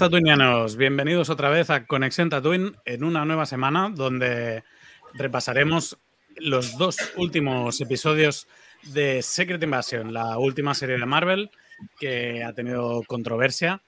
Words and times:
Tatuinianos, 0.00 0.76
bienvenidos 0.76 1.28
otra 1.28 1.50
vez 1.50 1.68
a 1.68 1.84
Conexión 1.84 2.30
Tatooine 2.30 2.74
en 2.86 3.04
una 3.04 3.26
nueva 3.26 3.44
semana 3.44 3.92
donde 3.94 4.64
repasaremos 5.12 5.98
los 6.36 6.78
dos 6.78 6.96
últimos 7.18 7.82
episodios 7.82 8.48
de 8.94 9.20
Secret 9.20 9.62
Invasion, 9.62 10.14
la 10.14 10.38
última 10.38 10.72
serie 10.72 10.96
de 10.96 11.04
Marvel 11.04 11.50
que 11.98 12.42
ha 12.42 12.54
tenido 12.54 13.02
controversia. 13.06 13.82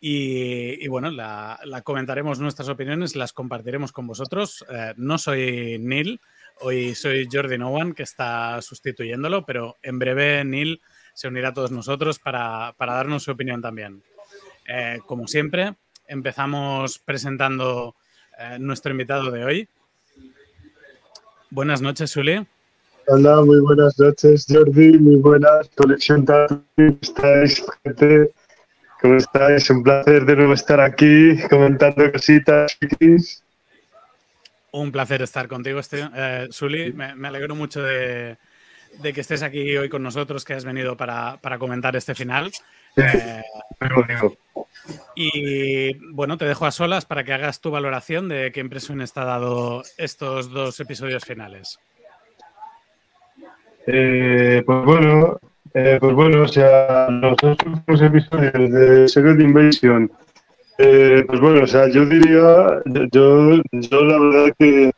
Y, 0.00 0.86
bueno, 0.86 1.10
la, 1.10 1.58
la 1.64 1.82
comentaremos 1.82 2.38
nuestras 2.38 2.68
opiniones, 2.68 3.16
las 3.16 3.32
compartiremos 3.32 3.90
con 3.90 4.06
vosotros. 4.06 4.64
Eh, 4.70 4.94
no 4.98 5.18
soy 5.18 5.78
Neil, 5.80 6.20
hoy 6.60 6.94
soy 6.94 7.26
Jordi 7.30 7.58
Nowan 7.58 7.92
que 7.94 8.04
está 8.04 8.62
sustituyéndolo, 8.62 9.44
pero 9.44 9.78
en 9.82 9.98
breve 9.98 10.44
Neil 10.44 10.80
se 11.12 11.26
unirá 11.26 11.48
a 11.48 11.54
todos 11.54 11.72
nosotros 11.72 12.20
para, 12.20 12.72
para 12.78 12.94
darnos 12.94 13.24
su 13.24 13.32
opinión 13.32 13.60
también. 13.60 14.04
Eh, 14.66 14.98
como 15.06 15.26
siempre, 15.26 15.74
empezamos 16.06 16.98
presentando 16.98 17.94
eh, 18.38 18.58
nuestro 18.58 18.92
invitado 18.92 19.30
de 19.30 19.44
hoy. 19.44 19.68
Buenas 21.50 21.82
noches, 21.82 22.10
Suli. 22.10 22.46
Hola, 23.06 23.42
muy 23.42 23.60
buenas 23.60 23.98
noches, 23.98 24.46
Jordi. 24.48 24.98
Muy 24.98 25.16
buenas, 25.16 25.68
Tatooine. 25.70 26.24
¿Cómo 26.26 26.98
estáis, 27.02 27.64
gente? 27.82 28.32
¿Cómo 29.00 29.16
estáis? 29.16 29.68
Un 29.70 29.82
placer 29.82 30.24
de 30.24 30.36
nuevo 30.36 30.52
estar 30.52 30.80
aquí 30.80 31.36
comentando 31.48 32.12
cositas. 32.12 32.78
chiquis. 32.78 33.42
Un 34.72 34.92
placer 34.92 35.22
estar 35.22 35.48
contigo, 35.48 35.80
este, 35.80 36.08
eh, 36.14 36.46
Suli. 36.50 36.92
Me, 36.92 37.16
me 37.16 37.28
alegro 37.28 37.56
mucho 37.56 37.82
de, 37.82 38.38
de 39.02 39.12
que 39.12 39.20
estés 39.22 39.42
aquí 39.42 39.76
hoy 39.76 39.88
con 39.88 40.02
nosotros, 40.02 40.44
que 40.44 40.54
has 40.54 40.64
venido 40.64 40.96
para, 40.96 41.38
para 41.40 41.58
comentar 41.58 41.96
este 41.96 42.14
final. 42.14 42.52
Eh, 42.96 43.42
y 45.14 45.94
bueno, 46.12 46.36
te 46.36 46.44
dejo 46.44 46.66
a 46.66 46.70
solas 46.70 47.04
para 47.04 47.24
que 47.24 47.32
hagas 47.32 47.60
tu 47.60 47.70
valoración 47.70 48.28
de 48.28 48.52
qué 48.52 48.60
impresión 48.60 49.00
está 49.00 49.24
dado 49.24 49.82
estos 49.96 50.50
dos 50.50 50.78
episodios 50.80 51.24
finales. 51.24 51.78
Eh, 53.86 54.62
pues 54.64 54.84
bueno, 54.84 55.38
eh, 55.74 55.98
pues 56.00 56.14
bueno, 56.14 56.42
o 56.42 56.48
sea, 56.48 57.08
los 57.10 57.36
dos 57.36 57.56
últimos 57.64 58.02
episodios 58.02 58.70
de 58.72 59.08
Secret 59.08 59.40
Invasion, 59.40 60.10
eh, 60.78 61.24
pues 61.26 61.40
bueno, 61.40 61.64
o 61.64 61.66
sea, 61.66 61.88
yo 61.88 62.04
diría, 62.06 62.82
yo, 63.12 63.60
yo 63.72 64.04
la 64.04 64.18
verdad 64.18 64.54
que, 64.58 64.90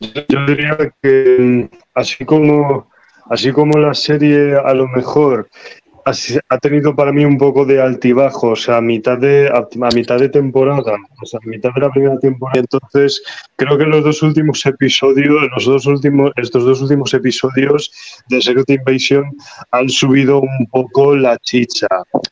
yo 0.00 0.46
diría 0.46 0.76
que 1.02 1.68
así 1.94 2.24
como, 2.24 2.90
así 3.30 3.52
como 3.52 3.78
la 3.78 3.94
serie 3.94 4.56
a 4.56 4.74
lo 4.74 4.86
mejor 4.88 5.48
ha, 6.48 6.58
tenido 6.58 6.94
para 6.94 7.12
mí 7.12 7.24
un 7.24 7.38
poco 7.38 7.64
de 7.64 7.80
altibajo, 7.80 8.50
o 8.50 8.56
sea, 8.56 8.78
a 8.78 8.80
mitad 8.80 9.18
de, 9.18 9.48
a, 9.48 9.58
a 9.58 9.90
mitad 9.94 10.18
de 10.18 10.28
temporada, 10.28 10.96
o 11.22 11.26
sea, 11.26 11.40
a 11.42 11.48
mitad 11.48 11.70
de 11.74 11.80
la 11.80 11.90
primera 11.90 12.18
temporada, 12.18 12.60
entonces 12.60 13.22
creo 13.56 13.78
que 13.78 13.84
los 13.84 14.04
dos 14.04 14.22
últimos 14.22 14.64
episodios, 14.66 15.48
los 15.54 15.64
dos 15.64 15.86
últimos, 15.86 16.32
estos 16.36 16.64
dos 16.64 16.80
últimos 16.82 17.12
episodios 17.14 17.90
de 18.28 18.40
Secret 18.40 18.70
Invasion 18.70 19.24
han 19.70 19.88
subido 19.88 20.40
un 20.40 20.66
poco 20.70 21.16
la 21.16 21.36
chicha. 21.38 21.86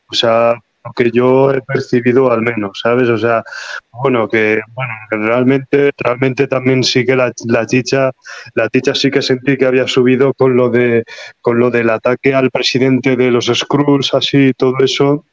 O 0.09 0.13
sea, 0.13 0.55
que 0.95 1.11
yo 1.11 1.51
he 1.51 1.61
percibido 1.61 2.31
al 2.31 2.41
menos, 2.41 2.79
¿sabes? 2.81 3.09
O 3.09 3.17
sea, 3.17 3.43
bueno, 3.91 4.27
que 4.27 4.59
bueno, 4.73 4.93
realmente, 5.09 5.91
realmente 5.97 6.47
también 6.47 6.83
sí 6.83 7.05
que 7.05 7.15
la, 7.15 7.31
la 7.45 7.65
chicha, 7.65 8.11
la 8.53 8.69
chicha 8.69 8.93
sí 8.95 9.11
que 9.11 9.21
sentí 9.21 9.57
que 9.57 9.65
había 9.65 9.87
subido 9.87 10.33
con 10.33 10.55
lo 10.55 10.69
de 10.69 11.03
con 11.41 11.59
lo 11.59 11.71
del 11.71 11.89
ataque 11.89 12.33
al 12.33 12.51
presidente 12.51 13.15
de 13.15 13.31
los 13.31 13.45
Skrulls, 13.45 14.13
así, 14.13 14.53
todo 14.53 14.75
eso. 14.79 15.25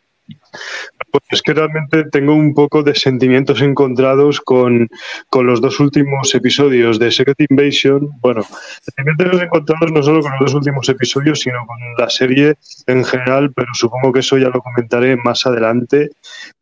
Pues 1.11 1.23
es 1.31 1.43
que 1.43 1.55
realmente 1.55 2.05
tengo 2.11 2.35
un 2.35 2.55
poco 2.55 2.83
de 2.83 2.95
sentimientos 2.95 3.63
encontrados 3.63 4.41
con, 4.41 4.89
con 5.31 5.47
los 5.47 5.61
dos 5.61 5.79
últimos 5.79 6.35
episodios 6.35 6.99
de 6.99 7.11
Secret 7.11 7.41
Invasion. 7.49 8.11
Bueno, 8.21 8.43
sentimientos 8.83 9.43
encontrados 9.43 9.93
no 9.93 10.03
solo 10.03 10.21
con 10.23 10.33
los 10.33 10.41
dos 10.41 10.55
últimos 10.55 10.89
episodios, 10.89 11.41
sino 11.41 11.65
con 11.67 11.79
la 11.99 12.11
serie 12.11 12.55
en 12.87 13.05
general, 13.05 13.53
pero 13.55 13.69
supongo 13.75 14.13
que 14.13 14.21
eso 14.21 14.39
ya 14.39 14.49
lo 14.49 14.61
comentaré 14.61 15.17
más 15.17 15.47
adelante. 15.47 16.11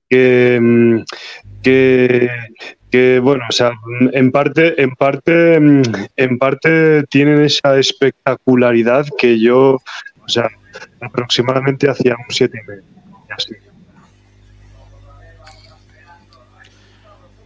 Que, 0.09 0.59
mm, 0.61 1.03
que, 1.63 2.29
que, 2.91 3.19
bueno, 3.21 3.45
o 3.49 3.53
sea, 3.53 3.73
en 4.13 4.31
parte, 4.31 4.81
en 4.83 4.91
parte, 4.91 5.59
mm, 5.59 5.83
en 6.17 6.39
parte 6.39 7.05
tienen 7.05 7.43
esa 7.43 7.79
espectacularidad 7.79 9.07
que 9.17 9.41
yo, 9.41 9.81
o 10.25 10.29
sea, 10.29 10.51
aproximadamente 11.01 11.89
hacía 11.89 12.17
un 12.17 12.27
siete 12.29 12.61
y 12.63 12.69
medio. 12.69 12.83
así. 13.31 13.55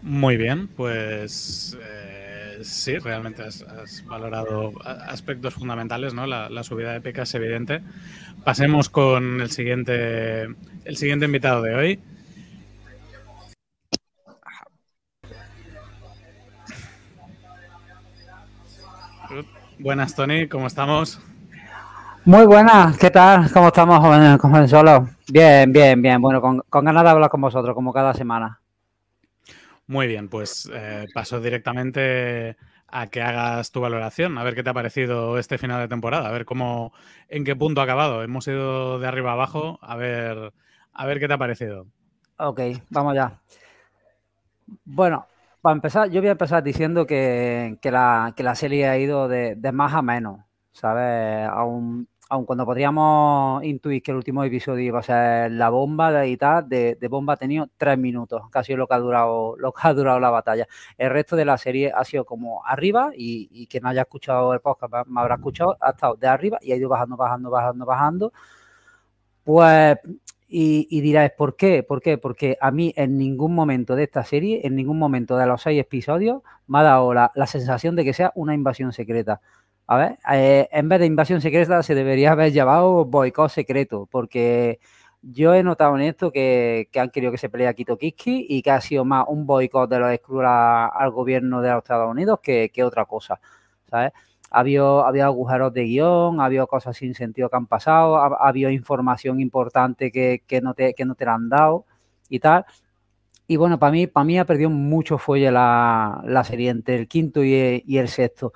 Muy 0.07 0.37
bien, 0.37 0.69
pues 0.69 1.77
eh, 1.83 2.61
sí, 2.63 2.97
realmente 2.99 3.43
has, 3.43 3.65
valorado 4.07 4.73
aspectos 4.85 5.55
fundamentales, 5.55 6.15
¿no? 6.15 6.29
La, 6.29 6.63
subida 6.63 6.93
de 6.93 7.01
PK 7.01 7.23
es 7.23 7.35
evidente. 7.35 7.83
Pasemos 8.45 8.89
con 8.89 9.41
el 9.41 9.51
siguiente, 9.51 10.45
el 10.85 10.97
siguiente 10.97 11.25
invitado 11.27 11.61
de 11.61 11.75
hoy. 11.75 12.01
Buenas, 19.81 20.15
Tony, 20.15 20.47
¿cómo 20.47 20.69
estamos? 20.69 21.21
Muy 22.25 22.47
buenas, 22.47 22.97
¿qué 22.97 23.11
tal? 23.11 23.51
¿Cómo 23.51 23.67
estamos, 23.67 23.99
jóvenes, 23.99 24.41
jóvenes 24.41 24.71
solos? 24.71 25.09
Bien, 25.27 25.73
bien, 25.73 26.01
bien. 26.01 26.23
Bueno, 26.23 26.41
con 26.41 26.85
ganas 26.85 27.03
de 27.03 27.11
hablar 27.11 27.29
con 27.29 27.41
vosotros, 27.41 27.75
como 27.75 27.93
cada 27.93 28.15
semana. 28.15 28.61
Muy 29.89 30.07
bien, 30.09 30.29
pues 30.29 30.69
eh, 30.73 31.07
paso 31.15 31.41
directamente 31.41 32.57
a 32.89 33.07
que 33.09 33.23
hagas 33.23 33.71
tu 33.71 33.81
valoración, 33.81 34.37
a 34.39 34.43
ver 34.45 34.55
qué 34.55 34.63
te 34.65 34.71
ha 34.71 34.75
parecido 34.75 35.39
este 35.39 35.59
final 35.59 35.81
de 35.81 35.89
temporada, 35.89 36.29
a 36.29 36.33
ver 36.33 36.45
cómo, 36.45 36.93
en 37.29 37.45
qué 37.45 37.55
punto 37.57 37.81
ha 37.81 37.85
acabado. 37.85 38.23
Hemos 38.23 38.49
ido 38.49 38.99
de 38.99 39.07
arriba 39.07 39.31
a 39.31 39.35
abajo, 39.35 39.79
a 39.83 39.97
ver, 39.97 40.53
a 40.93 41.07
ver 41.07 41.21
qué 41.21 41.29
te 41.29 41.35
ha 41.35 41.39
parecido. 41.39 41.87
Ok, 42.39 42.61
vamos 42.91 43.15
ya. 43.15 43.41
Bueno, 44.85 45.27
para 45.61 45.75
empezar, 45.75 46.11
yo 46.11 46.21
voy 46.21 46.29
a 46.29 46.33
empezar 46.33 46.63
diciendo 46.63 47.07
que, 47.07 47.79
que 47.81 47.91
la, 47.91 48.33
que 48.37 48.43
la 48.43 48.55
serie 48.55 48.89
ha 48.89 48.99
ido 48.99 49.29
de, 49.29 49.55
de 49.57 49.73
más 49.73 49.95
a 49.95 50.03
menos, 50.03 50.41
¿sabes? 50.73 51.49
Aun, 51.51 52.09
aun 52.29 52.45
cuando 52.45 52.65
podríamos 52.67 53.63
intuir 53.65 54.03
que 54.03 54.11
el 54.11 54.17
último 54.17 54.43
episodio 54.45 54.85
iba 54.85 54.99
a 54.99 55.03
ser 55.03 55.53
la 55.53 55.69
bomba 55.71 56.11
de, 56.13 56.97
de 57.01 57.09
bomba 57.09 57.35
ha 57.35 57.37
tenido 57.37 57.69
tres 57.77 57.97
minutos, 57.99 58.43
casi 58.51 58.75
lo 58.75 58.87
que 58.89 58.95
ha 58.95 58.99
durado, 58.99 59.57
lo 59.59 59.73
que 59.73 59.81
ha 59.85 59.95
durado 59.95 60.19
la 60.21 60.31
batalla. 60.31 60.67
El 60.99 61.11
resto 61.11 61.37
de 61.37 61.45
la 61.45 61.57
serie 61.59 61.93
ha 61.95 62.05
sido 62.05 62.25
como 62.25 62.65
arriba 62.67 63.11
y, 63.17 63.49
y 63.53 63.67
quien 63.69 63.87
haya 63.87 64.03
escuchado 64.03 64.53
el 64.55 64.61
podcast 64.61 65.07
me- 65.09 65.21
habrá 65.21 65.37
escuchado, 65.37 65.77
ha 65.81 65.91
estado 65.91 66.17
de 66.17 66.27
arriba 66.27 66.59
y 66.63 66.73
ha 66.73 66.77
ido 66.77 66.89
bajando, 66.89 67.17
bajando, 67.17 67.51
bajando, 67.51 67.87
bajando. 67.87 68.33
Pues 69.45 69.97
y, 70.49 70.87
y 70.91 71.01
dirás, 71.01 71.31
¿por 71.37 71.57
qué? 71.57 71.83
¿Por 71.83 72.01
qué? 72.01 72.19
Porque 72.19 72.57
a 72.61 72.71
mí 72.71 72.93
en 72.97 73.19
ningún 73.19 73.55
momento 73.55 73.97
de 73.97 74.05
esta 74.05 74.25
serie, 74.25 74.67
en 74.67 74.75
ningún 74.77 74.99
momento 74.99 75.37
de 75.37 75.47
los 75.47 75.63
seis 75.63 75.81
episodios, 75.81 76.43
me 76.67 76.79
ha 76.81 76.83
dado 76.83 77.15
la 77.15 77.47
sensación 77.47 77.97
de 77.97 78.05
que 78.05 78.13
sea 78.13 78.33
una 78.35 78.55
invasión 78.55 78.93
secreta. 78.93 79.41
A 79.89 79.97
ver, 79.97 80.19
eh, 80.33 80.69
en 80.73 80.89
vez 80.89 81.01
de 81.01 81.07
invasión 81.07 81.41
secreta 81.41 81.83
se 81.83 81.95
debería 81.95 82.33
haber 82.33 82.53
llamado 82.53 83.05
boicot 83.05 83.51
secreto, 83.51 84.09
porque 84.11 84.81
yo 85.23 85.55
he 85.55 85.63
notado 85.63 85.97
en 85.97 86.03
esto 86.03 86.33
que, 86.33 86.89
que 86.93 87.01
han 87.01 87.11
querido 87.11 87.33
que 87.33 87.39
se 87.39 87.49
pelee 87.49 87.69
a 87.69 87.75
Kito 87.75 87.97
Kiski 87.97 88.47
y 88.49 88.63
que 88.63 88.71
ha 88.73 88.81
sido 88.81 89.05
más 89.05 89.25
un 89.29 89.47
boicot 89.47 89.89
de 89.89 89.99
los 89.99 90.45
a- 90.45 90.87
al 90.87 91.11
gobierno 91.11 91.63
de 91.63 91.71
los 91.71 91.79
Estados 91.79 92.11
Unidos 92.11 92.41
que, 92.43 92.71
que 92.73 92.85
otra 92.85 93.05
cosa, 93.05 93.41
¿sabes? 93.89 94.13
ha 94.51 94.61
habido, 94.61 95.05
agujeros 95.05 95.73
de 95.73 95.85
guion, 95.85 96.41
ha 96.41 96.47
habido 96.47 96.67
cosas 96.67 96.97
sin 96.97 97.15
sentido 97.15 97.49
que 97.51 97.57
han 97.57 97.67
pasado, 97.67 98.17
ha, 98.17 98.49
habido 98.49 98.71
información 98.71 99.41
importante 99.41 100.11
que, 100.11 100.43
no 100.63 100.75
te, 100.75 100.95
que 100.95 101.05
no 101.05 101.15
te 101.15 101.25
la 101.25 101.35
han 101.35 101.49
dado 101.49 101.85
y 102.29 102.41
tal. 102.41 102.65
Y 103.49 103.57
bueno, 103.57 103.79
para 103.79 103.93
mí, 103.93 104.07
para 104.07 104.25
mí 104.25 104.39
ha 104.39 104.45
perdido 104.45 104.71
mucho 104.71 105.19
fuelle 105.19 105.51
la, 105.53 106.43
serie 106.45 106.71
entre 106.71 106.97
el 106.97 107.09
quinto 107.09 107.45
y, 107.45 107.85
el 107.97 108.09
sexto. 108.09 108.53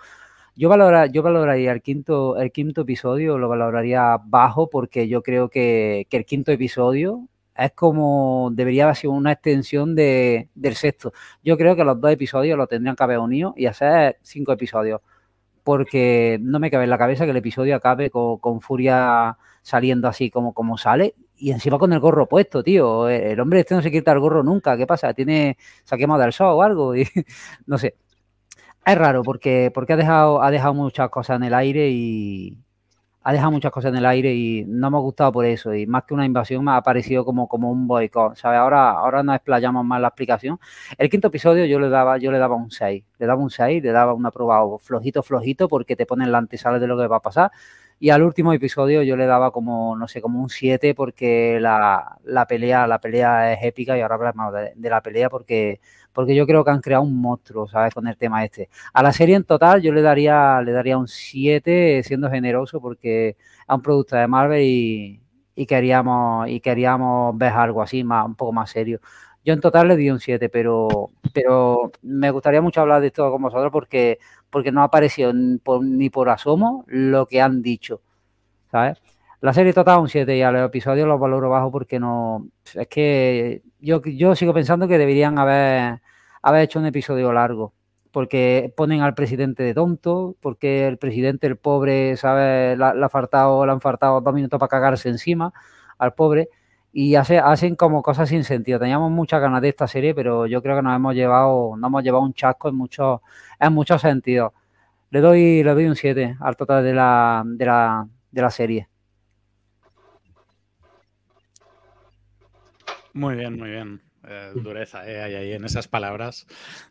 Yo, 0.61 0.69
valora, 0.69 1.07
yo 1.07 1.23
valoraría 1.23 1.73
el 1.73 1.81
quinto, 1.81 2.37
el 2.37 2.53
quinto 2.53 2.83
episodio, 2.83 3.39
lo 3.39 3.49
valoraría 3.49 4.19
bajo 4.23 4.69
porque 4.69 5.09
yo 5.09 5.23
creo 5.23 5.49
que, 5.49 6.07
el 6.11 6.25
quinto 6.27 6.53
episodio 6.53 7.29
es 7.57 7.73
como 7.73 8.51
debería 8.53 8.85
haber 8.85 8.97
sido 8.97 9.15
una 9.15 9.33
extensión 9.33 9.95
de, 9.95 10.51
del 10.55 10.75
sexto. 10.75 11.15
Yo 11.43 11.57
creo 11.57 11.77
que 11.77 11.85
los 11.85 11.99
dos 11.99 12.12
episodios 12.12 12.59
lo 12.59 12.67
tendrían 12.67 12.95
que 12.95 13.03
haber 13.03 13.21
unido 13.21 13.55
y 13.57 13.65
hacer 13.65 14.19
cinco 14.23 14.53
episodios 14.53 15.01
porque 15.65 16.39
no 16.43 16.59
me 16.61 16.71
cabe 16.71 16.85
en 16.85 16.91
la 16.91 16.99
cabeza 16.99 17.25
que 17.25 17.31
el 17.31 17.39
episodio 17.39 17.75
acabe 17.77 18.11
con, 18.11 18.61
Furia 18.61 19.39
saliendo 19.62 20.09
así 20.09 20.31
como, 20.31 20.53
como 20.53 20.77
sale 20.77 21.15
y 21.37 21.53
encima 21.53 21.79
con 21.79 21.95
el 21.95 22.01
gorro 22.01 22.29
puesto, 22.29 22.62
tío. 22.62 23.09
El 23.09 23.41
hombre 23.41 23.61
este 23.61 23.75
no 23.75 23.81
se 23.83 23.91
quita 23.91 24.12
el 24.12 24.21
gorro 24.21 24.43
nunca. 24.43 24.77
¿Qué 24.77 24.87
pasa? 24.87 25.15
¿Tiene, 25.15 25.57
se 25.85 25.95
ha 25.95 25.99
quemado 25.99 26.21
del 26.21 26.35
sol 26.35 26.49
o 26.49 26.62
algo? 26.62 26.95
Y, 26.97 27.07
no 27.67 27.79
sé. 27.79 27.97
Es 28.87 28.99
raro 28.99 29.23
porque, 29.23 29.71
porque 29.75 29.93
ha, 29.93 29.97
dejado, 29.97 30.43
ha 30.43 30.50
dejado 30.50 30.75
muchas 30.75 31.11
cosas 31.11 31.37
en 31.37 31.44
el 31.44 31.55
aire 31.55 31.91
y, 31.91 32.56
ha 33.23 33.32
dejado 33.32 33.50
muchas 33.50 33.71
cosas 33.71 33.91
en 33.91 33.99
el 33.99 34.06
aire 34.06 34.35
y 34.35 34.65
no 34.67 34.91
me 34.91 34.97
ha 34.97 35.00
gustado 35.00 35.31
por 35.32 35.44
eso. 35.44 35.75
Y 35.75 35.87
más 35.87 36.05
que 36.05 36.15
una 36.15 36.25
invasión 36.25 36.65
me 36.65 36.73
ha 36.73 36.82
parecido 36.82 37.25
como, 37.25 37.49
como 37.49 37.71
un 37.71 37.87
boicot. 37.87 38.37
¿sabes? 38.37 38.59
Ahora, 38.59 38.93
ahora 38.93 39.23
nos 39.23 39.37
explayamos 39.37 39.85
más 39.85 40.00
la 40.00 40.09
explicación. 40.09 40.59
El 40.97 41.11
quinto 41.11 41.29
episodio 41.29 41.67
yo 41.67 41.79
le 41.79 41.91
daba, 41.91 42.17
yo 42.19 42.32
le 42.32 42.38
daba 42.38 42.56
un 42.56 42.71
6. 42.71 43.05
Le 43.19 43.27
daba 43.27 43.43
un 43.43 43.50
6, 43.50 43.82
le 43.82 43.93
daba 43.93 44.15
un 44.15 44.25
aprobado 44.25 44.79
flojito, 44.79 45.23
flojito, 45.23 45.69
porque 45.69 45.97
te 45.97 46.06
ponen 46.06 46.33
la 46.33 46.38
antesala 46.38 46.79
de 46.79 46.87
lo 46.87 46.97
que 46.97 47.06
va 47.09 47.17
a 47.17 47.21
pasar. 47.21 47.50
Y 47.99 48.09
al 48.09 48.23
último 48.23 48.55
episodio 48.55 49.03
yo 49.03 49.17
le 49.17 49.26
daba 49.26 49.50
como, 49.50 49.94
no 49.97 50.09
sé, 50.09 50.23
como 50.23 50.41
un 50.41 50.49
7 50.49 50.94
porque 50.94 51.59
la, 51.61 52.17
pelea, 52.49 52.87
la 52.87 52.99
pelea 52.99 53.53
es 53.53 53.62
épica 53.62 53.99
y 53.99 54.00
ahora 54.00 54.15
hablamos 54.15 54.55
de, 54.55 54.73
de 54.75 54.91
la 54.91 55.03
pelea 55.03 55.29
porque 55.29 55.81
porque 56.12 56.35
yo 56.35 56.47
creo 56.47 56.65
que 56.65 56.71
han 56.71 56.81
creado 56.81 57.05
un 57.05 57.21
monstruo, 57.21 57.69
¿sabes? 57.69 57.95
Con 57.95 58.07
el 58.07 58.17
tema 58.17 58.45
este. 58.45 58.69
A 58.93 59.03
la 59.03 59.12
serie 59.12 59.37
en 59.37 59.45
total 59.45 59.83
yo 59.83 59.93
le 59.93 60.03
daría, 60.03 60.61
le 60.62 60.73
daría 60.73 60.99
un 60.99 61.09
7, 61.09 62.03
siendo 62.05 62.31
generoso, 62.31 62.81
porque 62.81 63.31
es 63.31 63.37
un 63.69 63.83
producto 63.83 64.17
de 64.17 64.27
Marvel 64.27 64.62
y, 64.62 65.67
queríamos, 65.67 66.49
y 66.49 66.61
queríamos 66.61 67.37
ver 67.37 67.53
algo 67.53 67.83
así, 67.83 68.03
más, 68.05 68.27
un 68.27 68.35
poco 68.35 68.53
más 68.53 68.71
serio. 68.71 69.01
Yo 69.45 69.55
en 69.55 69.61
total 69.61 69.89
le 69.89 69.97
di 69.97 70.11
un 70.11 70.21
7, 70.21 70.49
pero, 70.49 71.11
pero 71.33 71.93
me 72.03 72.31
gustaría 72.31 72.61
mucho 72.61 72.81
hablar 72.81 73.01
de 73.01 73.09
esto 73.09 73.31
con 73.31 73.43
vosotros 73.43 73.73
porque, 73.73 74.19
porque 74.51 74.73
no 74.73 74.83
ha 74.83 74.85
aparecido 74.85 75.33
ni 75.33 76.11
por 76.11 76.29
asomo 76.29 76.85
lo 76.89 77.27
que 77.27 77.41
han 77.41 77.62
dicho, 77.62 78.03
¿sabes? 78.71 79.01
La 79.41 79.55
serie 79.55 79.73
total 79.73 80.01
un 80.01 80.09
7 80.09 80.37
y 80.37 80.43
a 80.43 80.53
los 80.53 80.67
episodios 80.67 81.09
los 81.09 81.19
valoro 81.19 81.49
bajo 81.49 81.71
porque 81.73 81.99
no. 81.99 82.47
Es 82.75 82.87
que 82.89 83.63
yo, 83.79 84.03
yo 84.03 84.35
sigo 84.37 84.53
pensando 84.53 84.87
que 84.87 84.99
deberían 84.99 85.39
haber, 85.39 86.03
haber 86.43 86.63
hecho 86.63 86.79
un 86.79 86.87
episodio 86.87 87.33
largo. 87.33 87.73
Porque 88.13 88.73
ponen 88.77 89.01
al 89.03 89.15
presidente 89.15 89.63
de 89.63 89.73
tonto, 89.73 90.37
porque 90.41 90.87
el 90.89 90.99
presidente, 90.99 91.47
el 91.47 91.57
pobre, 91.57 92.17
¿sabes? 92.17 92.77
Le 92.77 92.85
ha 92.85 93.09
faltado, 93.09 93.65
le 93.65 93.73
han 93.73 93.81
faltado 93.81 94.21
dos 94.21 94.35
minutos 94.35 94.59
para 94.59 94.69
cagarse 94.69 95.09
encima 95.09 95.53
al 95.99 96.13
pobre. 96.15 96.51
Y 96.93 97.15
hace, 97.15 97.39
hacen 97.39 97.77
como 97.77 98.03
cosas 98.03 98.29
sin 98.29 98.45
sentido. 98.45 98.79
Teníamos 98.81 99.11
muchas 99.13 99.41
ganas 99.41 99.63
de 99.63 99.69
esta 99.71 99.87
serie, 99.87 100.15
pero 100.15 100.47
yo 100.47 100.63
creo 100.63 100.77
que 100.77 100.83
nos 100.83 100.95
hemos 100.97 101.15
llevado, 101.15 101.77
nos 101.77 101.89
hemos 101.89 102.03
llevado 102.05 102.25
un 102.25 102.35
chasco 102.35 102.69
en 102.69 102.75
muchos, 102.77 103.21
en 103.61 103.73
muchos 103.73 104.03
sentidos. 104.03 104.53
Le 105.11 105.21
doy, 105.21 105.63
le 105.63 105.75
doy 105.75 105.87
un 105.87 105.97
7 105.97 106.37
al 106.41 106.57
total 106.57 106.85
de 106.85 106.95
la, 106.95 107.43
de 107.47 107.67
la, 107.67 108.09
de 108.33 108.43
la 108.43 108.51
serie. 108.51 108.90
Muy 113.12 113.35
bien, 113.35 113.57
muy 113.57 113.71
bien. 113.71 114.03
Eh, 114.29 114.53
dureza, 114.55 115.09
eh, 115.09 115.23
hay 115.23 115.35
ahí 115.35 115.53
en 115.53 115.65
esas 115.65 115.89
palabras, 115.89 116.47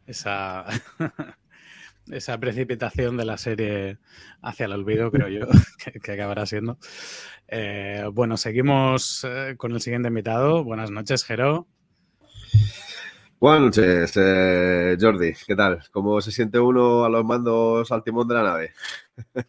esa, 0.07 0.65
esa 2.11 2.37
precipitación 2.39 3.17
de 3.17 3.25
la 3.25 3.37
serie 3.37 3.99
hacia 4.41 4.65
el 4.65 4.73
olvido, 4.73 5.11
creo 5.11 5.27
yo, 5.27 5.47
que, 6.03 6.11
acabará 6.11 6.45
siendo. 6.45 6.77
Eh, 7.47 8.03
bueno, 8.11 8.37
seguimos 8.37 9.25
con 9.57 9.73
el 9.73 9.81
siguiente 9.81 10.07
invitado. 10.07 10.63
Buenas 10.63 10.91
noches, 10.91 11.23
Jero. 11.23 11.67
Buenas 13.39 13.61
noches, 13.61 14.11
eh, 14.17 14.97
Jordi. 14.99 15.31
¿Qué 15.47 15.55
tal? 15.55 15.81
¿Cómo 15.93 16.19
se 16.19 16.29
siente 16.29 16.59
uno 16.59 17.05
a 17.05 17.09
los 17.09 17.23
mandos 17.23 17.89
al 17.89 18.03
timón 18.03 18.27
de 18.27 18.35
la 18.35 18.43
nave? 18.43 18.73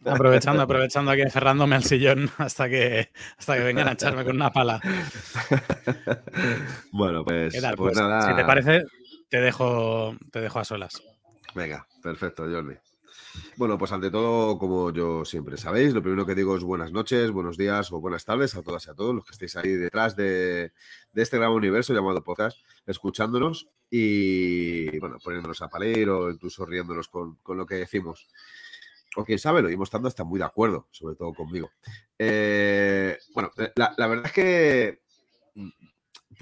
Aprovechando, 0.05 0.61
aprovechando 0.61 1.11
aquí, 1.11 1.21
encerrándome 1.21 1.75
al 1.75 1.83
sillón 1.83 2.29
hasta 2.37 2.69
que, 2.69 3.11
hasta 3.37 3.57
que 3.57 3.63
vengan 3.63 3.87
a 3.87 3.93
echarme 3.93 4.23
con 4.23 4.35
una 4.35 4.51
pala. 4.51 4.79
bueno, 6.91 7.23
pues, 7.23 7.55
pues, 7.59 7.75
pues, 7.75 7.97
nada. 7.97 8.29
Si 8.29 8.35
te 8.35 8.45
parece, 8.45 8.83
te 9.29 9.41
dejo, 9.41 10.15
te 10.31 10.41
dejo 10.41 10.59
a 10.59 10.65
solas. 10.65 11.01
Venga, 11.55 11.85
perfecto, 12.01 12.43
Jordi. 12.43 12.75
Bueno, 13.55 13.77
pues 13.77 13.91
ante 13.91 14.11
todo, 14.11 14.57
como 14.57 14.91
yo 14.91 15.23
siempre 15.25 15.57
sabéis, 15.57 15.93
lo 15.93 16.01
primero 16.01 16.25
que 16.25 16.35
digo 16.35 16.57
es 16.57 16.63
buenas 16.63 16.91
noches, 16.91 17.31
buenos 17.31 17.57
días 17.57 17.91
o 17.91 18.01
buenas 18.01 18.25
tardes 18.25 18.55
a 18.55 18.61
todas 18.61 18.87
y 18.87 18.89
a 18.89 18.93
todos 18.93 19.15
los 19.15 19.25
que 19.25 19.31
estéis 19.31 19.55
ahí 19.55 19.73
detrás 19.73 20.15
de, 20.15 20.73
este 21.13 21.37
gran 21.37 21.51
universo 21.51 21.93
llamado 21.93 22.23
podcast, 22.23 22.57
escuchándonos 22.85 23.69
y, 23.89 24.97
bueno, 24.99 25.17
poniéndonos 25.23 25.61
a 25.61 25.69
paler 25.69 26.09
o 26.09 26.29
incluso 26.29 26.65
riéndonos 26.65 27.07
con, 27.07 27.37
lo 27.45 27.65
que 27.65 27.75
decimos. 27.75 28.27
O 29.17 29.25
quién 29.25 29.39
sabe, 29.39 29.61
lo 29.61 29.69
íbamos 29.69 29.87
estando 29.87 30.07
hasta 30.07 30.23
muy 30.23 30.39
de 30.39 30.45
acuerdo, 30.45 30.87
sobre 30.91 31.15
todo 31.15 31.33
conmigo. 31.33 31.69
Eh, 32.17 33.17
bueno, 33.33 33.51
la 33.75 34.07
verdad 34.07 34.25
es 34.27 34.31
que 34.31 35.01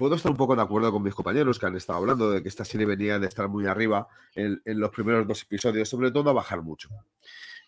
puedo 0.00 0.14
estar 0.14 0.30
un 0.30 0.38
poco 0.38 0.56
de 0.56 0.62
acuerdo 0.62 0.90
con 0.90 1.02
mis 1.02 1.14
compañeros 1.14 1.58
que 1.58 1.66
han 1.66 1.76
estado 1.76 1.98
hablando 1.98 2.30
de 2.30 2.42
que 2.42 2.48
esta 2.48 2.64
serie 2.64 2.86
venía 2.86 3.18
de 3.18 3.26
estar 3.26 3.50
muy 3.50 3.66
arriba 3.66 4.08
en, 4.34 4.58
los 4.64 4.88
primeros 4.88 5.28
dos 5.28 5.42
episodios, 5.42 5.90
sobre 5.90 6.10
todo 6.10 6.30
a 6.30 6.32
bajar 6.32 6.62
mucho. 6.62 6.88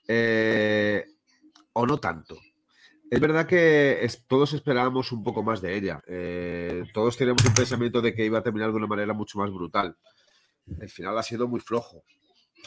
Eh, 0.09 1.05
o 1.75 1.87
no 1.87 1.99
tanto. 1.99 2.39
Es 3.11 3.21
verdad 3.21 3.47
que 3.47 4.09
todos 4.27 4.55
esperábamos 4.55 5.13
un 5.13 5.23
poco 5.23 5.43
más 5.43 5.61
de 5.61 5.77
ella. 5.77 6.03
Eh, 6.07 6.85
todos 6.95 7.19
teníamos 7.19 7.45
un 7.45 7.53
pensamiento 7.53 8.01
de 8.01 8.15
que 8.15 8.25
iba 8.25 8.39
a 8.39 8.43
terminar 8.43 8.71
de 8.71 8.77
una 8.77 8.87
manera 8.87 9.13
mucho 9.13 9.39
más 9.39 9.51
brutal. 9.51 9.99
El 10.81 10.89
final 10.89 11.19
ha 11.19 11.23
sido 11.23 11.47
muy 11.49 11.61
flojo. 11.61 12.03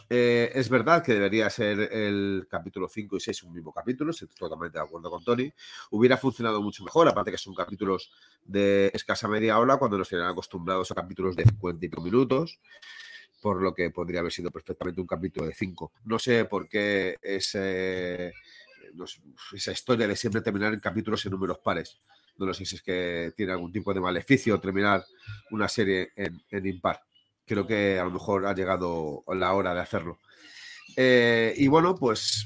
Eh, 0.10 0.52
es 0.54 0.70
verdad 0.70 1.04
que 1.04 1.14
debería 1.14 1.50
ser 1.50 1.80
el 1.92 2.48
capítulo 2.50 2.88
5 2.88 3.18
y 3.18 3.20
6 3.20 3.44
un 3.44 3.54
mismo 3.54 3.74
capítulo, 3.74 4.12
estoy 4.12 4.28
totalmente 4.28 4.78
de 4.78 4.84
acuerdo 4.84 5.10
con 5.10 5.24
Tony. 5.24 5.52
Hubiera 5.92 6.18
funcionado 6.18 6.62
mucho 6.62 6.84
mejor, 6.84 7.08
aparte 7.08 7.32
que 7.32 7.38
son 7.38 7.56
capítulos 7.56 8.12
de 8.44 8.92
escasa 8.94 9.28
media 9.28 9.58
hora 9.58 9.78
cuando 9.78 9.98
nos 9.98 10.10
tienen 10.10 10.28
acostumbrados 10.28 10.92
a 10.92 10.96
capítulos 10.96 11.36
de 11.36 11.44
50 11.44 12.02
minutos, 12.02 12.60
por 13.42 13.62
lo 13.62 13.74
que 13.74 13.90
podría 13.90 14.20
haber 14.20 14.32
sido 14.32 14.52
perfectamente 14.52 15.02
un 15.02 15.08
capítulo 15.08 15.48
de 15.48 15.54
5. 15.54 15.92
No 16.06 16.20
sé 16.20 16.46
por 16.46 16.70
qué 16.70 17.18
esa 17.22 18.32
historia 19.72 20.08
de 20.08 20.16
siempre 20.16 20.42
terminar 20.42 20.74
en 20.74 20.80
capítulos 20.80 21.25
en 21.25 21.32
números 21.32 21.60
pares. 21.60 22.00
No 22.38 22.46
lo 22.46 22.54
sé 22.54 22.66
si 22.66 22.75
es 22.75 22.84
que 22.84 23.34
tiene 23.36 23.54
algún 23.54 23.72
tipo 23.72 23.94
de 23.94 24.02
maleficio 24.02 24.60
terminar 24.60 25.04
una 25.52 25.68
serie 25.68 26.12
en 26.16 26.68
impar 26.68 27.02
creo 27.46 27.66
que 27.68 28.00
a 28.00 28.04
lo 28.04 28.12
mejor 28.12 28.46
ha 28.46 28.54
llegado 28.54 29.24
la 29.28 29.54
hora 29.54 29.74
de 29.74 29.82
hacerlo. 29.82 30.20
Eh, 30.96 31.54
y 31.58 31.68
bueno, 31.68 31.96
pues 31.96 32.46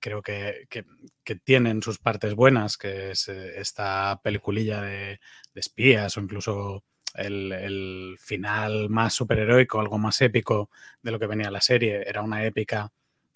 creo 0.00 0.22
que, 0.22 0.66
que, 0.68 1.36
tienen 1.36 1.82
sus 1.82 1.98
partes 1.98 2.34
buenas, 2.34 2.76
que 2.76 3.10
es 3.10 3.28
eh, 3.28 3.60
esta 3.60 4.20
peliculilla 4.22 4.82
de, 4.82 5.20
de 5.54 5.60
espías 5.60 6.16
o 6.16 6.20
incluso 6.20 6.84
el, 7.16 8.16
final 8.18 8.88
más 8.88 9.14
superheroico, 9.14 9.80
algo 9.80 9.98
más 9.98 10.20
épico 10.20 10.70
de 11.02 11.10
lo 11.10 11.18
que 11.18 11.26
venía 11.26 11.50
la 11.50 11.60
serie. 11.60 12.02
Era 12.06 12.22
una 12.22 12.44
épica 12.44 12.92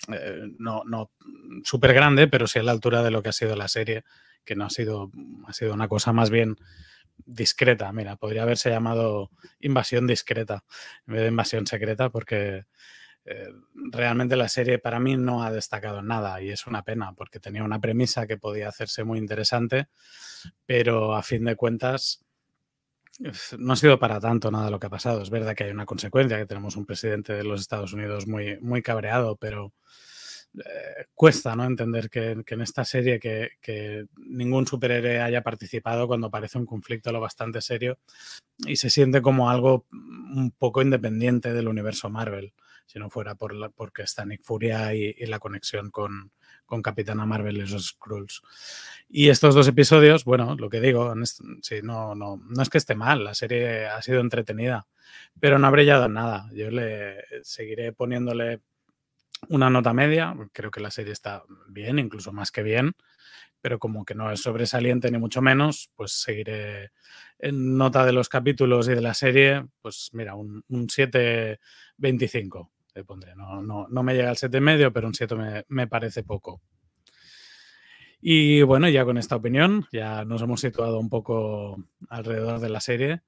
eh, 0.09 0.51
no, 0.59 0.83
no 0.85 1.11
súper 1.65 1.93
grande, 1.93 2.29
pero 2.29 2.47
sí 2.47 2.59
a 2.59 2.63
la 2.63 2.73
altura 2.73 3.03
de 3.03 3.11
lo 3.11 3.23
que 3.23 3.31
ha 3.31 3.33
sido 3.33 3.57
la 3.57 3.69
serie, 3.69 4.05
que 4.45 4.57
no 4.57 4.65
ha 4.65 4.71
sido, 4.71 5.11
ha 5.47 5.53
sido 5.53 5.75
una 5.75 5.89
cosa 5.89 6.13
más 6.13 6.31
bien 6.31 6.57
discreta. 7.27 7.93
Mira, 7.93 8.17
podría 8.17 8.43
haberse 8.43 8.71
llamado 8.71 9.31
invasión 9.61 10.07
discreta 10.07 10.65
en 11.07 11.15
vez 11.15 11.23
de 11.23 11.29
invasión 11.29 11.67
secreta, 11.67 12.11
porque 12.11 12.65
eh, 13.27 13.53
realmente 13.75 14.37
la 14.37 14.49
serie 14.49 14.79
para 14.79 14.99
mí 14.99 15.17
no 15.17 15.43
ha 15.43 15.53
destacado 15.53 16.03
nada 16.03 16.41
y 16.41 16.51
es 16.51 16.67
una 16.67 16.83
pena, 16.83 17.13
porque 17.13 17.41
tenía 17.41 17.63
una 17.63 17.79
premisa 17.79 18.27
que 18.27 18.39
podía 18.39 18.69
hacerse 18.69 19.05
muy 19.05 19.19
interesante, 19.19 19.89
pero 20.67 21.15
a 21.15 21.23
fin 21.23 21.45
de 21.45 21.57
cuentas 21.57 22.25
no 23.59 23.73
ha 23.73 23.77
sido 23.77 23.99
para 23.99 24.21
tanto 24.21 24.51
nada 24.51 24.71
lo 24.71 24.81
que 24.81 24.87
ha 24.87 24.91
pasado. 24.91 25.23
Es 25.23 25.31
verdad 25.31 25.55
que 25.55 25.65
hay 25.65 25.71
una 25.71 25.87
consecuencia, 25.87 26.39
que 26.39 26.47
tenemos 26.47 26.77
un 26.77 26.87
presidente 26.87 27.33
de 27.35 27.45
los 27.45 27.61
Estados 27.61 27.93
Unidos 27.93 28.27
muy, 28.27 28.59
muy 28.61 28.83
cabreado, 28.83 29.37
pero 29.37 29.73
eh, 30.59 31.07
cuesta 31.15 31.55
¿no? 31.55 31.65
entender 31.65 32.11
que, 32.11 32.43
en 32.45 32.61
esta 32.61 32.85
serie 32.85 33.21
que, 33.21 34.07
ningún 34.17 34.67
superhéroe 34.67 35.21
haya 35.21 35.43
participado 35.43 36.09
cuando 36.09 36.31
parece 36.31 36.59
un 36.59 36.67
conflicto 36.67 37.13
lo 37.13 37.21
bastante 37.21 37.61
serio 37.61 37.99
y 38.59 38.77
se 38.77 38.91
siente 38.91 39.23
como 39.23 39.51
algo 39.51 39.87
un 39.93 40.53
poco 40.57 40.83
independiente 40.83 41.53
del 41.53 41.69
universo 41.69 42.11
Marvel, 42.11 42.53
si 42.87 42.99
no 42.99 43.11
fuera 43.11 43.35
por 43.35 43.55
la, 43.55 43.69
porque 43.69 44.03
está 44.03 44.25
Nick 44.25 44.43
Furia 44.43 44.95
y 44.95 45.15
la 45.27 45.39
conexión 45.39 45.91
con, 45.91 46.33
con 46.71 46.83
Capitana 46.83 47.27
Marvel 47.27 47.57
y 47.57 47.67
los 47.67 47.89
Skrulls. 47.89 48.43
Y 49.09 49.29
estos 49.29 49.57
dos 49.57 49.67
episodios, 49.67 50.25
bueno, 50.25 50.55
lo 50.55 50.71
que 50.71 50.81
digo, 50.81 51.13
sí, 51.25 51.81
no, 51.83 52.15
no, 52.15 52.41
no 52.49 52.63
es 52.63 52.71
que 52.71 52.79
esté 52.79 52.95
mal, 52.95 53.25
la 53.25 53.35
serie 53.35 53.89
ha 53.89 54.01
sido 54.01 54.21
entretenida, 54.21 54.87
pero 55.41 55.59
no 55.59 55.67
ha 55.67 55.71
brillado 55.71 56.07
en 56.07 56.13
nada. 56.13 56.49
Yo 56.55 56.71
le 56.71 57.17
seguiré 57.43 57.93
poniéndole 57.93 58.61
una 59.49 59.69
nota 59.69 59.93
media, 59.93 60.35
creo 60.53 60.71
que 60.71 60.81
la 60.81 60.93
serie 60.93 61.13
está 61.13 61.43
bien, 61.69 61.99
incluso 61.99 62.33
más 62.33 62.53
que 62.53 62.63
bien, 62.63 62.93
pero 63.61 63.81
como 63.81 64.05
que 64.05 64.15
no 64.15 64.31
es 64.31 64.41
sobresaliente 64.41 65.11
ni 65.11 65.19
mucho 65.19 65.43
menos, 65.43 65.91
pues 65.97 66.13
seguiré 66.13 66.93
en 67.41 67.77
nota 67.77 68.07
de 68.07 68.13
los 68.13 68.29
capítulos 68.29 68.89
y 68.89 68.95
de 68.95 69.01
la 69.01 69.15
serie, 69.15 69.67
pues 69.83 70.11
mira, 70.13 70.37
un, 70.37 70.63
un 70.69 70.87
7.25 70.87 72.71
le 72.95 73.05
pondré. 73.05 73.35
No, 73.37 73.63
no, 73.63 73.87
no, 73.89 74.03
me 74.03 74.15
llega 74.15 74.31
al 74.31 74.37
7,5, 74.37 74.93
pero 74.93 75.07
un 75.07 75.15
7 75.15 75.65
me, 75.69 75.87
parece 75.87 76.23
poco. 76.23 76.61
Y 78.21 78.63
bueno, 78.63 78.89
ya 78.89 79.05
con 79.05 79.17
esta 79.19 79.37
opinión, 79.37 79.87
ya 79.93 80.25
nos 80.25 80.43
hemos 80.43 80.61
situado 80.61 80.99
un 80.99 81.09
poco 81.09 81.83
alrededor 82.09 82.61
de 82.61 82.69
la 82.69 82.81
serie. 82.81 83.23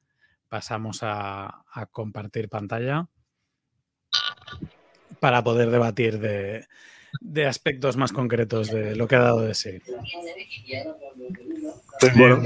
Pasamos 0.49 1.02
a, 1.02 1.64
a 1.73 1.87
compartir 1.87 2.49
pantalla 2.49 3.09
para 5.19 5.42
poder 5.42 5.71
debatir 5.71 6.19
de, 6.19 6.66
de, 7.21 7.47
aspectos 7.47 7.97
más 7.97 8.12
concretos 8.12 8.71
de 8.71 8.97
lo 8.97 9.07
que 9.07 9.16
ha 9.16 9.21
dado 9.21 9.40
de 9.40 9.54
sí. 9.54 9.81
Bueno, 12.16 12.42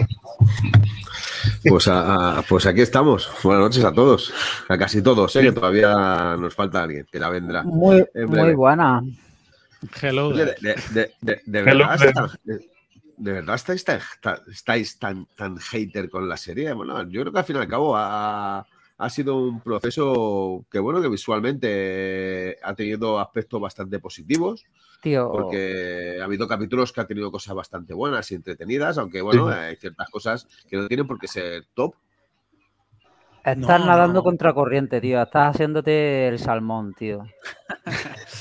pues, 1.69 1.89
a, 1.89 2.43
pues, 2.49 2.67
aquí 2.67 2.81
estamos. 2.81 3.31
Buenas 3.43 3.65
noches 3.65 3.85
a 3.85 3.93
todos, 3.93 4.33
a 4.69 4.79
casi 4.79 5.03
todos, 5.03 5.35
¿eh? 5.37 5.43
que 5.43 5.53
todavía 5.53 6.37
nos 6.39 6.55
falta 6.55 6.83
alguien, 6.83 7.07
que 7.11 7.19
la 7.19 7.29
vendrá. 7.29 7.63
Muy, 7.63 8.05
muy 8.15 8.55
buena. 8.55 9.03
Hello. 10.01 10.31
De, 10.33 10.47
de, 10.61 11.13
de, 11.21 11.41
de 11.45 11.63
verdad, 11.63 12.03
está, 12.03 12.31
¿De 13.17 13.33
verdad 13.33 13.55
estáis 13.55 13.85
tan, 13.85 14.01
estáis 14.51 14.99
tan, 14.99 15.27
tan 15.35 15.57
hater 15.59 16.11
con 16.11 16.29
la 16.29 16.37
serie? 16.37 16.73
Bueno, 16.73 17.03
yo 17.09 17.23
creo 17.23 17.33
que 17.33 17.39
al 17.39 17.45
fin 17.45 17.57
y 17.57 17.59
al 17.61 17.69
cabo 17.69 17.97
ha, 17.97 18.67
ha 18.99 19.11
sido 19.11 19.37
un 19.37 19.61
proceso 19.61 20.65
que, 20.71 20.79
bueno, 20.79 21.03
que 21.03 21.09
visualmente 21.09 22.57
ha 22.63 22.75
tenido 22.75 23.19
aspectos 23.19 23.61
bastante 23.61 23.99
positivos. 23.99 24.65
Tío. 25.03 25.31
Porque 25.31 26.19
ha 26.21 26.25
habido 26.25 26.49
capítulos 26.49 26.93
que 26.93 27.01
han 27.01 27.07
tenido 27.07 27.31
cosas 27.31 27.55
bastante 27.55 27.93
buenas 27.93 28.31
y 28.31 28.35
entretenidas, 28.35 28.97
aunque, 28.99 29.21
bueno, 29.21 29.49
sí. 29.49 29.55
hay 29.55 29.77
ciertas 29.77 30.09
cosas 30.09 30.47
que 30.69 30.77
no 30.77 30.89
tienen 30.89 31.07
por 31.07 31.19
qué 31.19 31.29
ser 31.29 31.67
top. 31.75 31.95
Estás 33.47 33.79
no, 33.79 33.87
nadando 33.87 34.15
no. 34.15 34.23
contra 34.25 34.53
corriente, 34.53 35.01
tío. 35.01 35.23
Estás 35.23 35.55
haciéndote 35.55 36.27
el 36.27 36.41
salmón, 36.41 36.95
tío. 36.95 37.23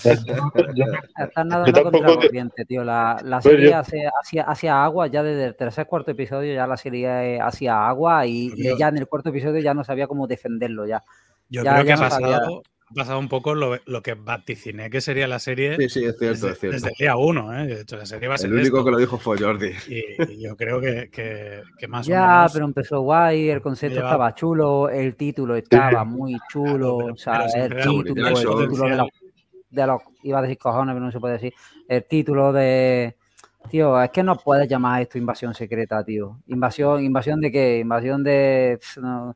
Estás 0.03 1.45
nadando 1.45 1.83
contra 1.83 2.15
corriente, 2.15 2.65
tío. 2.65 2.83
La, 2.83 3.15
la 3.23 3.39
serie 3.39 3.69
yo... 3.69 3.77
hace, 3.77 3.99
hacia, 4.07 4.43
hacia, 4.45 4.83
agua, 4.83 5.05
ya 5.05 5.21
desde 5.21 5.45
el 5.45 5.55
tercer 5.55 5.85
cuarto 5.85 6.09
episodio 6.09 6.55
ya 6.55 6.65
la 6.65 6.75
serie 6.75 7.39
hacía 7.39 7.87
agua 7.87 8.25
y, 8.25 8.51
y, 8.55 8.77
ya 8.79 8.87
en 8.87 8.97
el 8.97 9.07
cuarto 9.07 9.29
episodio 9.29 9.61
ya 9.61 9.75
no 9.75 9.83
sabía 9.83 10.07
cómo 10.07 10.25
defenderlo 10.25 10.87
ya. 10.87 11.03
Yo 11.49 11.63
ya, 11.63 11.73
creo 11.73 11.85
que 11.85 11.93
ha 11.93 11.97
pasado, 11.97 12.33
ha 12.33 12.61
pasado 12.93 13.17
un 13.19 13.27
poco 13.29 13.55
lo, 13.55 13.77
lo, 13.85 14.01
que 14.03 14.13
vaticiné 14.13 14.89
que 14.89 15.01
sería 15.01 15.27
la 15.27 15.39
serie. 15.39 15.75
Sí, 15.77 15.89
sí, 15.89 16.05
es 16.05 16.17
cierto, 16.17 16.47
desde, 16.47 16.51
es 16.51 16.59
cierto. 16.59 16.75
Desde 16.75 16.89
el 16.89 16.95
día 16.99 17.15
uno, 17.17 17.57
¿eh? 17.57 17.65
De 17.65 17.81
hecho, 17.81 17.97
la 17.97 18.05
serie 18.05 18.27
va 18.27 18.35
a 18.35 18.37
ser 18.37 18.51
El 18.51 18.57
único 18.59 18.77
esto. 18.77 18.85
que 18.85 18.91
lo 18.91 18.97
dijo 18.97 19.17
fue 19.17 19.37
Jordi. 19.39 19.71
Y, 19.87 20.33
y 20.33 20.41
yo 20.43 20.55
creo 20.55 20.79
que, 20.79 21.09
que, 21.09 21.63
que 21.77 21.87
más 21.87 22.05
ya, 22.05 22.23
o 22.23 22.37
menos. 22.37 22.53
pero 22.53 22.65
empezó 22.65 23.01
guay, 23.01 23.49
el 23.49 23.61
concepto 23.61 23.95
lleva... 23.95 24.09
estaba 24.09 24.35
chulo, 24.35 24.89
el 24.89 25.15
título 25.15 25.55
estaba 25.55 26.03
muy 26.03 26.37
chulo, 26.49 26.97
Claro, 26.97 26.97
pero- 26.97 27.13
o 27.13 27.17
sea, 27.17 27.45
pero 27.69 27.75
el 27.75 28.03
título, 28.03 28.27
el 28.27 28.35
título 28.69 28.89
de 28.89 28.95
los, 28.97 29.07
de 29.71 29.87
los, 29.87 30.01
iba 30.23 30.39
a 30.39 30.41
decir 30.43 30.57
cojones, 30.57 30.93
pero 30.93 31.05
no 31.05 31.11
se 31.11 31.19
puede 31.19 31.33
decir, 31.33 31.53
el 31.87 32.03
título 32.05 32.53
de, 32.53 33.15
tío, 33.69 34.01
es 34.01 34.09
que 34.11 34.23
no 34.23 34.37
puedes 34.37 34.69
llamar 34.69 35.01
esto 35.01 35.17
invasión 35.17 35.53
secreta, 35.53 36.03
tío, 36.03 36.39
invasión, 36.47 37.03
invasión 37.03 37.41
de 37.41 37.51
qué, 37.51 37.79
invasión 37.79 38.23
de, 38.23 38.79
no, 39.01 39.35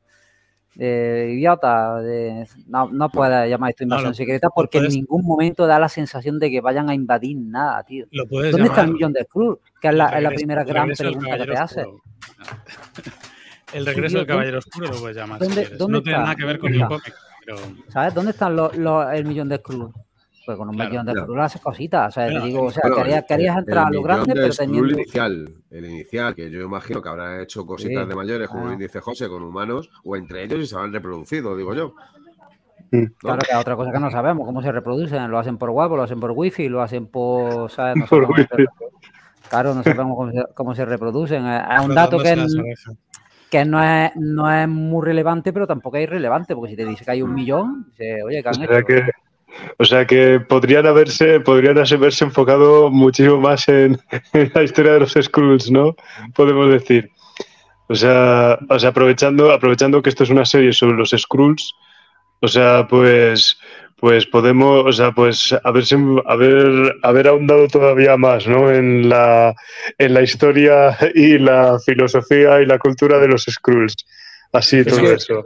de 0.86 1.32
idiota, 1.34 2.00
de, 2.00 2.46
no, 2.66 2.88
no 2.90 3.10
puedes 3.10 3.50
llamar 3.50 3.70
esto 3.70 3.84
invasión 3.84 4.14
secreta 4.14 4.48
porque 4.48 4.78
puedes- 4.78 4.94
en 4.94 5.00
ningún 5.00 5.24
momento 5.26 5.66
da 5.66 5.78
la 5.78 5.88
sensación 5.90 6.38
de 6.38 6.50
que 6.50 6.60
vayan 6.62 6.88
a 6.88 6.94
invadir 6.94 7.36
nada, 7.36 7.82
tío. 7.84 8.06
Lo 8.10 8.24
¿Dónde 8.24 8.62
está 8.68 8.80
el 8.82 8.92
millón 8.92 9.12
de 9.12 9.26
Cruz? 9.26 9.58
Que 9.80 9.88
es 9.88 9.94
la, 9.94 10.06
es 10.06 10.12
la 10.22 10.30
regreso- 10.30 10.36
primera 10.36 10.64
gran 10.64 10.88
pregunta 10.88 11.36
que 11.36 11.44
te 11.46 11.56
hace. 11.58 11.84
El 13.72 13.86
regreso 13.86 14.18
del 14.18 14.26
¿dónde- 14.26 14.32
Caballero 14.32 14.58
Oscuro 14.58 14.88
lo 14.88 15.00
puedes 15.00 15.16
llamar. 15.16 15.38
dónde- 15.38 15.68
dónde 15.76 15.92
no 15.98 16.02
tiene 16.02 16.18
nada 16.18 16.34
que 16.34 16.44
ver 16.44 16.58
con 16.58 16.72
¿Dónde 16.72 16.82
el 16.82 16.88
cómic, 16.88 17.14
pero 17.44 17.56
¿Sabes? 17.88 18.14
¿Dónde 18.14 18.30
están 18.32 18.56
los, 18.56 18.76
los- 18.76 19.12
el 19.12 19.24
millón 19.26 19.48
de 19.48 19.60
Cruz? 19.62 19.92
Pues 20.50 20.58
con 20.58 20.68
un 20.68 20.74
Claro, 20.74 20.90
millón 20.90 21.06
de 21.06 21.12
claro. 21.12 21.42
Haces 21.42 21.60
cositas. 21.60 22.08
O 22.08 22.10
sea, 22.20 22.26
te 22.28 22.40
digo, 22.46 22.62
o 22.64 22.70
sea, 22.70 22.82
querías, 22.94 23.24
querías 23.26 23.54
el 23.56 23.60
entrar 23.60 23.78
a 23.78 23.82
lo 23.84 23.90
millón 23.90 24.02
grande, 24.04 24.34
de 24.34 24.40
pero 24.40 24.54
teniendo. 24.54 24.88
inicial, 24.92 25.54
el 25.70 25.84
inicial, 25.84 26.34
que 26.34 26.50
yo 26.50 26.60
imagino 26.62 27.00
que 27.00 27.08
habrán 27.08 27.40
hecho 27.40 27.64
cositas 27.64 28.02
Sí, 28.04 28.08
de 28.08 28.14
mayores, 28.16 28.48
como 28.48 28.68
ah. 28.68 28.76
dice 28.76 29.00
José, 29.00 29.28
con 29.28 29.42
humanos, 29.42 29.90
o 30.04 30.16
entre 30.16 30.42
ellos 30.44 30.58
y 30.60 30.66
se 30.66 30.74
habrán 30.74 30.92
reproducido, 30.92 31.56
digo 31.56 31.74
yo. 31.74 31.94
Mm. 32.90 33.02
¿no? 33.02 33.08
Claro 33.18 33.38
que 33.48 33.54
otra 33.56 33.76
cosa 33.76 33.92
que 33.92 34.00
no 34.00 34.10
sabemos, 34.10 34.44
cómo 34.46 34.62
se 34.62 34.72
reproducen. 34.72 35.30
Lo 35.30 35.38
hacen 35.38 35.56
por 35.58 35.70
web, 35.70 35.90
lo 35.90 36.02
hacen 36.02 36.18
por 36.18 36.32
wifi, 36.32 36.68
lo 36.68 36.82
hacen 36.82 37.06
por. 37.06 37.70
¿sabes? 37.70 37.96
No 37.96 38.06
Por 38.08 38.24
sabemos- 38.26 38.38
wifi. 38.52 38.66
Claro, 39.48 39.74
no 39.74 39.82
sabemos 39.82 40.16
cómo 40.16 40.30
se, 40.32 40.44
cómo 40.54 40.74
se 40.74 40.84
reproducen. 40.84 41.46
Es 41.46 41.62
es 41.78 41.84
un 41.84 41.94
dato 41.94 42.18
que, 42.18 42.36
que 43.50 43.64
no, 43.64 43.82
es, 43.82 44.12
no 44.14 44.52
es 44.52 44.68
muy 44.68 45.04
relevante, 45.04 45.52
pero 45.52 45.66
tampoco 45.66 45.96
es 45.96 46.04
irrelevante, 46.04 46.54
porque 46.54 46.70
si 46.70 46.76
te 46.76 46.84
dice 46.86 47.04
que 47.04 47.10
hay 47.10 47.22
un 47.22 47.34
millón, 47.34 47.86
dice, 47.90 48.22
oye, 48.22 48.42
¿qué 48.44 48.48
han 48.48 48.62
hecho? 48.62 48.86
que, 48.86 49.02
o 49.78 49.84
sea 49.84 50.06
que 50.06 50.40
podrían 50.40 50.86
haberse, 50.86 51.40
podrían 51.40 51.78
haberse 51.78 52.24
enfocado 52.24 52.90
muchísimo 52.90 53.38
más 53.40 53.68
en, 53.68 53.98
en 54.32 54.50
la 54.54 54.62
historia 54.62 54.92
de 54.92 55.00
los 55.00 55.12
Skrulls, 55.20 55.70
¿no? 55.70 55.96
Podemos 56.34 56.70
decir. 56.70 57.10
O 57.88 57.94
sea, 57.94 58.58
o 58.68 58.78
sea, 58.78 58.90
aprovechando, 58.90 59.50
aprovechando 59.50 60.00
que 60.00 60.10
esto 60.10 60.22
es 60.22 60.30
una 60.30 60.44
serie 60.44 60.72
sobre 60.72 60.96
los 60.96 61.10
Skrulls, 61.10 61.74
o 62.40 62.46
sea, 62.46 62.86
pues, 62.88 63.58
pues 63.96 64.26
podemos, 64.26 64.86
o 64.86 64.92
sea, 64.92 65.10
pues 65.12 65.52
haberse, 65.64 65.96
haber, 66.26 66.94
haber 67.02 67.26
ahondado 67.28 67.66
todavía 67.66 68.16
más, 68.16 68.46
¿no? 68.46 68.70
En 68.70 69.08
la, 69.08 69.54
en 69.98 70.14
la 70.14 70.22
historia 70.22 70.96
y 71.14 71.38
la 71.38 71.78
filosofía 71.84 72.60
y 72.62 72.66
la 72.66 72.78
cultura 72.78 73.18
de 73.18 73.26
los 73.28 73.44
Skrulls. 73.44 73.96
Así, 74.52 74.84
todo 74.84 75.00
que- 75.00 75.12
eso. 75.14 75.44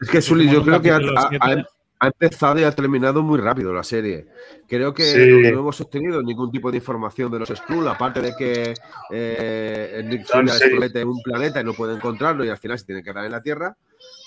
Es 0.00 0.08
que 0.08 0.22
Sully, 0.22 0.50
yo 0.50 0.62
creo 0.62 0.80
que 0.80 0.90
ha, 0.90 0.96
ha-. 0.96 1.64
Ha- 2.00 2.06
empezado 2.08 2.58
y 2.58 2.64
ha 2.64 2.72
terminado 2.72 3.22
muy 3.22 3.38
rápido 3.38 3.72
la 3.72 3.82
serie. 3.84 4.26
Creo 4.66 4.92
que 4.92 5.04
Sí. 5.04 5.18
no, 5.52 5.60
hemos 5.60 5.80
obtenido 5.80 6.22
ningún 6.22 6.50
tipo 6.50 6.70
de 6.70 6.78
información 6.78 7.30
de 7.30 7.38
los 7.38 7.48
Skrull, 7.50 7.86
aparte 7.88 8.20
de 8.20 8.34
que 8.36 8.74
eh, 9.12 10.02
Nick 10.04 10.26
Fury 10.26 10.50
en 10.94 11.08
un 11.08 11.22
planeta 11.22 11.60
y 11.60 11.64
no 11.64 11.72
puede 11.74 11.94
encontrarlo 11.94 12.44
y 12.44 12.48
al 12.48 12.58
final 12.58 12.78
se 12.78 12.86
tiene 12.86 13.02
que 13.02 13.10
quedar 13.10 13.24
en 13.26 13.32
la 13.32 13.42
Tierra. 13.42 13.76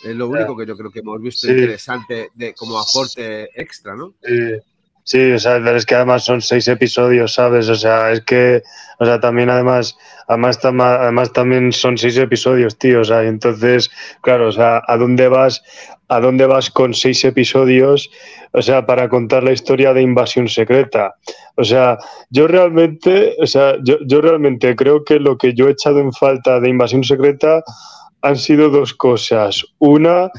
Es 0.04 0.16
lo 0.16 0.28
único 0.28 0.56
que 0.56 0.66
yo 0.66 0.78
creo 0.78 0.92
que 0.92 1.00
hemos 1.00 1.20
visto 1.22 1.48
Sí. 1.48 1.54
interesante 1.54 2.30
de, 2.36 2.54
como 2.54 2.80
aporte 2.80 3.50
extra, 3.60 3.96
¿no? 3.96 4.14
Sí, 4.24 4.34
sí, 5.04 5.32
o 5.32 5.40
sea, 5.40 5.58
es 5.58 5.86
que 5.86 5.96
además 5.96 6.24
son 6.24 6.42
seis 6.42 6.68
episodios, 6.68 7.34
¿sabes? 7.34 7.70
O 7.70 7.76
sea, 7.76 8.12
es 8.12 8.22
que, 8.22 8.64
o 9.00 9.06
sea, 9.06 9.20
también 9.20 9.50
además, 9.50 9.98
además, 10.28 10.60
además 10.64 11.34
también 11.34 11.72
son 11.72 11.98
seis 11.98 12.18
episodios, 12.18 12.78
tío, 12.78 13.02
o 13.02 13.04
sea, 13.04 13.24
y 13.24 13.28
entonces, 13.28 13.92
claro, 14.22 14.48
o 14.48 14.52
sea, 14.52 14.82
¿a 14.88 14.98
dónde 14.98 15.28
vas? 15.28 15.64
¿A 16.08 16.20
dónde 16.20 16.46
vas 16.46 16.70
con 16.70 16.94
seis 16.94 17.24
episodios? 17.26 18.10
O 18.52 18.62
sea, 18.62 18.86
para 18.86 19.10
contar 19.10 19.44
la 19.44 19.52
historia 19.52 19.94
de 19.94 20.02
Invasión 20.02 20.48
Secreta. 20.48 21.16
O 21.56 21.64
sea, 21.64 21.98
yo 22.30 22.48
realmente, 22.48 23.36
o 23.40 23.48
sea, 23.48 23.76
yo, 23.84 23.98
yo 24.06 24.22
realmente 24.22 24.76
creo 24.76 25.04
que 25.04 25.20
lo 25.20 25.38
que 25.38 25.54
yo 25.54 25.68
he 25.68 25.72
echado 25.72 26.00
en 26.00 26.14
falta 26.14 26.60
de 26.60 26.70
Invasión 26.70 27.04
Secreta 27.04 27.64
han 28.22 28.38
sido 28.38 28.70
dos 28.70 28.94
cosas. 28.94 29.66
Una, 29.80 30.30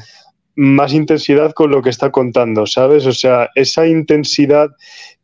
más 0.55 0.93
intensidad 0.93 1.53
con 1.53 1.71
lo 1.71 1.81
que 1.81 1.89
está 1.89 2.11
contando, 2.11 2.65
¿sabes? 2.65 3.05
O 3.05 3.11
sea, 3.11 3.49
esa 3.55 3.87
intensidad 3.87 4.69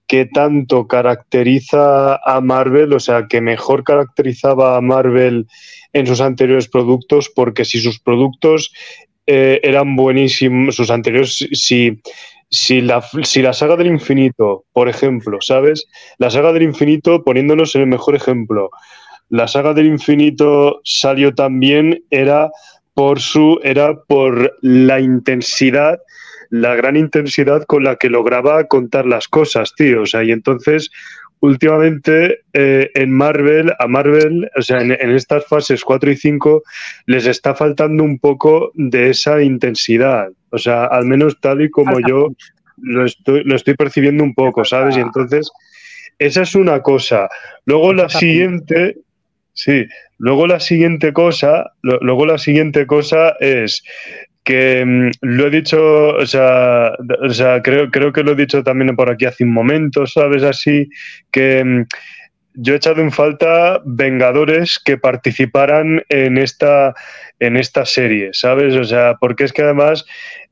que 0.07 0.25
tanto 0.25 0.87
caracteriza 0.87 2.17
a 2.17 2.41
Marvel, 2.41 2.93
o 2.93 2.99
sea, 2.99 3.27
que 3.29 3.39
mejor 3.39 3.83
caracterizaba 3.83 4.75
a 4.75 4.81
Marvel 4.81 5.47
en 5.93 6.05
sus 6.05 6.19
anteriores 6.19 6.67
productos, 6.67 7.31
porque 7.33 7.63
si 7.63 7.79
sus 7.79 7.99
productos 7.99 8.73
eh, 9.25 9.61
eran 9.63 9.95
buenísimos, 9.95 10.75
sus 10.75 10.91
anteriores, 10.91 11.47
si, 11.53 12.01
si, 12.49 12.81
la, 12.81 13.01
si 13.23 13.41
la 13.41 13.53
saga 13.53 13.77
del 13.77 13.87
infinito, 13.87 14.65
por 14.73 14.89
ejemplo, 14.89 15.37
¿sabes? 15.39 15.87
La 16.17 16.29
saga 16.29 16.51
del 16.51 16.63
infinito, 16.63 17.23
poniéndonos 17.23 17.73
en 17.75 17.81
el 17.81 17.87
mejor 17.87 18.15
ejemplo, 18.15 18.69
la 19.29 19.47
saga 19.47 19.73
del 19.73 19.87
infinito 19.87 20.81
salió 20.83 21.33
también, 21.33 22.03
era 22.09 22.51
por 22.93 23.19
su, 23.19 23.59
era 23.63 23.95
por 23.95 24.57
la 24.61 24.99
intensidad, 24.99 25.99
la 26.49 26.75
gran 26.75 26.97
intensidad 26.97 27.63
con 27.63 27.83
la 27.83 27.95
que 27.95 28.09
lograba 28.09 28.65
contar 28.65 29.05
las 29.05 29.27
cosas, 29.27 29.73
tío. 29.75 30.01
O 30.01 30.05
sea, 30.05 30.23
y 30.23 30.31
entonces, 30.31 30.91
últimamente 31.39 32.41
eh, 32.53 32.89
en 32.93 33.11
Marvel, 33.11 33.73
a 33.79 33.87
Marvel, 33.87 34.49
o 34.55 34.61
sea, 34.61 34.81
en, 34.81 34.91
en 34.91 35.11
estas 35.11 35.45
fases 35.45 35.83
4 35.83 36.11
y 36.11 36.17
5, 36.17 36.63
les 37.05 37.25
está 37.25 37.55
faltando 37.55 38.03
un 38.03 38.19
poco 38.19 38.71
de 38.75 39.09
esa 39.09 39.41
intensidad. 39.41 40.29
O 40.51 40.57
sea, 40.57 40.85
al 40.85 41.05
menos 41.05 41.39
tal 41.39 41.61
y 41.61 41.69
como 41.69 41.93
Falta 41.93 42.09
yo 42.09 42.27
lo 42.81 43.05
estoy, 43.05 43.43
lo 43.43 43.55
estoy 43.55 43.75
percibiendo 43.75 44.23
un 44.23 44.33
poco, 44.33 44.65
¿sabes? 44.65 44.97
Y 44.97 44.99
entonces, 44.99 45.51
esa 46.19 46.41
es 46.41 46.55
una 46.55 46.81
cosa. 46.81 47.29
Luego 47.65 47.93
la 47.93 48.09
siguiente, 48.09 48.97
sí, 49.53 49.85
luego 50.21 50.45
la 50.45 50.59
siguiente 50.59 51.13
cosa, 51.13 51.71
luego 51.81 52.27
la 52.27 52.37
siguiente 52.37 52.85
cosa 52.85 53.35
es 53.39 53.83
que 54.43 54.85
mm, 54.85 55.09
lo 55.21 55.47
he 55.47 55.49
dicho, 55.49 56.09
o 56.09 56.25
sea, 56.27 56.93
o 57.23 57.29
sea, 57.29 57.61
creo, 57.63 57.89
creo 57.89 58.13
que 58.13 58.23
lo 58.23 58.33
he 58.33 58.35
dicho 58.35 58.63
también 58.63 58.95
por 58.95 59.09
aquí 59.09 59.25
hace 59.25 59.43
un 59.43 59.51
momento, 59.51 60.05
¿sabes? 60.05 60.43
Así 60.43 60.89
que 61.31 61.63
mm, 61.63 61.85
yo 62.53 62.73
he 62.73 62.77
echado 62.77 63.01
en 63.01 63.11
falta 63.11 63.81
Vengadores 63.83 64.79
que 64.83 64.97
participaran 64.97 66.03
en 66.09 66.37
esta, 66.37 66.93
en 67.39 67.57
esta 67.57 67.85
serie, 67.85 68.29
¿sabes? 68.33 68.75
O 68.75 68.83
sea, 68.83 69.15
porque 69.19 69.45
es 69.45 69.53
que 69.53 69.63
además 69.63 70.05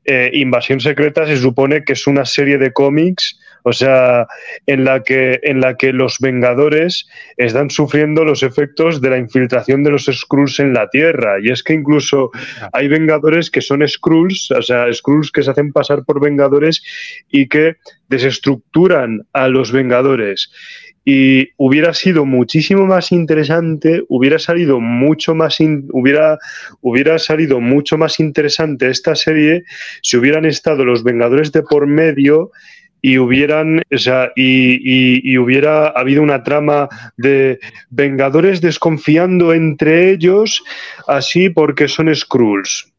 eh, 0.04 0.30
Invasión 0.32 0.80
Secreta 0.80 1.26
se 1.26 1.36
supone 1.36 1.84
que 1.84 1.92
es 1.92 2.08
una 2.08 2.24
serie 2.24 2.58
de 2.58 2.72
cómics, 2.72 3.38
o 3.62 3.72
sea, 3.72 4.26
en 4.66 4.84
la 4.84 5.02
que, 5.02 5.40
en 5.42 5.60
la 5.60 5.76
que 5.76 5.92
los 5.92 6.18
Vengadores 6.20 7.08
están 7.36 7.70
sufriendo 7.70 8.24
los 8.24 8.42
efectos 8.42 9.00
de 9.00 9.10
la 9.10 9.18
infiltración 9.18 9.84
de 9.84 9.90
los 9.90 10.06
Skrulls 10.06 10.60
en 10.60 10.72
la 10.72 10.88
Tierra. 10.88 11.38
Y 11.42 11.50
es 11.50 11.62
que 11.62 11.74
incluso 11.74 12.30
hay 12.72 12.88
Vengadores 12.88 13.50
que 13.50 13.60
son 13.60 13.86
Skrulls, 13.86 14.50
o 14.50 14.62
sea, 14.62 14.92
Skrulls 14.92 15.30
que 15.30 15.42
se 15.42 15.50
hacen 15.50 15.72
pasar 15.72 16.04
por 16.04 16.20
Vengadores 16.20 16.82
y 17.30 17.48
que 17.48 17.76
desestructuran 18.08 19.26
a 19.32 19.48
los 19.48 19.72
Vengadores. 19.72 20.50
Y 21.02 21.48
hubiera 21.56 21.94
sido 21.94 22.26
muchísimo 22.26 22.86
más 22.86 23.10
interesante, 23.10 24.02
hubiera 24.08 24.38
salido 24.38 24.80
mucho 24.80 25.34
más, 25.34 25.58
in- 25.58 25.88
hubiera, 25.92 26.38
hubiera 26.82 27.18
salido 27.18 27.58
mucho 27.58 27.96
más 27.96 28.20
interesante 28.20 28.90
esta 28.90 29.14
serie 29.14 29.64
si 30.02 30.18
hubieran 30.18 30.44
estado 30.44 30.84
los 30.84 31.02
Vengadores 31.02 31.52
de 31.52 31.62
por 31.62 31.86
medio 31.86 32.52
y 33.02 33.18
hubieran, 33.18 33.80
o 33.92 33.98
sea, 33.98 34.30
y, 34.36 34.74
y- 34.74 35.20
y 35.32 35.38
hubiera 35.38 35.88
habido 35.88 36.22
una 36.22 36.42
trama 36.42 36.88
de 37.16 37.58
Vengadores 37.90 38.60
desconfiando 38.60 39.52
entre 39.54 40.10
ellos, 40.10 40.62
así 41.06 41.48
porque 41.50 41.88
son 41.88 42.14
Skrulls. 42.14 42.92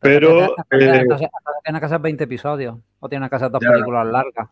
Pero 0.00 0.56
eh, 0.70 1.04
tiene 1.64 1.80
que 1.80 1.88
ser 1.88 1.98
20 2.00 2.24
episodios. 2.24 2.76
O 3.00 3.08
tiene 3.08 3.28
que 3.28 3.38
ser 3.38 3.50
dos 3.50 3.60
películas 3.60 4.06
largas. 4.06 4.48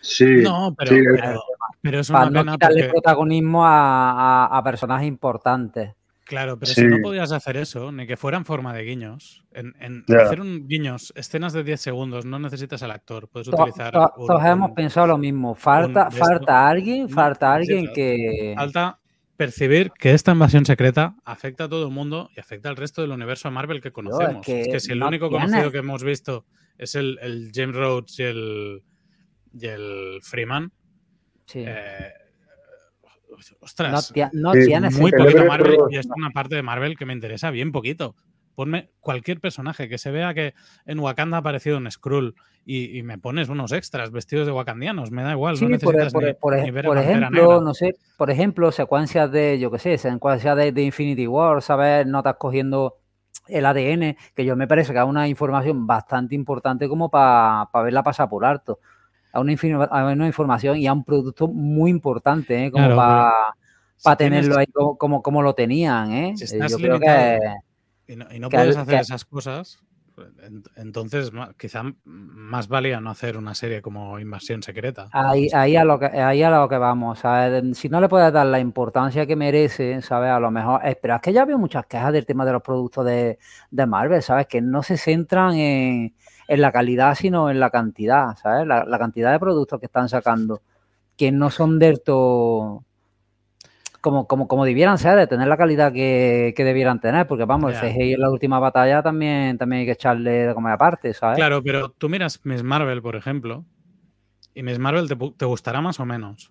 sí, 0.00 0.42
No, 0.42 0.74
pero, 0.76 0.90
sí, 0.92 1.00
pero, 1.14 1.42
pero 1.80 2.00
es 2.00 2.10
Para 2.10 2.22
una 2.26 2.30
no 2.30 2.40
pena 2.40 2.52
quitarle 2.52 2.80
porque, 2.82 2.90
protagonismo 2.92 3.64
a, 3.66 4.46
a- 4.46 4.58
a 4.58 4.64
personajes 4.64 5.06
importantes. 5.06 5.92
Claro, 6.30 6.58
pero 6.58 6.72
Sí. 6.72 6.80
si 6.82 6.86
no 6.86 6.98
podías 7.02 7.32
hacer 7.32 7.56
eso, 7.56 7.90
ni 7.92 8.06
que 8.06 8.16
fuera 8.16 8.38
en 8.38 8.44
forma 8.44 8.72
de 8.72 8.84
guiños, 8.84 9.44
en, 9.52 9.74
hacer 10.16 10.40
un 10.40 10.68
guiños, 10.68 11.12
escenas 11.16 11.52
de 11.52 11.64
10 11.64 11.80
segundos, 11.80 12.24
no 12.24 12.38
necesitas 12.38 12.82
al 12.84 12.92
actor, 12.92 13.28
puedes 13.28 13.48
utilizar 13.48 13.92
to- 13.92 14.12
un- 14.16 14.26
Todos 14.28 14.44
hemos 14.44 14.68
un- 14.70 14.74
pensado 14.76 15.06
lo 15.08 15.18
mismo. 15.18 15.54
Falta, 15.56 16.10
falta 16.10 16.68
alguien, 16.68 17.08
falta 17.08 17.52
alguien 17.54 17.92
que. 17.92 18.54
Falta 18.56 18.98
percibir 19.36 19.90
que 19.90 20.12
esta 20.12 20.32
invasión 20.32 20.64
secreta 20.64 21.16
afecta 21.24 21.64
a 21.64 21.68
todo 21.68 21.86
el 21.86 21.92
mundo 21.92 22.30
y 22.36 22.40
afecta 22.40 22.68
al 22.68 22.76
resto 22.76 23.00
del 23.02 23.10
universo 23.10 23.48
de 23.48 23.54
Marvel 23.54 23.80
que 23.80 23.90
conocemos. 23.90 24.46
es, 24.48 24.64
que 24.66 24.70
que 24.70 24.80
si 24.80 24.92
el 24.92 24.98
no 25.00 25.08
único 25.08 25.28
tiene. 25.28 25.46
conocido 25.46 25.72
que 25.72 25.78
hemos 25.78 26.04
visto 26.04 26.44
es 26.78 26.94
el, 26.94 27.18
el 27.22 27.50
James 27.54 27.74
Rhodes 27.74 28.18
y 28.18 28.22
el, 28.22 28.82
y 29.58 29.66
el 29.66 30.18
Freeman, 30.22 30.70
Sí. 31.46 31.64
eh, 31.66 32.12
ostras, 33.60 34.12
no 34.32 34.54
muy 34.98 35.10
poquito 35.12 35.44
Marvel 35.44 35.78
y 35.90 35.96
es 35.96 36.06
una 36.06 36.30
parte 36.30 36.54
de 36.56 36.62
Marvel 36.62 36.96
que 36.96 37.06
me 37.06 37.12
interesa 37.12 37.50
bien 37.50 37.72
poquito. 37.72 38.14
Ponme 38.54 38.90
cualquier 39.00 39.40
personaje 39.40 39.88
que 39.88 39.96
se 39.96 40.10
vea 40.10 40.34
que 40.34 40.54
en 40.84 40.98
Wakanda 40.98 41.36
ha 41.38 41.40
aparecido 41.40 41.78
un 41.78 41.90
Skrull 41.90 42.34
y, 42.64 42.98
y 42.98 43.02
me 43.02 43.16
pones 43.16 43.48
unos 43.48 43.72
extras 43.72 44.10
vestidos 44.10 44.46
de 44.46 44.52
wakandianos, 44.52 45.10
me 45.10 45.22
da 45.22 45.32
igual, 45.32 45.56
Sí, 45.56 45.64
no 45.64 45.70
por, 45.78 45.94
necesitas 45.94 46.12
por- 46.12 46.24
ni- 46.24 46.34
por 46.34 46.54
ej- 46.54 46.64
ni 46.64 46.70
ver 46.70 46.86
a 46.86 46.88
por 46.88 46.96
Pantera 46.96 47.18
ejemplo, 47.18 47.42
Negra. 47.42 47.60
no 47.60 47.74
sé, 47.74 47.94
por 48.18 48.30
ejemplo, 48.30 48.70
secuencias 48.72 49.30
de, 49.32 49.58
yo 49.58 49.70
qué 49.70 49.78
sé, 49.78 49.96
secuencias 49.96 50.56
de, 50.56 50.72
de 50.72 50.82
Infinity 50.82 51.26
War, 51.26 51.62
¿sabes? 51.62 52.06
No 52.06 52.18
estás 52.18 52.36
cogiendo 52.38 52.96
el 53.46 53.64
ADN, 53.64 54.16
que 54.34 54.44
yo 54.44 54.56
me 54.56 54.68
parece 54.68 54.92
que 54.92 54.98
es 54.98 55.04
una 55.04 55.26
información 55.26 55.86
bastante 55.86 56.34
importante 56.34 56.88
como 56.88 57.08
para 57.10 57.66
verla 57.82 58.02
pasar 58.02 58.28
por 58.28 58.44
alto. 58.44 58.78
A 59.32 59.40
una, 59.40 59.54
a 59.84 60.04
una 60.12 60.26
información 60.26 60.76
y 60.76 60.86
a 60.86 60.92
un 60.92 61.04
producto 61.04 61.46
muy 61.48 61.90
importante, 61.90 62.66
¿eh? 62.66 62.70
Como 62.70 62.84
Claro, 62.86 62.96
para 62.96 63.32
Si 63.96 64.16
tienes- 64.16 64.40
tenerlo 64.40 64.58
ahí 64.58 64.66
como, 64.66 64.96
como, 64.98 65.22
como 65.22 65.42
lo 65.42 65.54
tenían, 65.54 66.10
¿eh? 66.12 66.32
Si 66.36 66.44
Eh, 66.44 66.46
estás 66.46 66.70
yo 66.72 66.78
creo 66.78 66.94
limitado 66.94 67.38
que 68.06 68.12
y 68.12 68.16
no, 68.16 68.26
y 68.34 68.38
no 68.40 68.48
que 68.48 68.56
puedes 68.56 68.76
hacer 68.76 68.94
que- 68.96 69.00
esas 69.02 69.24
cosas, 69.24 69.78
en- 70.42 70.62
entonces 70.76 71.30
quizá 71.58 71.82
más 72.04 72.66
valía 72.68 73.00
no 73.00 73.08
hacer 73.10 73.36
una 73.38 73.54
serie 73.54 73.80
como 73.80 74.18
Invasión 74.18 74.62
Secreta. 74.62 75.08
Ahí, 75.12 75.48
ahí, 75.54 75.76
a 75.76 75.84
lo 75.84 75.98
que, 75.98 76.06
ahí 76.06 76.42
a 76.42 76.50
lo 76.50 76.68
que 76.68 76.76
vamos, 76.76 77.20
¿sabes? 77.20 77.78
Si 77.78 77.88
no 77.88 78.00
le 78.00 78.08
puedes 78.08 78.30
dar 78.32 78.46
la 78.46 78.58
importancia 78.58 79.24
que 79.26 79.36
merece, 79.36 80.02
¿sabes? 80.02 80.30
A 80.30 80.40
lo 80.40 80.50
mejor, 80.50 80.80
eh, 80.84 80.98
pero 81.00 81.14
es 81.14 81.20
que 81.22 81.32
ya 81.32 81.44
veo 81.44 81.56
muchas 81.58 81.86
quejas 81.86 82.12
del 82.12 82.26
tema 82.26 82.44
de 82.44 82.52
los 82.52 82.62
productos 82.62 83.06
de, 83.06 83.38
de 83.70 83.86
Marvel, 83.86 84.20
¿sabes? 84.22 84.46
Que 84.46 84.60
no 84.60 84.82
se 84.82 84.96
centran 84.98 85.54
en, 85.54 86.14
en 86.50 86.60
la 86.60 86.72
calidad, 86.72 87.14
sino 87.14 87.48
en 87.48 87.60
la 87.60 87.70
cantidad, 87.70 88.36
¿sabes? 88.36 88.66
La, 88.66 88.84
la 88.84 88.98
cantidad 88.98 89.30
de 89.30 89.38
productos 89.38 89.78
que 89.78 89.86
están 89.86 90.08
sacando, 90.08 90.60
que 91.16 91.30
no 91.30 91.48
son 91.48 91.78
del 91.78 92.02
todo 92.02 92.84
como, 94.00 94.26
como, 94.26 94.48
como 94.48 94.64
debieran 94.64 94.98
ser, 94.98 95.16
de 95.16 95.26
tener 95.28 95.46
la 95.46 95.56
calidad 95.56 95.92
que, 95.92 96.52
que 96.56 96.64
debieran 96.64 97.00
tener, 97.00 97.26
porque 97.28 97.44
vamos, 97.44 97.72
Ya. 97.74 97.80
el 97.86 97.94
CGI 97.94 98.14
en 98.14 98.20
la 98.20 98.30
última 98.30 98.58
batalla 98.58 99.00
también, 99.02 99.58
también 99.58 99.80
hay 99.80 99.86
que 99.86 99.92
echarle 99.92 100.46
de 100.48 100.54
comer 100.54 100.72
aparte, 100.72 101.14
¿sabes? 101.14 101.36
Claro, 101.36 101.62
pero 101.62 101.90
tú 101.90 102.08
miras 102.08 102.40
Miss 102.44 102.62
Marvel, 102.64 103.00
por 103.00 103.14
ejemplo, 103.14 103.64
y 104.54 104.62
Miss 104.64 104.78
Marvel 104.78 105.08
te 105.36 105.44
gustará 105.44 105.80
más 105.80 106.00
o 106.00 106.06
menos, 106.06 106.50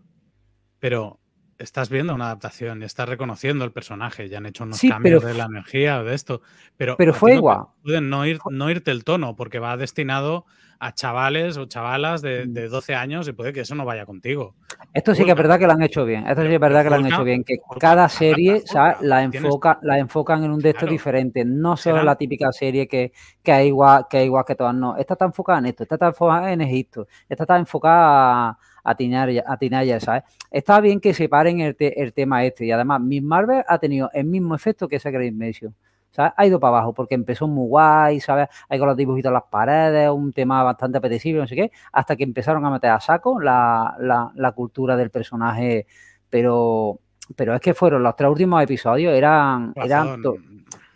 pero 0.79 1.19
estás 1.59 1.89
viendo 1.89 2.15
una 2.15 2.25
adaptación 2.25 2.81
y 2.81 2.85
estás 2.85 3.07
reconociendo 3.07 3.65
el 3.65 3.71
personaje, 3.71 4.29
ya 4.29 4.37
han 4.39 4.45
hecho 4.45 4.63
unos 4.63 4.77
Sí, 4.77 4.89
cambios 4.89 5.21
pero 5.21 5.31
de 5.33 5.37
la 5.37 5.45
energía 5.45 5.99
o 5.99 6.03
de 6.05 6.15
esto, 6.15 6.41
pero, 6.77 6.95
fue 7.13 7.31
no 7.33 7.37
igual. 7.37 7.59
pueden 7.83 8.09
no, 8.09 8.25
ir, 8.25 8.39
no 8.49 8.69
irte 8.71 8.91
el 8.91 9.03
tono 9.03 9.35
porque 9.35 9.59
va 9.59 9.75
destinado 9.77 10.45
a 10.81 10.93
chavales 10.93 11.57
o 11.57 11.65
chavalas 11.65 12.21
de, 12.21 12.45
Mm. 12.47 12.53
de 12.53 12.69
12 12.69 12.95
años 12.95 13.27
y 13.27 13.33
puede 13.33 13.51
que 13.51 13.59
eso 13.59 13.75
no 13.75 13.83
vaya 13.83 14.05
contigo. 14.05 14.55
Esto 14.93 15.13
sí 15.13 15.25
que 15.25 15.31
es 15.31 15.35
verdad 15.37 15.59
que 15.59 15.67
lo 15.67 15.73
han 15.73 15.81
hecho 15.81 16.05
bien. 16.05 16.25
Esto 16.25 16.41
sí 16.41 16.47
que 16.47 16.53
es 16.53 16.59
verdad 16.61 16.83
que 16.83 16.89
lo 16.89 16.95
han 16.95 17.05
hecho 17.05 17.23
bien. 17.25 17.43
Que 17.43 17.57
cada 17.81 18.07
serie. 18.07 18.63
La, 19.01 19.21
enfoca, 19.23 19.77
la 19.81 19.99
enfocan 19.99 20.41
en 20.45 20.51
un 20.51 20.59
estos 20.59 20.75
Claro. 20.79 20.91
diferente. 20.93 21.43
No 21.43 21.75
solo 21.75 22.01
la 22.01 22.15
típica 22.15 22.49
serie 22.53 22.87
que, 22.87 23.11
que 23.43 23.59
es 23.59 23.67
igual, 23.67 24.05
que 24.09 24.19
es 24.21 24.25
igual 24.27 24.45
que 24.47 24.55
todas. 24.55 24.73
No. 24.73 24.95
Esta 24.95 25.15
está 25.15 25.25
enfocada 25.25 25.59
en 25.59 25.65
esto. 25.65 25.83
Esta 25.83 25.95
está 25.95 26.07
enfocada 26.07 26.53
en 26.53 26.61
Egipto. 26.61 27.07
Esta 27.27 27.43
está 27.43 27.57
enfocada 27.57 28.49
a, 28.51 28.57
a 28.89 28.95
Tinaya, 28.95 29.43
a 29.47 29.57
Tinaya, 29.57 29.99
¿sabes? 29.99 30.23
Está 30.51 30.79
bien 30.81 30.99
que 30.99 31.13
separen 31.13 31.59
el, 31.61 31.75
te- 31.75 32.01
el 32.01 32.13
tema 32.13 32.43
este. 32.45 32.65
Y 32.65 32.71
además, 32.71 33.01
Miss 33.01 33.21
Marvel 33.23 33.63
ha 33.67 33.77
tenido 33.77 34.09
el 34.13 34.25
mismo 34.25 34.55
efecto 34.55 34.87
que 34.87 34.99
Secret 34.99 35.31
Invasion. 35.31 35.75
¿sabes? 36.11 36.33
Ha 36.37 36.45
ido 36.47 36.59
para 36.59 36.77
abajo 36.77 36.91
porque 36.93 37.13
empezó 37.13 37.47
muy 37.47 37.67
guay, 37.67 38.19
¿sabes? 38.19 38.47
Ahí 38.67 38.79
con 38.79 38.87
los 38.87 38.97
dibujitos 38.97 39.29
en 39.29 39.33
las 39.35 39.43
paredes, 39.43 40.09
un 40.09 40.33
tema 40.33 40.63
bastante 40.63 40.97
apetecible, 40.97 41.39
no 41.41 41.47
sé 41.47 41.55
qué, 41.55 41.71
hasta 41.91 42.15
que 42.15 42.23
empezaron 42.23 42.65
a 42.65 42.71
meter 42.71 42.89
a 42.89 42.99
saco 42.99 43.39
la, 43.39 43.95
la- 43.99 44.31
la 44.33 44.51
cultura 44.53 44.97
del 44.97 45.11
personaje, 45.11 45.85
pero, 46.29 46.99
pero 47.35 47.53
es 47.53 47.61
que 47.61 47.75
fueron 47.75 48.01
los 48.01 48.15
tres 48.15 48.27
últimos 48.29 48.61
episodios, 48.63 49.13
eran, 49.15 49.71
eran 49.85 50.07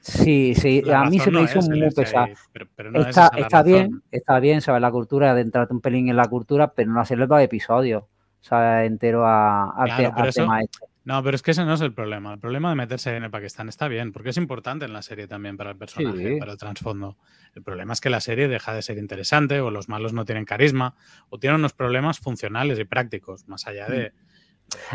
sí, 0.03 0.53
sí, 0.55 0.81
La 0.85 1.01
a 1.01 1.09
mí 1.09 1.17
se 1.19 1.31
me 1.31 1.39
no 1.39 1.43
hizo 1.45 1.59
es 1.59 1.69
muy 1.69 1.89
pesado. 1.91 2.27
pero, 2.51 2.67
pero 2.75 2.91
no 2.91 2.99
es 3.01 3.07
Está, 3.07 3.31
está 3.37 3.63
bien, 3.63 4.03
está 4.11 4.39
bien, 4.39 4.61
¿sabes? 4.61 4.81
La 4.81 4.91
cultura, 4.91 5.33
de 5.33 5.41
entrarte 5.41 5.73
un 5.73 5.81
pelín 5.81 6.09
en 6.09 6.17
la 6.17 6.25
cultura, 6.27 6.73
pero 6.73 6.91
no 6.91 6.99
hacerle 6.99 7.25
dos 7.27 7.41
episodios, 7.41 8.03
¿sabes? 8.41 8.87
Entero 8.87 9.25
a, 9.25 9.73
Claro, 9.85 10.13
te- 10.15 10.29
eso- 10.29 10.41
tema 10.41 10.61
este. 10.61 10.79
No, 11.05 11.21
pero 11.21 11.35
es 11.35 11.41
que 11.41 11.51
ese 11.51 11.65
no 11.65 11.73
es 11.73 11.81
el 11.81 11.93
problema. 11.93 12.33
El 12.33 12.39
problema 12.39 12.69
de 12.69 12.75
meterse 12.75 13.13
en 13.17 13.25
el 13.25 13.29
Pakistán 13.29 13.67
está 13.67 13.89
bien, 13.89 14.13
porque 14.13 14.29
es 14.29 14.37
importante 14.37 14.85
en 14.85 14.93
la 14.93 15.01
serie 15.01 15.27
también 15.27 15.57
para 15.57 15.71
el 15.71 15.75
personaje, 15.77 16.35
Sí. 16.35 16.39
para 16.39 16.53
el 16.53 16.57
trasfondo. 16.57 17.17
El 17.55 17.61
problema 17.61 17.91
es 17.91 17.99
que 17.99 18.09
la 18.09 18.21
serie 18.21 18.47
deja 18.47 18.73
de 18.73 18.81
ser 18.81 18.97
interesante, 18.97 19.59
o 19.59 19.69
los 19.69 19.89
malos 19.89 20.13
no 20.13 20.23
tienen 20.23 20.45
carisma, 20.45 20.95
o 21.29 21.39
tienen 21.39 21.59
unos 21.59 21.73
problemas 21.73 22.19
funcionales 22.19 22.79
y 22.79 22.85
prácticos, 22.85 23.45
más 23.49 23.67
allá 23.67 23.87
de. 23.89 24.13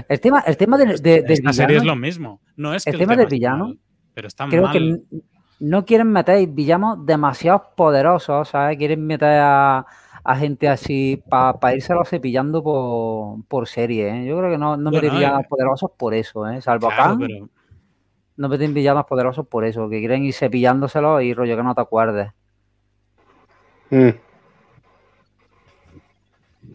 El 0.08 0.18
tema, 0.20 0.40
el 0.46 0.56
tema 0.56 0.78
de- 0.78 1.24
Esta 1.28 1.52
serie 1.52 1.76
es 1.76 1.84
lo 1.84 1.94
mismo. 1.94 2.40
No 2.56 2.72
es 2.72 2.84
que 2.84 2.90
el 2.90 2.94
el 2.96 3.00
tema 3.00 3.12
tema 3.12 3.22
del 3.24 3.30
villano, 3.30 3.64
mal, 3.68 3.78
pero 4.18 4.26
está 4.26 4.48
creo 4.48 4.62
mal. 4.64 4.72
que 4.72 5.00
no 5.60 5.84
quieren 5.84 6.10
meter 6.10 6.44
villanos 6.48 7.06
demasiado 7.06 7.70
poderosos, 7.76 8.48
¿sabes? 8.48 8.76
Quieren 8.76 9.06
meter 9.06 9.38
a, 9.40 9.86
a 10.24 10.36
gente 10.36 10.68
así 10.68 11.22
para 11.28 11.74
írselo 11.76 12.04
cepillando 12.04 12.60
por, 12.64 13.44
por 13.46 13.68
serie, 13.68 14.08
¿eh? 14.10 14.26
Yo 14.26 14.36
creo 14.38 14.50
que 14.50 14.58
no, 14.58 14.76
no 14.76 14.90
Bueno, 14.90 15.02
meten 15.02 15.14
villanos 15.16 15.42
eh, 15.42 15.46
poderosos 15.48 15.90
por 15.96 16.14
eso, 16.14 16.48
¿eh? 16.48 16.60
Salvo 16.60 16.88
Claro, 16.88 17.16
pero 17.20 17.48
no 18.36 18.48
meten 18.48 18.74
villanos 18.74 19.04
poderosos 19.06 19.46
por 19.46 19.64
eso, 19.64 19.88
que 19.88 20.00
quieren 20.00 20.24
ir 20.24 20.34
cepillándoselos 20.34 21.22
y 21.22 21.32
rollo 21.34 21.56
que 21.56 21.62
no 21.62 21.74
te 21.76 21.80
acuerdes. 21.80 22.32
Mm. 23.90 24.08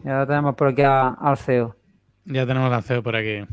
Ya 0.04 0.26
tenemos 0.26 0.54
por 0.54 0.68
aquí 0.68 0.82
a- 0.82 1.08
al 1.08 1.36
CEO. 1.36 1.76
ya 2.24 2.46
tenemos 2.46 2.72
al 2.72 2.82
CEO 2.82 3.02
por 3.02 3.16
aquí. 3.16 3.46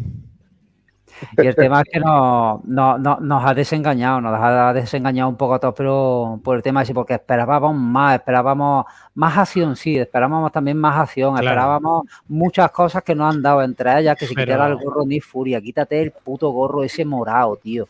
Y 1.37 1.47
el 1.47 1.55
tema 1.55 1.81
es 1.81 1.89
que 1.91 1.99
no, 1.99 2.61
no- 2.65 2.97
no- 2.97 3.19
nos 3.19 3.45
ha 3.45 3.53
desengañado, 3.53 4.21
nos 4.21 4.33
ha 4.41 4.73
desengañado 4.73 5.29
un 5.29 5.35
poco 5.37 5.55
a 5.55 5.59
todos, 5.59 5.73
pero 5.77 6.39
por 6.43 6.55
el 6.57 6.63
tema 6.63 6.81
ese, 6.81 6.93
porque 6.93 7.13
esperábamos 7.13 7.75
más, 7.75 8.15
esperábamos 8.15 8.85
más 9.15 9.37
acción, 9.37 9.75
sí, 9.75 9.97
esperábamos 9.97 10.51
también 10.51 10.77
más 10.77 10.97
acción, 10.97 11.33
Claro. 11.33 11.47
esperábamos 11.47 12.05
muchas 12.27 12.71
cosas 12.71 13.03
que 13.03 13.13
nos 13.15 13.35
han 13.35 13.41
dado, 13.41 13.61
entre 13.61 13.99
ellas 13.99 14.17
que 14.17 14.27
Pero- 14.27 14.45
quitara 14.45 14.67
el 14.67 14.75
gorro 14.77 15.05
ni 15.05 15.19
furia, 15.19 15.61
quítate 15.61 16.01
el 16.01 16.11
puto 16.11 16.49
gorro 16.49 16.83
ese 16.83 17.05
morado, 17.05 17.55
tío. 17.57 17.87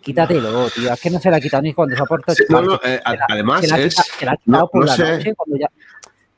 Quítatelo, 0.00 0.68
tío. 0.70 0.92
Es 0.92 1.00
que 1.00 1.10
no 1.10 1.18
se 1.18 1.30
la 1.30 1.38
ha 1.38 1.40
quitado 1.40 1.62
ni 1.62 1.72
cuando 1.74 1.96
se 1.96 2.02
ha 2.02 2.06
puesto 2.06 2.32
Sí, 2.34 2.44
el 2.48 2.54
no, 2.54 2.62
no, 2.62 2.74
eh, 2.84 3.00
además 3.28 3.60
se 3.62 3.68
la 3.68 3.74
ha 3.76 3.78
es- 3.80 3.94
quitado- 3.94 4.08
se 4.18 4.24
la 4.26 4.32
ha 4.32 4.36
quitado 4.36 4.62
no- 4.62 4.68
por 4.68 4.80
no 4.80 4.86
la 4.86 4.92
sé. 4.94 5.02
noche 5.16 5.34
cuando 5.34 5.56
ya. 5.58 5.68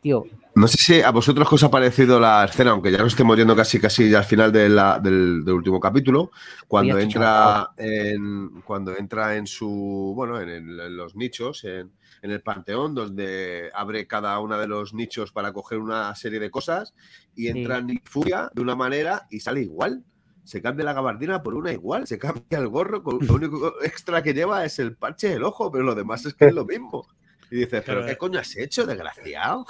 Tío, 0.00 0.24
No 0.56 0.66
sé 0.66 0.76
si 0.78 1.00
a 1.00 1.10
vosotros 1.10 1.46
os 1.52 1.62
ha 1.62 1.70
parecido 1.70 2.18
la 2.18 2.44
escena, 2.44 2.72
aunque 2.72 2.90
ya 2.90 2.98
nos 2.98 3.08
estemos 3.12 3.36
yendo 3.36 3.54
casi 3.54 3.78
casi 3.78 4.10
ya 4.10 4.18
al 4.18 4.24
final 4.24 4.50
de 4.50 4.68
la- 4.68 4.98
del, 4.98 5.44
del 5.44 5.54
último 5.54 5.78
capítulo, 5.78 6.32
cuando 6.66 6.96
Oye, 6.96 7.04
entra 7.04 7.68
en 7.76 8.60
cuando 8.62 8.96
entra 8.96 9.36
en 9.36 9.46
su 9.46 10.12
bueno 10.16 10.40
en, 10.40 10.48
el- 10.48 10.80
en 10.80 10.96
los 10.96 11.14
nichos, 11.14 11.62
en, 11.64 11.92
en 12.22 12.30
el 12.32 12.42
panteón, 12.42 12.94
donde 12.94 13.70
abre 13.74 14.06
cada 14.08 14.38
uno 14.40 14.58
de 14.58 14.66
los 14.66 14.92
nichos 14.92 15.30
para 15.32 15.52
coger 15.52 15.78
una 15.78 16.14
serie 16.16 16.40
de 16.40 16.50
cosas 16.50 16.94
y 17.36 17.46
entra 17.48 17.78
Sí. 17.78 17.84
Nick 17.84 18.08
Furia 18.10 18.50
de 18.52 18.60
una 18.60 18.74
manera 18.74 19.26
y 19.30 19.40
sale 19.40 19.62
igual. 19.62 20.02
Se 20.42 20.60
cambia 20.60 20.84
la 20.84 20.94
gabardina 20.94 21.42
por 21.44 21.54
una 21.54 21.70
igual, 21.72 22.08
se 22.08 22.18
cambia 22.18 22.58
el 22.58 22.66
gorro, 22.68 23.04
con, 23.04 23.18
lo 23.24 23.34
único 23.34 23.74
extra 23.84 24.20
que 24.22 24.34
lleva 24.34 24.64
es 24.64 24.80
el 24.80 24.96
parche 24.96 25.28
del 25.28 25.44
ojo, 25.44 25.70
pero 25.70 25.84
lo 25.84 25.94
demás 25.94 26.26
es 26.26 26.34
que 26.34 26.46
es 26.46 26.54
lo 26.54 26.64
mismo. 26.64 27.06
Y 27.52 27.56
dices, 27.56 27.82
¿pero 27.86 28.00
Pero, 28.00 28.06
qué 28.06 28.16
coño 28.16 28.40
has 28.40 28.56
hecho, 28.56 28.84
desgraciado? 28.84 29.64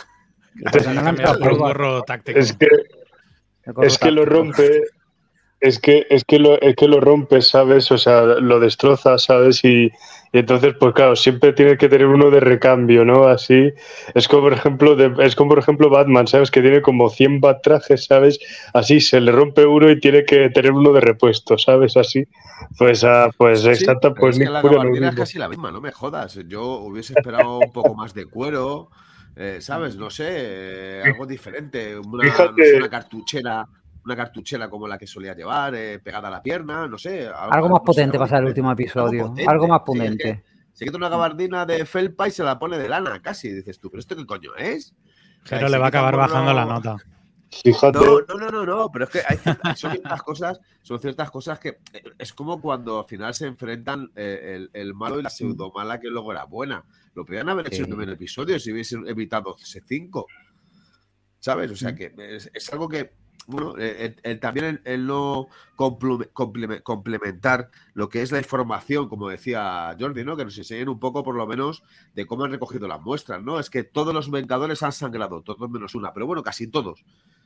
Pues 0.71 0.87
por 1.39 1.53
un 1.53 1.59
gorro 1.59 2.03
táctico. 2.03 2.39
Es 2.39 2.53
que, 2.53 2.69
es 3.83 3.99
que 3.99 4.11
lo 4.11 4.25
rompe, 4.25 4.83
es 5.61 5.79
que, 5.79 6.07
es 6.11 6.25
que 6.25 6.39
lo, 6.39 6.61
es 6.61 6.75
que 6.75 6.89
lo 6.89 7.01
rompe, 7.01 7.43
¿sabes? 7.43 7.91
O 7.93 7.99
sea, 7.99 8.23
lo 8.23 8.61
destroza, 8.61 9.19
¿sabes? 9.19 9.63
Y, 9.65 9.91
y 10.33 10.39
entonces, 10.39 10.75
pues 10.79 10.95
claro, 10.95 11.17
siempre 11.17 11.53
tiene 11.53 11.77
que 11.77 11.89
tener 11.89 12.07
uno 12.07 12.31
de 12.31 12.41
recambio, 12.41 13.05
¿no? 13.05 13.25
Así, 13.25 13.73
es 14.15 14.27
como 14.29 14.43
por 14.45 14.53
ejemplo, 14.55 14.97
de- 14.97 15.13
es 15.25 15.37
como 15.37 15.51
por 15.51 15.59
ejemplo 15.59 15.91
Batman, 15.91 16.27
¿sabes? 16.27 16.51
Que 16.51 16.63
tiene 16.63 16.81
como 16.83 17.11
100 17.11 17.41
bat 17.41 17.63
trajes, 17.63 18.07
¿sabes? 18.07 18.39
Así 18.73 19.01
se 19.01 19.21
le 19.21 19.33
rompe 19.33 19.67
uno 19.67 19.91
y 19.91 20.01
tiene 20.01 20.25
que 20.25 20.49
tener 20.51 20.73
uno 20.73 20.93
de 20.93 21.01
repuesto, 21.01 21.59
¿sabes? 21.59 21.97
Así, 21.97 22.25
pues, 22.79 23.05
ah, 23.05 23.31
pues 23.37 23.61
Sí, 23.61 23.85
pero 23.87 24.15
pues 24.15 24.39
es 24.39 24.45
que 24.45 24.51
la 24.51 24.61
es 25.09 25.15
casi 25.15 25.39
la 25.39 25.49
misma, 25.49 25.71
no 25.71 25.81
me 25.81 25.93
jodas. 25.93 26.39
Yo 26.49 26.65
hubiese 26.79 27.13
esperado 27.15 27.59
un 27.59 27.73
poco 27.73 27.95
más 27.95 28.15
de 28.15 28.25
cuero, 28.27 28.89
eh, 29.37 29.59
¿sabes? 29.61 29.97
No 29.97 30.11
sé, 30.11 30.27
eh, 30.31 31.03
algo 31.05 31.27
diferente, 31.27 31.99
una, 31.99 32.25
no 32.29 32.55
sé, 32.57 32.77
una 32.77 32.89
cartuchera, 32.91 33.67
una 34.05 34.17
cartuchera 34.17 34.69
como 34.69 34.87
la 34.89 34.99
que 34.99 35.07
solía 35.07 35.35
llevar, 35.35 35.75
eh, 35.75 35.99
pegada 35.99 36.29
a 36.29 36.31
la 36.31 36.43
pierna, 36.43 36.87
no 36.87 36.99
sé. 36.99 37.27
Algo 37.29 37.69
más 37.69 37.81
no 37.81 37.85
potente 37.85 38.19
para 38.19 38.39
el 38.39 38.45
último 38.47 38.71
episodio. 38.73 39.29
potente, 39.29 39.47
Algo 39.51 39.69
más 39.69 39.81
sí, 39.87 39.93
es 39.93 39.99
que- 39.99 39.99
potente. 40.17 40.45
Se 40.73 40.85
quita 40.87 40.97
una 40.97 41.09
gabardina 41.11 41.67
de 41.67 41.85
felpa 41.85 42.29
y 42.29 42.31
se 42.31 42.43
la 42.45 42.59
pone 42.59 42.79
de 42.79 42.89
lana, 42.89 43.21
casi. 43.21 43.53
Dices 43.53 43.79
tú, 43.81 43.91
¿pero 43.91 44.01
esto 44.01 44.17
qué 44.17 44.25
coño 44.25 44.55
es? 44.57 44.95
O 45.45 45.47
sea, 45.47 45.59
Pero 45.59 45.69
le 45.69 45.77
va 45.79 45.87
a 45.87 45.89
acabar 45.89 46.17
bajando 46.17 46.55
la 46.55 46.65
nota. 46.65 46.97
Fíjate, 47.53 47.99
no, 47.99 48.21
no, 48.21 48.35
no, 48.39 48.51
no, 48.51 48.65
no, 48.67 48.91
pero 48.93 49.07
es 49.07 49.11
que 49.11 49.23
hay 49.27 49.37
ciertas, 49.37 49.79
son 49.81 49.91
ciertas 49.91 50.23
cosas, 50.23 50.61
son 50.83 51.01
ciertas 51.01 51.31
cosas 51.33 51.59
que 51.59 51.79
eh, 51.93 52.03
es 52.19 52.33
como 52.33 52.61
cuando 52.61 53.01
al 53.01 53.07
final 53.07 53.35
se 53.35 53.47
enfrentan 53.47 54.11
eh, 54.15 54.53
el, 54.55 54.71
el 54.73 54.95
malo 54.95 55.19
y 55.19 55.23
la 55.23 55.31
pseudomala 55.31 55.99
que 55.99 56.09
luego 56.09 56.31
era 56.31 56.45
buena. 56.45 56.85
Lo 57.15 57.25
podrían 57.25 57.49
haber 57.49 57.67
hecho 57.67 57.79
en 57.79 57.83
el 57.83 57.89
primer 57.89 58.09
episodio 58.11 58.59
si 58.61 58.71
hubiesen 58.73 59.07
evitado 59.09 59.57
ese 59.61 59.81
5. 59.85 60.27
¿Sabes? 61.41 61.71
O 61.71 61.75
Mm. 61.75 61.77
sea 61.77 61.95
que 61.97 62.15
es, 62.19 62.51
es 62.55 62.73
algo 62.73 62.89
que, 62.89 63.15
bueno, 63.49 63.77
eh, 63.79 64.05
el- 64.07 64.17
el- 64.31 64.39
también 64.41 64.81
el, 64.85 65.07
no 65.07 65.49
complementar 66.85 67.71
lo 67.95 68.09
que 68.09 68.23
es 68.23 68.31
la 68.31 68.39
información, 68.39 69.09
como 69.09 69.29
decía 69.29 69.97
Jordi, 69.99 70.23
¿no? 70.25 70.37
Que 70.37 70.45
nos 70.45 70.57
enseñen 70.59 70.89
un 70.89 71.01
poco, 71.01 71.23
por 71.25 71.35
lo 71.35 71.47
menos, 71.47 71.83
de 72.15 72.27
cómo 72.27 72.45
han 72.45 72.53
recogido 72.53 72.87
las 72.87 73.01
muestras, 73.01 73.43
¿no? 73.43 73.59
Es 73.59 73.71
que 73.71 73.83
todos 73.83 74.15
los 74.15 74.31
Vengadores 74.31 74.83
han 74.83 74.93
sangrado, 74.93 75.43
todos 75.43 75.69
menos 75.71 75.95
una, 75.95 76.13
pero 76.13 76.27
bueno, 76.27 76.43
casi 76.43 76.69
todos 76.69 77.05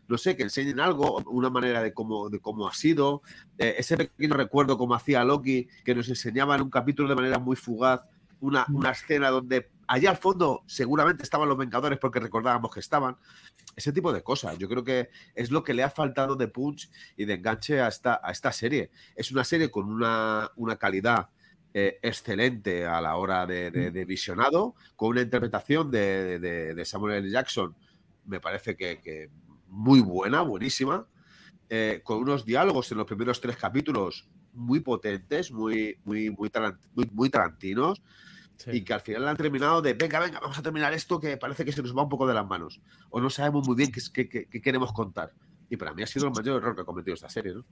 no 0.09 0.19
sé, 0.19 0.37
que 0.37 0.43
enseñen 0.45 0.81
algo, 0.81 1.23
una 1.27 1.51
manera 1.51 1.83
de 1.83 1.93
cómo, 1.95 2.29
de 2.31 2.41
cómo 2.41 2.69
ha 2.69 2.75
sido. 2.75 3.23
Eh, 3.59 3.77
ese 3.79 3.97
pequeño 3.97 4.35
recuerdo 4.35 4.77
como 4.79 4.95
hacía 4.95 5.25
Loki, 5.25 5.69
que 5.85 5.95
nos 5.95 6.09
enseñaba 6.09 6.55
en 6.57 6.63
un 6.63 6.71
capítulo 6.71 7.09
de 7.09 7.15
manera 7.15 7.39
muy 7.39 7.57
fugaz 7.57 8.07
una, 8.41 8.67
una 8.73 8.91
escena 8.91 9.31
donde 9.31 9.71
allá 9.87 10.11
al 10.11 10.17
fondo 10.19 10.63
seguramente 10.67 11.23
estaban 11.23 11.49
los 11.49 11.57
Vengadores 11.57 11.99
porque 11.99 12.21
recordábamos 12.21 12.73
que 12.73 12.81
estaban. 12.81 13.17
Ese 13.77 13.93
tipo 13.93 14.13
de 14.13 14.23
cosas. 14.23 14.57
Yo 14.59 14.69
creo 14.69 14.85
que 14.85 15.09
es 15.35 15.51
lo 15.51 15.65
que 15.65 15.75
le 15.75 15.83
ha 15.83 15.91
faltado 15.91 16.37
de 16.37 16.47
punch 16.49 16.91
y 17.17 17.25
de 17.25 17.35
enganche 17.35 17.81
a 17.81 17.89
esta, 17.89 18.21
a 18.23 18.31
esta 18.31 18.53
serie. 18.53 18.91
Es 19.17 19.33
una 19.33 19.43
serie 19.45 19.71
con 19.71 19.91
una, 19.91 20.51
una 20.57 20.77
calidad 20.77 21.31
eh, 21.73 21.99
excelente 22.03 22.87
a 22.87 23.01
la 23.01 23.17
hora 23.17 23.47
de, 23.47 23.71
de- 23.73 23.91
de 23.91 24.05
visionado, 24.05 24.75
con 24.95 25.09
una 25.09 25.23
interpretación 25.23 25.91
de, 25.91 26.39
de- 26.39 26.85
Samuel 26.85 27.17
L. 27.17 27.31
Jackson, 27.31 27.75
me 28.27 28.39
parece 28.41 28.77
que, 28.77 29.01
que 29.01 29.29
muy 29.75 30.01
buena, 30.01 30.43
buenísima, 30.43 31.07
eh, 31.69 32.01
con 32.05 32.19
unos 32.19 32.45
diálogos 32.45 32.91
en 32.93 32.99
los 32.99 33.07
primeros 33.07 33.41
tres 33.41 33.57
capítulos 33.57 34.29
muy 34.53 34.81
potentes, 34.81 35.51
muy, 35.51 35.99
muy, 36.05 36.31
muy, 36.31 36.51
muy, 36.95 37.11
muy 37.13 37.31
tarantinos, 37.31 38.01
Sí. 38.57 38.71
y 38.73 38.85
que 38.85 38.95
al 38.95 39.01
final 39.01 39.27
han 39.27 39.37
terminado 39.37 39.83
de, 39.83 39.95
venga, 39.95 40.21
venga, 40.21 40.39
vamos 40.39 40.57
a 40.57 40.63
terminar 40.63 40.93
esto 40.95 41.19
que 41.19 41.37
parece 41.37 41.65
que 41.65 41.73
se 41.73 41.83
nos 41.83 41.95
va 41.97 42.05
un 42.05 42.09
poco 42.09 42.25
de 42.25 42.35
las 42.35 42.47
manos, 42.47 42.81
o 43.11 43.21
no 43.21 43.29
sabemos 43.29 43.67
muy 43.67 43.75
bien 43.75 43.91
qué- 43.91 44.29
qué- 44.29 44.47
qué 44.49 44.63
queremos 44.63 44.93
contar. 44.93 45.33
Y 45.69 45.77
para 45.77 45.93
mí 45.93 46.05
ha 46.05 46.07
sido 46.07 46.27
el 46.29 46.33
mayor 46.33 46.59
error 46.63 46.77
que 46.77 46.83
ha 46.83 46.85
cometido 46.85 47.15
esta 47.15 47.29
serie, 47.29 47.53
¿no? 47.53 47.65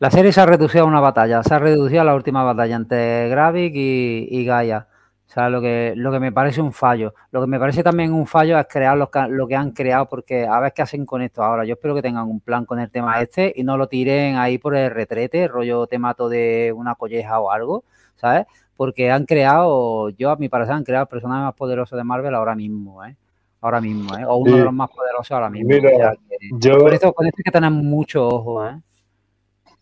La 0.00 0.10
serie 0.10 0.30
se 0.32 0.40
ha 0.42 0.46
reducido 0.46 0.84
a 0.84 0.86
una 0.86 1.00
batalla, 1.00 1.42
se 1.42 1.54
ha 1.54 1.58
reducido 1.58 2.02
a 2.02 2.04
la 2.04 2.14
última 2.14 2.42
batalla 2.42 2.76
entre 2.76 3.28
Gravik 3.30 3.72
y, 3.74 4.28
y 4.30 4.44
Gaia. 4.44 4.87
O 5.28 5.30
sea, 5.30 5.50
lo 5.50 5.60
que, 5.60 5.92
lo 5.94 6.10
que 6.10 6.20
me 6.20 6.32
parece 6.32 6.62
un 6.62 6.72
fallo. 6.72 7.12
Lo 7.32 7.42
que 7.42 7.46
me 7.46 7.58
parece 7.58 7.82
también 7.82 8.14
un 8.14 8.26
fallo 8.26 8.58
es 8.58 8.66
crear 8.66 8.96
lo 8.96 9.10
que, 9.10 9.28
lo 9.28 9.46
que 9.46 9.56
han 9.56 9.72
creado, 9.72 10.08
porque 10.08 10.46
a 10.46 10.58
ver 10.58 10.72
qué 10.72 10.80
hacen 10.80 11.04
con 11.04 11.20
esto 11.20 11.42
ahora. 11.42 11.66
Yo 11.66 11.74
espero 11.74 11.94
que 11.94 12.00
tengan 12.00 12.26
un 12.26 12.40
plan 12.40 12.64
con 12.64 12.80
el 12.80 12.90
tema 12.90 13.20
este 13.20 13.52
y 13.54 13.62
no 13.62 13.76
lo 13.76 13.88
tiren 13.88 14.36
ahí 14.36 14.56
por 14.56 14.74
el 14.74 14.90
retrete, 14.90 15.46
rollo 15.46 15.86
te 15.86 15.98
mato 15.98 16.30
de 16.30 16.72
una 16.74 16.94
colleja 16.94 17.40
o 17.40 17.50
algo, 17.50 17.84
¿sabes? 18.16 18.46
Porque 18.74 19.10
han 19.10 19.26
creado, 19.26 20.08
yo 20.10 20.30
a 20.30 20.36
mi 20.36 20.48
parecer, 20.48 20.74
han 20.74 20.84
creado 20.84 21.02
el 21.02 21.08
personaje 21.08 21.42
más 21.42 21.54
poderoso 21.54 21.94
de 21.94 22.04
Marvel 22.04 22.34
ahora 22.34 22.54
mismo, 22.54 23.04
¿eh? 23.04 23.14
Ahora 23.60 23.82
mismo, 23.82 24.16
¿eh? 24.16 24.24
O 24.24 24.36
uno 24.36 24.56
de 24.56 24.64
los 24.64 24.72
más 24.72 24.88
poderosos 24.88 25.32
ahora 25.32 25.50
mismo. 25.50 25.68
Mira, 25.68 26.14
yo... 26.52 26.78
Por 26.78 26.94
eso 26.94 27.12
con 27.12 27.26
esto 27.26 27.36
hay 27.40 27.44
que 27.44 27.50
tener 27.50 27.70
mucho 27.70 28.26
ojo, 28.26 28.66
¿eh? 28.66 28.80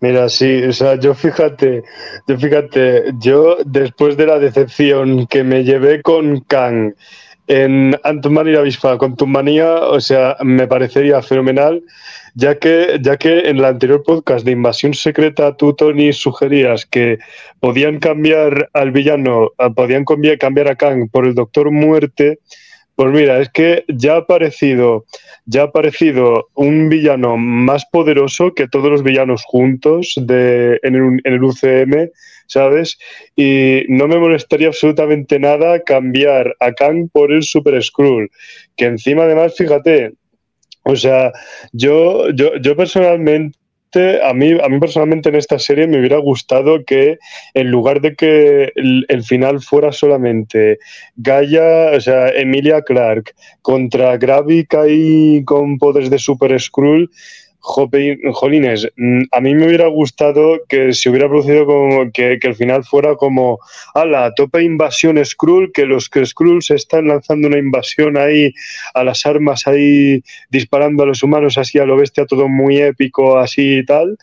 Mira, 0.00 0.28
sí, 0.28 0.62
o 0.62 0.72
sea, 0.72 0.96
yo 1.00 1.14
fíjate, 1.14 1.82
yo 2.28 2.38
fíjate, 2.38 3.14
yo 3.18 3.56
después 3.64 4.18
de 4.18 4.26
la 4.26 4.38
decepción 4.38 5.26
que 5.26 5.42
me 5.42 5.64
llevé 5.64 6.02
con 6.02 6.40
Kang 6.40 6.94
en 7.46 7.98
Ant-Man 8.04 8.48
y 8.48 8.52
la 8.52 8.60
Avispa 8.60 8.98
con 8.98 9.16
tu 9.16 9.26
manía, 9.26 9.74
o 9.74 9.98
sea, 10.00 10.36
me 10.42 10.66
parecería 10.66 11.22
fenomenal, 11.22 11.82
ya 12.34 12.58
que, 12.58 12.98
ya 13.00 13.16
que 13.16 13.48
en 13.48 13.56
el 13.56 13.64
anterior 13.64 14.02
podcast 14.02 14.44
de 14.44 14.52
Invasión 14.52 14.92
Secreta 14.92 15.56
tú, 15.56 15.72
Tony, 15.72 16.12
sugerías 16.12 16.84
que 16.84 17.18
podían 17.60 17.98
cambiar 17.98 18.68
al 18.74 18.90
villano, 18.90 19.52
podían 19.74 20.04
cambiar 20.04 20.68
a 20.68 20.76
Kang 20.76 21.08
por 21.10 21.26
el 21.26 21.34
Doctor 21.34 21.70
Muerte, 21.70 22.40
pues 22.96 23.12
mira, 23.12 23.40
es 23.40 23.50
que 23.50 23.84
ya 23.88 24.14
ha 24.14 24.18
aparecido, 24.18 25.04
ya 25.44 25.60
ha 25.60 25.64
aparecido 25.66 26.48
un 26.54 26.88
villano 26.88 27.36
más 27.36 27.84
poderoso 27.84 28.54
que 28.54 28.68
todos 28.68 28.90
los 28.90 29.02
villanos 29.02 29.44
juntos 29.44 30.14
de, 30.16 30.80
en, 30.82 31.20
el, 31.24 31.44
UCM, 31.44 32.10
¿sabes? 32.46 32.98
Y 33.36 33.82
no 33.88 34.08
me 34.08 34.16
molestaría 34.16 34.68
absolutamente 34.68 35.38
nada 35.38 35.82
cambiar 35.82 36.56
a 36.58 36.72
Kang 36.72 37.10
por 37.12 37.32
el 37.32 37.42
Super 37.42 37.82
Skrull, 37.82 38.30
que 38.76 38.86
encima 38.86 39.24
además, 39.24 39.54
fíjate, 39.54 40.14
o 40.82 40.96
sea, 40.96 41.32
yo, 41.72 42.30
yo, 42.30 42.56
yo 42.56 42.76
personalmente 42.76 43.58
a 43.94 44.32
mí, 44.34 44.52
a 44.62 44.68
mí 44.68 44.78
personalmente 44.78 45.28
en 45.28 45.36
esta 45.36 45.58
serie 45.58 45.86
me 45.86 45.98
hubiera 45.98 46.18
gustado 46.18 46.84
que 46.84 47.18
en 47.54 47.70
lugar 47.70 48.00
de 48.00 48.14
que 48.14 48.72
el, 48.74 49.22
final 49.24 49.60
fuera 49.60 49.92
solamente 49.92 50.78
Gaia, 51.16 51.92
o 51.96 52.00
sea, 52.00 52.28
Emilia 52.28 52.82
Clark 52.82 53.34
contra 53.62 54.16
Gravik 54.16 54.74
ahí 54.74 55.42
con 55.44 55.78
poderes 55.78 56.10
de 56.10 56.18
Super 56.18 56.58
Skrull, 56.60 57.10
Jolines, 57.66 58.88
mm, 58.96 59.22
a 59.32 59.40
mí 59.40 59.54
me 59.54 59.66
hubiera 59.66 59.88
gustado 59.88 60.60
que 60.68 60.92
se 60.92 61.10
hubiera 61.10 61.28
producido 61.28 61.66
como 61.66 62.12
que, 62.12 62.38
que 62.40 62.48
el 62.48 62.54
final 62.54 62.84
fuera 62.84 63.16
como, 63.16 63.58
a 63.94 64.04
la 64.04 64.32
tope 64.34 64.62
invasión 64.62 65.22
Skrull, 65.24 65.72
que 65.72 65.84
los 65.84 66.08
que 66.08 66.24
Skrulls 66.24 66.70
están 66.70 67.08
lanzando 67.08 67.48
una 67.48 67.58
invasión 67.58 68.16
ahí 68.16 68.54
a 68.94 69.02
las 69.02 69.26
armas 69.26 69.66
ahí 69.66 70.22
disparando 70.48 71.02
a 71.02 71.06
los 71.06 71.24
humanos 71.24 71.58
así 71.58 71.78
a 71.80 71.86
lo 71.86 71.96
bestia, 71.96 72.24
todo 72.24 72.48
muy 72.48 72.78
épico 72.78 73.36
así 73.36 73.78
y 73.78 73.84
tal. 73.84 74.16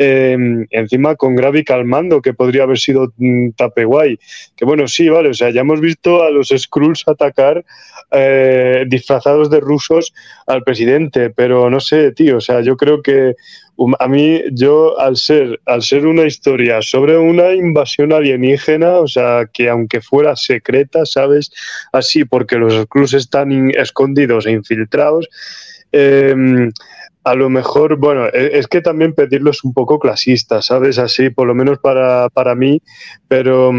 Em, 0.00 0.64
encima 0.70 1.16
con 1.16 1.34
Gravi 1.34 1.64
calmando, 1.64 2.22
que 2.22 2.32
podría 2.32 2.62
haber 2.62 2.78
sido 2.78 3.12
mm, 3.16 3.50
tape 3.56 3.84
guay. 3.84 4.16
Que 4.56 4.64
bueno, 4.64 4.86
sí, 4.86 5.08
vale, 5.08 5.30
o 5.30 5.34
sea, 5.34 5.50
ya 5.50 5.62
hemos 5.62 5.80
visto 5.80 6.22
a 6.22 6.30
los 6.30 6.54
Skrulls 6.56 7.02
atacar 7.08 7.64
eh, 8.12 8.84
disfrazados 8.86 9.50
de 9.50 9.58
rusos 9.58 10.14
al 10.46 10.62
presidente, 10.62 11.30
pero 11.30 11.68
no 11.68 11.80
sé, 11.80 12.12
tío, 12.12 12.36
o 12.36 12.40
sea, 12.40 12.60
yo 12.60 12.76
creo 12.76 13.02
que 13.02 13.34
um, 13.74 13.92
a 13.98 14.06
mí, 14.06 14.40
yo 14.52 15.00
al 15.00 15.16
ser, 15.16 15.58
al 15.66 15.82
ser 15.82 16.06
una 16.06 16.26
historia 16.26 16.80
sobre 16.80 17.18
una 17.18 17.52
invasión 17.52 18.12
alienígena, 18.12 18.98
o 18.98 19.08
sea, 19.08 19.50
que 19.52 19.68
aunque 19.68 20.00
fuera 20.00 20.36
secreta, 20.36 21.06
¿sabes? 21.06 21.50
Así, 21.92 22.24
porque 22.24 22.54
los 22.54 22.72
Skrulls 22.84 23.14
están 23.14 23.72
escondidos 23.74 24.46
e 24.46 24.52
infiltrados. 24.52 25.28
Eh, 25.90 26.70
a 27.28 27.34
lo 27.34 27.50
mejor, 27.50 27.96
bueno, 27.96 28.26
e, 28.28 28.58
es 28.58 28.66
que 28.66 28.80
también 28.80 29.12
pedirlo 29.12 29.50
es 29.50 29.62
un 29.62 29.74
poco 29.74 29.98
clasista, 29.98 30.62
¿sabes? 30.62 30.98
Así, 30.98 31.28
por 31.28 31.46
lo 31.46 31.54
menos 31.54 31.78
para, 31.78 32.30
para 32.30 32.54
mí, 32.54 32.80
pero, 33.28 33.70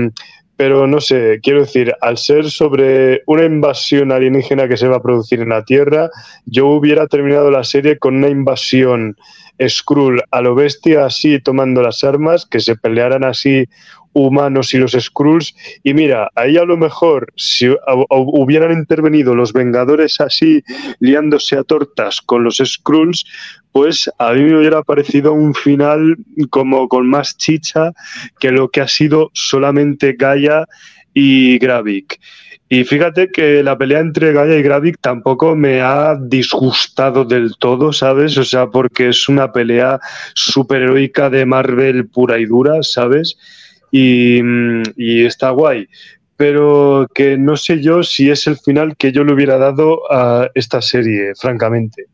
pero 0.56 0.86
no 0.86 1.02
sé, 1.02 1.40
quiero 1.42 1.62
decir, 1.62 1.96
al 2.02 2.20
ser 2.20 2.52
sobre 2.52 3.24
una 3.26 3.46
invasión 3.46 4.12
alienígena 4.12 4.68
que 4.68 4.78
se 4.78 4.88
va 4.88 4.98
a 4.98 5.02
producir 5.02 5.42
en 5.42 5.50
la 5.50 5.64
Tierra, 5.66 6.12
yo 6.46 6.68
hubiera 6.68 7.08
terminado 7.08 7.50
la 7.50 7.64
serie 7.64 7.98
con 7.98 8.18
una 8.18 8.30
invasión 8.30 9.18
Skrull 9.68 10.22
a 10.30 10.42
lo 10.42 10.54
bestia, 10.54 11.06
así 11.06 11.40
tomando 11.40 11.82
las 11.82 12.04
armas, 12.04 12.46
que 12.46 12.60
se 12.60 12.76
pelearan 12.76 13.24
así 13.24 13.68
humanos 14.14 14.74
y 14.74 14.78
los 14.78 14.92
Skrulls. 14.92 15.56
Y 15.84 15.94
mira, 15.94 16.30
ahí 16.36 16.58
a 16.58 16.66
lo 16.66 16.78
mejor 16.78 17.32
si 17.36 17.70
hubieran 18.10 18.72
intervenido 18.72 19.36
los 19.36 19.54
Vengadores 19.54 20.20
así, 20.20 20.64
liándose 21.00 21.58
a 21.58 21.64
tortas 21.64 22.22
con 22.22 22.44
los 22.44 22.62
Skrulls, 22.64 23.26
pues 23.72 24.10
a 24.18 24.34
mí 24.34 24.42
me 24.44 24.58
hubiera 24.58 24.82
parecido 24.84 25.34
un 25.34 25.54
final 25.54 26.18
como 26.50 26.88
con 26.88 27.08
más 27.08 27.38
chicha 27.38 27.92
que 28.40 28.52
lo 28.52 28.70
que 28.70 28.82
ha 28.82 28.88
sido 28.88 29.30
solamente 29.34 30.14
Gaia 30.18 30.66
y 31.14 31.58
Gravik. 31.60 32.20
Y 32.72 32.84
fíjate 32.84 33.32
que 33.32 33.64
la 33.64 33.76
pelea 33.78 34.00
entre 34.00 34.32
Gaia 34.32 34.58
y 34.58 34.62
Gravik 34.62 35.00
tampoco 35.02 35.56
me 35.56 35.82
ha 35.82 36.16
disgustado 36.16 37.26
del 37.26 37.56
todo, 37.58 37.92
¿sabes? 37.92 38.38
O 38.38 38.44
sea, 38.44 38.68
porque 38.68 39.10
es 39.10 39.28
una 39.28 39.52
pelea 39.52 40.00
superheroica 40.36 41.32
de 41.32 41.48
Marvel 41.48 42.08
pura 42.08 42.38
y 42.38 42.46
dura, 42.46 42.84
¿sabes? 42.84 43.38
Y, 43.92 45.26
está 45.26 45.52
guay. 45.52 45.88
Pero 46.36 47.08
que 47.14 47.38
no 47.38 47.58
sé 47.58 47.82
yo 47.82 48.02
si 48.04 48.30
es 48.30 48.48
el 48.48 48.58
final 48.58 48.96
que 48.96 49.12
yo 49.12 49.24
le 49.24 49.34
hubiera 49.34 49.58
dado 49.58 50.02
a 50.12 50.50
esta 50.54 50.82
serie, 50.82 51.34
francamente. 51.36 52.06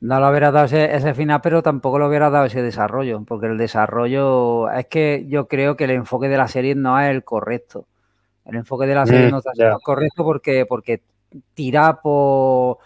No 0.00 0.20
le 0.20 0.28
hubiera 0.28 0.50
dado 0.50 0.66
ese, 0.66 1.14
final, 1.14 1.40
pero 1.42 1.62
tampoco 1.62 1.98
le 1.98 2.06
hubiera 2.06 2.28
dado 2.28 2.44
ese 2.44 2.62
desarrollo, 2.62 3.24
porque 3.26 3.46
el 3.46 3.56
desarrollo 3.56 4.70
es 4.70 4.86
que 4.86 5.24
yo 5.28 5.48
creo 5.48 5.76
que 5.76 5.84
el 5.84 5.92
enfoque 5.92 6.28
de 6.28 6.36
la 6.36 6.46
serie 6.46 6.74
no 6.74 7.00
es 7.00 7.10
el 7.10 7.24
correcto. 7.24 7.86
El 8.44 8.56
enfoque 8.56 8.86
de 8.86 8.94
la 8.94 9.06
serie 9.06 9.28
mm, 9.28 9.30
no 9.30 9.38
está 9.38 9.52
el 9.56 9.78
correcto 9.82 10.24
porque, 10.24 10.66
porque 10.66 11.00
tira 11.54 12.00
por 12.02 12.78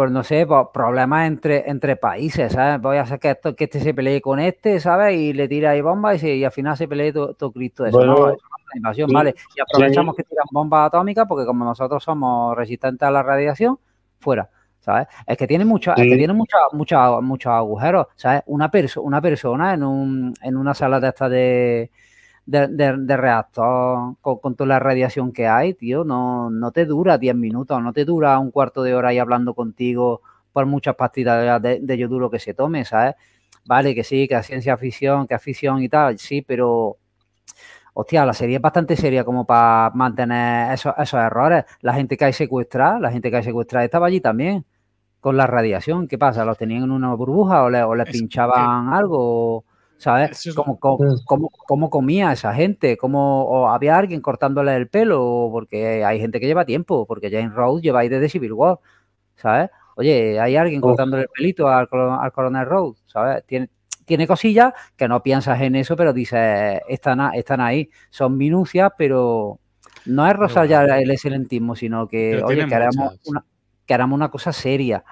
por 0.00 0.10
no 0.10 0.24
sé, 0.24 0.46
por 0.46 0.72
problemas 0.72 1.26
entre, 1.26 1.68
entre 1.68 1.94
países, 1.94 2.54
¿sabes? 2.54 2.80
Voy 2.80 2.96
a 2.96 3.02
hacer 3.02 3.18
que, 3.18 3.32
esto, 3.32 3.54
que 3.54 3.64
este 3.64 3.80
se 3.80 3.92
pelee 3.92 4.22
con 4.22 4.40
este, 4.40 4.80
¿sabes? 4.80 5.14
Y 5.14 5.34
le 5.34 5.46
tira 5.46 5.72
ahí 5.72 5.82
bombas 5.82 6.22
y, 6.22 6.42
al 6.42 6.50
final 6.52 6.74
se 6.74 6.88
pelee 6.88 7.12
todo, 7.12 7.52
Cristo. 7.52 7.84
Eso 7.84 8.02
no, 8.02 8.14
es 8.30 8.38
una 8.38 8.76
invasión, 8.76 9.10
¿vale? 9.12 9.34
Y 9.54 9.60
aprovechamos 9.60 10.16
que 10.16 10.22
tiran 10.22 10.46
bombas 10.52 10.86
atómicas 10.86 11.26
porque 11.28 11.44
como 11.44 11.66
nosotros 11.66 12.02
somos 12.02 12.56
resistentes 12.56 13.06
a 13.06 13.10
la 13.10 13.22
radiación, 13.22 13.78
fuera. 14.20 14.48
¿sabes? 14.78 15.06
Es 15.26 15.36
que 15.36 15.46
tiene 15.46 15.66
mucho, 15.66 15.90
es 15.94 16.02
que 16.02 16.16
tiene 16.16 16.32
muchos 16.32 17.52
agujeros, 17.52 18.06
¿sabes? 18.16 18.42
Una, 18.46 18.70
perso 18.70 19.02
una 19.02 19.20
persona 19.20 19.74
en, 19.74 19.82
un, 19.82 20.32
en 20.40 20.56
una 20.56 20.72
sala 20.72 20.98
de 20.98 21.08
esta 21.08 21.28
de, 21.28 21.90
de, 22.50 23.16
reactor 23.16 24.16
con, 24.20 24.54
toda 24.56 24.68
la 24.68 24.78
radiación 24.78 25.32
que 25.32 25.46
hay, 25.46 25.74
tío, 25.74 26.04
no, 26.04 26.50
no 26.50 26.72
te 26.72 26.84
dura 26.84 27.18
10 27.18 27.34
minutos, 27.36 27.82
no 27.82 27.92
te 27.92 28.04
dura 28.04 28.38
un 28.38 28.50
cuarto 28.50 28.82
de 28.82 28.94
hora 28.94 29.10
ahí 29.10 29.18
hablando 29.18 29.54
contigo 29.54 30.22
por 30.52 30.66
muchas 30.66 30.96
pastillas 30.96 31.62
de, 31.62 31.80
de 31.80 31.98
yoduro 31.98 32.30
que 32.30 32.38
se 32.38 32.54
tome, 32.54 32.84
¿sabes? 32.84 33.14
Vale, 33.64 33.94
que 33.94 34.04
sí, 34.04 34.26
que 34.26 34.36
es 34.36 34.46
ciencia 34.46 34.76
ficción, 34.76 35.26
que 35.26 35.34
es 35.34 35.42
ficción 35.42 35.82
y 35.82 35.88
tal, 35.88 36.18
sí, 36.18 36.42
pero 36.42 36.98
hostia, 37.94 38.24
la 38.24 38.32
serie 38.32 38.56
es 38.56 38.62
bastante 38.62 38.96
seria 38.96 39.24
como 39.24 39.44
para 39.46 39.90
mantener 39.94 40.72
esos, 40.74 40.94
esos 40.98 41.20
errores. 41.20 41.64
La 41.80 41.94
gente 41.94 42.16
que 42.16 42.24
hay 42.24 42.32
secuestrada, 42.32 42.98
la 42.98 43.12
gente 43.12 43.30
que 43.30 43.36
hay 43.36 43.42
secuestrada 43.42 43.84
estaba 43.84 44.06
allí 44.06 44.20
también 44.20 44.64
con 45.20 45.36
la 45.36 45.46
radiación. 45.46 46.08
¿Qué 46.08 46.18
pasa? 46.18 46.44
¿Los 46.44 46.58
tenían 46.58 46.84
en 46.84 46.90
una 46.90 47.14
burbuja 47.14 47.62
o 47.64 47.70
le, 47.70 47.82
o 47.82 47.94
pinchaban 48.10 48.92
algo? 48.92 49.64
¿Sabes? 50.00 50.50
¿Cómo, 50.56 50.80
cómo, 51.66 51.90
comía 51.90 52.32
esa 52.32 52.54
gente? 52.54 52.96
¿Cómo 52.96 53.68
había 53.70 53.96
alguien 53.96 54.22
cortándole 54.22 54.74
el 54.74 54.88
pelo? 54.88 55.50
Porque 55.52 56.04
hay 56.04 56.18
gente 56.18 56.40
que 56.40 56.46
lleva 56.46 56.64
tiempo, 56.64 57.06
porque 57.06 57.30
Jane 57.30 57.50
Rose 57.50 57.82
lleva 57.82 58.00
ahí 58.00 58.08
desde 58.08 58.30
Civil 58.30 58.54
War, 58.54 58.78
¿sabes? 59.36 59.68
Oye, 59.96 60.40
hay 60.40 60.56
alguien 60.56 60.80
cortándole 60.80 61.24
el 61.24 61.28
pelito 61.28 61.68
al, 61.68 61.86
al 61.92 62.32
Coronel 62.32 62.64
Rose, 62.64 63.02
¿sabes? 63.04 63.44
Tiene, 63.44 63.68
tiene 64.06 64.26
cosillas 64.26 64.72
que 64.96 65.06
no 65.06 65.22
piensas 65.22 65.60
en 65.60 65.76
eso, 65.76 65.96
pero 65.96 66.14
dices, 66.14 66.80
están, 66.88 67.34
están 67.34 67.60
ahí. 67.60 67.90
Son 68.08 68.38
minucias, 68.38 68.90
pero 68.96 69.60
no 70.06 70.26
es 70.26 70.32
rozar 70.32 70.66
ya 70.66 70.82
el 70.82 71.10
excelentismo, 71.10 71.76
sino 71.76 72.08
que, 72.08 72.42
oye, 72.42 72.66
que 72.66 72.74
haremos, 72.74 73.20
una, 73.26 73.44
que 73.84 73.94
una 73.94 74.30
cosa 74.30 74.54
seria. 74.54 75.04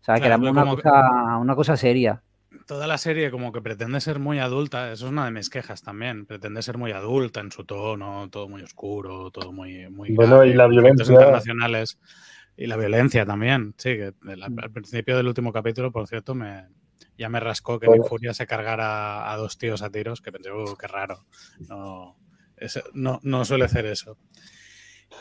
O 0.00 0.04
sea, 0.04 0.20
que 0.20 0.26
haremos 0.26 0.50
una 0.50 0.64
cosa, 0.66 1.36
una 1.38 1.56
cosa 1.56 1.76
seria 1.76 2.22
toda 2.70 2.86
la 2.86 2.98
serie 2.98 3.32
como 3.32 3.50
que 3.50 3.60
pretende 3.60 4.00
ser 4.00 4.20
muy 4.20 4.38
adulta, 4.38 4.92
eso 4.92 5.06
es 5.06 5.10
una 5.10 5.24
de 5.24 5.32
mis 5.32 5.50
quejas 5.50 5.82
también, 5.82 6.24
pretende 6.24 6.62
ser 6.62 6.78
muy 6.78 6.92
adulta 6.92 7.40
en 7.40 7.50
su 7.50 7.64
tono, 7.64 8.28
todo 8.30 8.48
muy 8.48 8.62
oscuro, 8.62 9.32
todo 9.32 9.50
muy... 9.50 9.88
muy 9.88 10.12
bueno, 10.12 10.44
y 10.44 10.52
la 10.52 10.68
violencia. 10.68 11.12
Internacionales. 11.12 11.98
Y 12.56 12.68
la 12.68 12.76
violencia 12.76 13.26
también, 13.26 13.74
sí, 13.76 13.96
que 13.96 14.14
mm. 14.22 14.60
al 14.60 14.70
principio 14.70 15.16
del 15.16 15.26
último 15.26 15.52
capítulo, 15.52 15.90
por 15.90 16.06
cierto, 16.06 16.36
me, 16.36 16.68
ya 17.18 17.28
me 17.28 17.40
rascó 17.40 17.80
que 17.80 17.88
bueno. 17.88 18.04
Furia 18.04 18.34
se 18.34 18.46
cargara 18.46 19.32
a 19.32 19.36
dos 19.36 19.58
tíos 19.58 19.82
a 19.82 19.90
tiros, 19.90 20.20
que 20.20 20.30
pensé, 20.30 20.52
uh, 20.52 20.76
qué 20.76 20.86
raro, 20.86 21.26
no, 21.68 22.16
no, 22.92 23.18
no 23.20 23.44
suele 23.44 23.64
hacer 23.64 23.86
eso. 23.86 24.16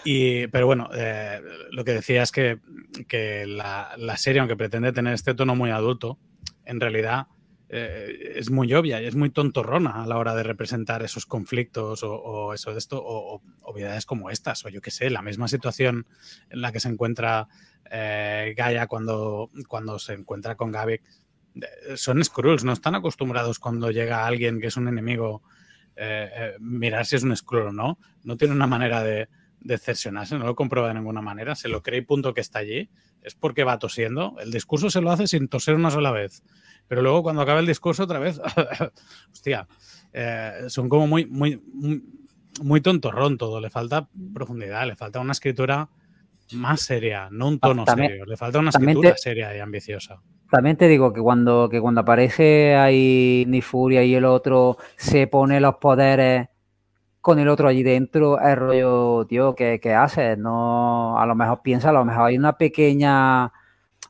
Y, 0.06 0.46
pero 0.50 0.68
bueno, 0.68 0.88
eh, 0.94 1.42
lo 1.72 1.84
que 1.84 1.94
decía 1.94 2.22
es 2.22 2.32
que, 2.32 2.60
que 3.08 3.48
la, 3.48 3.96
la, 3.98 4.18
serie, 4.18 4.40
aunque 4.40 4.56
pretende 4.56 4.92
tener 4.92 5.16
este 5.16 5.34
tono 5.34 5.56
muy 5.56 5.72
adulto, 5.72 6.20
en 6.64 6.80
realidad 6.80 7.26
eh, 7.70 8.34
es 8.36 8.50
muy 8.50 8.74
obvia 8.74 9.02
y 9.02 9.06
es 9.06 9.16
muy 9.16 9.30
tontorrona 9.30 10.04
a 10.04 10.08
la 10.08 10.18
hora 10.18 10.36
de 10.36 10.44
representar 10.44 11.04
esos 11.04 11.26
conflictos 11.26 12.04
o, 12.04 12.14
o 12.14 12.54
eso 12.54 12.72
de 12.72 12.80
esto, 12.80 13.02
o, 13.04 13.42
obviedades 13.62 14.06
como 14.06 14.30
estas, 14.30 14.66
o 14.66 14.70
yo 14.70 14.82
qué 14.82 14.92
sé, 14.92 15.10
la 15.10 15.22
misma 15.22 15.48
situación 15.48 16.08
en 16.50 16.62
la 16.62 16.72
que 16.72 16.80
se 16.80 16.90
encuentra 16.90 17.48
eh, 17.92 18.54
Gaia 18.58 18.88
cuando, 18.88 19.50
cuando 19.68 20.00
se 20.00 20.14
encuentra 20.14 20.56
con 20.56 20.72
Gaby. 20.72 21.00
Son 21.96 22.24
Skrulls, 22.24 22.64
no 22.64 22.74
están 22.74 22.96
acostumbrados 22.96 23.60
cuando 23.60 23.92
llega 23.92 24.26
alguien 24.26 24.62
que 24.62 24.68
es 24.68 24.78
un 24.78 24.88
enemigo 24.88 25.42
eh, 25.96 26.30
eh, 26.34 26.56
mirar 26.60 27.06
si 27.06 27.16
es 27.18 27.24
un 27.24 27.36
Skrull 27.36 27.68
o 27.68 27.72
no. 27.72 28.00
No 28.24 28.38
tiene 28.38 28.54
una 28.54 28.68
manera 28.68 29.04
de, 29.04 29.28
de 29.60 29.78
cercionarse, 29.78 30.38
no 30.38 30.46
lo 30.46 30.56
comprueba 30.56 30.88
de 30.88 30.94
ninguna 30.94 31.22
manera, 31.22 31.56
se 31.56 31.68
lo 31.68 31.84
cree 31.84 32.00
y 32.00 32.04
punto 32.04 32.34
que 32.34 32.42
está 32.42 32.60
allí. 32.60 32.90
Es 33.24 33.36
porque 33.36 33.64
va 33.64 33.80
tosiendo. 33.80 34.36
El 34.40 34.52
discurso 34.52 34.90
se 34.90 35.02
lo 35.02 35.12
hace 35.12 35.28
sin 35.28 35.48
toser 35.48 35.76
una 35.76 35.92
sola 35.92 36.12
vez. 36.12 36.44
Pero 36.88 37.02
luego 37.02 37.22
cuando 37.24 37.42
acaba 37.42 37.60
el 37.60 37.66
discurso 37.68 38.04
otra 38.04 38.20
vez, 38.20 38.40
hostia, 39.32 39.68
eh, 40.14 40.64
son 40.68 40.90
como 40.90 41.06
muy, 41.08 41.26
muy, 41.26 41.62
muy, 41.74 42.04
muy 42.62 42.82
tontorrón 42.82 43.38
todo. 43.38 43.60
Le 43.62 43.70
falta 43.70 44.08
profundidad, 44.34 44.88
le 44.88 44.96
falta 44.96 45.20
una 45.20 45.34
escritura 45.34 45.90
más 46.54 46.82
seria, 46.82 47.28
no 47.32 47.48
un 47.48 47.60
tono 47.60 47.84
También- 47.86 48.10
serio. 48.12 48.26
Le 48.26 48.38
falta 48.38 48.60
una 48.60 48.70
escritura 48.70 49.12
te- 49.12 49.18
seria 49.18 49.56
y 49.56 49.60
ambiciosa. 49.60 50.22
También 50.50 50.78
te 50.78 50.88
digo 50.88 51.14
que 51.14 51.22
cuando, 51.22 51.70
que 51.70 51.80
cuando 51.80 52.02
aparece 52.02 52.76
ahí 52.76 53.46
Nifuria 53.48 54.04
y 54.04 54.16
el 54.16 54.26
otro 54.26 54.78
se 54.98 55.28
pone 55.28 55.60
los 55.60 55.76
poderes 55.76 56.48
con 57.22 57.40
el 57.40 57.50
otro 57.50 57.68
allí 57.68 57.84
dentro, 57.84 58.40
es 58.40 58.58
rollo, 58.58 59.26
tío, 59.28 59.56
¿qué, 59.56 59.80
qué 59.82 59.94
haces? 59.94 60.38
No, 60.38 61.20
a 61.20 61.26
lo 61.26 61.36
mejor 61.36 61.62
piensa, 61.62 61.90
a 61.90 61.94
lo 61.94 62.06
mejor 62.06 62.28
hay 62.28 62.38
una 62.38 62.58
pequeña 62.58 63.52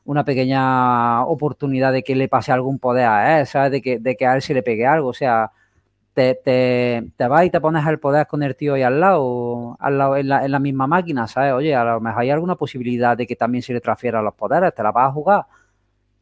una 0.04 0.24
pequeña 0.24 1.24
oportunidad 1.26 1.92
de 1.92 2.02
que 2.02 2.16
le 2.16 2.28
pase 2.28 2.52
algún 2.52 2.78
poder 2.78 3.06
a 3.06 3.40
él, 3.40 3.46
¿sabes? 3.46 3.70
De 3.72 3.82
que, 3.82 3.98
de 3.98 4.16
que 4.16 4.26
a 4.26 4.34
él 4.34 4.42
se 4.42 4.54
le 4.54 4.62
pegue 4.62 4.86
algo, 4.86 5.08
o 5.08 5.12
sea, 5.14 5.52
te, 6.14 6.34
te, 6.34 7.12
te 7.16 7.28
vas 7.28 7.44
y 7.46 7.50
te 7.50 7.60
pones 7.60 7.86
el 7.86 8.00
poder 8.00 8.26
con 8.26 8.42
el 8.42 8.56
tío 8.56 8.74
ahí 8.74 8.82
al 8.82 9.00
lado, 9.00 9.76
al 9.80 9.98
lado 9.98 10.16
en, 10.16 10.28
la, 10.28 10.44
en 10.44 10.52
la 10.52 10.58
misma 10.58 10.86
máquina, 10.86 11.26
¿sabes? 11.28 11.52
Oye, 11.52 11.74
a 11.74 11.84
lo 11.84 12.00
mejor 12.00 12.22
hay 12.22 12.30
alguna 12.30 12.56
posibilidad 12.56 13.16
de 13.16 13.26
que 13.26 13.36
también 13.36 13.62
se 13.62 13.72
le 13.72 13.80
transfieran 13.80 14.24
los 14.24 14.34
poderes, 14.34 14.74
te 14.74 14.82
la 14.82 14.92
vas 14.92 15.08
a 15.10 15.12
jugar. 15.12 15.46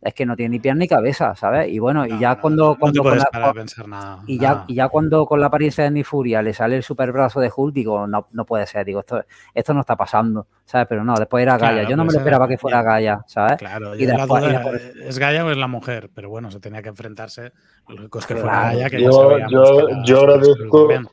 Es 0.00 0.14
que 0.14 0.24
no 0.24 0.36
tiene 0.36 0.50
ni 0.50 0.58
pierna 0.60 0.78
ni 0.78 0.86
cabeza, 0.88 1.34
¿sabes? 1.34 1.68
Y 1.72 1.80
bueno, 1.80 2.06
y 2.06 2.10
No, 2.10 2.20
ya 2.20 2.34
no, 2.36 2.40
cuando, 2.40 2.64
no 2.68 2.74
te 2.74 2.78
cuando 2.80 3.02
con 3.02 3.18
la- 3.18 3.24
parar 3.24 3.48
a 3.48 3.52
pensar 3.54 3.88
nada. 3.88 4.18
y 4.28 4.38
ya, 4.38 4.64
y 4.68 4.74
ya 4.76 4.88
cuando 4.88 5.26
con 5.26 5.40
la 5.40 5.48
apariencia 5.48 5.82
de 5.82 5.90
Nifuria 5.90 6.40
le 6.40 6.54
sale 6.54 6.76
el 6.76 6.84
super 6.84 7.10
brazo 7.10 7.40
de 7.40 7.50
Hulk, 7.54 7.74
digo, 7.74 8.06
no, 8.06 8.28
no 8.30 8.44
puede 8.46 8.64
ser, 8.66 8.86
digo, 8.86 9.00
esto, 9.00 9.24
esto 9.52 9.74
no 9.74 9.80
está 9.80 9.96
pasando, 9.96 10.46
¿sabes? 10.64 10.86
Pero 10.88 11.02
no, 11.02 11.14
después 11.16 11.42
era 11.42 11.58
Claro, 11.58 11.74
Gaia. 11.78 11.88
Yo 11.88 11.96
no 11.96 12.04
me 12.04 12.08
pues 12.08 12.14
lo 12.14 12.20
esperaba 12.20 12.44
era- 12.44 12.50
que 12.54 12.58
fuera 12.58 12.82
Gaia, 12.82 13.24
¿sabes? 13.26 13.56
Claro, 13.58 13.96
y 13.96 14.06
la 14.06 14.14
después- 14.18 14.42
y 14.44 14.46
duda 14.46 14.58
después- 14.60 14.82
¿es 15.02 15.18
Gaia 15.18 15.44
o 15.44 15.50
es 15.50 15.56
la 15.56 15.66
mujer? 15.66 16.10
Pero 16.14 16.28
bueno, 16.30 16.50
se 16.52 16.60
tenía 16.60 16.80
que 16.80 16.90
enfrentarse. 16.90 17.52
Lo 17.88 18.08
que 18.08 18.20
fuera 18.20 18.42
Claro. 18.42 18.66
Gaia, 18.68 18.90
que 18.90 19.00
ya 19.00 19.06
Yo- 19.10 19.12
sabíamos 19.30 19.50
yo- 19.52 19.86
que 19.88 19.94
yo 20.04 20.20
agradezco-. 20.20 21.10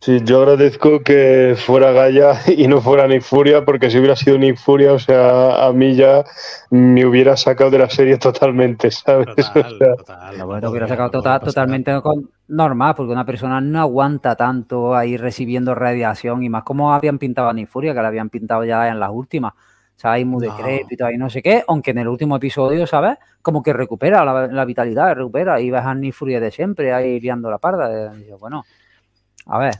Sí, 0.00 0.20
yo 0.24 0.38
agradezco 0.42 1.00
que 1.02 1.54
fuera 1.56 1.90
Gaia 1.92 2.40
y 2.46 2.68
no 2.68 2.80
fuera 2.80 3.08
ni 3.08 3.20
Furia, 3.20 3.64
porque 3.64 3.90
si 3.90 3.98
hubiera 3.98 4.14
sido 4.14 4.38
ni 4.38 4.54
Furia, 4.54 4.92
o 4.92 4.98
sea, 4.98 5.66
a 5.66 5.72
mí 5.72 5.96
ya 5.96 6.24
me 6.70 7.04
hubiera 7.06 7.36
sacado 7.36 7.70
de 7.70 7.78
la 7.78 7.90
serie 7.90 8.16
totalmente, 8.18 8.90
¿sabes? 8.90 9.28
Total, 9.34 9.82
O 9.82 9.84
sea, 9.84 9.94
total. 9.96 10.38
Lo 10.38 10.46
bueno, 10.46 10.70
hubiera 10.70 10.86
sacado 10.86 11.10
total, 11.10 11.40
totalmente 11.42 12.00
con- 12.02 12.30
normal, 12.48 12.94
porque 12.96 13.12
una 13.12 13.24
persona 13.24 13.60
no 13.60 13.80
aguanta 13.80 14.36
tanto 14.36 14.94
ahí 14.94 15.16
recibiendo 15.16 15.74
radiación 15.74 16.42
y 16.44 16.48
más 16.50 16.62
como 16.64 16.92
habían 16.92 17.18
pintado 17.18 17.48
a 17.48 17.52
Nifuria, 17.54 17.94
que 17.94 18.02
la 18.02 18.08
habían 18.08 18.28
pintado 18.30 18.64
ya 18.64 18.88
en 18.88 19.00
las 19.00 19.10
últimas. 19.10 19.54
O 19.54 19.98
sea, 19.98 20.12
ahí 20.12 20.24
muy 20.26 20.42
No. 20.42 20.46
decrépito 20.46 21.10
y 21.10 21.16
no 21.16 21.30
sé 21.30 21.42
qué, 21.42 21.64
aunque 21.66 21.90
en 21.92 21.98
el 21.98 22.08
último 22.08 22.36
episodio, 22.36 22.86
¿sabes? 22.86 23.16
Como 23.42 23.62
que 23.62 23.72
recupera 23.72 24.24
la, 24.24 24.46
la 24.48 24.64
vitalidad, 24.66 25.14
recupera 25.16 25.58
y 25.60 25.70
ves 25.70 25.82
a 25.82 25.94
Nifuria 25.94 26.38
de 26.38 26.50
siempre 26.50 26.92
ahí 26.92 27.18
liando 27.18 27.50
la 27.50 27.58
parda. 27.58 28.14
Y 28.20 28.26
yo, 28.26 28.38
bueno, 28.38 28.66
a 29.46 29.58
ver, 29.58 29.74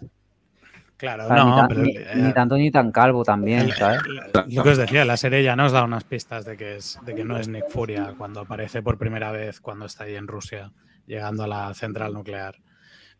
Claro, 0.96 1.24
o 1.24 1.28
sea, 1.28 1.36
ni, 1.44 1.50
no, 1.50 1.56
tan- 1.56 1.68
pero 1.68 1.82
ni- 1.82 1.94
eh, 1.94 2.12
ni 2.14 2.32
tanto 2.32 2.56
ni 2.56 2.70
tan 2.70 2.90
calvo 2.90 3.22
también, 3.22 3.60
el- 3.66 3.74
¿sabes? 3.74 4.00
lo 4.48 4.62
que 4.62 4.70
os 4.70 4.78
decía, 4.78 5.04
la 5.04 5.18
serie 5.18 5.42
ya 5.42 5.54
nos 5.54 5.72
da 5.72 5.84
unas 5.84 6.04
pistas 6.04 6.46
de 6.46 6.56
que, 6.56 6.76
es, 6.76 6.98
de 7.04 7.14
que 7.14 7.22
no 7.22 7.36
es 7.36 7.48
Nick 7.48 7.68
Furia 7.68 8.14
cuando 8.16 8.40
aparece 8.40 8.82
por 8.82 8.96
primera 8.96 9.30
vez 9.30 9.60
cuando 9.60 9.84
está 9.84 10.04
ahí 10.04 10.14
en 10.14 10.26
Rusia, 10.26 10.72
llegando 11.06 11.44
a 11.44 11.48
la 11.48 11.74
central 11.74 12.14
nuclear. 12.14 12.56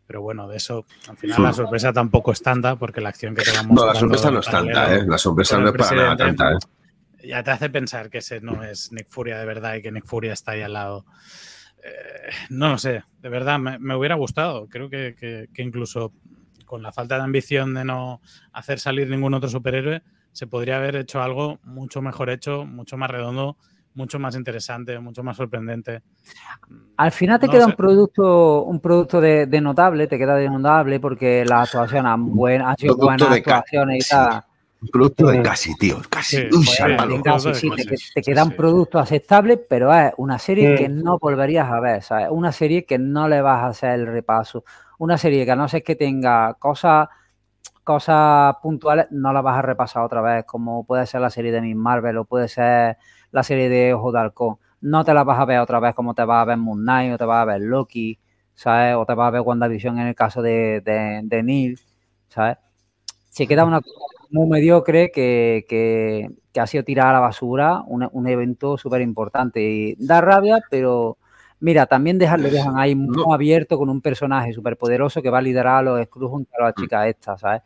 Pero 0.07 0.21
bueno, 0.23 0.47
de 0.47 0.57
eso, 0.57 0.85
al 1.07 1.17
final 1.17 1.43
la 1.43 1.53
sorpresa 1.53 1.93
tampoco 1.93 2.31
es 2.31 2.41
tanta 2.41 2.77
porque 2.77 2.99
la 3.01 3.09
acción 3.09 3.35
que 3.35 3.43
te 3.43 3.51
van 3.51 3.67
No, 3.67 3.85
la 3.85 3.93
sorpresa 3.93 4.31
no 4.31 4.39
es 4.39 4.49
tanta, 4.49 4.95
¿eh? 4.95 5.05
La 5.05 5.17
sorpresa 5.19 5.59
no 5.59 5.69
es 5.69 5.75
para 5.75 5.95
nada 5.95 6.17
tanta, 6.17 6.53
¿eh? 6.53 6.57
ya 7.27 7.43
te 7.43 7.51
hace 7.51 7.69
pensar 7.69 8.09
que 8.09 8.19
ese 8.19 8.39
no 8.41 8.63
es 8.63 8.91
Nick 8.91 9.07
Furia 9.09 9.37
de 9.37 9.45
verdad 9.45 9.75
y 9.75 9.81
que 9.83 9.91
Nick 9.91 10.05
Furia 10.05 10.33
está 10.33 10.53
ahí 10.53 10.61
al 10.63 10.73
lado. 10.73 11.05
Eh, 11.83 12.31
no 12.49 12.69
lo 12.69 12.77
sé, 12.79 13.03
de 13.19 13.29
verdad, 13.29 13.59
me, 13.59 13.77
me 13.79 13.95
hubiera 13.95 14.15
gustado. 14.15 14.67
Creo 14.67 14.89
que, 14.89 15.15
que- 15.19 15.47
que 15.53 15.61
incluso 15.61 16.11
con 16.67 16.83
la 16.83 16.91
falta 16.91 17.17
de 17.17 17.23
ambición 17.23 17.73
de 17.73 17.85
no 17.85 18.21
hacer 18.53 18.79
salir 18.79 19.09
ningún 19.09 19.33
otro 19.33 19.49
superhéroe, 19.49 20.03
se 20.33 20.45
podría 20.47 20.77
haber 20.77 20.97
hecho 20.97 21.23
algo 21.23 21.59
mucho 21.63 22.03
mejor 22.03 22.29
hecho, 22.29 22.65
mucho 22.65 22.97
más 22.97 23.09
redondo, 23.09 23.57
mucho 23.95 24.19
más 24.19 24.35
interesante, 24.35 24.99
mucho 24.99 25.23
más 25.23 25.37
sorprendente. 25.37 26.03
Al 26.97 27.11
final 27.11 27.39
te 27.39 27.47
No 27.47 27.51
queda 27.53 27.65
sé. 27.65 27.71
un 27.71 27.75
producto, 27.75 28.63
un 28.63 28.79
producto 28.79 29.21
de, 29.21 29.45
de 29.45 29.61
notable, 29.61 30.07
te 30.07 30.17
queda 30.17 30.35
de 30.35 30.49
notable 30.49 30.99
porque 30.99 31.45
las 31.45 31.63
actuaciones 31.63 32.11
han, 32.11 32.35
buen- 32.35 32.61
han 32.61 32.75
sido 32.77 32.95
Producto 32.95 33.05
buenas 33.05 33.31
actuaciones 33.31 33.97
y 34.05 34.09
tal. 34.09 34.41
Un 34.81 34.87
producto 34.89 35.27
de 35.27 35.41
casi, 35.41 35.75
tío, 35.75 35.97
casi. 36.09 36.37
Sí, 36.37 36.43
Uy, 36.51 36.63
sí, 36.65 36.65
sálvalo. 36.65 37.15
sí, 37.17 37.21
Casi, 37.23 37.51
casi, 37.51 37.69
sí, 37.69 37.85
te, 37.87 37.97
te 38.13 38.23
queda 38.23 38.43
un 38.43 38.51
producto 38.51 38.99
aceptable, 38.99 39.57
pero 39.57 39.93
es 39.93 40.13
una 40.17 40.37
serie 40.39 40.73
que 40.73 40.89
no 40.89 41.17
volverías 41.19 41.69
a 41.71 41.79
ver, 41.79 42.03
¿sabes? 42.03 42.27
Una 42.31 42.51
serie 42.51 42.85
que 42.85 42.97
no 42.99 43.27
le 43.29 43.41
vas 43.41 43.63
a 43.63 43.67
hacer 43.67 43.91
el 43.99 44.07
repaso. 44.07 44.63
Una 44.99 45.17
serie 45.17 45.45
que 45.45 45.51
a 45.51 45.55
no 45.55 45.67
ser 45.67 45.83
que 45.83 45.95
tenga 45.95 46.55
cosas 46.55 47.07
cosas 47.83 48.55
puntuales, 48.61 49.07
no 49.11 49.31
la 49.31 49.41
vas 49.41 49.59
a 49.59 49.61
repasar 49.61 50.03
otra 50.03 50.21
vez, 50.21 50.45
como 50.45 50.83
puede 50.85 51.05
ser 51.07 51.21
la 51.21 51.29
serie 51.29 51.53
de 51.53 51.61
Miss 51.61 51.75
Marvel 51.75 52.17
o 52.17 52.25
puede 52.25 52.49
ser 52.49 52.97
la 53.31 53.43
serie 53.43 53.69
de 53.69 53.93
Ojo 53.93 54.11
de 54.11 54.19
Halcón. 54.19 54.57
No 54.81 55.05
te 55.05 55.13
la 55.13 55.23
vas 55.23 55.39
a 55.39 55.45
ver 55.45 55.59
otra 55.59 55.79
vez 55.79 55.95
como 55.95 56.13
te 56.13 56.25
vas 56.25 56.41
a 56.41 56.45
ver 56.45 56.57
Moon 56.57 56.81
Knight 56.81 57.13
o 57.13 57.17
te 57.17 57.25
vas 57.25 57.41
a 57.43 57.45
ver 57.45 57.61
Loki, 57.61 58.19
¿sabes? 58.55 58.95
O 58.95 59.05
te 59.05 59.13
vas 59.13 59.27
a 59.29 59.31
ver 59.31 59.41
WandaVision 59.41 59.99
en 59.99 60.07
el 60.07 60.15
caso 60.15 60.41
de, 60.41 60.81
de, 60.81 61.21
de 61.23 61.43
Neil, 61.43 61.79
¿sabes? 62.27 62.57
Se 63.29 63.47
queda 63.47 63.65
una 63.65 63.81
cosa 63.81 63.95
muy 64.31 64.47
mediocre 64.49 65.11
que, 65.11 65.65
que, 65.69 66.29
que 66.51 66.59
ha 66.59 66.67
sido 66.67 66.83
tirada 66.83 67.11
a 67.11 67.13
la 67.13 67.19
basura, 67.21 67.83
un, 67.87 68.07
un 68.11 68.27
evento 68.27 68.77
súper 68.77 69.01
importante. 69.01 69.61
Y 69.61 69.95
da 69.95 70.19
rabia, 70.21 70.61
pero 70.69 71.17
mira, 71.59 71.85
también 71.85 72.17
dejan, 72.17 72.41
lo 72.43 72.49
dejan 72.49 72.77
ahí 72.77 72.95
muy 72.95 73.15
No. 73.17 73.33
abierto 73.33 73.77
con 73.77 73.89
un 73.89 74.01
personaje 74.01 74.53
súper 74.53 74.77
poderoso 74.77 75.21
que 75.21 75.29
va 75.29 75.39
a 75.39 75.41
liderar 75.41 75.77
a 75.77 75.81
los 75.81 76.05
Skrulls 76.05 76.29
junto 76.31 76.51
a 76.59 76.65
la 76.65 76.73
chica 76.73 77.07
esta, 77.07 77.37
¿sabes? 77.37 77.61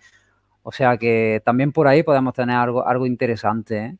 O 0.63 0.71
sea 0.71 0.97
que 0.97 1.41
también 1.43 1.71
por 1.71 1.87
ahí 1.87 2.03
podemos 2.03 2.33
tener 2.33 2.55
algo, 2.55 2.85
algo 2.87 3.05
interesante, 3.05 3.77
¿eh? 3.85 3.97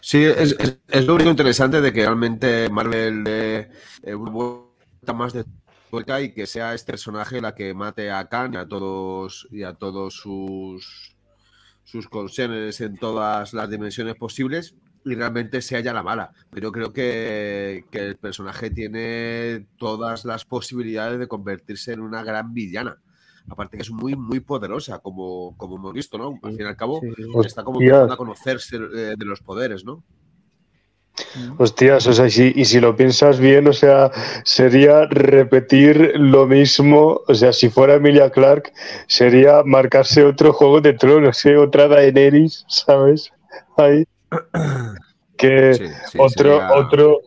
Sí, 0.00 0.24
es, 0.24 0.56
es- 0.58 0.78
es 0.88 1.06
lo 1.06 1.14
único 1.14 1.30
interesante 1.30 1.80
de 1.80 1.92
que 1.92 2.00
realmente 2.02 2.68
Marvel 2.68 3.22
dé 3.24 3.70
eh, 4.02 4.14
una 4.14 4.30
vuelta 4.30 5.12
más 5.14 5.32
de 5.32 5.44
tuerca 5.90 6.20
y 6.20 6.32
que 6.32 6.46
sea 6.46 6.74
este 6.74 6.92
personaje 6.92 7.40
la 7.40 7.54
que 7.54 7.72
mate 7.74 8.10
a 8.10 8.28
Khan 8.28 8.54
y 8.54 8.56
a 8.56 8.66
todos 8.66 9.46
y 9.50 9.62
a 9.62 9.74
todos 9.74 10.14
sus 10.14 11.16
sus 11.84 12.08
consienes 12.08 12.80
en 12.80 12.96
todas 12.96 13.52
las 13.54 13.68
dimensiones 13.70 14.14
posibles 14.16 14.74
y 15.04 15.14
realmente 15.14 15.62
sea 15.62 15.80
ya 15.80 15.92
la 15.92 16.02
mala. 16.02 16.32
Pero 16.50 16.72
creo 16.72 16.92
que, 16.92 17.84
que 17.90 17.98
el 17.98 18.16
personaje 18.16 18.70
tiene 18.70 19.66
todas 19.76 20.24
las 20.24 20.44
posibilidades 20.44 21.18
de 21.18 21.28
convertirse 21.28 21.92
en 21.92 22.00
una 22.00 22.22
gran 22.22 22.54
villana. 22.54 22.98
Aparte 23.48 23.76
que 23.76 23.82
es 23.82 23.90
muy, 23.90 24.14
muy 24.14 24.40
poderosa, 24.40 25.00
como, 25.00 25.56
como 25.56 25.76
hemos 25.76 25.92
visto, 25.92 26.16
¿no? 26.16 26.38
Al 26.42 26.52
fin 26.52 26.66
y 26.66 26.68
al 26.68 26.76
cabo, 26.76 27.00
está 27.44 27.64
como 27.64 27.80
empezando 27.80 28.12
a 28.12 28.16
conocerse 28.16 28.76
eh, 28.76 29.14
de 29.18 29.24
los 29.24 29.40
poderes, 29.40 29.84
¿no? 29.84 30.04
Hostias, 31.58 32.06
o 32.06 32.12
sea, 32.12 32.26
y 32.26 32.30
si, 32.30 32.52
y 32.56 32.64
si 32.64 32.80
lo 32.80 32.96
piensas 32.96 33.38
bien, 33.38 33.68
o 33.68 33.72
sea, 33.72 34.10
sería 34.44 35.06
repetir 35.06 36.12
lo 36.16 36.46
mismo, 36.46 37.20
o 37.26 37.34
sea, 37.34 37.52
si 37.52 37.68
fuera 37.68 37.94
Emilia 37.94 38.30
Clark, 38.30 38.72
sería 39.08 39.62
marcarse 39.64 40.24
otro 40.24 40.52
Juego 40.52 40.80
de 40.80 40.94
Tronos, 40.94 41.44
¿eh? 41.44 41.56
otra 41.56 41.88
Daenerys, 41.88 42.64
¿sabes? 42.68 43.30
Ahí. 43.76 44.06
Que 45.36 45.74
Sí, 45.74 45.86
sí, 46.10 46.18
otro, 46.18 46.30
sería- 46.58 46.72
otro, 46.72 47.20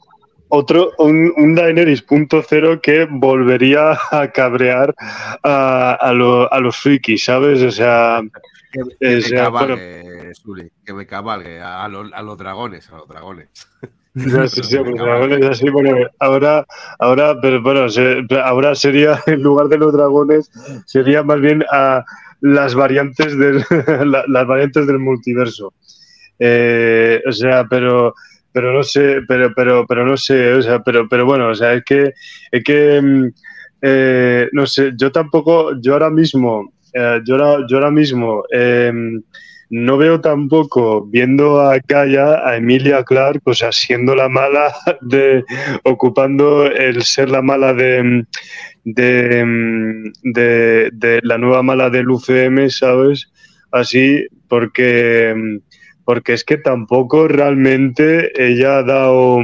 otro, 0.49 0.91
un, 0.99 1.33
un 1.37 1.55
Daenerys 1.55 2.01
punto 2.01 2.43
cero 2.47 2.79
que 2.81 3.07
volvería 3.09 3.97
a 4.11 4.31
cabrear 4.31 4.93
a, 5.43 5.93
a, 5.93 6.13
lo- 6.13 6.51
a 6.51 6.59
los 6.59 6.77
frikis, 6.77 7.25
¿sabes? 7.25 7.61
O 7.61 7.71
sea, 7.71 8.21
Que, 8.71 8.81
que 8.99 9.17
o 9.17 9.21
bueno, 9.21 9.43
cabalgue, 9.43 10.31
que 10.85 10.93
me 10.93 11.05
cabalgue 11.07 11.59
a, 11.61 11.87
los, 11.87 12.11
a 12.13 12.21
los 12.21 12.37
dragones, 12.37 12.89
a 12.91 12.97
los 12.97 13.07
dragones. 13.07 13.49
Ya, 14.17 14.47
sí, 14.47 14.63
sí, 14.63 14.79
Me 14.79 14.91
los 14.91 14.97
cabalgue. 14.97 15.27
dragones 15.27 15.49
así, 15.49 15.69
bueno, 15.69 16.07
ahora, 16.19 16.65
ahora, 16.99 17.35
pero 17.41 17.61
bueno, 17.61 17.89
se- 17.89 18.23
ahora 18.45 18.73
sería, 18.73 19.19
en 19.27 19.41
lugar 19.43 19.67
de 19.67 19.77
los 19.77 19.91
dragones, 19.91 20.49
sería 20.85 21.21
más 21.21 21.41
bien 21.41 21.65
a, 21.69 22.05
las 22.39 22.75
variantes 22.75 23.37
del, 23.37 23.65
las 24.27 24.47
variantes 24.47 24.87
del 24.87 24.99
multiverso. 24.99 25.73
Eh, 26.39 27.21
o 27.27 27.31
sea, 27.31 27.65
pero 27.69 28.13
pero 28.55 28.71
no 28.71 28.83
sé, 28.83 29.17
pero, 29.27 29.53
pero, 29.53 29.85
pero 29.85 30.05
no 30.05 30.15
sé, 30.15 30.53
o 30.53 30.61
sea, 30.61 30.81
pero, 30.81 31.09
pero 31.09 31.25
bueno, 31.25 31.49
o 31.49 31.55
sea, 31.55 31.73
es 31.73 31.83
que, 31.83 32.13
es 32.49 32.63
que, 32.63 33.01
mm, 33.01 33.25
eh, 33.81 34.47
no 34.53 34.65
sé, 34.65 34.93
yo 34.95 35.11
tampoco, 35.11 35.73
yo 35.81 35.91
ahora 35.91 36.09
mismo, 36.09 36.71
eh, 36.93 37.19
yo, 37.25 37.35
ahora, 37.35 37.65
yo 37.67 37.75
ahora 37.75 37.91
mismo 37.91 38.45
em, 38.49 39.21
no 39.69 39.97
veo 39.97 40.21
tampoco, 40.21 41.05
viendo 41.05 41.59
a 41.59 41.81
Kaya, 41.81 42.47
a 42.47 42.55
Emilia 42.55 43.03
Clark, 43.03 43.41
o 43.43 43.53
sea, 43.53 43.73
siendo 43.73 44.15
la 44.15 44.29
mala 44.29 44.73
de, 45.01 45.43
ocupando 45.83 46.65
el 46.65 47.03
ser 47.03 47.29
la 47.29 47.41
mala 47.41 47.73
de, 47.73 48.25
de, 48.85 50.13
de, 50.23 50.89
de 50.93 51.19
la 51.23 51.37
nueva 51.37 51.61
mala 51.61 51.89
del 51.89 52.09
UCM, 52.09 52.69
¿sabes? 52.69 53.29
Así, 53.69 54.25
porque 54.47 55.59
porque 56.05 56.33
es 56.33 56.43
que 56.43 56.57
tampoco 56.57 57.27
realmente 57.27 58.31
ella 58.41 58.77
ha 58.77 58.83
dado, 58.83 59.39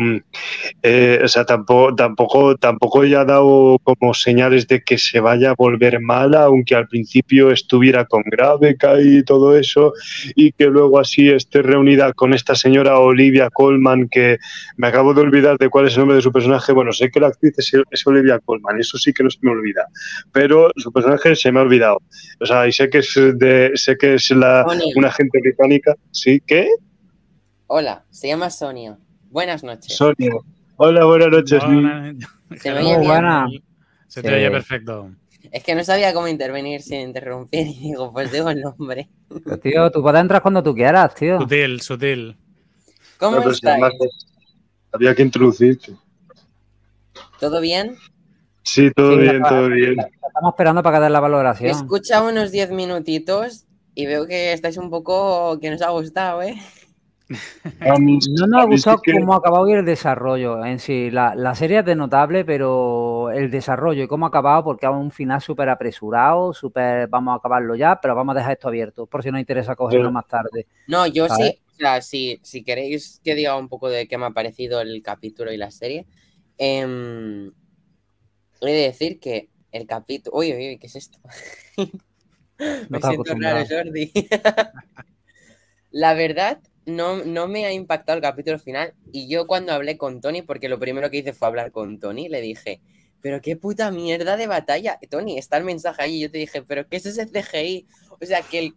eh, 0.83 1.19
o 1.23 1.27
sea, 1.27 1.43
tampoco, 1.43 1.95
tampoco, 1.95 2.55
tampoco 2.55 3.03
ella 3.03 3.21
ha 3.21 3.25
dado 3.25 3.79
como 3.83 4.13
señales 4.13 4.67
de 4.67 4.81
que 4.81 4.99
se 4.99 5.19
vaya 5.19 5.51
a 5.51 5.55
volver 5.55 5.99
mala, 5.99 6.43
aunque 6.43 6.75
al 6.75 6.87
principio 6.87 7.51
estuviera 7.51 8.05
con 8.05 8.23
Graveca 8.25 9.01
y 9.01 9.23
todo 9.23 9.57
eso, 9.57 9.93
y 10.35 10.51
que 10.51 10.67
luego 10.67 10.99
así 10.99 11.29
esté 11.29 11.63
reunida 11.63 12.13
con 12.13 12.33
esta 12.33 12.53
señora 12.53 12.99
Olivia 12.99 13.49
Colman, 13.49 14.07
que 14.07 14.37
me 14.77 14.87
acabo 14.87 15.15
de 15.15 15.21
olvidar 15.21 15.57
de 15.57 15.69
cuál 15.69 15.87
es 15.87 15.93
el 15.93 15.99
nombre 15.99 16.17
de 16.17 16.21
su 16.21 16.31
personaje, 16.31 16.73
bueno, 16.73 16.93
sé 16.93 17.09
que 17.09 17.19
la 17.19 17.27
actriz 17.27 17.55
es, 17.57 18.07
Olivia 18.07 18.39
Colman, 18.39 18.79
eso 18.79 18.97
sí 18.97 19.13
que 19.13 19.23
no 19.23 19.31
se 19.31 19.39
me 19.41 19.51
olvida, 19.51 19.87
pero 20.31 20.69
su 20.75 20.91
personaje 20.91 21.35
se 21.35 21.51
me 21.51 21.59
ha 21.59 21.63
olvidado, 21.63 22.01
o 22.39 22.45
sea, 22.45 22.67
y 22.67 22.71
sé 22.71 22.89
que 22.89 22.99
es 22.99 23.13
de, 23.35 23.71
sé 23.75 23.97
que 23.97 24.15
es 24.15 24.29
la, 24.31 24.65
una 24.95 25.07
agente 25.07 25.39
británica, 25.39 25.95
sí, 26.11 26.39
¿Qué? 26.51 26.67
Hola, 27.67 28.03
se 28.09 28.27
llama 28.27 28.49
Sonia. 28.49 28.97
Buenas 29.29 29.63
noches. 29.63 29.95
Sonia. 29.95 30.33
Hola, 30.75 31.05
buenas 31.05 31.29
noches. 31.29 31.63
Se 32.59 32.73
me 32.73 32.79
oye 32.79 32.97
buena. 33.07 33.47
Se 34.09 34.21
te 34.21 34.35
oye 34.35 34.51
perfecto. 34.51 35.11
Es 35.49 35.63
que 35.63 35.75
no 35.75 35.85
sabía 35.85 36.13
cómo 36.13 36.27
intervenir 36.27 36.81
sin 36.81 36.99
interrumpir 36.99 37.67
y 37.67 37.79
digo, 37.79 38.11
pues 38.11 38.33
digo 38.33 38.49
el 38.49 38.59
nombre. 38.59 39.07
tío, 39.63 39.89
tú 39.91 40.01
puedes 40.01 40.19
entrar 40.19 40.41
cuando 40.41 40.61
tú 40.61 40.75
quieras, 40.75 41.15
tío. 41.15 41.39
Sutil, 41.39 41.79
sutil. 41.79 42.35
¿Cómo 43.17 43.49
estás? 43.49 43.79
había 44.91 45.15
que 45.15 45.21
introducirte. 45.21 45.93
¿Todo 47.39 47.61
bien? 47.61 47.95
Sí, 48.63 48.91
todo 48.91 49.15
bien, 49.15 49.41
todo 49.41 49.69
bien. 49.69 49.95
Estamos 50.01 50.51
esperando 50.51 50.83
para 50.83 50.99
que 50.99 51.09
la 51.09 51.21
valoración. 51.21 51.71
Escucha 51.71 52.21
unos 52.21 52.51
10 52.51 52.71
minutitos 52.71 53.67
y 54.01 54.05
veo 54.07 54.25
que 54.25 54.51
estáis 54.51 54.77
un 54.77 54.89
poco 54.89 55.59
que 55.59 55.69
nos 55.69 55.81
ha 55.81 55.89
gustado, 55.91 56.41
¿eh? 56.41 56.55
No 57.79 58.47
nos 58.47 58.61
ha 58.61 58.65
gustado 58.65 59.01
cómo 59.05 59.33
ha 59.33 59.37
acabado 59.37 59.69
y 59.69 59.73
el 59.73 59.85
desarrollo 59.85 60.65
en 60.65 60.79
sí. 60.79 61.09
La, 61.11 61.55
serie 61.55 61.79
es 61.79 61.85
de 61.85 61.95
notable, 61.95 62.43
pero 62.43 63.29
el 63.31 63.49
desarrollo 63.51 64.03
y 64.03 64.07
cómo 64.07 64.25
ha 64.25 64.29
acabado, 64.29 64.63
porque 64.63 64.85
a 64.85 64.91
un 64.91 65.11
final 65.11 65.39
súper 65.39 65.69
apresurado, 65.69 66.51
súper 66.53 67.07
vamos 67.07 67.33
a 67.33 67.35
acabarlo 67.35 67.75
ya, 67.75 67.99
pero 68.01 68.15
vamos 68.15 68.35
a 68.35 68.39
dejar 68.39 68.53
esto 68.53 68.67
abierto, 68.67 69.05
por 69.05 69.23
si 69.23 69.31
no 69.31 69.39
interesa 69.39 69.75
cogerlo 69.75 70.11
más 70.11 70.27
tarde. 70.27 70.67
No, 70.87 71.05
yo 71.07 71.29
sí, 71.29 71.59
o 71.73 71.77
sea, 71.77 72.01
si, 72.01 72.39
si, 72.43 72.63
queréis 72.63 73.21
que 73.23 73.35
diga 73.35 73.55
un 73.55 73.69
poco 73.69 73.87
de 73.87 74.07
qué 74.07 74.17
me 74.17 74.25
ha 74.25 74.31
parecido 74.31 74.81
el 74.81 75.01
capítulo 75.01 75.53
y 75.53 75.57
la 75.57 75.71
serie, 75.71 76.07
eh, 76.57 77.49
he 78.61 78.65
de 78.65 78.81
decir 78.81 79.19
que 79.19 79.49
el 79.71 79.85
capítulo. 79.87 80.37
Uy, 80.37 80.53
uy, 80.53 80.69
uy, 80.69 80.77
¿qué 80.79 80.87
es 80.87 80.95
esto? 80.95 81.19
me 82.89 83.01
siento 83.01 83.33
raro, 83.35 83.65
Jordi. 83.67 84.11
la 85.91 86.13
verdad, 86.13 86.59
no, 86.85 87.23
no 87.23 87.47
me 87.47 87.65
ha 87.65 87.73
impactado 87.73 88.17
el 88.17 88.21
capítulo 88.21 88.59
final. 88.59 88.93
Y 89.11 89.27
yo 89.27 89.47
cuando 89.47 89.73
hablé 89.73 89.97
con 89.97 90.21
Tony, 90.21 90.41
porque 90.41 90.69
lo 90.69 90.79
primero 90.79 91.09
que 91.09 91.17
hice 91.17 91.33
fue 91.33 91.47
hablar 91.47 91.71
con 91.71 91.99
Tony, 91.99 92.29
le 92.29 92.41
dije, 92.41 92.81
pero 93.21 93.41
qué 93.41 93.55
puta 93.55 93.91
mierda 93.91 94.37
de 94.37 94.47
batalla. 94.47 94.99
Tony, 95.09 95.37
está 95.37 95.57
el 95.57 95.63
mensaje 95.63 96.03
ahí. 96.03 96.19
Yo 96.19 96.31
te 96.31 96.37
dije, 96.37 96.61
pero 96.63 96.87
¿qué 96.87 96.97
es 96.97 97.05
ese 97.05 97.27
CGI? 97.27 97.87
O 98.19 98.25
sea, 98.25 98.41
que 98.41 98.59
el, 98.59 98.75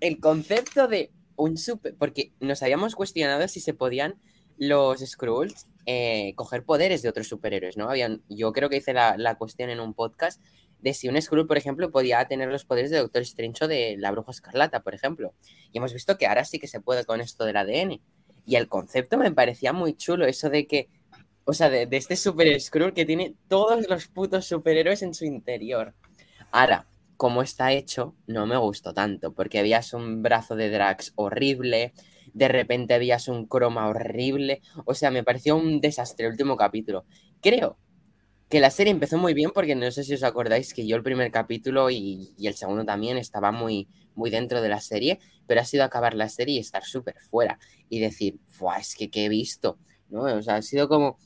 el 0.00 0.20
concepto 0.20 0.88
de 0.88 1.10
un 1.36 1.56
super... 1.56 1.94
Porque 1.96 2.32
nos 2.40 2.62
habíamos 2.62 2.94
cuestionado 2.94 3.46
si 3.48 3.60
se 3.60 3.74
podían 3.74 4.20
los 4.58 5.00
Skrulls 5.00 5.66
eh, 5.86 6.32
coger 6.34 6.64
poderes 6.64 7.02
de 7.02 7.08
otros 7.08 7.28
superhéroes, 7.28 7.76
¿no? 7.76 7.88
Habían, 7.88 8.22
yo 8.28 8.52
creo 8.52 8.68
que 8.68 8.78
hice 8.78 8.92
la, 8.92 9.16
la 9.16 9.36
cuestión 9.36 9.70
en 9.70 9.80
un 9.80 9.94
podcast 9.94 10.42
de 10.86 10.94
si 10.94 11.08
un 11.08 11.20
Skrull, 11.20 11.48
por 11.48 11.58
ejemplo, 11.58 11.90
podía 11.90 12.24
tener 12.28 12.48
los 12.48 12.64
poderes 12.64 12.92
de 12.92 12.98
Doctor 12.98 13.22
Strange 13.22 13.64
o 13.64 13.68
de 13.68 13.96
la 13.98 14.12
Bruja 14.12 14.30
Escarlata, 14.30 14.84
por 14.84 14.94
ejemplo. 14.94 15.34
Y 15.72 15.78
hemos 15.78 15.92
visto 15.92 16.16
que 16.16 16.28
ahora 16.28 16.44
sí 16.44 16.60
que 16.60 16.68
se 16.68 16.80
puede 16.80 17.04
con 17.04 17.20
esto 17.20 17.44
del 17.44 17.56
ADN. 17.56 18.00
Y 18.46 18.54
el 18.54 18.68
concepto 18.68 19.18
me 19.18 19.32
parecía 19.32 19.72
muy 19.72 19.96
chulo, 19.96 20.26
eso 20.26 20.48
de 20.48 20.68
que, 20.68 20.88
o 21.44 21.54
sea, 21.54 21.70
de, 21.70 21.88
este 21.90 22.14
Super 22.14 22.60
Skrull 22.60 22.94
que 22.94 23.04
tiene 23.04 23.34
todos 23.48 23.88
los 23.88 24.06
putos 24.06 24.44
superhéroes 24.44 25.02
en 25.02 25.12
su 25.12 25.24
interior. 25.24 25.92
Ahora, 26.52 26.86
como 27.16 27.42
está 27.42 27.72
hecho, 27.72 28.14
no 28.28 28.46
me 28.46 28.56
gustó 28.56 28.94
tanto, 28.94 29.34
porque 29.34 29.58
habías 29.58 29.92
un 29.92 30.22
brazo 30.22 30.54
de 30.54 30.70
Drax 30.70 31.14
horrible, 31.16 31.94
de 32.32 32.46
repente 32.46 32.94
habías 32.94 33.26
un 33.26 33.46
croma 33.46 33.88
horrible, 33.88 34.62
o 34.84 34.94
sea, 34.94 35.10
me 35.10 35.24
pareció 35.24 35.56
un 35.56 35.80
desastre 35.80 36.26
el 36.26 36.32
último 36.32 36.56
capítulo. 36.56 37.06
Creo 37.42 37.76
que 38.48 38.60
la 38.60 38.70
serie 38.70 38.92
empezó 38.92 39.18
muy 39.18 39.34
bien 39.34 39.50
porque 39.52 39.74
no 39.74 39.90
sé 39.90 40.04
si 40.04 40.14
os 40.14 40.22
acordáis 40.22 40.72
que 40.72 40.86
yo 40.86 40.96
el 40.96 41.02
primer 41.02 41.30
capítulo 41.30 41.90
y, 41.90 42.34
el 42.40 42.54
segundo 42.54 42.84
también 42.84 43.16
estaba 43.16 43.50
muy, 43.50 43.88
muy 44.14 44.30
dentro 44.30 44.62
de 44.62 44.68
la 44.68 44.80
serie, 44.80 45.18
pero 45.46 45.60
ha 45.60 45.64
sido 45.64 45.84
acabar 45.84 46.14
la 46.14 46.28
serie 46.28 46.56
y 46.56 46.58
estar 46.58 46.84
súper 46.84 47.16
fuera 47.20 47.58
y 47.88 47.98
decir, 47.98 48.38
es 48.78 48.94
que 48.94 49.10
qué 49.10 49.26
he 49.26 49.28
visto, 49.28 49.78
¿no? 50.08 50.22
O 50.22 50.42
sea, 50.42 50.56
ha 50.56 50.62
sido 50.62 50.88
como, 50.88 51.18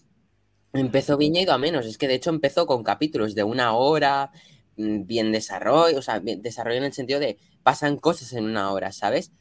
empezó 0.73 1.17
bien 1.17 1.37
y 1.37 1.47
a 1.49 1.59
menos, 1.59 1.87
es 1.87 1.99
que 1.99 2.09
de 2.09 2.15
hecho 2.15 2.31
empezó 2.31 2.67
con 2.67 2.83
capítulos 2.83 3.35
de 3.35 3.45
una 3.45 3.75
hora, 3.75 4.31
mm, 4.77 5.07
bien 5.07 5.33
desarrollo, 5.33 5.99
o 5.99 6.03
sea, 6.03 6.21
desarrollo 6.21 6.79
en 6.79 6.85
el 6.85 6.93
sentido 6.93 7.21
de 7.21 7.39
pasan 7.63 7.99
cosas 7.99 8.33
en 8.33 8.45
una 8.45 8.73
hora, 8.73 8.93
¿sabes? 8.93 9.33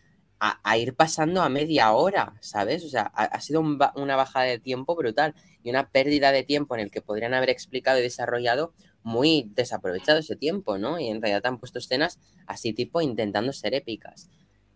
A, 0.42 0.78
ir 0.78 0.96
pasando 0.96 1.42
a 1.42 1.50
media 1.50 1.92
hora, 1.92 2.36
¿sabes? 2.40 2.86
O 2.86 2.90
sea, 2.90 3.02
ha, 3.14 3.42
sido 3.42 3.60
una 3.60 4.16
bajada 4.16 4.46
de 4.46 4.58
tiempo 4.58 4.96
brutal 4.96 5.36
y 5.64 5.70
una 5.70 5.90
pérdida 5.90 6.32
de 6.32 6.44
tiempo 6.44 6.76
en 6.76 6.82
el 6.82 6.92
que 6.92 7.02
podrían 7.02 7.34
haber 7.34 7.50
explicado 7.50 8.00
y 8.00 8.04
desarrollado 8.04 8.74
muy 9.04 9.52
desaprovechado 9.54 10.20
ese 10.20 10.38
tiempo, 10.38 10.78
¿no? 10.78 10.98
Y 10.98 11.10
en 11.10 11.22
realidad 11.22 11.46
han 11.46 11.60
puesto 11.60 11.80
escenas 11.80 12.20
así 12.48 12.72
tipo 12.72 13.02
intentando 13.02 13.52
ser 13.52 13.74
épicas. 13.74 14.30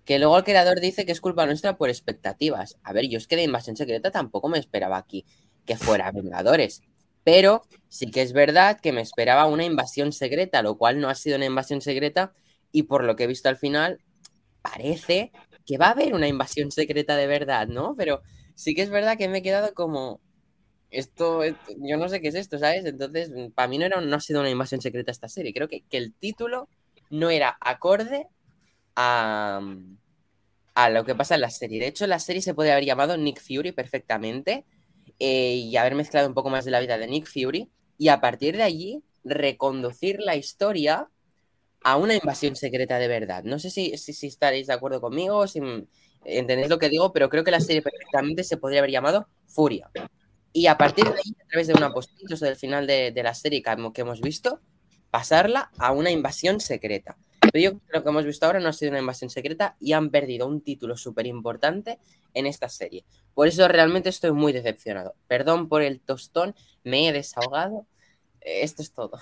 Que 0.03 0.19
luego 0.19 0.37
el 0.37 0.43
creador 0.43 0.81
dice 0.81 1.05
que 1.05 1.13
es 1.13 1.21
culpa 1.21 1.45
nuestra 1.45 1.77
por 1.77 1.89
expectativas. 1.89 2.77
A 2.83 2.91
ver, 2.91 3.07
yo 3.07 3.17
es 3.17 3.27
que 3.27 3.37
de 3.37 3.43
Invasión 3.43 3.77
Secreta 3.77 4.11
tampoco 4.11 4.49
me 4.49 4.59
esperaba 4.59 4.97
aquí 4.97 5.25
que 5.65 5.77
fuera 5.77 6.11
Vengadores. 6.11 6.81
Pero 7.23 7.63
sí 7.87 8.11
que 8.11 8.21
es 8.21 8.33
verdad 8.33 8.79
que 8.81 8.91
me 8.91 9.01
esperaba 9.01 9.45
una 9.45 9.63
invasión 9.63 10.11
secreta, 10.11 10.61
lo 10.61 10.77
cual 10.77 10.99
no 10.99 11.09
ha 11.09 11.15
sido 11.15 11.37
una 11.37 11.45
invasión 11.45 11.79
secreta 11.79 12.33
y 12.71 12.83
por 12.83 13.03
lo 13.05 13.15
que 13.15 13.23
he 13.23 13.27
visto 13.27 13.47
al 13.47 13.55
final, 13.55 14.01
parece 14.61 15.31
que 15.65 15.77
va 15.77 15.87
a 15.87 15.91
haber 15.91 16.13
una 16.13 16.27
invasión 16.27 16.71
secreta 16.71 17.15
de 17.15 17.27
verdad, 17.27 17.67
¿no? 17.67 17.95
Pero 17.97 18.21
sí 18.55 18.75
que 18.75 18.81
es 18.81 18.89
verdad 18.89 19.17
que 19.17 19.29
me 19.29 19.39
he 19.39 19.41
quedado 19.41 19.73
como, 19.73 20.19
esto, 20.93 21.41
yo 21.43 21.97
no 21.97 22.07
sé 22.07 22.21
qué 22.21 22.29
es 22.29 22.35
esto, 22.35 22.59
¿sabes? 22.59 22.85
Entonces, 22.85 23.31
para 23.55 23.67
mí 23.67 23.77
no, 23.77 23.85
era, 23.85 23.99
no 23.99 24.15
ha 24.15 24.19
sido 24.19 24.41
una 24.41 24.49
invasión 24.49 24.81
secreta 24.81 25.11
esta 25.11 25.27
serie. 25.27 25.53
Creo 25.53 25.67
que, 25.67 25.83
el 25.91 26.13
título 26.13 26.69
no 27.09 27.29
era 27.29 27.57
acorde 27.59 28.27
a, 28.95 29.61
a, 30.75 30.89
lo 30.89 31.03
que 31.03 31.15
pasa 31.15 31.35
en 31.35 31.41
la 31.41 31.49
serie. 31.49 31.79
De 31.79 31.87
hecho, 31.87 32.07
la 32.07 32.19
serie 32.19 32.41
se 32.41 32.53
puede 32.53 32.71
haber 32.71 32.85
llamado 32.85 33.17
Nick 33.17 33.41
Fury 33.41 33.71
perfectamente 33.71 34.65
eh, 35.19 35.55
y 35.55 35.75
haber 35.77 35.95
mezclado 35.95 36.27
un 36.27 36.33
poco 36.33 36.49
más 36.49 36.65
de 36.65 36.71
la 36.71 36.79
vida 36.79 36.97
de 36.97 37.07
Nick 37.07 37.27
Fury 37.27 37.71
y 37.97 38.09
a 38.09 38.21
partir 38.21 38.57
de 38.57 38.63
allí 38.63 39.03
reconducir 39.23 40.19
la 40.19 40.35
historia 40.35 41.09
a 41.83 41.97
una 41.97 42.15
invasión 42.15 42.55
secreta 42.55 42.97
de 42.97 43.07
verdad. 43.07 43.43
No 43.43 43.59
sé 43.59 43.69
si, 43.69 43.97
si, 43.97 44.13
si 44.13 44.27
estaréis 44.27 44.67
de 44.67 44.73
acuerdo 44.73 45.01
conmigo, 45.01 45.47
si 45.47 45.59
entendéis 46.25 46.69
lo 46.69 46.79
que 46.79 46.89
digo, 46.89 47.11
pero 47.11 47.29
creo 47.29 47.43
que 47.43 47.51
la 47.51 47.59
serie 47.59 47.81
perfectamente 47.81 48.43
se 48.43 48.57
podría 48.57 48.79
haber 48.79 48.91
llamado 48.91 49.27
Furia. 49.47 49.91
Y 50.51 50.67
a 50.67 50.77
partir 50.77 51.05
de 51.05 51.11
ahí, 51.11 51.35
a 51.43 51.47
través 51.47 51.67
de 51.67 51.73
una 51.73 51.91
postita 51.91 52.35
o 52.35 52.37
del 52.37 52.55
final 52.55 52.85
de, 52.85 53.11
la 53.23 53.33
serie 53.33 53.61
que 53.61 54.01
hemos 54.01 54.21
visto, 54.21 54.61
pasarla 55.09 55.71
a 55.77 55.91
una 55.91 56.11
invasión 56.11 56.59
secreta. 56.59 57.17
Pero 57.51 57.59
yo 57.59 57.69
creo 57.71 57.81
que 57.81 57.97
lo 57.97 58.03
que 58.03 58.09
hemos 58.09 58.25
visto 58.25 58.45
ahora 58.45 58.59
no 58.59 58.69
ha 58.69 58.73
sido 58.73 58.91
una 58.91 58.99
invasión 58.99 59.29
secreta 59.29 59.75
y 59.79 59.93
han 59.93 60.11
perdido 60.11 60.47
un 60.47 60.61
título 60.61 60.95
súper 60.95 61.27
importante 61.27 61.99
en 62.33 62.45
esta 62.45 62.69
serie. 62.69 63.03
Por 63.33 63.47
eso 63.47 63.67
realmente 63.67 64.09
estoy 64.09 64.31
muy 64.31 64.53
decepcionado. 64.53 65.15
Perdón 65.27 65.67
por 65.69 65.81
el 65.81 65.99
tostón, 65.99 66.55
me 66.83 67.09
he 67.09 67.11
desahogado. 67.11 67.87
Esto 68.41 68.81
es 68.81 68.93
todo. 68.93 69.19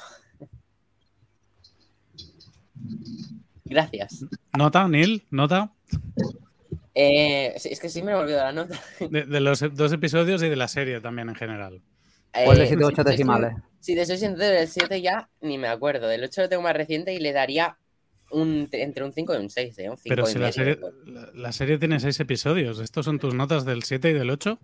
Gracias. 3.65 4.25
¿Nota, 4.57 4.87
Neil? 4.87 5.23
¿Nota? 5.31 5.71
Eh, 6.93 7.53
es 7.55 7.79
que 7.79 7.89
sí 7.89 8.01
me 8.01 8.11
he 8.11 8.15
olvidado 8.15 8.45
la 8.45 8.51
nota. 8.51 8.79
De, 9.09 9.39
los 9.39 9.63
dos 9.73 9.93
episodios 9.93 10.43
y 10.43 10.49
de 10.49 10.55
la 10.55 10.67
serie 10.67 10.99
también 10.99 11.29
en 11.29 11.35
general. 11.35 11.81
¿Cuál 12.31 12.57
de 12.57 12.67
7 12.67 12.83
8 12.83 13.03
decimales? 13.03 13.55
Sí, 13.79 13.95
de 13.95 14.05
soy 14.05 14.17
sincero, 14.17 14.53
del 14.53 14.67
7 14.67 15.01
ya 15.01 15.29
ni 15.41 15.57
me 15.57 15.67
acuerdo. 15.67 16.07
Del 16.07 16.23
8 16.23 16.41
lo 16.41 16.49
tengo 16.49 16.63
más 16.63 16.75
reciente 16.75 17.13
y 17.13 17.19
le 17.19 17.33
daría 17.33 17.77
un, 18.29 18.67
entre 18.71 19.03
un 19.03 19.13
5 19.13 19.33
y 19.33 19.37
un 19.37 19.49
6, 19.49 19.79
¿eh? 19.79 19.89
Un 19.89 19.97
5 19.97 20.15
Pero 20.15 20.23
y 20.23 20.31
si 20.31 20.33
la 20.35 20.39
medio, 20.39 20.53
serie, 20.53 20.75
pues. 20.75 20.93
la, 21.05 21.29
la 21.33 21.51
serie 21.51 21.77
tiene 21.77 21.99
seis 21.99 22.19
episodios. 22.19 22.79
¿Estos 22.79 23.05
son 23.05 23.19
tus 23.19 23.33
notas 23.33 23.65
del 23.65 23.83
7 23.83 24.09
y 24.09 24.13
del 24.13 24.29
8? 24.29 24.59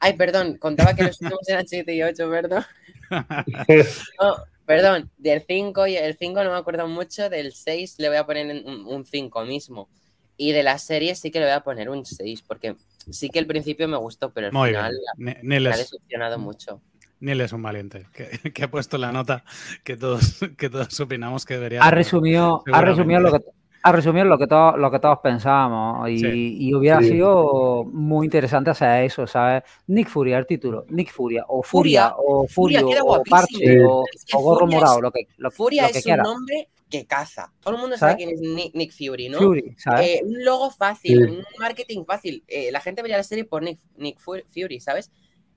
Ay, 0.00 0.14
perdón, 0.14 0.56
contaba 0.58 0.94
que 0.94 1.04
los 1.04 1.20
últimos 1.20 1.48
eran 1.48 1.66
7 1.66 1.94
y 1.94 2.02
8, 2.02 2.30
perdón. 2.30 2.64
No, 4.20 4.36
perdón, 4.66 5.10
del 5.18 5.42
5 5.46 5.86
y 5.86 5.96
el 5.96 6.16
5 6.16 6.44
no 6.44 6.50
me 6.50 6.56
acuerdo 6.56 6.86
mucho, 6.88 7.28
del 7.28 7.52
6 7.52 7.96
le 7.98 8.08
voy 8.08 8.16
a 8.16 8.26
poner 8.26 8.50
en 8.50 8.68
un, 8.68 8.86
un 8.86 9.04
5 9.04 9.44
mismo. 9.44 9.88
Y 10.36 10.52
de 10.52 10.62
la 10.62 10.78
serie 10.78 11.14
sí 11.14 11.30
que 11.30 11.38
le 11.38 11.46
voy 11.46 11.54
a 11.54 11.60
poner 11.60 11.90
un 11.90 12.04
6, 12.04 12.42
porque 12.42 12.76
sí 13.10 13.28
que 13.30 13.38
el 13.38 13.46
principio 13.46 13.88
me 13.88 13.96
gustó, 13.96 14.32
pero 14.32 14.48
el 14.48 14.52
Muy 14.52 14.70
final 14.70 14.94
bien. 15.16 15.38
Me 15.42 15.56
ha 15.56 15.76
decepcionado 15.76 16.38
mucho. 16.38 16.80
Neil 17.20 17.40
es 17.40 17.52
un 17.52 17.62
valiente, 17.62 18.06
que, 18.12 18.52
que 18.52 18.64
ha 18.64 18.70
puesto 18.70 18.98
la 18.98 19.12
nota 19.12 19.44
que 19.84 19.96
todos, 19.96 20.40
que 20.58 20.68
todos 20.68 20.98
opinamos 21.00 21.44
que 21.44 21.54
debería. 21.54 21.80
Ha 21.82 21.90
resumido, 21.90 22.64
ha 22.72 22.80
resumido 22.82 23.20
lo 23.20 23.32
que 23.32 23.38
ha 23.84 23.92
resumido 23.92 24.24
lo 24.26 24.38
que 24.38 24.46
todos 24.46 24.78
lo 24.78 24.90
que 24.90 24.98
todos 25.00 25.18
pensábamos 25.22 26.08
y, 26.10 26.18
Sí. 26.18 26.56
y 26.60 26.74
hubiera 26.74 27.00
Sí. 27.00 27.08
sido 27.10 27.84
muy 27.84 28.26
interesante 28.26 28.70
hacer 28.70 29.04
eso, 29.04 29.26
¿sabes? 29.26 29.62
Nick 29.88 30.08
Furia, 30.08 30.38
el 30.38 30.46
título, 30.46 30.84
Nick 30.88 31.10
Furia 31.10 31.44
o 31.48 31.62
Furia, 31.62 32.10
Furia. 32.10 32.14
o 32.16 32.46
Furia 32.48 32.80
Furio 32.80 32.88
queda 32.88 33.02
o. 33.04 33.22
Parche 33.24 33.84
o, 33.84 34.04
Es 34.14 34.24
que 34.24 34.36
o 34.36 34.40
Gorro 34.40 34.60
Furia 34.60 34.76
Morado, 34.78 34.96
es- 34.96 35.02
lo 35.02 35.10
que 35.10 35.26
lo, 35.36 35.50
Furia 35.50 35.82
lo 35.86 35.92
que 35.92 35.98
es 35.98 36.04
quiera. 36.04 36.22
un 36.22 36.28
nombre 36.34 36.68
que 36.88 37.06
caza. 37.06 37.50
Todo 37.60 37.74
el 37.74 37.80
mundo 37.80 37.96
¿Sabes? 37.96 38.12
sabe 38.12 38.24
quién 38.24 38.30
es 38.36 38.40
Nick, 38.40 38.74
Nick 38.74 38.92
Fury, 38.92 39.28
¿no? 39.30 39.38
Fury, 39.38 39.74
¿sabes? 39.78 40.06
Eh, 40.08 40.20
un 40.24 40.44
logo 40.44 40.70
fácil, 40.70 41.24
Sí. 41.26 41.30
un 41.36 41.44
marketing 41.58 42.04
fácil. 42.04 42.44
Eh, 42.46 42.70
la 42.70 42.80
gente 42.80 43.00
vería 43.02 43.16
la 43.16 43.22
serie 43.22 43.44
por 43.44 43.62
Nick, 43.62 43.78
Nick 43.96 44.18
Fu- 44.20 44.42
Fury, 44.52 44.78
¿sabes? 44.80 45.10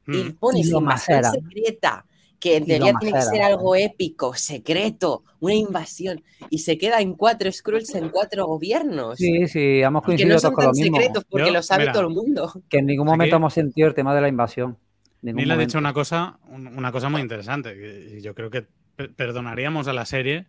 Y 0.08 0.18
Mm. 0.18 0.36
pones 0.38 0.68
Y 0.68 0.72
lo 0.72 0.80
invasión 0.80 1.18
macera. 1.22 1.32
secreta, 1.32 2.06
que 2.46 2.58
en 2.58 2.66
teoría 2.68 2.94
tiene 3.00 3.18
que 3.18 3.24
ser 3.24 3.42
algo 3.42 3.76
épico, 3.76 4.36
secreto, 4.36 5.24
una 5.40 5.56
invasión, 5.56 6.22
y 6.52 6.60
se 6.60 6.78
queda 6.78 7.02
en 7.02 7.16
cuatro 7.16 7.52
Skrulls 7.52 7.96
en 7.96 8.10
cuatro 8.10 8.46
gobiernos. 8.46 9.18
Sí, 9.18 9.48
sí, 9.48 9.82
hemos 9.82 10.04
que 10.04 10.06
coincidido 10.06 10.36
no 10.36 10.40
son 10.40 10.52
todos 10.52 10.56
con 10.56 10.66
lo 10.66 10.72
tan 10.74 10.82
mismo. 10.84 10.98
secretos 10.98 11.24
porque 11.28 11.48
Yo, 11.48 11.54
lo 11.54 11.64
sabe 11.64 11.82
mira, 11.86 11.94
todo 11.94 12.04
el 12.04 12.10
mundo. 12.14 12.54
Que 12.70 12.78
en 12.78 12.86
ningún 12.86 13.08
momento 13.08 13.36
Aquí- 13.36 13.42
hemos 13.42 13.54
sentido 13.56 13.88
el 13.88 13.96
tema 13.96 14.14
de 14.14 14.22
la 14.22 14.28
invasión. 14.28 14.78
Neil 15.24 15.50
ha 15.50 15.58
dicho 15.58 15.80
una 15.80 15.92
cosa, 15.92 16.38
un- 16.50 16.68
una 16.68 16.92
cosa 16.92 17.10
muy 17.10 17.20
interesante, 17.22 18.22
yo 18.22 18.36
creo 18.36 18.52
que 18.52 18.68
pe- 18.96 19.10
perdonaríamos 19.10 19.88
a 19.88 19.94
la 19.94 20.06
serie 20.06 20.46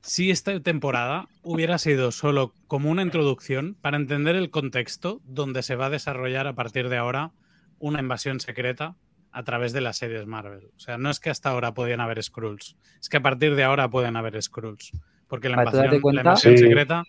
si 0.00 0.30
esta 0.30 0.60
temporada 0.60 1.26
hubiera 1.42 1.78
sido 1.78 2.12
solo 2.12 2.54
como 2.68 2.90
una 2.90 3.02
introducción 3.02 3.76
para 3.80 3.96
entender 3.96 4.36
el 4.36 4.50
contexto 4.50 5.20
donde 5.24 5.64
se 5.64 5.74
va 5.74 5.86
a 5.86 5.90
desarrollar 5.90 6.46
a 6.46 6.54
partir 6.54 6.88
de 6.88 6.96
ahora 6.96 7.32
una 7.80 7.98
invasión 7.98 8.38
secreta 8.38 8.94
a 9.38 9.44
través 9.44 9.72
de 9.72 9.80
las 9.80 9.96
series 9.96 10.26
Marvel. 10.26 10.70
O 10.76 10.80
sea, 10.80 10.98
no 10.98 11.10
es 11.10 11.20
que 11.20 11.30
hasta 11.30 11.50
ahora 11.50 11.72
podían 11.72 12.00
haber 12.00 12.20
Skrulls, 12.20 12.76
es 13.00 13.08
que 13.08 13.18
a 13.18 13.22
partir 13.22 13.54
de 13.54 13.62
ahora 13.62 13.88
pueden 13.88 14.16
haber 14.16 14.42
Skrulls. 14.42 14.90
Porque 15.28 15.48
la 15.48 15.58
invasión, 15.58 15.84
la 15.94 16.00
cuenta- 16.00 16.20
invasión 16.22 16.56
Sí. 16.58 16.64
secreta 16.64 17.04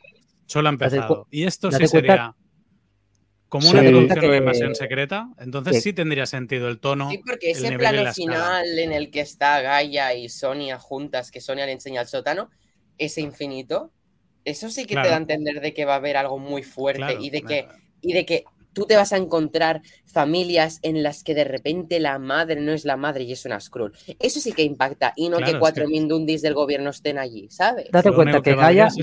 solo 0.45 0.69
ha 0.69 0.71
empezado. 0.71 1.27
Y 1.31 1.45
esto 1.45 1.71
sí 1.71 1.77
cuenta- 1.77 1.87
sería 1.89 2.35
como 3.47 3.67
una 3.71 3.79
Sí. 3.79 3.85
introducción 3.87 4.19
a 4.19 4.21
la 4.21 4.29
que- 4.29 4.37
invasión 4.37 4.75
secreta, 4.75 5.29
entonces 5.39 5.73
que- 5.73 5.81
sí 5.81 5.93
tendría 5.93 6.27
sentido 6.27 6.67
el 6.69 6.79
tono. 6.79 7.09
Sí, 7.09 7.17
porque 7.25 7.49
el 7.51 7.57
ese 7.57 7.69
nivel 7.71 7.75
y 7.87 7.89
plano 7.99 8.13
final 8.13 8.77
en 8.79 8.91
el 8.91 9.09
que 9.09 9.21
está 9.21 9.61
Gaia 9.61 10.13
y 10.13 10.29
Sonia 10.29 10.77
juntas, 10.77 11.31
que 11.31 11.41
Sonia 11.41 11.65
le 11.65 11.71
enseña 11.71 12.01
al 12.01 12.07
sótano, 12.07 12.51
ese 12.99 13.21
infinito, 13.21 13.91
eso 14.45 14.69
sí 14.69 14.85
que 14.85 14.93
Claro. 14.93 15.05
te 15.07 15.09
da 15.09 15.15
a 15.15 15.19
entender 15.19 15.61
de 15.61 15.73
que 15.73 15.85
va 15.85 15.93
a 15.93 15.97
haber 15.97 16.15
algo 16.15 16.37
muy 16.37 16.61
fuerte 16.61 16.99
Claro, 16.99 17.21
y 17.23 17.31
de 17.31 17.41
que 17.41 17.67
y 18.01 18.13
de 18.13 18.25
que 18.25 18.43
tú 18.73 18.85
te 18.85 18.95
vas 18.95 19.13
a 19.13 19.17
encontrar 19.17 19.81
familias 20.05 20.79
en 20.81 21.03
las 21.03 21.23
que 21.23 21.33
de 21.35 21.43
repente 21.43 21.99
la 21.99 22.19
madre 22.19 22.61
no 22.61 22.71
es 22.71 22.85
la 22.85 22.97
madre 22.97 23.23
y 23.23 23.31
es 23.31 23.45
una 23.45 23.59
Skrull. 23.59 23.93
Eso 24.19 24.39
sí 24.39 24.51
que 24.51 24.63
impacta 24.63 25.13
y 25.15 25.29
no 25.29 25.37
Claro, 25.37 25.45
que 25.45 25.51
es 25.51 25.59
cuatro 25.59 25.85
que- 25.85 25.91
Mindundis 25.91 26.41
del 26.41 26.53
gobierno 26.53 26.89
estén 26.89 27.17
allí, 27.17 27.47
¿sabes? 27.49 27.89
Date 27.91 28.11
cuenta 28.13 28.41
que 28.41 28.51
que 28.51 28.55
Gaia, 28.55 28.87
es 28.87 28.95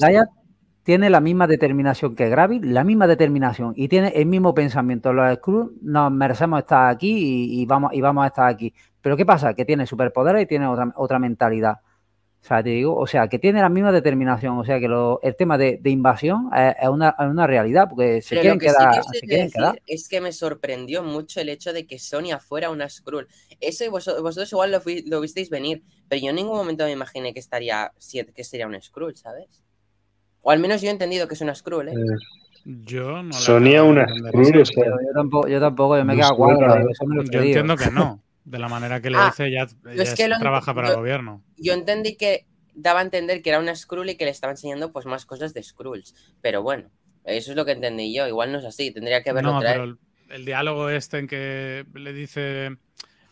tiene 0.82 1.10
la 1.10 1.20
misma 1.20 1.48
determinación 1.48 2.14
que 2.14 2.28
Gravit, 2.28 2.62
la 2.64 2.84
misma 2.84 3.08
determinación 3.08 3.72
y 3.76 3.88
tiene 3.88 4.08
el 4.14 4.26
mismo 4.26 4.54
pensamiento. 4.54 5.12
Los 5.12 5.34
Skrulls 5.38 5.72
nos 5.82 6.12
merecemos 6.12 6.60
estar 6.60 6.88
aquí 6.88 7.10
y, 7.10 7.62
y 7.62 7.66
vamos, 7.66 7.92
y 7.92 8.00
vamos 8.00 8.22
a 8.22 8.28
estar 8.28 8.46
aquí. 8.46 8.72
Pero 9.02 9.16
¿qué 9.16 9.26
pasa? 9.26 9.52
Que 9.52 9.64
tiene 9.64 9.84
superpoderes 9.84 10.44
y 10.44 10.46
tiene 10.46 10.68
otra, 10.68 10.92
otra 10.94 11.18
mentalidad. 11.18 11.78
O 12.46 12.48
sea, 12.48 12.62
te 12.62 12.70
digo, 12.70 12.96
o 12.96 13.06
sea, 13.08 13.26
que 13.26 13.40
tiene 13.40 13.60
la 13.60 13.68
misma 13.68 13.90
determinación. 13.90 14.56
O 14.56 14.64
sea, 14.64 14.78
que 14.78 14.86
lo- 14.86 15.18
el 15.24 15.34
tema 15.34 15.58
de, 15.58 15.78
de 15.82 15.90
invasión 15.90 16.48
es, 16.56 16.76
es 16.80 16.88
una, 16.88 17.08
es 17.18 17.26
una 17.26 17.44
realidad 17.44 17.88
porque 17.88 18.22
se 18.22 18.36
Pero 18.36 18.42
quieren 18.42 18.58
lo 18.58 18.60
que 18.60 18.68
sí 18.68 18.76
quedar. 18.76 18.92
que 18.94 19.00
os 19.00 19.06
he 19.14 19.18
se 19.18 19.26
quieren 19.26 19.46
decir 19.46 19.60
quedar. 19.60 19.82
es 19.88 20.08
que 20.08 20.20
me 20.20 20.30
sorprendió 20.32 21.02
mucho 21.02 21.40
el 21.40 21.48
hecho 21.48 21.72
de 21.72 21.86
que 21.88 21.98
Sonia 21.98 22.38
fuera 22.38 22.70
una 22.70 22.88
Skrull. 22.88 23.26
Eso 23.60 23.84
y 23.84 23.88
vos- 23.88 24.06
vosotros 24.22 24.52
igual 24.52 24.70
lo, 25.06 25.20
visteis 25.20 25.50
venir, 25.50 25.82
pero 26.08 26.22
yo 26.22 26.30
en 26.30 26.36
ningún 26.36 26.56
momento 26.56 26.84
me 26.84 26.92
imaginé 26.92 27.34
que 27.34 27.40
estaría 27.40 27.90
que 28.34 28.44
sería 28.44 28.68
una 28.68 28.80
Skrull, 28.80 29.16
¿sabes? 29.16 29.64
O 30.42 30.52
al 30.52 30.60
menos 30.60 30.80
yo 30.82 30.86
he 30.88 30.92
entendido 30.92 31.26
que 31.26 31.34
es 31.34 31.40
una 31.40 31.54
Skrull, 31.56 31.88
¿eh? 31.88 31.94
Yo 32.64 33.22
no 33.22 33.32
de 33.32 33.80
una 33.80 34.06
Skrull, 34.08 34.60
o 34.60 34.64
sea, 34.64 34.84
yo 34.84 35.12
tampoco, 35.14 35.48
yo 35.48 35.58
tampoco, 35.60 35.98
yo 35.98 36.04
me 36.04 36.14
quedo 36.14 36.36
cuadro. 36.36 36.76
¿eh? 36.76 36.84
Yo 37.32 37.40
entiendo 37.42 37.76
que 37.76 37.90
no. 37.90 38.22
De 38.46 38.58
la 38.58 38.68
manera 38.68 39.00
que 39.02 39.10
le 39.10 39.18
Ah, 39.18 39.26
dice, 39.26 39.50
ya, 39.50 39.66
ya 39.66 40.02
es 40.02 40.14
que 40.14 40.28
trabaja 40.38 40.72
para 40.72 40.88
yo- 40.88 40.92
el 40.94 40.98
gobierno. 41.00 41.42
Yo 41.58 41.72
entendí 41.72 42.16
que 42.16 42.46
daba 42.74 43.00
a 43.00 43.02
entender 43.02 43.42
que 43.42 43.50
era 43.50 43.58
una 43.58 43.74
Skrull 43.74 44.10
y 44.10 44.16
que 44.16 44.24
le 44.24 44.30
estaba 44.30 44.52
enseñando 44.52 44.92
pues 44.92 45.04
más 45.06 45.26
cosas 45.26 45.52
de 45.52 45.62
Skrulls. 45.62 46.14
Pero 46.42 46.62
bueno, 46.62 46.90
eso 47.24 47.50
es 47.50 47.56
lo 47.56 47.64
que 47.64 47.72
entendí 47.72 48.14
yo. 48.14 48.26
Igual 48.28 48.52
no 48.52 48.58
es 48.58 48.64
así, 48.64 48.90
tendría 48.92 49.22
que 49.22 49.32
verlo 49.32 49.50
No, 49.52 49.58
otra 49.58 49.72
pero 49.72 49.86
vez. 49.86 49.96
el, 50.28 50.32
el 50.34 50.44
diálogo 50.44 50.90
este 50.90 51.18
en 51.18 51.26
que 51.26 51.86
le 51.94 52.12
dice, 52.12 52.76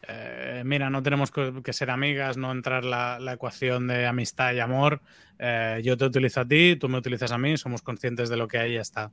eh, 0.09 0.62
mira, 0.65 0.91
no 0.91 1.03
tenemos 1.03 1.31
que 1.31 1.73
ser 1.73 1.91
amigas, 1.91 2.37
no 2.37 2.51
entrar 2.51 2.85
la, 2.85 3.19
la 3.21 3.35
ecuación 3.35 3.87
de 3.87 4.07
amistad 4.07 4.53
y 4.53 4.61
amor, 4.61 5.01
eh, 5.39 5.81
yo 5.85 5.97
te 5.97 6.05
utilizo 6.07 6.41
a 6.41 6.49
ti, 6.49 6.77
tú 6.77 6.89
me 6.89 6.99
utilizas 6.99 7.31
a 7.33 7.39
mí, 7.39 7.57
somos 7.57 7.83
conscientes 7.83 8.29
de 8.29 8.37
lo 8.37 8.49
que 8.49 8.59
hay 8.59 8.73
y 8.73 8.75
ya 8.75 8.81
está. 8.81 9.12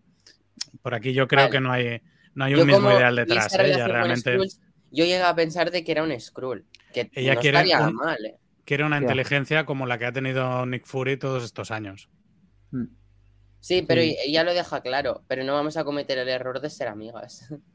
Por 0.82 0.93
aquí 0.95 1.14
yo 1.14 1.28
creo 1.28 1.41
Vale. 1.45 1.52
que 1.52 1.62
no 1.62 1.72
hay, 1.72 2.02
no 2.34 2.45
hay 2.45 2.54
Yo 2.54 2.62
un 2.62 2.68
mismo 2.68 2.91
ideal 2.91 3.16
detrás, 3.16 3.54
¿eh? 3.54 3.74
Con 3.80 3.91
realmente 3.91 4.32
Skrulls, 4.32 4.62
yo 4.92 5.06
llegué 5.06 5.24
a 5.24 5.34
pensar 5.36 5.72
de 5.72 5.84
que 5.84 5.92
era 5.92 6.04
un 6.04 6.18
Skrull. 6.20 6.66
Que 6.94 7.10
Ella 7.14 7.36
no 7.36 7.42
quiere 7.42 7.58
estaría 7.58 7.88
un- 7.88 7.96
mal, 7.96 8.26
¿eh? 8.26 8.36
quiere 8.66 8.84
una 8.84 8.98
Ya. 8.98 9.04
inteligencia 9.04 9.66
como 9.66 9.86
la 9.88 9.98
que 9.98 10.06
ha 10.06 10.12
tenido 10.12 10.66
Nick 10.66 10.86
Fury 10.86 11.18
todos 11.18 11.44
estos 11.44 11.72
años. 11.72 12.10
Mm. 12.72 12.86
Sí, 13.60 13.84
pero 13.88 14.02
Sí. 14.02 14.16
ella 14.26 14.44
lo 14.44 14.54
deja 14.54 14.82
claro. 14.82 15.24
Pero 15.28 15.44
no 15.44 15.54
vamos 15.54 15.78
a 15.78 15.84
cometer 15.84 16.18
el 16.18 16.30
error 16.30 16.60
de 16.62 16.70
ser 16.70 16.88
amigas. 16.88 17.48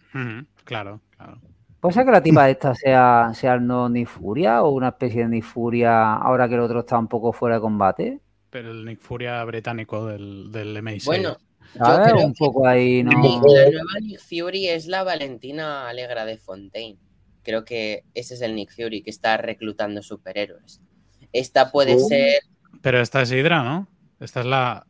Claro, 0.65 1.03
claro. 1.17 1.41
¿Puede 1.79 1.93
ser 1.95 2.07
que 2.07 2.11
la 2.11 2.23
tipa 2.23 2.49
esta 2.49 2.75
sea, 2.75 3.33
sea 3.35 3.55
el 3.55 3.67
no 3.67 3.87
Nifuria 3.89 4.63
o 4.63 4.71
una 4.71 4.89
especie 4.89 5.23
de 5.23 5.29
Nifuria 5.29 6.15
ahora 6.15 6.49
que 6.49 6.55
el 6.55 6.61
otro 6.61 6.81
está 6.81 6.99
un 6.99 7.07
poco 7.07 7.33
fuera 7.35 7.57
de 7.57 7.61
combate? 7.61 8.21
Pero 8.49 8.71
el 8.71 8.85
Nick 8.87 9.01
Furia 9.01 9.45
británico 9.45 10.07
del, 10.07 10.51
del 10.51 10.75
MI6. 10.79 11.05
Bueno, 11.05 11.37
yo 11.75 12.03
creo 12.03 12.17
Un 12.27 12.33
que 12.33 12.39
poco 12.39 12.67
ahí, 12.67 13.03
¿no? 13.03 13.11
Nick- 13.21 13.43
la 13.45 13.65
nueva 13.71 14.01
Nick 14.01 14.21
Fury 14.21 14.69
es 14.69 14.87
la 14.87 15.03
Valentina 15.05 15.87
Alegra 15.89 16.25
de 16.25 16.39
Fontaine. 16.39 16.99
Creo 17.47 17.65
que 17.65 18.03
ese 18.13 18.35
es 18.35 18.41
el 18.43 18.57
Nick 18.57 18.73
Fury 18.75 19.03
que 19.03 19.11
está 19.11 19.37
reclutando 19.37 20.03
superhéroes. 20.03 20.81
Esta 21.33 21.71
puede 21.71 21.95
Oh. 21.95 22.01
ser. 22.01 22.41
Pero 22.83 23.01
esta 23.01 23.23
es 23.23 23.31
Hydra, 23.31 23.63
¿no? 23.63 23.87
Esta 24.19 24.41
es 24.41 24.47
la. 24.47 24.85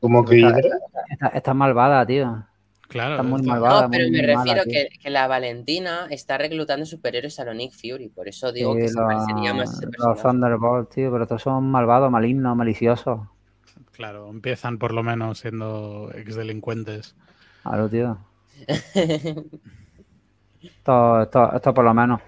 como 0.00 0.22
que 0.24 0.36
Está, 0.36 0.48
Hydra. 0.50 0.76
está- 1.10 1.28
está 1.28 1.54
malvada, 1.54 2.04
tío. 2.04 2.44
Claro. 2.88 3.12
Está 3.12 3.22
muy 3.22 3.40
malvada. 3.42 3.82
No, 3.84 3.90
pero 3.90 4.04
muy 4.04 4.20
me 4.20 4.26
mala, 4.34 4.54
refiero 4.54 4.64
que, 4.70 4.88
que 5.00 5.08
la 5.08 5.26
Valentina 5.28 6.08
está 6.10 6.36
reclutando 6.36 6.84
superhéroes 6.84 7.40
a 7.40 7.44
lo 7.46 7.54
Nick 7.54 7.72
Fury. 7.72 8.10
Por 8.10 8.28
eso 8.28 8.52
digo 8.52 8.74
Sí, 8.74 8.80
que 8.82 8.88
se 8.88 9.00
los- 9.00 9.04
parecería 9.14 9.54
más 9.54 9.72
ese 9.72 9.86
los 9.86 9.90
personaje. 9.96 10.22
Thunderbolts, 10.22 10.94
tío, 10.94 11.10
pero 11.10 11.22
estos 11.24 11.40
son 11.40 11.70
malvados, 11.70 12.10
malignos, 12.10 12.54
maliciosos. 12.54 13.20
Claro, 13.92 14.28
empiezan 14.28 14.78
por 14.78 14.92
lo 14.92 15.02
menos 15.02 15.38
siendo 15.38 16.10
exdelincuentes. 16.14 17.16
Claro, 17.62 17.88
tío. 17.88 18.18
Esto, 20.62 21.22
esto, 21.22 21.52
esto 21.54 21.74
por 21.74 21.84
lo 21.84 21.94
menos. 21.94 22.20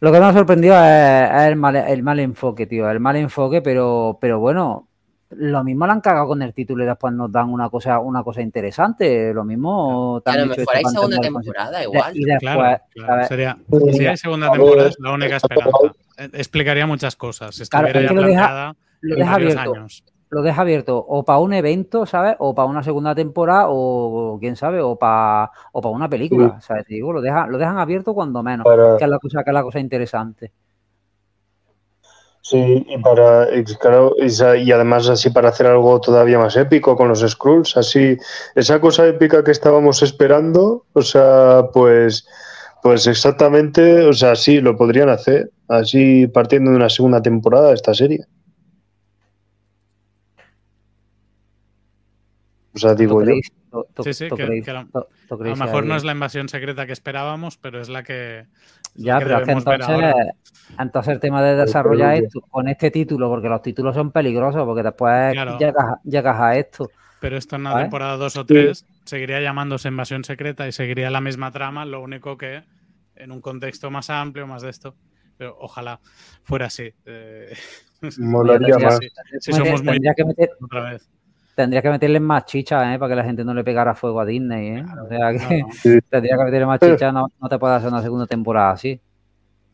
Lo 0.00 0.10
que 0.12 0.18
me 0.18 0.26
ha 0.26 0.32
sorprendido 0.32 0.74
es, 0.74 1.30
es 1.30 1.42
el, 1.48 1.56
mal, 1.56 1.76
el 1.76 2.02
mal 2.02 2.18
enfoque, 2.20 2.66
tío. 2.66 2.90
El 2.90 2.98
mal 3.00 3.16
enfoque, 3.16 3.62
pero, 3.62 4.18
pero 4.20 4.40
bueno, 4.40 4.88
lo 5.30 5.62
mismo 5.64 5.86
lo 5.86 5.92
han 5.92 6.00
cagado 6.00 6.26
con 6.26 6.42
el 6.42 6.52
título 6.52 6.82
y 6.82 6.86
después 6.88 7.14
nos 7.14 7.30
dan 7.30 7.48
una 7.50 7.70
cosa, 7.70 8.00
una 8.00 8.22
cosa 8.24 8.42
interesante. 8.42 9.32
Lo 9.32 9.44
mismo 9.44 10.20
lo 10.24 10.32
dicho 10.32 10.46
mejor 10.56 10.76
hay 10.76 10.84
segunda 10.84 11.18
temporada, 11.20 11.82
igual. 11.84 12.16
Y 12.16 12.24
después, 12.24 12.52
Claro, 12.52 12.82
claro. 12.92 13.24
Sería, 13.28 13.56
si 13.92 14.06
hay 14.06 14.16
segunda 14.16 14.50
temporada 14.50 14.88
es 14.88 14.96
la 14.98 15.12
única 15.12 15.36
esperanza. 15.36 15.78
Eh, 16.18 16.30
Explicaría 16.34 16.86
muchas 16.86 17.14
cosas. 17.16 17.54
Si 17.54 17.64
Claro, 17.66 17.86
estuviera 17.86 18.08
ya 18.12 18.14
que 18.14 18.20
lo 18.20 18.26
deja- 18.28 18.74
lo 19.02 19.16
deja 19.16 19.34
abierto. 19.34 19.60
años. 19.74 20.04
Lo 20.32 20.40
deja 20.40 20.62
abierto 20.62 20.96
o 20.96 21.24
para 21.26 21.40
un 21.40 21.52
evento, 21.52 22.06
¿sabes? 22.06 22.36
O 22.38 22.54
para 22.54 22.66
una 22.66 22.82
segunda 22.82 23.14
temporada, 23.14 23.66
o 23.68 24.38
quién 24.40 24.56
sabe, 24.56 24.80
o 24.80 24.96
para 24.96 25.50
o 25.72 25.82
para 25.82 25.94
una 25.94 26.08
película, 26.08 26.58
¿sabes? 26.62 26.86
Te 26.86 26.94
digo, 26.94 27.12
lo 27.12 27.20
dejan, 27.20 27.52
lo 27.52 27.58
dejan 27.58 27.76
abierto 27.76 28.14
cuando 28.14 28.42
menos, 28.42 28.64
Para, 28.64 28.96
que 28.96 29.04
es 29.04 29.10
la 29.10 29.18
cosa, 29.18 29.44
que 29.44 29.50
es 29.50 29.54
la 29.54 29.62
cosa 29.62 29.78
interesante. 29.78 30.52
sí, 32.40 32.86
y 32.88 32.98
para 32.98 33.46
claro, 33.78 34.14
y 34.18 34.72
además 34.72 35.06
así 35.10 35.28
para 35.28 35.50
hacer 35.50 35.66
algo 35.66 36.00
todavía 36.00 36.38
más 36.38 36.56
épico 36.56 36.96
con 36.96 37.08
los 37.08 37.20
Skrulls, 37.20 37.76
así 37.76 38.16
esa 38.54 38.80
cosa 38.80 39.06
épica 39.06 39.44
que 39.44 39.50
estábamos 39.50 40.02
esperando, 40.02 40.86
o 40.94 41.02
sea, 41.02 41.64
pues 41.74 42.26
pues 42.82 43.06
exactamente, 43.06 44.06
o 44.06 44.12
sea, 44.14 44.34
sí 44.34 44.60
lo 44.62 44.76
podrían 44.78 45.10
hacer, 45.10 45.50
así 45.68 46.26
partiendo 46.26 46.70
de 46.70 46.78
una 46.78 46.88
segunda 46.88 47.20
temporada 47.20 47.68
de 47.68 47.74
esta 47.74 47.92
serie. 47.94 48.24
O 52.74 52.78
sea, 52.78 52.94
digo 52.94 53.22
yo. 53.24 53.34
Sí, 54.02 54.14
sí, 54.14 54.28
que- 54.30 54.42
A 54.42 55.04
lo 55.30 55.56
mejor 55.56 55.82
ahí? 55.84 55.88
no 55.88 55.96
es 55.96 56.04
la 56.04 56.12
invasión 56.12 56.48
secreta 56.48 56.86
que 56.86 56.92
esperábamos, 56.92 57.56
pero 57.58 57.80
es 57.80 57.88
la 57.88 58.02
que, 58.02 58.46
Ya, 58.94 59.18
que 59.18 59.24
pero 59.24 59.36
es 59.38 59.40
que 59.40 59.46
debemos 59.46 59.64
ver 59.64 59.80
entonces, 59.80 60.04
ahora. 60.04 60.34
entonces 60.78 61.12
el 61.14 61.20
tema 61.20 61.42
de 61.42 61.56
desarrollar 61.56 62.14
esto 62.16 62.40
con 62.42 62.68
este 62.68 62.90
título, 62.90 63.28
porque 63.28 63.48
los 63.48 63.62
títulos 63.62 63.94
son 63.94 64.10
peligrosos, 64.10 64.64
porque 64.64 64.82
después 64.82 65.32
Claro. 65.32 65.58
llegas, 65.58 65.86
llegas 66.04 66.40
a 66.40 66.56
esto. 66.56 66.90
Pero 67.20 67.36
esto 67.36 67.56
en 67.56 67.62
la 67.64 67.76
temporada 67.78 68.16
2 68.16 68.36
o 68.36 68.44
3 68.46 68.84
seguiría 69.04 69.40
llamándose 69.40 69.88
invasión 69.88 70.24
secreta 70.24 70.66
y 70.66 70.72
seguiría 70.72 71.10
la 71.10 71.20
misma 71.20 71.50
trama, 71.52 71.84
lo 71.84 72.00
único 72.02 72.36
que 72.36 72.62
en 73.14 73.30
un 73.30 73.40
contexto 73.40 73.90
más 73.90 74.10
amplio, 74.10 74.46
más 74.46 74.62
de 74.62 74.70
esto. 74.70 74.96
Pero 75.38 75.56
ojalá 75.60 76.00
fuera 76.42 76.66
así. 76.66 76.92
eh, 77.06 77.52
Molaría 78.18 78.76
más. 78.78 78.98
sí 79.40 79.52
somos 79.52 79.82
muy 79.82 79.92
tendría, 79.92 80.14
que 80.14 80.24
meter, 80.24 80.50
otra 80.60 80.90
vez. 80.90 81.08
Tendría 81.54 81.82
que 81.82 81.90
meterle 81.90 82.20
más 82.20 82.44
chicha, 82.46 82.94
¿eh? 82.94 82.98
Para 82.98 83.10
que 83.10 83.16
la 83.16 83.24
gente 83.24 83.44
no 83.44 83.54
le 83.54 83.64
pegara 83.64 83.94
fuego 83.94 84.20
a 84.20 84.24
Disney, 84.26 84.78
¿eh? 84.78 84.84
O 85.04 85.08
sea 85.08 85.32
que 85.32 85.62
No, 85.62 85.66
no. 85.68 85.72
Sí. 85.72 85.98
tendría 86.08 86.36
que 86.36 86.44
meterle 86.44 86.66
más 86.66 86.80
chicha, 86.80 87.12
no, 87.12 87.26
no 87.40 87.48
te 87.48 87.58
puedes 87.58 87.76
hacer 87.78 87.88
una 87.90 88.02
segunda 88.02 88.26
temporada 88.26 88.70
así. 88.72 89.00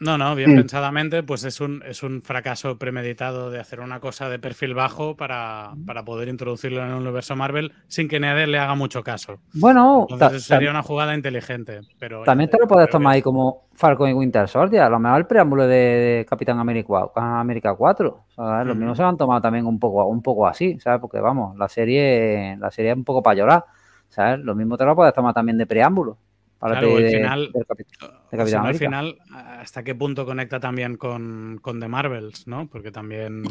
No, 0.00 0.16
no, 0.16 0.34
bien 0.36 0.52
Mm. 0.52 0.56
pensadamente, 0.56 1.22
pues 1.24 1.44
es 1.44 1.60
un, 1.60 1.82
es 1.84 2.02
un 2.02 2.22
fracaso 2.22 2.78
premeditado 2.78 3.50
de 3.50 3.58
hacer 3.58 3.80
una 3.80 3.98
cosa 3.98 4.28
de 4.28 4.38
perfil 4.38 4.74
bajo 4.74 5.16
para, 5.16 5.72
para 5.86 6.04
poder 6.04 6.28
introducirlo 6.28 6.82
en 6.82 6.90
el 6.90 6.94
universo 6.94 7.34
Marvel 7.34 7.72
sin 7.88 8.06
que 8.08 8.20
nadie 8.20 8.46
le 8.46 8.58
haga 8.58 8.74
mucho 8.76 9.02
caso. 9.02 9.40
Bueno, 9.54 10.06
Entonces 10.08 10.44
sería 10.44 10.70
una 10.70 10.82
jugada 10.82 11.14
inteligente. 11.14 11.80
Pero 11.98 12.22
También 12.22 12.48
te 12.48 12.58
lo 12.58 12.68
puedes 12.68 12.88
tomar 12.90 13.14
ahí 13.14 13.22
como 13.22 13.68
Falcon 13.74 14.10
y 14.10 14.12
Winter 14.12 14.48
Soldier. 14.48 14.82
A 14.82 14.88
lo 14.88 15.00
mejor 15.00 15.18
el 15.18 15.26
preámbulo 15.26 15.66
de, 15.66 15.76
de 15.76 16.26
Capitán 16.28 16.58
América, 16.60 17.08
América 17.14 17.74
4. 17.74 18.24
¿sabes? 18.36 18.66
Los 18.66 18.76
mismos 18.76 18.96
se 18.96 19.02
lo 19.02 19.08
han 19.08 19.16
tomado 19.16 19.40
también 19.40 19.66
un 19.66 19.78
poco, 19.80 20.04
un 20.06 20.22
poco 20.22 20.46
así, 20.46 20.78
¿sabes? 20.78 21.00
Porque 21.00 21.18
vamos, 21.20 21.56
la 21.56 21.68
serie, 21.68 22.56
la 22.60 22.70
serie 22.70 22.92
es 22.92 22.96
un 22.96 23.04
poco 23.04 23.22
para 23.22 23.34
llorar. 23.36 23.64
¿Sabes? 24.10 24.38
Lo 24.40 24.54
mismo 24.54 24.76
te 24.78 24.84
lo 24.84 24.94
puedes 24.96 25.12
tomar 25.12 25.34
también 25.34 25.58
de 25.58 25.66
preámbulo. 25.66 26.16
Para 26.58 26.80
Claro, 26.80 26.98
el 26.98 27.04
al 27.06 27.10
final- 27.12 27.52
del 27.52 27.66
Capitán 27.66 28.94
al 28.94 29.16
¿hasta 29.60 29.82
qué 29.84 29.94
punto 29.94 30.26
conecta 30.26 30.58
también 30.58 30.96
con, 30.96 31.58
con 31.62 31.78
The 31.78 31.86
Marvels? 31.88 32.46
¿no? 32.48 32.66
Porque 32.66 32.90
también 32.90 33.44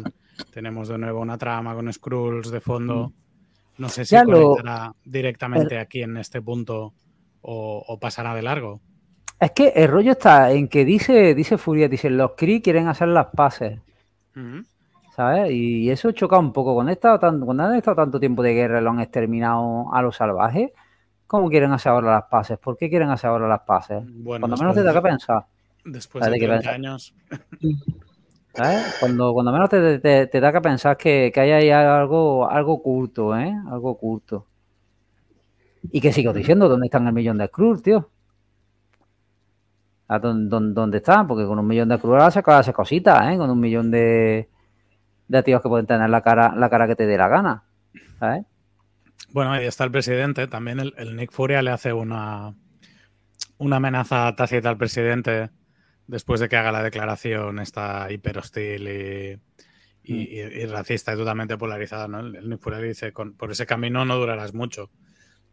tenemos 0.52 0.88
de 0.88 0.98
nuevo 0.98 1.20
una 1.20 1.38
trama 1.38 1.74
con 1.74 1.90
Skrulls 1.92 2.50
de 2.50 2.60
fondo. 2.60 3.12
No 3.78 3.88
sé 3.88 4.04
si 4.04 4.14
Ya 4.14 4.24
lo- 4.24 4.50
conectará 4.56 4.92
directamente 5.04 5.78
aquí 5.78 6.02
en 6.02 6.16
este 6.18 6.42
punto 6.42 6.92
o, 7.40 7.84
o 7.86 7.98
pasará 7.98 8.34
de 8.34 8.42
largo. 8.42 8.80
Es 9.40 9.52
que 9.52 9.68
el 9.68 9.88
rollo 9.88 10.12
está 10.12 10.50
en 10.52 10.68
que 10.68 10.84
dice, 10.84 11.34
dice 11.34 11.56
Furia, 11.58 11.88
dice, 11.88 12.10
los 12.10 12.32
Kree 12.36 12.60
quieren 12.60 12.88
hacer 12.88 13.08
las 13.08 13.26
paces. 13.26 13.78
Ujú. 14.36 14.64
¿Sabes? 15.14 15.50
Y 15.52 15.90
eso 15.90 16.12
choca 16.12 16.38
un 16.38 16.52
poco. 16.52 16.74
Cuando, 16.74 16.90
he 16.90 16.94
estado 16.94 17.18
tan- 17.18 17.40
cuando 17.40 17.62
han 17.64 17.74
estado 17.76 17.96
tanto 17.96 18.20
tiempo 18.20 18.42
de 18.42 18.52
guerra 18.54 18.80
lo 18.80 18.90
han 18.90 19.00
exterminado 19.00 19.92
a 19.94 20.02
los 20.02 20.16
salvajes, 20.16 20.70
¿cómo 21.28 21.48
quieren 21.48 21.70
hacer 21.70 21.92
ahora 21.92 22.10
las 22.14 22.24
paces? 22.24 22.58
¿Por 22.58 22.76
qué 22.76 22.90
quieren 22.90 23.10
hacer 23.10 23.30
ahora 23.30 23.46
las 23.46 23.60
paces? 23.60 24.02
Bueno, 24.04 24.48
Cuando 24.48 24.56
menos 24.56 24.74
te 24.74 24.82
da 24.82 24.92
que 24.92 25.00
pensar. 25.00 25.44
Después 25.84 26.24
de 26.24 26.32
que 26.32 26.38
30 26.46 26.54
pensar. 26.56 26.74
años. 26.74 27.14
¿sabes? 28.54 28.96
Cuando, 29.00 29.32
cuando 29.32 29.52
menos 29.52 29.68
te, 29.70 30.00
te- 30.00 30.26
te 30.26 30.40
da 30.40 30.52
que 30.52 30.60
pensar 30.60 30.96
que, 30.96 31.30
que 31.32 31.40
hay 31.40 31.50
ahí 31.52 31.70
algo, 31.70 32.50
algo 32.50 32.72
oculto, 32.74 33.36
¿eh? 33.36 33.54
Algo 33.70 33.90
oculto. 33.90 34.46
Y 35.92 36.00
que 36.00 36.12
sigo 36.12 36.32
diciendo, 36.32 36.68
¿dónde 36.68 36.86
están 36.86 37.06
el 37.06 37.12
millón 37.12 37.38
de 37.38 37.46
Skrulls, 37.46 37.82
tío? 37.82 38.10
¿A 40.08 40.18
dónde, 40.18 40.48
dónde- 40.50 40.74
dónde 40.74 40.96
están? 40.98 41.26
Porque 41.26 41.46
con 41.46 41.58
un 41.58 41.66
millón 41.66 41.88
de 41.88 41.98
Skrulls 41.98 42.32
se 42.34 42.42
hace 42.44 42.72
cositas, 42.72 43.30
¿eh? 43.32 43.36
Con 43.36 43.48
un 43.50 43.60
millón 43.60 43.90
de, 43.90 44.48
de 45.28 45.42
tíos 45.42 45.62
que 45.62 45.68
pueden 45.68 45.86
tener 45.86 46.08
la 46.10 46.20
cara, 46.22 46.54
la 46.56 46.68
cara 46.68 46.86
que 46.86 46.96
te 46.96 47.06
dé 47.06 47.16
la 47.16 47.28
gana. 47.28 47.62
¿Sabes? 48.18 48.44
Bueno, 49.32 49.52
ahí 49.52 49.66
está 49.66 49.84
el 49.84 49.90
presidente. 49.90 50.46
También 50.46 50.80
el, 50.80 50.94
el 50.96 51.16
Nick 51.16 51.32
Furia 51.32 51.62
le 51.62 51.70
hace 51.70 51.92
una, 51.92 52.54
una 53.58 53.76
amenaza 53.76 54.34
tácita 54.36 54.68
al 54.70 54.78
presidente 54.78 55.50
después 56.06 56.40
de 56.40 56.48
que 56.48 56.56
haga 56.56 56.72
la 56.72 56.82
declaración 56.82 57.58
esta 57.58 58.10
hiper 58.10 58.38
hostil 58.38 58.88
y, 58.88 59.38
y- 60.02 60.22
y- 60.40 60.62
y 60.62 60.66
racista 60.66 61.12
y 61.12 61.16
totalmente 61.16 61.58
polarizada. 61.58 62.08
¿no? 62.08 62.20
El, 62.20 62.36
el 62.36 62.48
Nick 62.48 62.60
Furia 62.60 62.80
le 62.80 62.88
dice, 62.88 63.12
"Con- 63.12 63.34
por 63.34 63.50
ese 63.50 63.66
camino 63.66 64.04
no 64.04 64.16
durarás 64.16 64.54
mucho. 64.54 64.90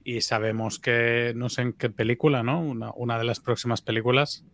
Y 0.03 0.21
sabemos 0.21 0.79
que, 0.79 1.33
no 1.35 1.49
sé 1.49 1.63
en 1.63 1.73
qué 1.73 1.89
película, 1.89 2.43
¿no? 2.43 2.61
Una, 2.61 2.91
una 2.95 3.17
de 3.17 3.23
las 3.23 3.39
próximas 3.39 3.81
películas, 3.81 4.45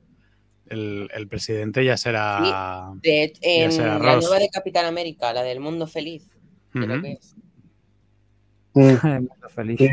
el, 0.68 1.10
el 1.14 1.28
presidente 1.28 1.84
ya 1.84 1.98
será... 1.98 2.92
De, 3.02 3.34
en 3.42 3.72
será 3.74 4.00
la 4.00 4.16
Ross. 4.16 4.24
nueva 4.24 4.40
de 4.40 4.48
Capitán 4.50 4.86
América, 4.86 5.34
la 5.34 5.44
del 5.44 5.60
mundo 5.60 5.88
feliz. 5.88 6.32
creo 6.72 7.02
que 7.02 7.12
es. 7.12 7.36
Mm. 8.74 9.28
Feliz. 9.54 9.78
Sí. 9.80 9.90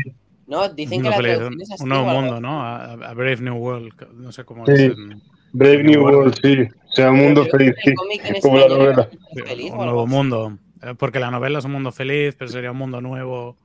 No, 0.47 0.67
dicen 0.69 0.99
Un 0.99 1.03
que 1.03 1.09
mundo 1.09 1.09
la 1.09 1.15
feliz, 1.17 1.35
traducción 1.35 1.53
un, 1.55 1.61
es 1.61 1.71
así 1.71 1.83
un 1.83 1.89
nuevo 1.89 2.05
mundo. 2.21 2.39
¿no? 2.41 2.61
A, 2.63 2.93
a 2.93 3.13
Brave 3.13 3.37
New 3.41 3.55
World, 3.55 3.93
no 4.15 4.31
sé 4.31 4.43
cómo 4.45 4.65
Sí. 4.65 4.71
es. 4.73 4.79
en- 4.81 5.21
Brave 5.51 5.83
New 5.83 6.01
World, 6.03 6.35
sí. 6.41 6.61
O 6.61 6.91
sea, 6.93 7.11
un 7.11 7.17
mundo 7.17 7.45
feliz, 7.45 7.73
el 7.83 7.93
sí. 8.35 8.41
Como 8.41 8.57
la 8.57 8.67
novela. 8.67 9.09
Mundo 9.11 9.45
feliz 9.45 9.71
un 9.71 9.77
nuevo 9.77 10.07
mundo. 10.07 10.57
Eh, 10.81 10.93
Porque 10.97 11.19
la 11.19 11.29
novela 11.31 11.59
es 11.59 11.65
un 11.65 11.71
mundo 11.73 11.91
feliz, 11.91 12.35
pero 12.37 12.49
sería 12.49 12.71
un 12.71 12.77
mundo 12.77 13.01
nuevo. 13.01 13.57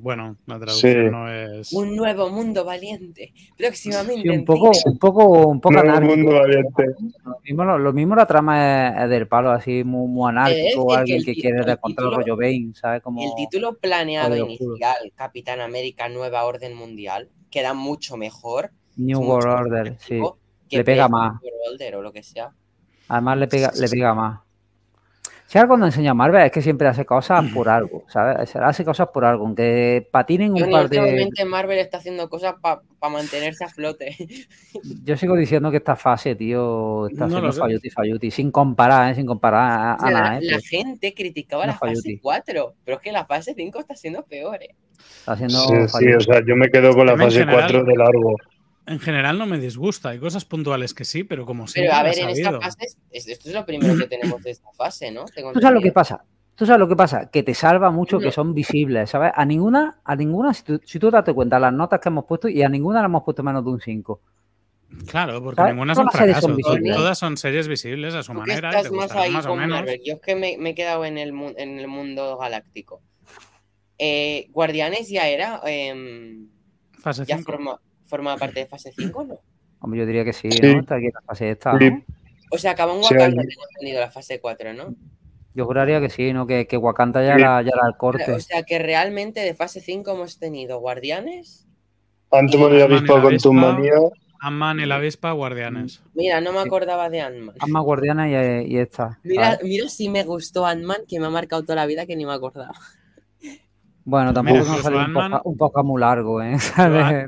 Bueno, 0.00 0.36
la 0.46 0.58
traducción 0.58 0.92
Sí. 1.06 1.10
no 1.10 1.30
es. 1.32 1.72
Un 1.72 1.96
nuevo 1.96 2.30
mundo 2.30 2.64
valiente. 2.64 3.32
Próximamente. 3.56 4.22
Sí, 4.22 4.28
un 4.28 4.44
poco, 4.44 4.70
un 4.84 4.98
poco, 4.98 5.48
un 5.48 5.60
poco 5.60 5.74
Nuevo 5.74 5.88
anárquico. 5.90 6.16
mundo 6.16 6.32
valiente. 6.40 6.84
Lo 7.24 7.38
mismo, 7.44 7.64
lo, 7.64 7.78
lo 7.78 7.92
mismo 7.92 8.14
la 8.16 8.26
trama 8.26 8.88
es, 8.96 9.04
es 9.04 9.10
del 9.10 9.28
palo, 9.28 9.50
así 9.50 9.84
muy, 9.84 10.08
muy 10.08 10.28
anárquico, 10.30 10.86
que 10.88 10.96
alguien 10.96 11.18
el 11.18 11.24
que 11.24 11.34
quiere 11.34 11.58
el 11.60 11.64
descontar 11.66 12.04
el 12.04 12.10
título- 12.10 12.16
rollo 12.16 12.36
Bane, 12.36 12.70
¿sabes? 12.74 13.02
Como... 13.02 13.22
El 13.22 13.30
título 13.36 13.76
planeado 13.78 14.36
inicial, 14.36 15.12
Capitán 15.14 15.60
América 15.60 16.08
Nueva 16.08 16.44
Orden 16.44 16.74
Mundial, 16.74 17.28
queda 17.50 17.74
mucho 17.74 18.16
mejor. 18.16 18.70
New 18.96 19.20
World 19.20 19.46
Order, 19.72 19.96
sí. 19.98 20.20
Le 20.70 20.84
pega 20.84 21.08
más. 21.08 21.40
New 21.42 21.50
World 21.52 21.72
Order 21.80 21.96
o 21.96 22.02
lo 22.02 22.12
que 22.12 22.22
sea. 22.22 22.50
Además 23.08 23.38
le 23.38 23.48
pega, 23.48 23.72
le 23.74 23.88
pega 23.88 24.12
más. 24.14 24.40
Si 25.50 25.56
algo 25.56 25.68
cuando 25.70 25.86
enseña 25.86 26.12
Marvel 26.12 26.42
es 26.42 26.52
que 26.52 26.60
siempre 26.60 26.88
hace 26.88 27.06
cosas 27.06 27.42
por 27.54 27.70
algo, 27.70 28.04
¿sabes? 28.08 28.54
Hace 28.54 28.84
cosas 28.84 29.08
por 29.08 29.24
algo, 29.24 29.46
aunque 29.46 30.06
patinen 30.12 30.52
un 30.52 30.70
par 30.70 30.90
de... 30.90 31.26
Marvel 31.46 31.78
está 31.78 31.96
haciendo 31.96 32.28
cosas 32.28 32.56
para 32.60 32.82
mantenerse 33.10 33.64
a 33.64 33.68
flote. 33.68 34.14
Yo 35.04 35.16
sigo 35.16 35.34
diciendo 35.36 35.70
que 35.70 35.78
esta 35.78 35.96
fase, 35.96 36.34
tío, 36.34 37.06
está 37.06 37.26
No 37.26 37.38
haciendo 37.38 37.52
falluti, 37.54 37.88
falluti, 37.88 38.30
sin 38.30 38.50
comparar, 38.50 39.10
¿eh? 39.10 39.14
Sin 39.14 39.24
comparar 39.24 39.70
a, 39.70 39.94
O 39.94 39.98
sea, 40.00 40.08
a 40.08 40.10
la, 40.10 40.20
nada, 40.20 40.38
¿eh? 40.38 40.40
la 40.42 40.50
Pero 40.58 40.60
gente 40.68 41.14
criticaba 41.14 41.62
No 41.64 41.72
la 41.72 41.78
fase 41.78 41.92
falluti. 41.94 42.18
4, 42.18 42.74
pero 42.84 42.96
es 42.98 43.02
que 43.02 43.12
la 43.12 43.24
fase 43.24 43.54
5 43.56 43.78
está 43.78 43.94
siendo 43.96 44.22
peor. 44.24 44.62
¿eh? 44.62 44.74
Está 45.20 45.32
haciendo 45.32 45.60
Sí, 45.60 45.74
sí, 45.98 46.12
o 46.12 46.20
sea, 46.20 46.42
yo 46.46 46.56
me 46.56 46.68
quedo 46.70 46.92
con 46.92 47.06
la 47.06 47.16
fase 47.16 47.40
en 47.40 47.48
general- 47.48 47.70
4 47.72 47.84
de 47.84 47.96
largo. 47.96 48.36
En 48.88 48.98
general 49.00 49.38
no 49.38 49.46
me 49.46 49.58
disgusta. 49.58 50.08
Hay 50.10 50.18
cosas 50.18 50.44
puntuales 50.44 50.94
que 50.94 51.04
sí, 51.04 51.22
pero 51.24 51.44
como 51.46 51.66
siempre. 51.68 51.90
Pero 51.90 52.00
a 52.00 52.02
ver, 52.02 52.18
en 52.18 52.28
esta 52.30 52.60
fase, 52.60 52.86
es- 53.10 53.28
esto 53.28 53.48
es 53.48 53.54
lo 53.54 53.64
primero 53.66 53.96
que 53.96 54.06
tenemos 54.06 54.42
de 54.42 54.50
esta 54.50 54.72
fase, 54.72 55.10
¿no? 55.10 55.24
Tengo 55.34 55.52
¿Tú 55.52 55.60
sabes 55.60 55.74
lo 55.74 55.82
que 55.82 55.92
pasa? 55.92 56.24
¿Tú 56.54 56.66
sabes 56.66 56.80
lo 56.80 56.88
que 56.88 56.96
pasa? 56.96 57.30
Que 57.30 57.42
te 57.44 57.54
salva 57.54 57.90
mucho 57.92 58.18
que 58.18 58.32
son 58.32 58.52
visibles, 58.52 59.10
¿sabes? 59.10 59.30
A 59.34 59.44
ninguna, 59.44 60.00
a 60.02 60.16
ninguna, 60.16 60.52
si 60.54 60.64
tú, 60.64 60.80
si 60.84 60.98
tú 60.98 61.08
te 61.10 61.16
das 61.22 61.32
cuenta, 61.34 61.58
las 61.60 61.72
notas 61.72 62.00
que 62.00 62.08
hemos 62.08 62.24
puesto 62.24 62.48
y 62.48 62.62
a 62.62 62.68
ninguna 62.68 63.00
le 63.00 63.06
hemos 63.06 63.22
puesto 63.22 63.42
menos 63.44 63.64
de 63.64 63.70
un 63.70 63.80
5. 63.80 64.20
Claro, 65.06 65.40
porque 65.42 65.56
¿Sabes? 65.60 65.74
ninguna 65.74 65.94
son 65.94 66.10
fracaso. 66.10 66.48
to- 66.48 66.56
visibles. 66.56 66.96
Todas 66.96 67.18
son 67.18 67.36
series 67.36 67.68
visibles 67.68 68.14
a 68.14 68.22
su 68.22 68.32
Tú 68.32 68.38
manera 68.38 68.70
y 68.72 68.76
estás 68.76 68.90
te 68.90 68.96
más 68.96 69.12
ahí 69.12 69.30
más 69.30 69.46
o 69.46 69.54
menos. 69.54 69.78
Marvel. 69.80 70.00
Yo 70.04 70.14
es 70.14 70.20
que 70.20 70.34
me, 70.34 70.56
me 70.58 70.70
he 70.70 70.74
quedado 70.74 71.04
en 71.04 71.18
el, 71.18 71.32
mu- 71.32 71.52
en 71.56 71.78
el 71.78 71.86
mundo 71.86 72.38
galáctico. 72.38 73.02
Eh, 73.98 74.48
Guardianes 74.50 75.08
ya 75.10 75.28
era. 75.28 75.60
em, 75.66 76.48
Fase 77.00 77.24
ya 77.26 77.36
5. 77.36 77.52
forma, 77.52 77.80
forma 78.08 78.36
parte 78.36 78.60
de 78.60 78.66
fase 78.66 78.92
5, 78.96 79.24
¿no? 79.24 79.38
Hombre, 79.80 80.00
yo 80.00 80.06
diría 80.06 80.24
que 80.24 80.32
sí, 80.32 80.50
Sí. 80.50 80.60
¿no? 80.62 80.80
Está 80.80 80.96
aquí 80.96 81.06
en 81.06 81.12
la 81.14 81.20
fase 81.22 81.50
esta, 81.50 81.78
Sí. 81.78 81.90
¿no? 81.90 82.02
O 82.50 82.58
sea, 82.58 82.72
acabó 82.72 82.96
en 82.96 83.04
Sí, 83.04 83.14
Wakanda, 83.14 83.42
ahí- 83.42 83.48
tengo 83.48 83.62
entendido 83.70 84.00
la 84.00 84.10
fase 84.10 84.40
4, 84.40 84.72
¿no? 84.74 84.94
Yo 85.54 85.66
juraría 85.66 86.00
que 86.00 86.08
sí, 86.10 86.32
¿no? 86.32 86.46
Que, 86.46 86.66
que 86.66 86.76
Wakanda 86.76 87.22
ya 87.22 87.34
Sí. 87.36 87.40
era, 87.42 87.62
ya 87.62 87.70
era 87.74 87.86
el 87.88 87.96
corte. 87.96 88.32
O 88.32 88.40
sea, 88.40 88.62
que 88.62 88.78
realmente 88.78 89.40
de 89.40 89.54
fase 89.54 89.80
5 89.80 90.12
hemos 90.12 90.38
tenido 90.38 90.78
Guardianes. 90.80 91.66
Ant-Man 92.30 92.72
y 92.74 92.78
la 92.78 92.84
avispa 92.84 93.16
la 93.16 93.22
con 93.22 93.36
tu 93.38 93.52
manía. 93.52 93.92
Ant-Man 94.40 94.80
y 94.80 94.86
la 94.86 94.94
avispa, 94.96 95.32
guardianes. 95.32 96.00
Mira, 96.14 96.40
no 96.40 96.52
me 96.52 96.60
Sí. 96.60 96.66
acordaba 96.68 97.10
de 97.10 97.20
Ant-Man. 97.22 97.56
Guardiana 97.82 98.28
y, 98.62 98.72
y 98.72 98.78
esta. 98.78 99.18
Mira, 99.24 99.58
mira 99.64 99.88
si 99.88 100.08
me 100.08 100.22
gustó 100.24 100.64
Ant-Man, 100.64 100.98
que 101.08 101.18
me 101.18 101.26
ha 101.26 101.30
marcado 101.30 101.62
toda 101.62 101.74
la 101.76 101.86
vida 101.86 102.06
que 102.06 102.14
ni 102.16 102.24
me 102.24 102.32
acordaba. 102.32 102.74
Bueno, 104.10 104.32
tampoco 104.32 104.58
Mira, 104.60 104.70
nos 104.72 104.80
salió 104.82 105.00
un, 105.04 105.12
poco, 105.12 105.40
un 105.50 105.56
poco 105.58 105.84
muy 105.84 106.00
largo, 106.00 106.40
¿eh? 106.42 106.56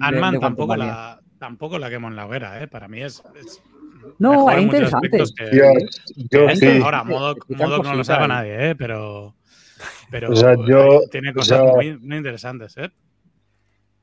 Ant-Man 0.01 0.33
de 0.33 0.39
tampoco, 0.41 0.77
la, 0.77 1.21
tampoco 1.39 1.79
la 1.79 1.91
quemo 1.91 2.09
en 2.09 2.17
la 2.17 2.25
hoguera, 2.25 2.63
¿eh? 2.63 2.69
Para 2.69 2.89
mí 2.89 3.03
es. 3.03 3.23
es 3.35 3.63
No, 4.19 4.51
es 4.51 4.63
interesante. 4.63 5.11
que- 5.11 5.51
Dios, 5.51 6.03
yo 6.31 6.47
que 6.47 6.57
sí. 6.57 6.81
Ahora, 6.83 7.05
Modok, 7.05 7.37
Explican 7.49 7.69
Modok 7.69 7.85
no 7.85 7.95
lo 7.97 8.03
sabe 8.05 8.29
nadie, 8.29 8.71
¿eh? 8.71 8.75
Pero. 8.77 9.35
Pero 10.11 10.31
O 10.31 10.37
sea, 10.37 10.55
yo- 10.67 11.01
tiene 11.11 11.31
o 11.31 11.35
cosas 11.35 11.59
sea- 11.61 11.73
muy, 11.75 11.99
muy 11.99 12.17
interesantes, 12.17 12.75
¿eh? 12.79 12.91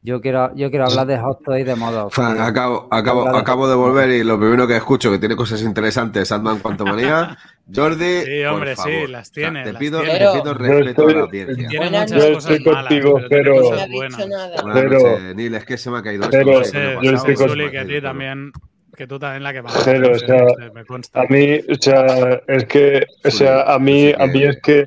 Yo 0.07 0.21
quiero, 0.21 0.55
yo 0.55 0.69
quiero 0.69 0.85
hablar 0.85 1.05
de 1.05 1.17
Hot 1.19 1.43
Toys 1.43 1.65
de 1.65 1.75
modo. 1.75 2.09
Fan, 2.09 2.39
acabo, 2.39 2.87
acabo, 2.91 3.27
acabo 3.27 3.67
de 3.67 3.75
volver 3.75 4.09
y 4.11 4.23
lo 4.23 4.39
primero 4.39 4.65
que 4.65 4.77
escucho 4.77 5.11
que 5.11 5.19
tiene 5.19 5.35
cosas 5.35 5.61
interesantes, 5.63 6.29
Sandman 6.29 6.59
Quantumania. 6.59 7.37
Jordi, 7.75 8.21
Sí, 8.23 8.43
hombre, 8.45 8.75
por 8.77 8.85
sí, 8.85 9.07
las 9.07 9.29
O 9.29 9.33
sea, 9.33 9.43
tiene, 9.43 9.63
te 9.65 9.73
las 9.73 9.79
pido, 9.81 9.99
tiene. 9.99 10.13
te 10.13 10.19
Pero- 10.19 10.31
pido 10.41 10.53
respeto 10.53 10.89
estoy- 10.89 11.11
a 11.11 11.15
la 11.17 11.21
audiencia. 11.23 11.67
Tiene 11.67 11.85
muchas 11.89 12.11
Yo 12.11 12.33
cosas 12.35 12.51
estoy 12.53 12.73
malas, 12.73 12.83
contigo, 12.93 13.13
pero 13.17 13.29
pero- 13.29 13.55
No 13.55 13.61
cosas 13.61 13.75
me 13.75 13.81
ha 13.81 13.85
dicho 13.87 13.97
buenas. 13.97 14.27
nada. 14.29 14.61
Buenas 14.61 14.81
Pero- 14.81 14.99
noches, 15.11 15.35
Neil, 15.35 15.55
es 15.55 15.65
que 15.65 15.77
se 15.77 15.91
me 15.91 15.97
ha 15.97 16.01
caído 16.03 16.29
pero- 16.31 16.61
esto. 16.61 16.77
me 16.77 16.85
ha 16.85 17.01
yo 17.01 17.11
estoy 17.11 17.33
ha 17.33 17.37
Zuli, 17.49 17.69
que 17.71 17.79
a 17.79 17.85
ti 17.85 18.01
también, 18.01 18.51
que 18.95 19.07
tú 19.07 19.19
también 19.19 19.43
la 19.43 19.51
que 19.51 19.63
Pero, 19.83 20.11
o 20.13 20.15
sea, 20.19 20.45
me 20.73 20.85
consta. 20.85 21.19
A 21.19 21.25
mí, 21.25 21.59
o 21.69 21.75
sea, 21.81 22.41
es 22.47 22.63
que, 22.63 23.05
o 23.25 23.29
sea, 23.29 23.63
a 23.63 23.77
mí, 23.77 24.13
a 24.17 24.25
mí 24.25 24.43
es 24.43 24.57
que, 24.63 24.85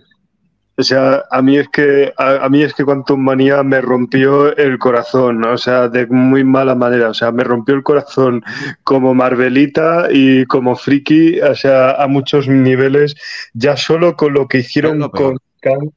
o 0.80 0.82
sea, 0.82 1.24
a 1.30 1.42
mí 1.42 1.56
es 1.58 1.68
que, 1.68 2.12
a, 2.16 2.44
a 2.44 2.48
mí 2.48 2.62
es 2.62 2.74
que 2.74 2.84
Quantum 2.84 3.20
Manía 3.20 3.62
me 3.62 3.80
rompió 3.80 4.56
el 4.56 4.78
corazón, 4.78 5.40
¿no? 5.40 5.52
o 5.52 5.58
sea, 5.58 5.88
de 5.88 6.06
muy 6.06 6.42
mala 6.44 6.74
manera, 6.74 7.10
o 7.10 7.14
sea, 7.14 7.30
me 7.32 7.44
rompió 7.44 7.74
el 7.74 7.82
corazón 7.82 8.42
como 8.82 9.14
Marvelita 9.14 10.08
y 10.10 10.44
como 10.46 10.76
friki, 10.76 11.40
o 11.40 11.54
sea, 11.54 11.92
a 11.92 12.06
muchos 12.08 12.48
niveles, 12.48 13.14
ya 13.54 13.76
solo 13.76 14.16
con 14.16 14.32
lo 14.34 14.48
que 14.48 14.58
hicieron 14.58 15.08
con 15.10 15.36
Kang. 15.60 15.90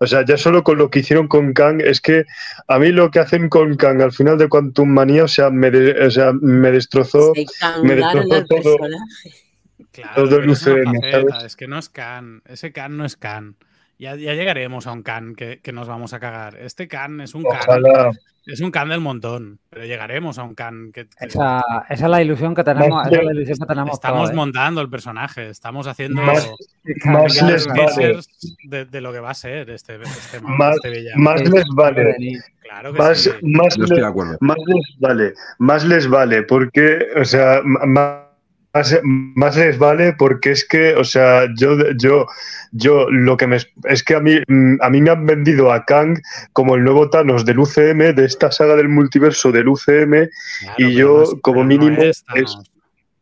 O 0.00 0.06
sea, 0.06 0.24
ya 0.24 0.36
solo 0.36 0.62
con 0.62 0.78
lo 0.78 0.90
que 0.90 1.00
hicieron 1.00 1.26
con 1.26 1.52
Kang, 1.52 1.80
es 1.80 2.00
que 2.00 2.24
a 2.68 2.78
mí 2.78 2.92
lo 2.92 3.10
que 3.10 3.18
hacen 3.18 3.48
con 3.48 3.76
Kang 3.76 4.00
al 4.00 4.12
final 4.12 4.38
de 4.38 4.48
Quantum 4.48 4.88
Manía, 4.88 5.24
o 5.24 5.28
sea, 5.28 5.50
me, 5.50 5.70
de- 5.72 6.06
o 6.06 6.10
sea, 6.10 6.32
me 6.40 6.70
destrozó. 6.70 7.32
Se 7.34 7.82
me 7.82 7.96
destrozó 7.96 8.44
todo. 8.44 8.76
personaje. 8.78 9.48
Claro, 9.90 10.14
todo 10.14 10.28
pero 10.28 10.42
el 10.44 10.50
es 10.50 10.60
faceta, 10.60 11.46
es 11.46 11.56
que 11.56 11.66
no 11.66 11.78
es 11.78 11.88
Khan. 11.88 12.42
Ese 12.46 12.70
Khan 12.72 12.96
no 12.96 13.04
es 13.04 13.16
Khan. 13.16 13.56
Ya, 13.98 14.14
ya 14.14 14.34
llegaremos 14.34 14.86
a 14.86 14.92
un 14.92 15.02
Khan 15.02 15.34
que, 15.34 15.60
que 15.60 15.72
nos 15.72 15.88
vamos 15.88 16.12
a 16.12 16.20
cagar. 16.20 16.56
Este 16.58 16.86
Khan 16.88 17.20
es 17.20 17.34
un 17.34 17.42
Khan. 17.42 17.60
Ojalá. 17.66 18.10
Es 18.46 18.60
un 18.62 18.70
Khan 18.70 18.88
del 18.88 19.00
montón. 19.00 19.58
Pero 19.68 19.84
llegaremos 19.84 20.38
a 20.38 20.44
un 20.44 20.54
que, 20.54 21.06
que 21.06 21.26
Esa, 21.26 21.60
esa 21.90 22.04
es 22.06 22.10
la 22.10 22.22
ilusión 22.22 22.54
que 22.54 22.64
tenemos. 22.64 22.88
Más 22.88 23.06
Esa 23.08 23.14
es 23.16 23.20
que- 23.20 23.26
la 23.26 23.32
ilusión 23.32 23.58
que 23.58 23.66
tenemos 23.66 23.92
estamos 23.94 24.30
¿eh? 24.30 24.34
montando 24.34 24.80
el 24.80 24.88
personaje. 24.88 25.50
Estamos 25.50 25.86
haciendo 25.86 26.22
Más- 26.22 26.48
más 27.04 27.42
les 27.42 27.66
más. 27.66 27.76
vale. 27.96 28.20
de, 28.64 28.84
de 28.86 29.00
lo 29.00 29.12
que 29.12 29.20
va 29.20 29.30
a 29.30 29.34
ser 29.34 29.68
este, 29.70 29.96
este, 29.96 30.40
Más- 30.40 30.76
este. 30.76 31.16
Más 31.16 31.42
les 31.42 31.64
vale. 31.74 32.14
Claro 32.62 32.92
que 32.92 32.98
Más, 32.98 33.18
sí. 33.18 33.30
más, 33.42 33.76
Yo 33.76 33.82
estoy 33.84 33.96
le- 33.96 34.02
de 34.02 34.08
acuerdo. 34.08 34.36
más 34.40 34.56
les 34.66 34.96
vale, 35.00 35.32
más 35.58 35.84
les 35.84 36.08
vale, 36.08 36.42
porque, 36.44 36.98
o 37.20 37.24
sea, 37.24 37.60
ma- 37.64 38.27
más, 38.72 38.98
más 39.04 39.56
les 39.56 39.78
vale 39.78 40.12
porque 40.18 40.50
es 40.50 40.66
que, 40.66 40.94
o 40.94 41.04
sea, 41.04 41.46
yo, 41.56 41.76
yo, 41.96 42.26
yo 42.72 43.10
lo 43.10 43.36
que 43.36 43.46
me 43.46 43.56
es 43.84 44.02
que 44.04 44.14
a 44.14 44.20
mí, 44.20 44.40
mm, 44.46 44.76
a 44.80 44.90
mí 44.90 45.00
me 45.00 45.10
han 45.10 45.26
vendido 45.26 45.72
a 45.72 45.84
Kang 45.84 46.18
como 46.52 46.74
el 46.76 46.84
nuevo 46.84 47.08
Thanos 47.10 47.44
del 47.44 47.58
UCM, 47.58 48.12
de 48.14 48.24
esta 48.24 48.50
saga 48.52 48.76
del 48.76 48.88
multiverso 48.88 49.50
del 49.52 49.68
UCM, 49.68 50.28
Claro, 50.60 50.74
y 50.78 50.94
yo, 50.94 51.16
no 51.18 51.22
es- 51.24 51.34
como 51.42 51.60
no 51.62 51.66
mínimo, 51.68 52.02
es. 52.02 52.24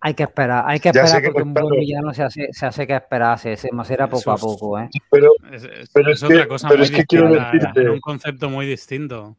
Hay 0.00 0.14
que 0.14 0.24
esperar, 0.24 0.64
hay 0.66 0.78
que 0.78 0.92
Ya 0.92 1.00
esperar 1.02 1.08
sé 1.08 1.20
que 1.22 1.26
porque 1.32 1.40
no 1.40 1.46
un 1.46 1.54
buen 1.54 1.80
villano 1.80 2.14
se 2.14 2.22
hace, 2.22 2.48
se 2.52 2.66
hace 2.66 2.86
que 2.86 2.94
esperar, 2.94 3.38
se, 3.38 3.56
macera 3.72 4.08
poco 4.08 4.30
a 4.30 4.36
poco, 4.36 4.78
¿eh? 4.78 4.88
pero 5.10 5.30
Es, 5.50 5.64
es- 5.64 5.90
Pero 5.92 6.10
es 6.12 6.22
es 6.22 6.28
que- 6.28 6.34
otra 6.34 6.48
cosa 6.48 6.68
pero 6.68 6.78
muy 6.78 6.84
es 6.84 6.90
que 6.92 7.04
quiero 7.06 7.28
distinta, 7.28 7.72
decirte- 7.72 7.90
un 7.90 8.00
concepto 8.00 8.50
muy 8.50 8.66
distinto. 8.66 9.36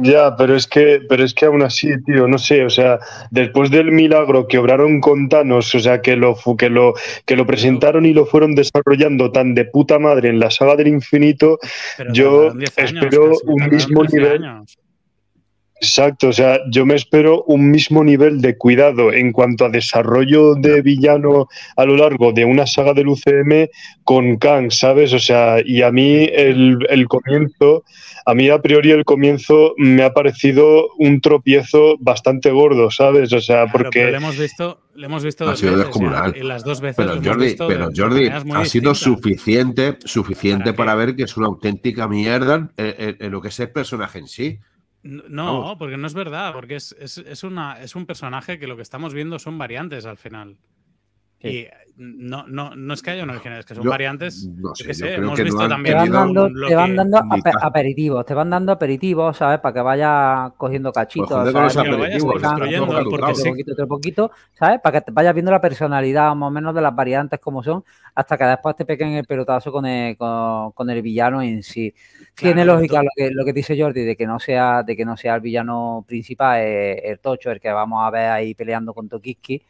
Ya, 0.00 0.36
pero 0.36 0.54
es 0.54 0.66
que, 0.66 1.00
pero 1.08 1.24
es 1.24 1.34
que 1.34 1.46
aún 1.46 1.62
así, 1.62 1.88
tío, 2.04 2.28
no 2.28 2.38
sé, 2.38 2.64
o 2.64 2.70
sea, 2.70 3.00
después 3.30 3.70
del 3.70 3.90
milagro 3.90 4.46
que 4.46 4.58
obraron 4.58 5.00
con 5.00 5.28
Thanos, 5.28 5.74
o 5.74 5.80
sea, 5.80 6.00
que 6.00 6.14
lo, 6.14 6.36
que 6.56 6.70
lo, 6.70 6.94
que 7.24 7.34
lo 7.34 7.46
presentaron 7.46 8.06
y 8.06 8.12
lo 8.12 8.24
fueron 8.24 8.54
desarrollando 8.54 9.32
tan 9.32 9.54
de 9.54 9.64
puta 9.64 9.98
madre 9.98 10.28
en 10.28 10.38
la 10.38 10.50
saga 10.50 10.76
del 10.76 10.88
infinito, 10.88 11.58
Pero 11.96 12.12
Yo 12.12 12.30
tardaron 12.30 12.58
10 12.58 12.78
años, 12.78 12.92
espero 12.92 13.30
casi, 13.30 13.42
un 13.46 13.68
mismo 13.68 14.00
13 14.02 14.16
nivel. 14.16 14.44
años. 14.44 14.78
Exacto, 15.80 16.28
o 16.28 16.32
sea, 16.32 16.58
yo 16.70 16.84
me 16.86 16.94
espero 16.94 17.42
un 17.44 17.70
mismo 17.70 18.02
nivel 18.04 18.40
de 18.40 18.56
cuidado 18.56 19.12
en 19.12 19.32
cuanto 19.32 19.64
a 19.64 19.68
desarrollo 19.68 20.54
de 20.54 20.82
villano 20.82 21.46
a 21.76 21.84
lo 21.84 21.96
largo 21.96 22.32
de 22.32 22.44
una 22.44 22.66
saga 22.66 22.92
del 22.94 23.08
UCM 23.08 23.68
con 24.04 24.36
Kang, 24.38 24.70
¿sabes? 24.70 25.12
O 25.12 25.18
sea, 25.18 25.56
y 25.64 25.82
a 25.82 25.90
mí 25.90 26.28
el, 26.32 26.78
el 26.88 27.06
comienzo, 27.08 27.84
a 28.26 28.34
mí 28.34 28.48
a 28.50 28.60
priori 28.60 28.90
el 28.90 29.04
comienzo 29.04 29.74
me 29.76 30.02
ha 30.02 30.12
parecido 30.12 30.88
un 30.98 31.20
tropiezo 31.20 31.96
bastante 32.00 32.50
gordo, 32.50 32.90
¿sabes? 32.90 33.32
O 33.32 33.40
sea, 33.40 33.64
Claro, 33.64 33.70
pero 33.72 33.84
porque... 33.84 34.10
le 34.10 34.16
hemos 34.16 34.38
visto, 34.38 34.80
le 34.94 35.06
hemos 35.06 35.22
visto 35.24 35.44
Ha 35.44 35.50
dos 35.50 35.58
sido 35.60 35.72
veces, 35.72 35.86
descomunal. 35.86 36.36
y 36.36 36.42
las 36.42 36.64
dos 36.64 36.80
veces 36.80 36.96
Pero 36.96 37.08
lo 37.10 37.14
hemos 37.16 37.26
Jordi, 37.28 37.44
visto 37.46 37.68
pero 37.68 37.88
Jordi 37.96 38.28
ha 38.28 38.64
sido 38.64 38.94
suficiente, 38.94 39.96
suficiente 40.04 40.72
¿Para 40.72 40.94
ver 40.94 41.14
que 41.16 41.22
es 41.24 41.36
una 41.36 41.46
auténtica 41.46 42.08
mierda 42.08 42.70
en, 42.76 42.94
en- 42.98 43.16
en 43.20 43.30
lo 43.30 43.40
que 43.40 43.48
es 43.48 43.60
el 43.60 43.70
personaje 43.70 44.18
en 44.18 44.26
sí. 44.28 44.58
No, 45.02 45.60
Vamos. 45.62 45.76
porque 45.78 45.96
no 45.96 46.06
es 46.06 46.14
verdad, 46.14 46.52
porque 46.52 46.76
es, 46.76 46.94
es, 46.98 47.18
es 47.18 47.44
una, 47.44 47.80
es 47.80 47.94
un 47.94 48.04
personaje 48.04 48.58
que 48.58 48.66
lo 48.66 48.76
que 48.76 48.82
estamos 48.82 49.14
viendo 49.14 49.38
son 49.38 49.56
variantes 49.56 50.06
al 50.06 50.16
final. 50.16 50.58
Sí. 51.40 51.68
No, 52.00 52.46
no, 52.46 52.76
no 52.76 52.94
es 52.94 53.02
que 53.02 53.10
haya 53.10 53.24
una 53.24 53.32
original, 53.32 53.58
es 53.58 53.66
que 53.66 53.74
son 53.74 53.82
Yo- 53.82 53.90
variantes. 53.90 54.46
no 54.46 54.68
yo 54.70 54.74
sé, 54.76 54.84
yo 54.86 54.94
sé, 54.94 55.00
creo 55.06 55.16
hemos 55.24 55.34
que 55.36 55.42
no 55.42 55.44
visto 55.46 55.62
Te 55.64 55.68
también 55.68 55.96
van 55.96 56.04
tenido 56.04 56.18
dando, 56.44 56.68
te 56.68 56.74
van 56.76 56.96
dando 56.96 57.22
ni 57.24 57.40
ape- 57.40 57.50
ca- 57.50 57.58
aperitivos, 57.66 58.24
te 58.24 58.34
van 58.34 58.50
dando 58.50 58.70
aperitivos, 58.72 59.36
¿sabes? 59.36 59.58
Para 59.58 59.72
que 59.74 59.80
vayas 59.80 60.52
cogiendo 60.56 60.92
cachitos, 60.92 61.28
Pues 61.28 61.52
con 61.52 61.52
¿sabes? 61.70 61.76
Que 61.76 61.90
lo 61.90 61.98
vayas 61.98 62.22
porque 63.10 63.34
sí. 63.34 63.50
poquito, 63.50 63.72
otro 63.72 63.88
poquito, 63.88 64.30
¿sabes? 64.52 64.80
Para 64.80 65.00
que 65.00 65.06
te 65.06 65.10
vayas 65.12 65.34
viendo 65.34 65.50
la 65.50 65.60
personalidad 65.60 66.34
más 66.36 66.46
o 66.46 66.50
menos 66.52 66.72
de 66.72 66.82
las 66.82 66.94
variantes 66.94 67.40
como 67.40 67.64
son, 67.64 67.82
hasta 68.14 68.38
que 68.38 68.44
después 68.44 68.76
te 68.76 68.84
peguen 68.84 69.14
el 69.14 69.24
pelotazo 69.24 69.72
con 69.72 69.84
el, 69.84 70.16
con, 70.16 70.70
con 70.70 70.88
el 70.90 71.02
villano 71.02 71.42
en 71.42 71.64
sí. 71.64 71.92
Tiene 72.36 72.62
Claro, 72.62 72.74
lógica 72.76 72.98
to- 72.98 73.02
lo 73.02 73.10
que, 73.16 73.30
lo 73.32 73.44
que 73.44 73.52
dice 73.52 73.76
Jordi 73.76 74.04
de 74.04 74.14
que 74.14 74.24
no 74.24 74.38
sea, 74.38 74.84
de 74.84 74.96
que 74.96 75.04
no 75.04 75.16
sea 75.16 75.34
el 75.34 75.40
villano 75.40 76.04
principal, 76.06 76.60
eh, 76.60 77.10
el 77.10 77.18
tocho, 77.18 77.50
el 77.50 77.58
que 77.58 77.72
vamos 77.72 78.06
a 78.06 78.10
ver 78.10 78.30
ahí 78.30 78.54
peleando 78.54 78.94
con 78.94 79.08
Tokiski, 79.08 79.60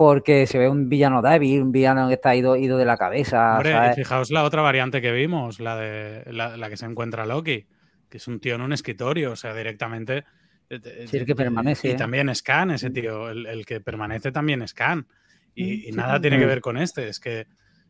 porque 0.00 0.46
se 0.46 0.58
ve 0.58 0.66
un 0.66 0.88
villano 0.88 1.20
débil, 1.20 1.60
un 1.60 1.72
villano 1.72 2.08
que 2.08 2.14
está 2.14 2.34
ido, 2.34 2.56
ido 2.56 2.78
de 2.78 2.86
la 2.86 2.96
cabeza, 2.96 3.56
Hombre, 3.56 3.92
fijaos 3.94 4.30
la 4.30 4.44
otra 4.44 4.62
variante 4.62 5.02
que 5.02 5.12
vimos, 5.12 5.60
la 5.60 5.76
de 5.76 6.24
la, 6.32 6.56
la 6.56 6.70
que 6.70 6.78
se 6.78 6.86
encuentra 6.86 7.26
Loki, 7.26 7.66
que 8.08 8.16
es 8.16 8.26
un 8.26 8.40
tío 8.40 8.54
en 8.54 8.62
un 8.62 8.72
escritorio, 8.72 9.32
o 9.32 9.36
sea, 9.36 9.54
directamente. 9.54 10.24
eh, 10.70 10.80
eh, 10.82 11.04
Sí, 11.06 11.18
el 11.18 11.26
que 11.26 11.34
permanece, 11.34 11.88
Y 11.88 11.90
¿eh? 11.90 11.94
también 11.96 12.30
es 12.30 12.42
Khan, 12.42 12.70
ese 12.70 12.88
tío, 12.88 13.28
el, 13.28 13.44
el 13.44 13.66
que 13.66 13.82
permanece 13.82 14.32
también 14.32 14.62
es 14.62 14.72
Khan. 14.72 15.06
Y, 15.54 15.86
y 15.88 15.92
Sí, 15.92 15.98
nada 15.98 16.14
sí. 16.14 16.22
tiene 16.22 16.38
que 16.38 16.46
Mm. 16.46 16.48
ver 16.48 16.60
con 16.62 16.78
este, 16.78 17.06
es 17.08 17.20
que 17.20 17.46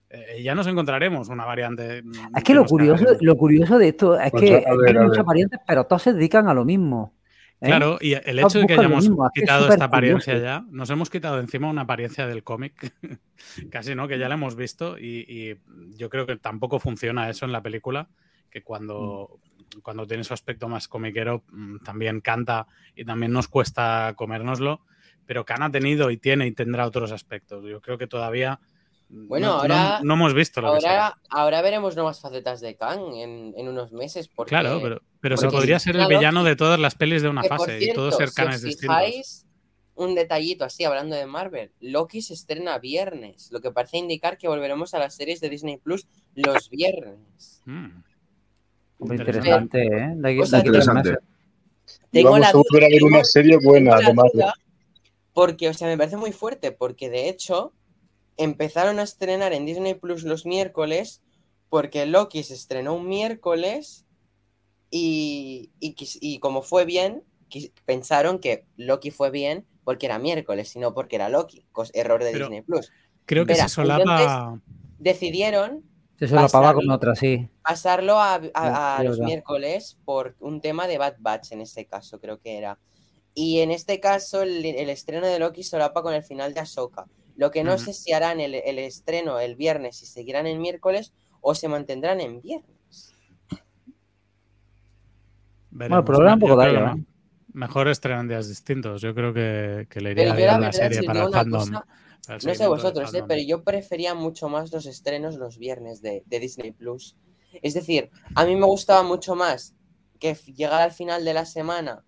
eh, 0.08 0.42
ya 0.42 0.56
nos 0.56 0.66
encontraremos 0.66 1.28
una 1.28 1.44
variante. 1.44 2.02
mm, 2.02 2.36
Es 2.36 2.42
que 2.42 2.54
lo 2.54 2.64
curioso, 2.66 3.04
lo 3.20 3.36
curioso 3.36 3.78
de 3.78 3.86
esto 3.86 4.18
es 4.18 4.32
Pues 4.32 4.42
que 4.42 4.54
a 4.56 4.58
es 4.58 4.64
que 4.64 4.76
ver, 4.78 4.98
hay 4.98 5.06
muchas 5.06 5.24
variantes, 5.24 5.60
pero 5.64 5.84
todos 5.84 6.02
se 6.02 6.12
dedican 6.12 6.48
a 6.48 6.54
lo 6.54 6.64
mismo. 6.64 7.14
¿Eh? 7.60 7.66
Claro, 7.66 7.98
y 8.00 8.14
el 8.14 8.38
hecho 8.38 8.60
de 8.60 8.66
que 8.66 8.74
hayamos 8.74 9.06
es 9.06 9.12
quitado 9.34 9.68
esta 9.68 9.84
apariencia 9.84 10.34
curioso. 10.34 10.44
ya, 10.44 10.64
nos 10.70 10.90
hemos 10.90 11.10
quitado 11.10 11.36
de 11.36 11.42
encima 11.42 11.68
una 11.68 11.82
apariencia 11.82 12.26
del 12.26 12.42
cómic, 12.42 12.92
casi 13.70 13.94
no, 13.94 14.08
que 14.08 14.18
ya 14.18 14.28
la 14.28 14.34
hemos 14.34 14.56
visto 14.56 14.98
y, 14.98 15.24
y 15.28 15.56
yo 15.96 16.08
creo 16.10 16.26
que 16.26 16.36
tampoco 16.36 16.78
funciona 16.78 17.28
eso 17.30 17.44
en 17.44 17.52
la 17.52 17.62
película, 17.62 18.08
que 18.50 18.62
cuando, 18.62 19.40
Mm. 19.76 19.80
cuando 19.80 20.06
tiene 20.06 20.24
su 20.24 20.34
aspecto 20.34 20.68
más 20.68 20.88
comiquero 20.88 21.44
mm, 21.50 21.78
también 21.78 22.20
canta 22.20 22.66
y 22.94 23.04
también 23.04 23.32
nos 23.32 23.48
cuesta 23.48 24.14
comérnoslo, 24.16 24.82
pero 25.26 25.44
Khan 25.44 25.62
ha 25.62 25.70
tenido 25.70 26.10
y 26.10 26.16
tiene 26.16 26.46
y 26.46 26.52
tendrá 26.52 26.86
otros 26.86 27.12
aspectos. 27.12 27.64
Yo 27.64 27.80
creo 27.80 27.98
que 27.98 28.06
todavía 28.06 28.60
Bueno, 29.12 29.46
no, 29.48 29.52
ahora- 29.54 29.98
no- 30.00 30.04
no 30.06 30.14
hemos 30.14 30.34
visto 30.34 30.60
lo 30.60 30.74
que 30.74 30.82
será. 30.82 31.18
Ahora, 31.28 31.60
veremos 31.62 31.96
nuevas 31.96 32.20
facetas 32.20 32.60
de 32.60 32.76
Kang 32.76 33.12
en, 33.16 33.52
en 33.56 33.68
unos 33.68 33.90
meses. 33.92 34.28
Porque, 34.28 34.50
Claro, 34.50 34.78
pero, 34.80 35.00
pero 35.20 35.36
se 35.36 35.48
podría 35.48 35.80
si 35.80 35.86
ser 35.86 35.96
el 35.96 36.06
villano 36.06 36.44
de 36.44 36.54
todas 36.54 36.78
las 36.78 36.94
pelis 36.94 37.20
de 37.22 37.28
una 37.28 37.42
fase 37.42 37.78
y 37.82 37.92
todos 37.92 38.16
cierto, 38.16 38.18
ser 38.18 38.28
si 38.28 38.34
canes 38.36 38.56
os 38.56 38.62
distintos. 38.62 38.96
fijáis, 38.96 39.46
un 39.96 40.14
detallito 40.14 40.64
así, 40.64 40.84
hablando 40.84 41.16
de 41.16 41.26
Marvel, 41.26 41.72
Loki 41.80 42.22
se 42.22 42.34
estrena 42.34 42.78
viernes, 42.78 43.50
lo 43.50 43.60
que 43.60 43.70
parece 43.72 43.98
indicar 43.98 44.38
que 44.38 44.46
volveremos 44.48 44.94
a 44.94 44.98
las 45.00 45.14
series 45.14 45.40
de 45.40 45.50
Disney 45.50 45.76
Plus 45.76 46.06
los 46.36 46.70
viernes. 46.70 47.60
Mm. 47.66 48.02
Muy 49.00 49.16
Interesante. 49.16 49.80
interesante, 49.82 49.82
¿eh? 49.82 50.12
De 50.14 50.28
aquí- 50.30 50.40
O 50.40 50.46
sea, 50.46 50.58
de 50.58 50.60
aquí 50.62 50.70
tres 50.70 50.86
Interesante. 50.86 51.26
Tengo 52.12 52.30
Vamos 52.30 52.40
la 52.40 52.48
a 52.48 52.52
volver 52.52 52.84
a 52.84 52.88
ver 52.88 53.00
duda- 53.00 53.08
una 53.16 53.24
serie 53.24 53.58
buena 53.62 53.96
de 53.98 54.14
Marvel. 54.14 54.44
Porque, 55.32 55.68
o 55.68 55.74
sea, 55.74 55.88
me 55.88 55.96
parece 55.98 56.16
muy 56.16 56.32
fuerte, 56.32 56.70
porque 56.72 57.08
de 57.10 57.28
hecho 57.28 57.72
empezaron 58.42 58.98
a 58.98 59.02
estrenar 59.02 59.52
en 59.52 59.66
Disney 59.66 59.94
Plus 59.94 60.24
los 60.24 60.46
miércoles, 60.46 61.22
porque 61.68 62.06
Loki 62.06 62.42
se 62.42 62.54
estrenó 62.54 62.94
un 62.94 63.08
miércoles 63.08 64.04
y, 64.90 65.70
y, 65.80 66.38
como 66.40 66.62
fue 66.62 66.84
bien, 66.84 67.22
pensaron 67.84 68.38
que 68.40 68.64
Loki 68.76 69.10
fue 69.10 69.30
bien 69.30 69.66
porque 69.84 70.06
era 70.06 70.18
miércoles, 70.18 70.74
y 70.76 70.78
no 70.78 70.94
porque 70.94 71.16
era 71.16 71.28
Loki, 71.28 71.64
error 71.94 72.22
de 72.22 72.32
Pero- 72.32 72.46
Disney 72.46 72.62
Plus. 72.62 72.90
Creo 73.26 73.46
que 73.46 73.54
se 73.54 73.68
solapa. 73.68 74.60
Decidieron 74.98 75.84
Se 76.18 76.26
solapaba 76.28 76.74
con 76.74 76.86
Pasarlo. 76.86 76.94
otra, 76.94 77.14
sí. 77.14 77.48
pasarlo 77.62 78.18
a, 78.18 78.34
a- 78.34 78.40
Sí, 78.40 78.50
a 78.54 78.96
sí, 78.98 79.04
los 79.04 79.16
verdad. 79.18 79.26
miércoles 79.26 79.98
por 80.04 80.34
un 80.40 80.60
tema 80.60 80.86
de 80.88 80.98
Bad 80.98 81.16
Batch 81.20 81.52
en 81.52 81.60
ese 81.60 81.86
caso, 81.86 82.20
creo 82.20 82.40
que 82.40 82.58
era. 82.58 82.78
Y 83.32 83.60
en 83.60 83.70
este 83.70 84.00
caso, 84.00 84.42
el, 84.42 84.64
el 84.64 84.90
estreno 84.90 85.26
de 85.26 85.38
Loki 85.38 85.62
solapa 85.62 86.02
con 86.02 86.12
el 86.14 86.24
final 86.24 86.52
de 86.52 86.60
Ahsoka. 86.60 87.06
Lo 87.40 87.50
que 87.50 87.64
no 87.64 87.74
Ujú. 87.74 87.84
sé 87.84 87.92
si 87.94 88.12
harán 88.12 88.38
el, 88.40 88.54
el 88.54 88.78
estreno 88.78 89.40
el 89.40 89.56
viernes 89.56 90.02
y 90.02 90.06
seguirán 90.06 90.46
en 90.46 90.60
miércoles 90.60 91.12
o 91.40 91.54
se 91.54 91.68
mantendrán 91.68 92.20
en 92.20 92.40
viernes. 92.40 93.14
Veremos. 95.70 96.04
problema 96.04 96.34
un 96.34 96.40
poco 96.40 96.54
Yo 96.54 96.56
de 96.56 96.68
creo 96.68 96.72
ello, 96.72 96.80
que 96.84 96.86
¿eh? 96.86 96.96
me- 96.96 97.04
Mejor 97.52 97.88
estrenar 97.88 98.20
en 98.20 98.28
días 98.28 98.48
distintos. 98.48 99.02
Yo 99.02 99.12
creo 99.12 99.32
que, 99.34 99.86
que 99.90 100.00
le 100.00 100.12
Pero 100.14 100.30
iría 100.30 100.34
bien 100.34 100.60
la 100.60 100.66
la 100.66 100.72
serie 100.72 101.02
para 101.02 101.20
el 101.22 101.28
una 101.28 101.38
fandom. 101.38 101.70
cosa, 101.70 101.86
para 102.26 102.36
el 102.38 102.46
No 102.46 102.54
sé 102.54 102.68
vosotros, 102.68 103.14
¿eh? 103.14 103.24
pero 103.26 103.42
yo 103.42 103.64
prefería 103.64 104.14
mucho 104.14 104.48
más 104.48 104.72
los 104.72 104.86
estrenos 104.86 105.34
los 105.36 105.58
viernes 105.58 106.00
de, 106.00 106.22
de 106.26 106.40
Disney 106.40 106.70
Plus. 106.72 107.16
Es 107.62 107.74
decir, 107.74 108.10
a 108.36 108.44
mí 108.44 108.54
me 108.56 108.66
gustaba 108.66 109.02
mucho 109.02 109.34
más 109.34 109.74
que 110.20 110.34
llegar 110.34 110.80
al 110.80 110.92
final 110.92 111.24
de 111.24 111.34
la 111.34 111.44
semana 111.44 112.04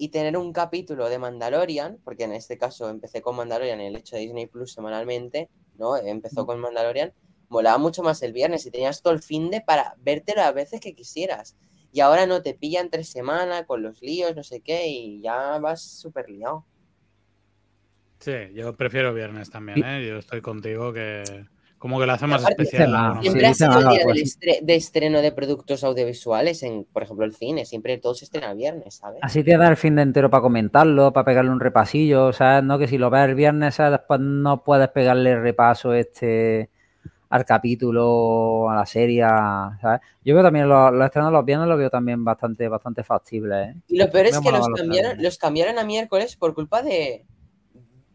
y 0.00 0.08
tener 0.08 0.38
un 0.38 0.54
capítulo 0.54 1.10
de 1.10 1.18
Mandalorian, 1.18 1.98
porque 2.02 2.24
en 2.24 2.32
este 2.32 2.56
caso 2.56 2.88
empecé 2.88 3.20
con 3.20 3.36
Mandalorian 3.36 3.82
el 3.82 3.96
hecho 3.96 4.16
de 4.16 4.22
Disney 4.22 4.46
Plus 4.46 4.72
semanalmente, 4.72 5.50
¿no? 5.76 5.94
Empezó 5.94 6.46
con 6.46 6.58
Mandalorian. 6.58 7.12
Molaba 7.50 7.76
mucho 7.76 8.02
más 8.02 8.22
el 8.22 8.32
viernes 8.32 8.64
y 8.64 8.70
tenías 8.70 9.02
todo 9.02 9.12
el 9.12 9.22
fin 9.22 9.50
de 9.50 9.60
para 9.60 9.94
vértelo 9.98 10.40
a 10.40 10.52
veces 10.52 10.80
que 10.80 10.94
quisieras. 10.94 11.54
Y 11.92 12.00
ahora 12.00 12.24
no 12.24 12.40
te 12.40 12.54
pillan 12.54 12.88
tres 12.88 13.10
semanas 13.10 13.66
con 13.66 13.82
los 13.82 14.00
líos, 14.00 14.34
no 14.34 14.42
sé 14.42 14.62
qué, 14.62 14.88
y 14.88 15.20
ya 15.20 15.58
vas 15.58 15.82
súper 15.82 16.30
liado. 16.30 16.64
Sí, 18.20 18.32
yo 18.54 18.74
prefiero 18.74 19.12
viernes 19.12 19.50
también, 19.50 19.84
¿eh? 19.84 20.08
Yo 20.08 20.16
estoy 20.16 20.40
contigo 20.40 20.94
que 20.94 21.24
como 21.80 21.98
que 21.98 22.04
lo 22.04 22.12
hace 22.12 22.26
más 22.26 22.46
especial. 22.46 23.14
Sí, 23.14 23.22
Siempre 23.22 23.46
ha 23.46 23.54
sido 23.54 23.78
el 23.78 23.88
día 23.88 24.00
pues 24.04 24.14
del 24.16 24.24
estre- 24.26 24.60
de 24.60 24.74
estreno 24.74 25.22
de 25.22 25.32
productos 25.32 25.82
audiovisuales 25.82 26.62
en, 26.62 26.84
por 26.84 27.02
ejemplo, 27.02 27.24
el 27.24 27.34
cine. 27.34 27.64
Siempre 27.64 27.96
todo 27.96 28.14
se 28.14 28.26
estrena 28.26 28.52
viernes, 28.52 28.96
¿sabes? 28.96 29.18
Así 29.22 29.42
te 29.42 29.56
da 29.56 29.66
el 29.66 29.78
fin 29.78 29.96
de 29.96 30.02
entero 30.02 30.28
para 30.28 30.42
comentarlo, 30.42 31.10
para 31.14 31.24
pegarle 31.24 31.50
un 31.50 31.58
repasillo, 31.58 32.34
¿sabes? 32.34 32.62
No 32.64 32.78
que 32.78 32.86
si 32.86 32.98
lo 32.98 33.08
ves 33.08 33.30
el 33.30 33.34
viernes, 33.34 33.76
¿sabes? 33.76 33.92
después 33.92 34.20
no 34.20 34.62
puedes 34.62 34.88
pegarle 34.90 35.40
repaso 35.40 35.94
este 35.94 36.68
al 37.30 37.44
capítulo, 37.46 38.68
a 38.68 38.74
la 38.74 38.84
serie, 38.84 39.22
¿sabes? 39.80 40.00
Yo 40.22 40.34
veo 40.34 40.42
también 40.42 40.68
los, 40.68 40.92
los 40.92 41.04
estrenos 41.06 41.32
los 41.32 41.44
viernes, 41.46 41.66
los 41.66 41.78
veo 41.78 41.88
también 41.88 42.22
bastante, 42.24 42.68
bastante 42.68 43.04
factibles, 43.04 43.68
¿eh? 43.68 43.74
Y 43.88 43.96
lo 43.96 44.10
peor 44.10 44.26
es 44.26 44.38
Me 44.38 44.44
que 44.44 44.52
los 44.52 44.68
cambiaron, 44.68 45.22
los 45.22 45.38
cambiaron 45.38 45.78
a 45.78 45.84
miércoles 45.84 46.36
por 46.36 46.54
culpa 46.54 46.82
de, 46.82 47.24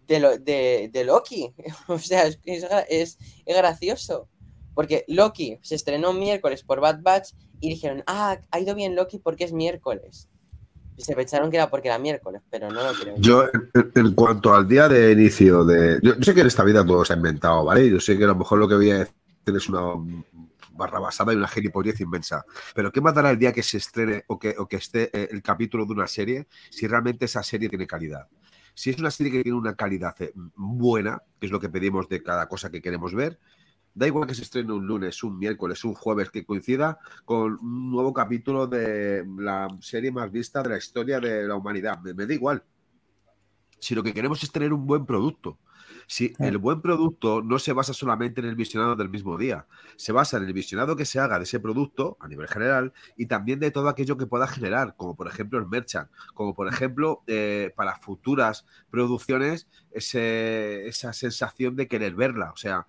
de, 0.08 0.20
lo- 0.20 0.38
de- 0.38 0.90
de 0.92 1.04
Loki. 1.04 1.54
O 1.88 2.00
sea, 2.00 2.26
es, 2.26 2.40
es 2.46 2.66
es- 2.90 3.18
gracioso. 3.46 4.30
Porque 4.74 5.06
Loki 5.08 5.58
se 5.62 5.76
estrenó 5.76 6.12
miércoles 6.14 6.64
por 6.64 6.82
Bad 6.82 7.02
Batch 7.02 7.30
y 7.62 7.70
dijeron, 7.70 8.04
ah, 8.08 8.38
ha 8.52 8.60
ido 8.60 8.76
bien 8.76 8.96
Loki 8.96 9.20
porque 9.20 9.46
es 9.46 9.54
miércoles. 9.54 10.28
Y 10.98 11.04
se 11.04 11.16
pensaron 11.16 11.50
que 11.52 11.58
era 11.58 11.70
porque 11.70 11.88
era 11.90 11.98
miércoles, 12.00 12.42
pero 12.50 12.70
no 12.72 12.82
lo 12.84 12.94
creo. 12.94 13.16
Yo, 13.18 13.46
en, 13.96 14.14
cuanto 14.14 14.54
al 14.54 14.68
día 14.68 14.88
de 14.88 15.12
inicio 15.12 15.64
de. 15.66 16.00
Yo, 16.02 16.16
yo 16.16 16.24
sé 16.24 16.34
que 16.34 16.42
en 16.42 16.48
esta 16.48 16.64
vida 16.64 16.86
todo 16.86 17.04
se 17.04 17.14
ha 17.14 17.18
inventado, 17.18 17.66
¿vale? 17.66 17.90
Yo 17.90 18.00
sé 18.00 18.18
que 18.18 18.24
a 18.24 18.28
lo 18.28 18.36
mejor 18.36 18.60
lo 18.60 18.68
que 18.68 18.76
voy 18.76 18.92
a 18.92 19.00
decir 19.00 19.14
es 19.48 19.68
una 19.70 19.82
barra 20.72 21.00
basada 21.00 21.34
y 21.34 21.38
una 21.38 21.48
gilipollez 21.48 22.00
inmensa. 22.02 22.46
Pero 22.74 22.92
¿qué 22.92 23.02
más 23.02 23.14
dará 23.14 23.32
el 23.32 23.40
día 23.40 23.52
que 23.54 23.64
se 23.64 23.78
estrene 23.78 24.24
o 24.28 24.38
que, 24.40 24.56
o 24.58 24.68
que 24.68 24.78
esté 24.78 25.10
eh, 25.14 25.30
el 25.32 25.42
capítulo 25.42 25.86
de 25.86 25.94
una 25.94 26.08
serie 26.08 26.48
si 26.70 26.88
realmente 26.88 27.26
esa 27.26 27.44
serie 27.44 27.68
tiene 27.70 27.88
calidad? 27.88 28.28
Si 28.76 28.92
es 28.92 29.00
una 29.00 29.10
serie 29.10 29.32
que 29.32 29.44
tiene 29.44 29.58
una 29.58 29.76
calidad 29.76 30.16
eh, 30.22 30.32
buena, 30.56 31.24
que 31.40 31.48
es 31.48 31.52
lo 31.52 31.60
que 31.60 31.70
pedimos 31.70 32.08
de 32.08 32.22
cada 32.22 32.48
cosa 32.48 32.70
que 32.70 32.82
queremos 32.82 33.16
ver, 33.16 33.40
da 33.94 34.06
igual 34.06 34.28
que 34.28 34.36
se 34.36 34.44
estrene 34.44 34.74
un 34.74 34.86
lunes, 34.86 35.24
un 35.24 35.40
miércoles, 35.40 35.84
un 35.86 35.94
jueves, 35.94 36.30
que 36.30 36.46
coincida 36.46 37.00
con 37.24 37.54
un 37.54 37.92
nuevo 37.92 38.14
capítulo 38.14 38.68
de 38.68 39.26
la 39.38 39.68
serie 39.80 40.12
más 40.12 40.30
vista 40.30 40.62
de 40.62 40.70
la 40.70 40.78
historia 40.78 41.20
de 41.20 41.48
la 41.48 41.56
humanidad. 41.56 42.02
Me, 42.02 42.14
me 42.14 42.28
da 42.28 42.34
igual. 42.34 42.64
Si 43.80 43.96
lo 43.96 44.04
que 44.04 44.14
queremos 44.14 44.44
es 44.44 44.52
tener 44.52 44.74
un 44.74 44.86
buen 44.86 45.06
producto. 45.06 45.58
Si 46.08 46.34
el 46.40 46.58
buen 46.58 46.82
producto 46.82 47.42
no 47.42 47.58
se 47.60 47.74
basa 47.74 47.94
solamente 47.94 48.42
en 48.42 48.48
el 48.48 48.56
visionado 48.56 48.96
del 48.96 49.10
mismo 49.10 49.38
día, 49.38 49.66
se 49.96 50.12
basa 50.12 50.38
en 50.38 50.44
el 50.44 50.54
visionado 50.54 50.96
que 50.96 51.06
se 51.06 51.20
haga 51.20 51.38
de 51.38 51.44
ese 51.46 51.60
producto 51.60 52.18
a 52.20 52.28
nivel 52.28 52.48
general 52.48 52.94
y 53.18 53.26
también 53.26 53.60
de 53.60 53.72
todo 53.72 53.90
aquello 53.90 54.18
que 54.18 54.28
pueda 54.28 54.48
generar, 54.48 54.96
como 54.98 55.16
por 55.16 55.28
ejemplo 55.28 55.58
el 55.60 55.68
merchant, 55.68 56.10
como 56.34 56.54
por 56.54 56.68
ejemplo 56.68 57.24
eh, 57.28 57.74
para 57.76 57.96
futuras 57.98 58.66
producciones 58.90 59.68
ese- 59.92 60.88
esa 60.88 61.14
sensación 61.14 61.76
de 61.76 61.88
querer 61.88 62.16
verla. 62.16 62.52
O 62.52 62.58
sea, 62.58 62.88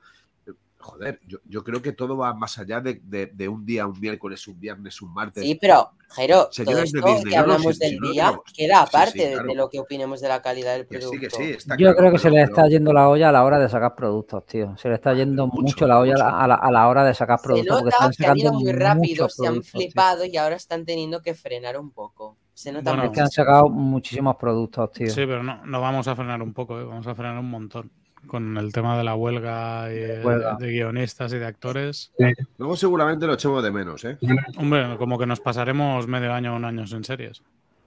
joder, 0.78 1.20
yo, 1.26 1.38
yo 1.44 1.64
creo 1.64 1.82
que 1.82 1.92
todo 1.92 2.16
va 2.16 2.32
más 2.34 2.58
allá 2.58 2.80
de, 2.80 3.00
de- 3.02 3.26
de 3.26 3.48
un 3.48 3.64
día, 3.66 3.86
un 3.86 3.98
miércoles, 3.98 4.46
un 4.46 4.58
viernes, 4.60 5.02
un 5.02 5.12
martes. 5.12 5.42
Sí, 5.42 5.56
pero, 5.60 5.90
Jairo, 6.08 6.42
todo 6.44 6.52
Señores 6.52 6.92
de 6.92 6.98
esto 7.00 7.10
Disney, 7.14 7.24
que 7.32 7.36
no, 7.40 7.46
no, 7.46 7.52
hablamos 7.54 7.78
del 7.78 7.96
no 7.98 8.10
día 8.10 8.24
queda 8.54 8.76
Sí, 8.84 8.90
sí, 8.90 8.96
aparte 8.96 9.18
de- 9.26 9.32
claro. 9.32 9.48
de 9.48 9.54
lo 9.56 9.68
que 9.68 9.80
opinemos 9.80 10.20
de 10.20 10.28
la 10.28 10.40
calidad 10.42 10.74
del 10.74 10.86
Que 10.86 10.98
producto. 10.98 11.12
sí, 11.12 11.18
que 11.20 11.30
sí, 11.30 11.50
está 11.56 11.74
Yo 11.74 11.86
claro, 11.86 11.96
creo 11.98 12.12
que 12.12 12.18
se 12.18 12.30
le 12.30 12.42
está 12.42 12.54
pero- 12.62 12.68
yendo 12.68 12.92
la 12.92 13.08
olla 13.08 13.28
a 13.28 13.32
la 13.32 13.42
hora 13.44 13.58
de 13.58 13.68
sacar 13.68 13.94
productos, 13.96 14.46
tío. 14.46 14.76
Se 14.76 14.88
le 14.88 14.94
está 14.94 15.12
yendo 15.14 15.46
mucho, 15.48 15.62
mucho, 15.62 15.86
la 15.86 15.98
olla 15.98 16.14
a 16.14 16.18
la- 16.18 16.24
mucho. 16.26 16.36
a 16.36 16.46
la, 16.48 16.54
a 16.54 16.70
la 16.70 16.88
hora 16.88 17.04
de 17.04 17.14
sacar 17.14 17.38
Se 17.38 17.42
productos. 17.44 17.78
porque 17.80 17.88
están 17.90 18.10
que 18.12 18.26
han 18.26 18.38
ido 18.38 18.52
muy 18.52 18.72
rápido, 18.72 19.28
se 19.28 19.46
han 19.46 19.54
tío. 19.54 19.62
flipado 19.64 20.24
y 20.24 20.36
ahora 20.36 20.56
están 20.56 20.84
teniendo 20.84 21.20
que 21.22 21.34
frenar 21.34 21.78
un 21.78 21.90
poco. 21.90 22.36
Se 22.54 22.72
nota 22.72 22.90
Bueno, 22.92 23.04
Es 23.04 23.10
que 23.10 23.20
han 23.20 23.30
sacado 23.30 23.68
muchísimos 23.68 24.36
productos, 24.36 24.90
tío. 24.92 25.08
Sí, 25.10 25.26
pero 25.26 25.42
no, 25.42 25.66
no 25.66 25.80
vamos 25.80 26.06
a 26.08 26.16
frenar 26.16 26.40
un 26.40 26.54
poco, 26.54 26.80
¿eh? 26.80 26.84
vamos 26.84 27.06
a 27.06 27.14
frenar 27.14 27.38
un 27.38 27.50
montón. 27.50 27.90
Con 28.26 28.56
el 28.58 28.72
tema 28.72 28.96
de 28.98 29.04
la 29.04 29.14
huelga, 29.14 29.88
y, 29.92 30.24
Huelga. 30.24 30.56
de 30.58 30.70
guionistas 30.70 31.32
y 31.32 31.38
de 31.38 31.46
actores. 31.46 32.12
Luego 32.58 32.76
seguramente 32.76 33.26
lo 33.26 33.34
echemos 33.34 33.62
de 33.62 33.70
menos, 33.70 34.04
¿eh? 34.04 34.18
Hombre, 34.58 34.96
como 34.98 35.18
que 35.18 35.26
nos 35.26 35.40
pasaremos 35.40 36.06
medio 36.06 36.32
año 36.32 36.52
o 36.52 36.56
un 36.56 36.64
año 36.64 36.86
sin 36.86 37.04
series. 37.04 37.42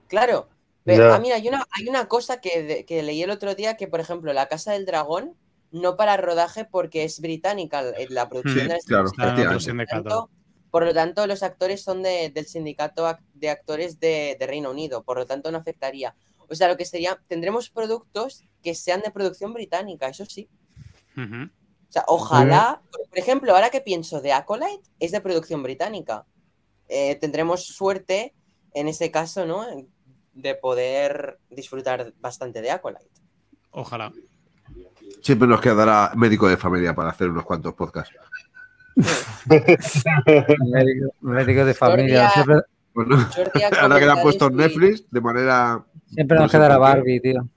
Claro. 0.08 0.48
Pero, 0.84 1.08
Ya. 1.10 1.14
ah, 1.14 1.18
mira, 1.20 1.36
hay 1.36 1.46
una, 1.46 1.66
hay 1.72 1.88
una 1.88 2.08
cosa 2.08 2.40
que, 2.40 2.84
que 2.88 3.02
leí 3.02 3.22
el 3.22 3.30
otro 3.30 3.54
día 3.54 3.76
que, 3.76 3.86
por 3.86 4.00
ejemplo, 4.00 4.32
La 4.32 4.46
Casa 4.48 4.72
del 4.72 4.86
Dragón 4.86 5.34
no 5.72 5.96
para 5.96 6.16
rodaje 6.16 6.64
porque 6.64 7.04
es 7.04 7.20
británica 7.20 7.82
la 8.08 8.28
producción 8.28 8.62
Sí, 8.64 8.68
de 8.68 8.68
la 8.74 8.78
claro, 8.86 9.06
efectivamente. 9.18 9.60
sindicato. 9.64 10.30
por 10.70 10.84
lo 10.86 10.94
tanto, 10.94 11.26
los 11.26 11.42
actores 11.42 11.82
son 11.82 12.02
de- 12.02 12.30
del 12.30 12.46
sindicato 12.46 13.06
de 13.34 13.50
actores 13.50 14.00
de, 14.00 14.36
de 14.40 14.46
Reino 14.46 14.70
Unido, 14.70 15.02
por 15.02 15.18
lo 15.18 15.26
tanto 15.26 15.50
no 15.52 15.58
afectaría. 15.58 16.14
O 16.48 16.54
sea, 16.54 16.66
lo 16.68 16.76
que 16.76 16.84
sería, 16.86 17.20
tendremos 17.28 17.70
productos 17.70 18.44
que 18.62 18.74
sean 18.74 19.00
de 19.02 19.10
producción 19.10 19.52
británica, 19.52 20.08
eso 20.08 20.24
sí. 20.24 20.48
O 21.16 21.92
sea, 21.92 22.04
ojalá, 22.06 22.80
por 22.90 23.18
ejemplo, 23.18 23.54
ahora 23.54 23.70
que 23.70 23.80
pienso 23.80 24.20
de 24.20 24.32
Acolyte, 24.32 24.88
es 25.00 25.10
de 25.12 25.20
producción 25.20 25.62
británica. 25.62 26.24
Eh, 26.88 27.16
tendremos 27.16 27.66
suerte 27.66 28.34
en 28.74 28.88
ese 28.88 29.10
caso, 29.10 29.44
¿no? 29.44 29.66
De 30.32 30.54
poder 30.54 31.38
disfrutar 31.50 32.14
bastante 32.20 32.62
de 32.62 32.70
Acolyte. 32.70 33.10
Ojalá. 33.72 34.12
Siempre 35.22 35.48
nos 35.48 35.60
quedará 35.60 36.12
médico 36.16 36.48
de 36.48 36.56
familia 36.56 36.94
para 36.94 37.10
hacer 37.10 37.28
unos 37.28 37.44
cuantos 37.44 37.74
podcasts. 37.74 38.14
Médico, 39.46 41.14
médico 41.20 41.64
de 41.64 41.74
familia. 41.74 42.30
Siempre, 42.30 42.60
Bueno, 42.94 43.16
ha 43.16 43.80
ahora 43.82 43.98
que 43.98 44.06
la 44.06 44.12
han 44.12 44.20
comentado 44.20 44.22
puesto 44.22 44.46
en 44.46 44.56
Netflix, 44.56 45.10
de 45.10 45.20
manera. 45.20 45.84
siempre 46.06 46.36
no 46.36 46.42
nos 46.44 46.52
quedará. 46.52 46.78
Barbie, 46.78 47.20
tío. 47.20 47.48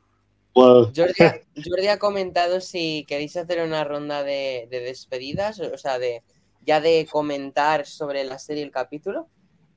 Jordi, 0.95 1.87
ha- 1.87 1.97
comentado 1.99 2.61
si 2.61 3.05
queréis 3.07 3.35
hacer 3.37 3.61
una 3.61 3.83
ronda 3.83 4.23
de, 4.23 4.67
de 4.69 4.79
despedidas, 4.81 5.59
o 5.59 5.77
sea, 5.77 5.97
de 5.99 6.21
ya 6.65 6.79
de 6.79 7.07
comentar 7.11 7.85
sobre 7.85 8.23
la 8.23 8.39
serie 8.39 8.63
el 8.63 8.71
capítulo. 8.71 9.27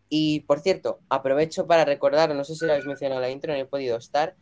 Y 0.09 0.41
por 0.41 0.61
cierto, 0.61 1.01
aprovecho 1.09 1.66
para 1.66 1.85
recordar, 1.85 2.33
no 2.35 2.45
sé 2.45 2.55
si 2.55 2.64
lo 2.64 2.72
habéis 2.72 2.87
mencionado 2.87 3.20
en 3.20 3.27
la 3.27 3.31
intro, 3.31 3.53
no 3.53 3.59
he 3.59 3.64
podido 3.64 3.97
estar. 3.97 4.35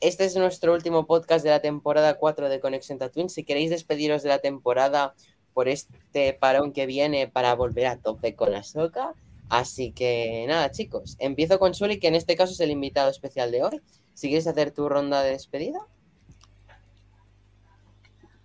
Este 0.00 0.26
es 0.26 0.36
nuestro 0.36 0.74
último 0.74 1.06
podcast 1.06 1.42
de 1.42 1.50
la 1.50 1.60
temporada 1.62 2.14
4 2.18 2.50
de 2.50 2.60
Conexión 2.60 2.98
Tatooine. 2.98 3.30
Si 3.30 3.44
queréis 3.44 3.70
despediros 3.70 4.22
de 4.22 4.28
la 4.28 4.40
temporada 4.40 5.14
por 5.54 5.68
este 5.68 6.34
parón 6.34 6.72
que 6.72 6.84
viene 6.84 7.28
para 7.28 7.54
volver 7.54 7.86
a 7.86 7.96
tope 7.96 8.34
con 8.34 8.52
la 8.52 8.62
soca. 8.62 9.14
Así 9.48 9.92
que 9.92 10.44
nada, 10.48 10.70
chicos, 10.70 11.16
empiezo 11.18 11.58
con 11.58 11.72
Suli, 11.72 11.98
que 11.98 12.08
en 12.08 12.14
este 12.14 12.36
caso 12.36 12.52
es 12.52 12.60
el 12.60 12.70
invitado 12.72 13.08
especial 13.08 13.50
de 13.52 13.62
hoy. 13.62 13.80
Si 14.16 14.28
quieres 14.28 14.46
hacer 14.46 14.70
tu 14.70 14.88
ronda 14.88 15.20
de 15.22 15.32
despedida. 15.32 15.80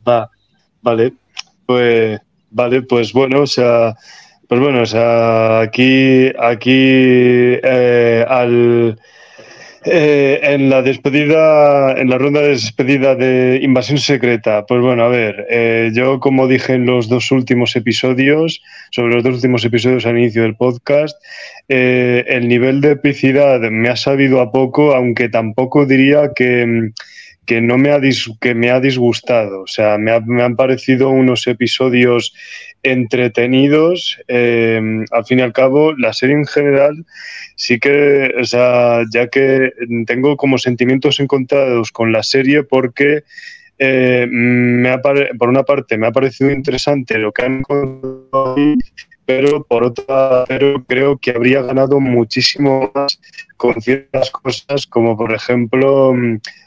Va, 0.06 0.30
vale. 0.82 1.14
Pues, 1.66 2.20
vale, 2.50 2.82
pues 2.82 3.14
bueno, 3.14 3.44
o 3.44 3.48
sea, 3.48 3.96
pues 4.50 4.60
bueno, 4.60 4.82
o 4.82 4.86
sea, 4.86 5.62
aquí, 5.62 6.28
aquí 6.38 6.74
eh, 7.64 8.26
al 8.28 9.00
eh, 9.84 10.40
en 10.44 10.70
la 10.70 10.82
despedida, 10.82 11.94
en 11.94 12.10
la 12.10 12.18
ronda 12.18 12.42
de 12.42 12.50
despedida 12.50 13.16
de 13.16 13.60
Invasión 13.64 13.98
Secreta, 13.98 14.66
pues 14.68 14.80
bueno, 14.82 15.04
a 15.04 15.08
ver, 15.08 15.48
eh, 15.50 15.92
yo 15.94 16.20
como 16.20 16.48
dije 16.48 16.74
en 16.74 16.86
los 16.86 17.10
dos 17.10 17.32
últimos 17.32 17.76
episodios, 17.76 18.62
sobre 18.92 19.16
los 19.16 19.24
dos 19.24 19.36
últimos 19.36 19.66
episodios 19.66 20.06
al 20.06 20.20
inicio 20.20 20.44
del 20.44 20.56
podcast, 20.56 21.18
eh, 21.68 22.26
el 22.28 22.48
nivel 22.48 22.82
de 22.82 22.92
epicidad 22.92 23.60
me 23.72 23.90
ha 23.90 23.96
sabido 23.96 24.40
a 24.42 24.52
poco, 24.52 24.94
aunque 24.96 25.30
tampoco 25.30 25.86
diría 25.86 26.32
que, 26.36 26.92
que 27.46 27.60
no 27.62 27.78
me 27.80 27.90
ha, 27.90 27.98
dis- 28.00 28.38
que 28.40 28.54
me 28.54 28.70
ha 28.70 28.80
disgustado. 28.80 29.62
O 29.64 29.68
sea, 29.68 29.98
me, 29.98 30.12
ha- 30.12 30.20
me 30.22 30.44
han 30.44 30.56
parecido 30.56 31.10
unos 31.10 31.48
episodios 31.48 32.34
entretenidos. 32.84 34.20
eh, 34.28 34.82
al 35.12 35.26
fin 35.26 35.40
y 35.40 35.42
al 35.42 35.54
cabo, 35.54 35.94
la 35.94 36.14
serie 36.14 36.36
en 36.36 36.46
general 36.46 37.06
sí 37.56 37.80
que, 37.80 38.34
o 38.40 38.44
sea, 38.44 39.04
ya 39.14 39.28
que 39.28 39.72
tengo 40.06 40.36
como 40.38 40.58
sentimientos 40.58 41.20
encontrados 41.20 41.92
con 41.92 42.12
la 42.12 42.24
serie 42.24 42.64
porque 42.64 43.24
eh, 43.78 44.28
me 44.30 44.90
ha 44.90 45.02
por 45.02 45.50
una 45.50 45.64
parte 45.64 45.98
me 45.98 46.08
ha 46.08 46.12
parecido 46.12 46.52
interesante 46.52 47.18
lo 47.18 47.32
que 47.32 47.46
han 47.46 47.60
encontrado 47.60 48.56
ahí, 48.56 48.76
pero 49.26 49.64
por 49.64 49.84
otra, 49.84 50.46
pero 50.48 50.84
creo 50.84 51.18
que 51.18 51.32
habría 51.32 51.62
ganado 51.62 52.00
muchísimo 52.00 52.92
más 52.94 53.20
con 53.58 53.82
ciertas 53.82 54.30
cosas, 54.32 54.86
como 54.86 55.18
por 55.18 55.34
ejemplo 55.34 56.14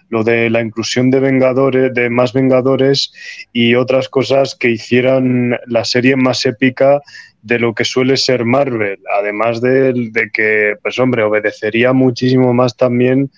lo 0.09 0.23
de 0.25 0.51
la 0.51 0.61
inclusión 0.61 1.11
de 1.11 1.21
Vengadores, 1.21 1.93
de 1.95 2.11
más 2.11 2.33
Vengadores 2.33 3.13
y 3.53 3.75
otras 3.75 4.09
cosas 4.09 4.55
que 4.55 4.71
hicieran 4.71 5.59
la 5.67 5.85
serie 5.85 6.17
más 6.17 6.47
épica 6.47 7.01
de 7.43 7.59
lo 7.59 7.75
que 7.75 7.85
suele 7.85 8.17
ser 8.17 8.45
Marvel, 8.45 8.99
además 9.19 9.61
de, 9.61 9.93
de 9.93 10.31
que, 10.33 10.75
pues 10.83 10.99
hombre, 10.99 11.23
obedecería 11.23 11.93
muchísimo 11.93 12.55
más 12.55 12.77
también 12.77 13.31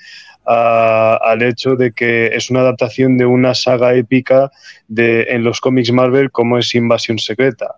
al 0.46 1.42
hecho 1.42 1.74
de 1.74 1.92
que 1.92 2.26
es 2.26 2.50
una 2.50 2.60
adaptación 2.60 3.18
de 3.18 3.26
una 3.26 3.54
saga 3.54 3.94
épica 3.94 4.50
de, 4.86 5.22
en 5.30 5.42
los 5.42 5.60
cómics 5.60 5.90
Marvel 5.90 6.30
como 6.30 6.58
es 6.58 6.74
Invasión 6.74 7.18
Secreta. 7.18 7.74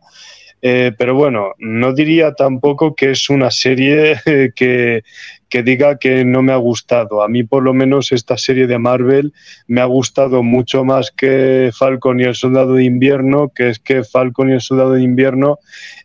Eh, 0.60 0.92
pero 0.98 1.14
bueno, 1.14 1.54
no 1.58 1.92
diría 1.92 2.34
tampoco 2.34 2.94
que 2.94 3.12
es 3.12 3.30
una 3.30 3.50
serie 3.50 4.16
que, 4.56 5.02
que, 5.48 5.62
diga 5.62 5.98
que 5.98 6.24
no 6.24 6.42
me 6.42 6.52
ha 6.52 6.56
gustado. 6.56 7.22
A 7.22 7.28
mí 7.28 7.44
por 7.44 7.62
lo 7.62 7.74
menos 7.74 8.10
esta 8.10 8.36
serie 8.36 8.66
de 8.66 8.78
Marvel 8.78 9.32
me 9.68 9.80
ha 9.80 9.84
gustado 9.84 10.42
mucho 10.42 10.84
más 10.84 11.12
que 11.12 11.70
Falcon 11.76 12.20
y 12.20 12.24
el 12.24 12.34
Soldado 12.34 12.74
de 12.74 12.84
Invierno, 12.84 13.52
que 13.54 13.68
es 13.68 13.78
que 13.78 14.02
Falcon 14.02 14.50
y 14.50 14.54
el 14.54 14.60
Soldado 14.60 14.94
de 14.94 15.02
Invierno 15.02 15.58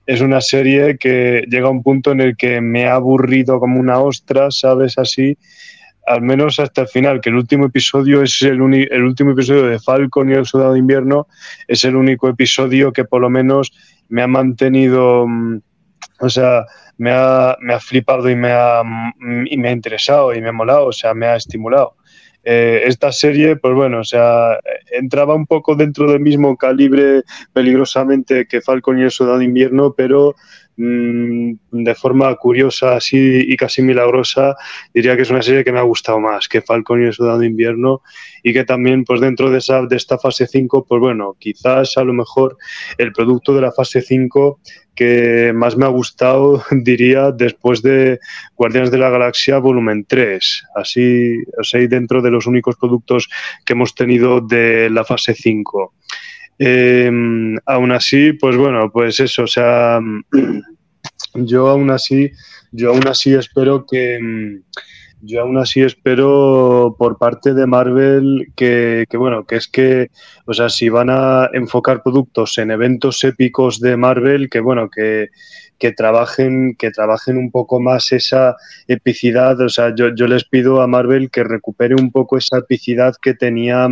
es 0.06 0.22
una 0.22 0.41
serie 0.41 0.97
que 0.97 1.43
llega 1.49 1.68
a 1.68 1.72
un 1.72 1.82
punto 1.82 2.12
en 2.12 2.22
el 2.22 2.38
que 2.38 2.62
me 2.62 2.86
ha 2.86 2.95
aburrido 2.95 3.60
como 3.60 3.80
una 3.80 3.99
ostra, 3.99 4.51
¿sabes? 4.51 4.97
Así 4.97 5.38
al 6.06 6.22
menos 6.22 6.60
hasta 6.60 6.82
el 6.82 6.88
final, 6.88 7.22
que 7.22 7.30
el 7.30 7.36
último 7.36 7.66
episodio 7.66 8.22
es 8.22 8.41
el, 8.41 8.60
el 8.91 9.04
último 9.04 9.32
episodio 9.32 9.64
de 9.64 9.80
Falcon 9.80 10.30
y 10.30 10.34
el 10.34 10.45
Soldado 10.45 10.74
de 10.74 10.80
Invierno, 10.80 11.28
es 11.68 11.84
el 11.86 11.95
único 11.95 12.28
episodio 12.28 12.91
que 12.91 13.06
por 13.06 13.22
lo 13.22 13.30
menos 13.30 13.72
me 14.10 14.22
ha 14.22 14.28
mantenido, 14.28 15.26
mm, 15.28 15.62
o 16.20 16.30
sea, 16.30 16.66
me 16.97 17.12
ha, 17.12 17.58
me 17.60 17.74
ha 17.74 17.80
flipado 17.80 18.30
y 18.30 18.36
me 18.36 18.51
ha, 18.51 18.84
mm, 18.84 19.47
y 19.49 19.58
me 19.58 19.70
ha 19.70 19.72
interesado 19.72 20.34
y 20.34 20.41
me 20.41 20.49
ha 20.49 20.54
molado, 20.54 20.88
o 20.88 20.91
sea, 20.91 21.14
me 21.14 21.26
ha 21.28 21.36
estimulado. 21.36 21.95
Eh, 22.45 22.84
esta 22.88 23.12
serie, 23.14 23.56
pues 23.56 23.74
bueno, 23.74 23.99
o 23.99 24.04
sea, 24.04 24.60
entraba 24.91 25.34
un 25.34 25.45
poco 25.47 25.76
dentro 25.76 26.12
del 26.12 26.20
mismo 26.20 26.58
calibre 26.58 27.24
peligrosamente 27.54 28.45
que 28.47 28.62
Falcon 28.62 28.99
y 28.99 29.04
el 29.04 29.12
Soldado 29.12 29.39
de 29.39 29.45
Invierno, 29.45 29.93
pero 29.95 30.36
de 30.76 31.96
forma 31.96 32.36
curiosa 32.36 32.96
así 32.96 33.18
y 33.18 33.56
casi 33.56 33.82
milagrosa, 33.82 34.56
diría 34.94 35.16
que 35.16 35.22
es 35.22 35.30
una 35.30 35.42
serie 35.42 35.64
que 35.64 35.72
me 35.72 35.80
ha 35.80 35.84
gustado 35.84 36.20
más 36.20 36.48
que 36.48 36.62
Falcon 36.62 37.02
y 37.02 37.06
el 37.06 37.14
Soldado 37.14 37.40
de 37.40 37.48
Invierno 37.48 38.02
y 38.42 38.54
que 38.54 38.64
también 38.64 39.04
pues 39.04 39.22
dentro 39.22 39.50
de, 39.52 39.60
esa, 39.60 39.86
de 39.86 39.96
esta 39.96 40.18
fase 40.18 40.48
5, 40.48 40.86
pues 40.88 41.00
bueno, 41.00 41.36
quizás 41.40 41.98
a 41.98 42.04
lo 42.04 42.14
mejor 42.14 42.58
el 42.98 43.12
producto 43.12 43.54
de 43.54 43.62
la 43.62 43.72
fase 43.72 44.02
5 44.02 44.60
que 44.96 45.54
más 45.56 45.76
me 45.76 45.86
ha 45.86 45.90
gustado, 45.90 46.64
diría, 46.72 47.32
después 47.32 47.82
de 47.82 48.20
Guardianes 48.56 48.92
de 48.92 48.98
la 48.98 49.10
Galaxia 49.10 49.58
volumen 49.58 50.06
3. 50.08 50.64
Así, 50.76 51.40
o 51.58 51.78
dentro 51.88 52.22
de 52.22 52.32
los 52.32 52.46
únicos 52.46 52.76
productos 52.76 53.30
que 53.66 53.74
hemos 53.74 53.96
tenido 53.96 54.42
de 54.42 54.90
la 54.90 55.04
fase 55.04 55.34
5. 55.34 55.94
Em, 56.60 57.58
aún 57.66 57.91
así, 57.91 58.34
pues 58.34 58.56
bueno, 58.56 58.91
pues 58.91 59.20
eso, 59.20 59.43
o 59.43 59.47
sea, 59.47 59.99
yo 61.34 61.68
aún 61.68 61.89
así, 61.89 62.32
yo 62.72 62.91
aún 62.91 63.08
así 63.08 63.34
espero 63.34 63.86
que, 63.86 64.16
em, 64.16 64.64
yo 65.22 65.41
aún 65.41 65.58
así 65.58 65.82
espero 65.82 66.95
por 66.99 67.18
parte 67.18 67.54
de 67.54 67.66
Marvel 67.66 68.51
que, 68.58 69.06
que, 69.10 69.18
bueno, 69.18 69.45
que 69.45 69.56
es 69.56 69.68
que, 69.68 70.10
o 70.45 70.54
sea, 70.54 70.70
si 70.70 70.89
van 70.89 71.10
a 71.10 71.49
enfocar 71.54 72.04
productos 72.04 72.58
en 72.58 72.72
eventos 72.72 73.24
épicos 73.24 73.80
de 73.80 73.95
Marvel, 73.95 74.49
que 74.49 74.60
bueno, 74.60 74.89
que, 74.89 75.30
que 75.80 75.91
trabajen, 75.91 76.76
que 76.78 76.91
trabajen 76.91 77.38
un 77.38 77.51
poco 77.51 77.80
más 77.80 78.12
esa 78.12 78.56
epicidad. 78.88 79.60
O 79.62 79.70
sea, 79.70 79.93
yo, 79.95 80.16
yo 80.16 80.28
les 80.28 80.45
pido 80.45 80.82
a 80.82 80.88
Marvel 80.88 81.30
que 81.30 81.43
recupere 81.43 81.95
un 81.95 82.12
poco 82.12 82.38
esa 82.38 82.60
epicidad 82.60 83.16
que 83.22 83.34
tenía 83.34 83.89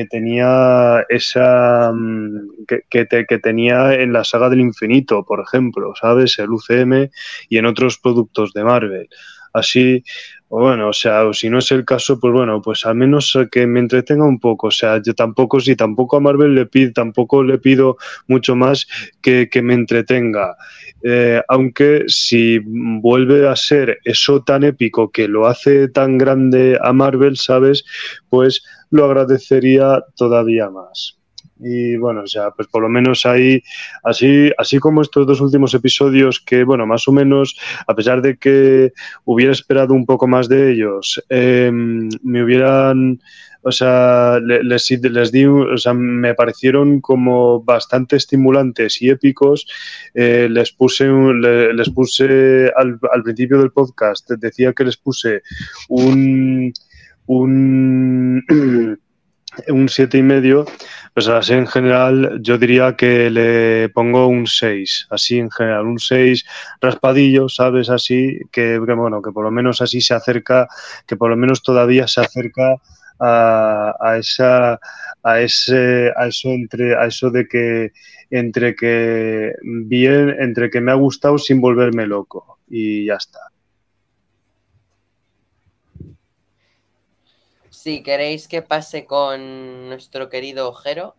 que 0.00 0.06
tenía 0.06 1.04
esa 1.10 1.92
mm, 1.92 2.64
que, 2.66 3.06
que, 3.06 3.38
tenía 3.38 3.92
en 3.92 4.14
la 4.14 4.24
saga 4.24 4.48
del 4.48 4.60
infinito, 4.60 5.26
por 5.26 5.40
ejemplo, 5.40 5.92
¿sabes? 6.00 6.38
El 6.38 6.50
UCM 6.50 7.10
y 7.50 7.58
en 7.58 7.66
otros 7.66 7.98
productos 7.98 8.54
de 8.54 8.64
Marvel. 8.64 9.08
Así, 9.52 10.02
bueno, 10.48 10.88
o 10.88 10.92
sea, 10.92 11.26
o 11.26 11.34
si 11.34 11.50
no 11.50 11.58
es 11.58 11.70
el 11.72 11.84
caso, 11.84 12.18
pues 12.18 12.32
bueno, 12.32 12.62
pues 12.62 12.86
al 12.86 12.94
menos 12.94 13.36
que 13.52 13.66
me 13.66 13.80
entretenga 13.80 14.24
un 14.24 14.40
poco. 14.40 14.68
O 14.68 14.70
sea, 14.70 15.02
yo 15.02 15.12
tampoco, 15.14 15.60
si 15.60 15.76
tampoco 15.76 16.16
a 16.16 16.20
Marvel 16.20 16.54
le 16.54 16.64
pido, 16.64 16.92
tampoco 16.92 17.42
le 17.42 17.58
pido 17.58 17.98
mucho 18.26 18.56
más 18.56 18.86
que, 19.20 19.50
que 19.50 19.60
me 19.60 19.74
entretenga. 19.74 20.56
Eh, 21.02 21.42
aunque 21.48 22.04
si 22.06 22.58
vuelve 22.64 23.48
a 23.48 23.56
ser 23.56 23.98
eso 24.04 24.42
tan 24.42 24.64
épico 24.64 25.10
que 25.10 25.28
lo 25.28 25.46
hace 25.46 25.88
tan 25.88 26.16
grande 26.16 26.78
a 26.80 26.92
Marvel, 26.92 27.36
¿sabes? 27.36 27.84
Pues 28.28 28.62
lo 28.90 29.04
agradecería 29.04 30.04
todavía 30.16 30.68
más. 30.70 31.20
Y 31.62 31.96
bueno, 31.96 32.22
o 32.22 32.26
sea, 32.26 32.50
pues 32.52 32.68
por 32.68 32.82
lo 32.82 32.88
menos 32.88 33.26
ahí, 33.26 33.62
así, 34.02 34.50
así 34.56 34.78
como 34.78 35.02
estos 35.02 35.26
dos 35.26 35.40
últimos 35.40 35.74
episodios, 35.74 36.40
que 36.40 36.64
bueno, 36.64 36.86
más 36.86 37.06
o 37.06 37.12
menos, 37.12 37.58
a 37.86 37.94
pesar 37.94 38.22
de 38.22 38.38
que 38.38 38.92
hubiera 39.24 39.52
esperado 39.52 39.92
un 39.92 40.06
poco 40.06 40.26
más 40.26 40.48
de 40.48 40.72
ellos, 40.72 41.22
em, 41.28 42.08
me 42.22 42.42
hubieran, 42.42 43.20
o 43.62 43.70
sea, 43.70 44.40
les, 44.40 44.90
les 44.90 45.32
di, 45.32 45.44
o 45.44 45.76
sea, 45.76 45.92
me 45.92 46.34
parecieron 46.34 47.00
como 47.02 47.62
bastante 47.62 48.16
estimulantes 48.16 49.02
y 49.02 49.10
épicos. 49.10 49.66
Eh, 50.14 50.48
les 50.50 50.72
puse, 50.72 51.04
les 51.10 51.90
puse 51.90 52.72
al, 52.74 52.98
al 53.12 53.22
principio 53.22 53.58
del 53.58 53.70
podcast, 53.70 54.30
decía 54.30 54.72
que 54.72 54.84
les 54.84 54.96
puse 54.96 55.42
un 55.88 56.72
un, 57.30 58.44
un 59.68 59.88
siete 59.88 60.18
y 60.18 60.22
medio, 60.22 60.64
pues 61.14 61.28
así 61.28 61.52
en 61.52 61.68
general 61.68 62.40
yo 62.42 62.58
diría 62.58 62.96
que 62.96 63.30
le 63.30 63.88
pongo 63.90 64.26
un 64.26 64.48
6, 64.48 65.06
así 65.10 65.38
en 65.38 65.50
general, 65.50 65.86
un 65.86 65.98
6 66.00 66.44
raspadillo, 66.80 67.48
¿sabes? 67.48 67.88
Así 67.88 68.40
que, 68.50 68.78
bueno, 68.78 69.22
que 69.22 69.30
por 69.30 69.44
lo 69.44 69.52
menos 69.52 69.80
así 69.80 70.00
se 70.00 70.14
acerca, 70.14 70.66
que 71.06 71.16
por 71.16 71.30
lo 71.30 71.36
menos 71.36 71.62
todavía 71.62 72.08
se 72.08 72.20
acerca 72.20 72.74
a, 73.20 73.94
a 74.00 74.16
esa 74.16 74.80
a 75.22 75.40
ese 75.40 76.10
a 76.16 76.26
eso 76.26 76.48
entre 76.48 76.96
a 76.96 77.04
eso 77.04 77.30
de 77.30 77.46
que 77.46 77.92
entre 78.30 78.74
que 78.74 79.52
bien 79.62 80.34
entre 80.40 80.70
que 80.70 80.80
me 80.80 80.90
ha 80.90 80.94
gustado 80.94 81.36
sin 81.36 81.60
volverme 81.60 82.06
loco 82.06 82.58
y 82.66 83.04
ya 83.04 83.16
está 83.16 83.49
si 87.80 88.02
queréis 88.02 88.46
que 88.46 88.60
pase 88.60 89.06
con 89.06 89.88
nuestro 89.88 90.28
querido 90.28 90.68
Ojero, 90.68 91.16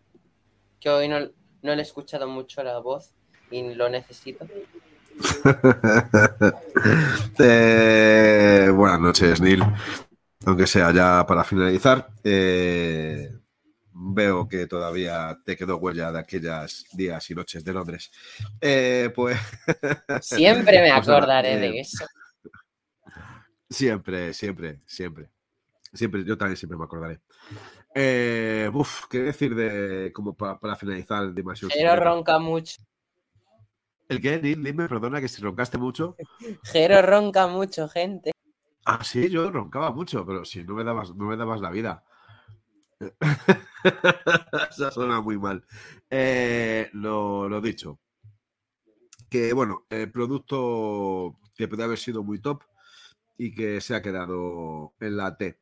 que 0.78 0.90
hoy 0.90 1.08
no, 1.08 1.18
le 1.18 1.72
he 1.72 1.80
escuchado 1.80 2.28
mucho 2.28 2.62
la 2.62 2.78
voz 2.78 3.14
y 3.50 3.74
lo 3.74 3.88
necesito. 3.88 4.46
Eh, 7.38 8.70
buenas 8.74 9.00
noches, 9.00 9.40
Neil. 9.40 9.62
Aunque 10.46 10.66
sea 10.66 10.92
ya 10.92 11.24
para 11.26 11.44
finalizar, 11.44 12.08
eh, 12.24 13.30
veo 13.92 14.48
que 14.48 14.66
todavía 14.66 15.38
te 15.44 15.56
quedó 15.56 15.76
huella 15.76 16.10
de 16.12 16.18
aquellas 16.20 16.84
días 16.92 17.30
y 17.30 17.34
noches 17.34 17.64
de 17.64 17.72
Londres. 17.72 18.10
Eh, 18.60 19.10
pues. 19.14 19.38
Siempre 20.20 20.80
me 20.80 20.90
pues 20.94 21.08
acordaré 21.08 21.58
de 21.58 21.80
eso. 21.80 22.06
Siempre, 23.68 24.34
siempre, 24.34 24.80
siempre. 24.86 25.31
Siempre, 25.92 26.24
yo 26.24 26.38
también 26.38 26.56
siempre 26.56 26.78
me 26.78 26.84
acordaré. 26.84 27.20
Eh, 27.94 28.70
uf, 28.72 29.06
¿qué 29.10 29.18
decir 29.20 29.54
de 29.54 30.10
como 30.12 30.34
para, 30.34 30.76
finalizar 30.76 31.32
demasiado? 31.32 31.70
Jero 31.74 31.96
ronca 31.96 32.38
mucho. 32.38 32.80
¿El 34.08 34.20
qué? 34.20 34.38
Dime, 34.38 34.88
perdona 34.88 35.20
que 35.20 35.28
si 35.28 35.42
roncaste 35.42 35.76
mucho. 35.76 36.16
Jero 36.64 37.02
ronca 37.02 37.46
mucho, 37.46 37.88
gente. 37.88 38.32
Ah, 38.86 39.04
sí, 39.04 39.28
yo 39.28 39.50
roncaba 39.50 39.92
mucho, 39.92 40.24
pero 40.26 40.44
si 40.44 40.64
no 40.64 40.74
me 40.74 40.82
dabas, 40.82 41.14
no 41.14 41.26
me 41.26 41.36
dabas 41.36 41.60
la 41.60 41.70
vida. 41.70 42.04
Eso 44.70 44.90
suena 44.90 45.20
muy 45.20 45.38
mal. 45.38 45.64
Eh, 46.08 46.88
lo, 46.94 47.48
lo, 47.48 47.60
dicho. 47.60 48.00
Que 49.28 49.52
bueno, 49.52 49.86
el 49.90 50.10
producto 50.10 51.38
que 51.54 51.68
puede 51.68 51.84
haber 51.84 51.98
sido 51.98 52.22
muy 52.22 52.40
top 52.40 52.62
y 53.36 53.54
que 53.54 53.80
se 53.80 53.94
ha 53.94 54.02
quedado 54.02 54.94
en 55.00 55.16
la 55.16 55.36
T 55.36 55.61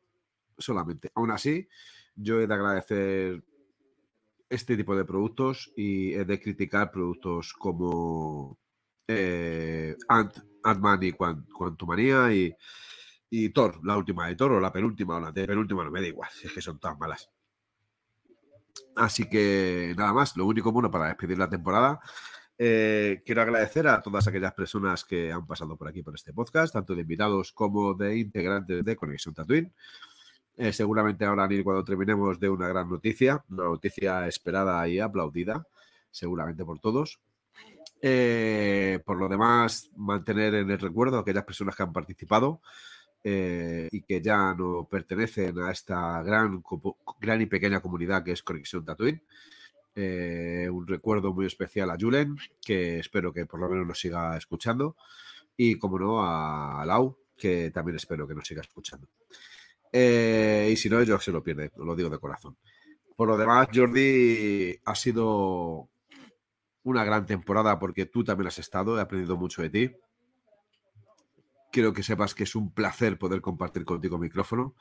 solamente. 0.61 1.11
Aún 1.15 1.31
así, 1.31 1.67
yo 2.15 2.39
he 2.39 2.47
de 2.47 2.53
agradecer 2.53 3.43
este 4.49 4.77
tipo 4.77 4.95
de 4.95 5.05
productos 5.05 5.71
y 5.75 6.13
he 6.13 6.25
de 6.25 6.39
criticar 6.39 6.91
productos 6.91 7.53
como 7.53 8.59
eh, 9.07 9.95
Ant, 10.07 10.37
man 10.79 10.99
y 11.01 11.13
Quantumania 11.13 12.33
y, 12.33 12.53
y 13.29 13.49
Thor, 13.49 13.79
la 13.83 13.97
última 13.97 14.27
de 14.27 14.35
Thor 14.35 14.53
o 14.53 14.59
la 14.59 14.71
penúltima 14.71 15.17
o 15.17 15.19
la 15.19 15.33
penúltima, 15.33 15.83
no 15.83 15.91
me 15.91 16.01
da 16.01 16.07
igual, 16.07 16.29
es 16.43 16.51
que 16.51 16.61
son 16.61 16.79
todas 16.79 16.97
malas. 16.99 17.29
Así 18.95 19.29
que 19.29 19.93
nada 19.97 20.13
más, 20.13 20.35
lo 20.37 20.45
único 20.45 20.71
bueno 20.71 20.91
para 20.91 21.07
despedir 21.07 21.37
la 21.37 21.49
temporada 21.49 21.99
Eh, 22.63 23.23
quiero 23.25 23.41
agradecer 23.41 23.87
a 23.87 24.03
todas 24.03 24.27
aquellas 24.27 24.53
personas 24.53 25.03
que 25.03 25.31
han 25.31 25.47
pasado 25.47 25.75
por 25.75 25.87
aquí 25.87 26.03
por 26.03 26.13
este 26.13 26.31
podcast, 26.31 26.71
tanto 26.71 26.93
de 26.93 27.01
invitados 27.01 27.51
como 27.53 27.95
de 27.95 28.19
integrantes 28.19 28.85
de 28.85 28.95
Conexión 28.95 29.33
Tatooine. 29.33 29.73
Eh, 30.57 30.73
seguramente 30.73 31.25
ahora, 31.25 31.47
Neil, 31.47 31.63
cuando 31.63 31.83
terminemos 31.83 32.39
de 32.39 32.49
una 32.49 32.67
gran 32.67 32.89
noticia, 32.89 33.43
una 33.49 33.63
noticia 33.63 34.27
esperada 34.27 34.87
y 34.87 34.99
aplaudida, 34.99 35.65
seguramente 36.09 36.65
por 36.65 36.79
todos. 36.79 37.19
Eh, 38.01 38.99
por 39.05 39.17
lo 39.17 39.29
demás, 39.29 39.89
mantener 39.95 40.55
en 40.55 40.71
el 40.71 40.79
recuerdo 40.79 41.17
a 41.17 41.21
aquellas 41.21 41.45
personas 41.45 41.75
que 41.75 41.83
han 41.83 41.93
participado 41.93 42.61
eh, 43.23 43.87
y 43.91 44.01
que 44.01 44.21
ya 44.21 44.53
no 44.55 44.87
pertenecen 44.89 45.59
a 45.59 45.71
esta 45.71 46.21
gran, 46.23 46.63
gran 47.19 47.41
y 47.41 47.45
pequeña 47.45 47.79
comunidad 47.79 48.23
que 48.23 48.31
es 48.31 48.43
Conexión 48.43 48.83
Tatooine. 48.83 49.23
un 49.95 50.87
recuerdo 50.87 51.33
muy 51.33 51.45
especial 51.45 51.91
a 51.91 51.97
Julen, 51.99 52.37
que 52.61 52.99
espero 52.99 53.31
que 53.33 53.45
por 53.45 53.59
lo 53.59 53.69
menos 53.69 53.87
nos 53.87 53.99
siga 53.99 54.37
escuchando. 54.37 54.95
Y, 55.55 55.77
como 55.77 55.99
no, 55.99 56.23
a 56.23 56.83
Lau, 56.85 57.17
que 57.37 57.71
también 57.71 57.95
espero 57.97 58.27
que 58.27 58.35
nos 58.35 58.47
siga 58.47 58.61
escuchando. 58.61 59.07
Eh, 59.91 60.69
y 60.71 60.77
si 60.77 60.89
no, 60.89 61.01
yo 61.03 61.19
se 61.19 61.31
lo 61.31 61.43
pierde, 61.43 61.71
lo 61.77 61.95
digo 61.95 62.09
de 62.09 62.19
corazón. 62.19 62.57
Por 63.15 63.27
lo 63.27 63.37
demás, 63.37 63.67
Jordi, 63.73 64.79
ha 64.85 64.95
sido 64.95 65.89
una 66.83 67.03
gran 67.03 67.25
temporada 67.25 67.77
porque 67.77 68.05
tú 68.05 68.23
también 68.23 68.47
has 68.47 68.59
estado, 68.59 68.97
he 68.97 69.01
aprendido 69.01 69.37
mucho 69.37 69.61
de 69.61 69.69
ti. 69.69 69.91
Quiero 71.71 71.93
que 71.93 72.03
sepas 72.03 72.33
que 72.33 72.43
es 72.43 72.55
un 72.55 72.73
placer 72.73 73.17
poder 73.17 73.41
compartir 73.41 73.85
contigo 73.85 74.17
micrófono 74.17 74.75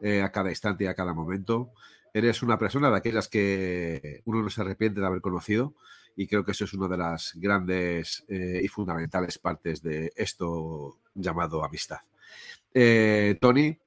eh, 0.00 0.22
a 0.22 0.30
cada 0.32 0.50
instante 0.50 0.84
y 0.84 0.86
a 0.86 0.94
cada 0.94 1.14
momento. 1.14 1.72
Eres 2.12 2.42
una 2.42 2.58
persona 2.58 2.90
de 2.90 2.96
aquellas 2.96 3.28
que 3.28 4.22
uno 4.24 4.42
no 4.42 4.50
se 4.50 4.60
arrepiente 4.60 5.00
de 5.00 5.06
haber 5.06 5.20
conocido 5.20 5.74
y 6.16 6.26
creo 6.26 6.44
que 6.44 6.52
eso 6.52 6.64
es 6.64 6.74
una 6.74 6.88
de 6.88 6.96
las 6.96 7.32
grandes 7.36 8.24
eh, 8.28 8.60
y 8.62 8.68
fundamentales 8.68 9.38
partes 9.38 9.82
de 9.82 10.12
esto 10.16 10.98
llamado 11.14 11.64
amistad. 11.64 11.98
Tony, 13.40 13.78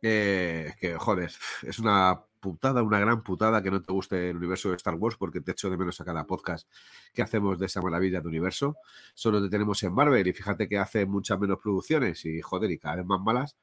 que, 0.00 0.96
joder, 0.98 1.30
es 1.62 1.78
una 1.78 2.22
putada, 2.40 2.82
una 2.82 2.98
gran 2.98 3.22
putada 3.22 3.62
que 3.62 3.70
no 3.70 3.82
te 3.82 3.92
guste 3.92 4.30
el 4.30 4.36
universo 4.36 4.70
de 4.70 4.76
Star 4.76 4.94
Wars 4.94 5.16
porque 5.16 5.40
te 5.40 5.52
echo 5.52 5.68
de 5.68 5.76
menos 5.76 6.00
a 6.00 6.04
cada 6.04 6.26
podcast 6.26 6.66
que 7.12 7.22
hacemos 7.22 7.58
de 7.58 7.66
esa 7.66 7.82
maravilla 7.82 8.20
de 8.20 8.28
universo. 8.28 8.76
Solo 9.14 9.42
te 9.42 9.50
tenemos 9.50 9.82
en 9.82 9.92
Marvel 9.92 10.26
y 10.26 10.32
fíjate 10.32 10.68
que 10.68 10.78
hace 10.78 11.04
muchas 11.06 11.38
menos 11.38 11.58
producciones 11.58 12.24
y 12.24 12.40
joder, 12.40 12.70
y 12.70 12.78
cada 12.78 12.96
vez 12.96 13.06
más 13.06 13.20
malas, 13.20 13.56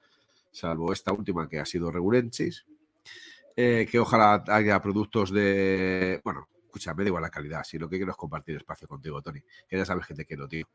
salvo 0.52 0.94
esta 0.94 1.12
última 1.12 1.50
que 1.50 1.60
ha 1.60 1.66
sido 1.66 1.92
Regulensis. 1.92 2.66
Eh, 3.60 3.88
que 3.90 3.98
ojalá 3.98 4.44
haya 4.50 4.80
productos 4.80 5.32
de, 5.32 6.22
bueno, 6.24 6.48
escucha, 6.78 6.94
me 6.94 7.04
da 7.04 7.10
igual 7.10 7.24
la 7.24 7.30
calidad. 7.30 7.64
Si 7.64 7.78
lo 7.78 7.90
que 7.90 7.98
quiero 7.98 8.12
es 8.12 8.18
compartir 8.18 8.56
espacio 8.56 8.88
contigo, 8.88 9.22
Tony, 9.22 9.42
que 9.68 9.78
ya 9.78 9.86
sabes 9.86 10.06
que 10.06 10.14
te 10.14 10.26
quiero, 10.26 10.48
tío. 10.48 10.68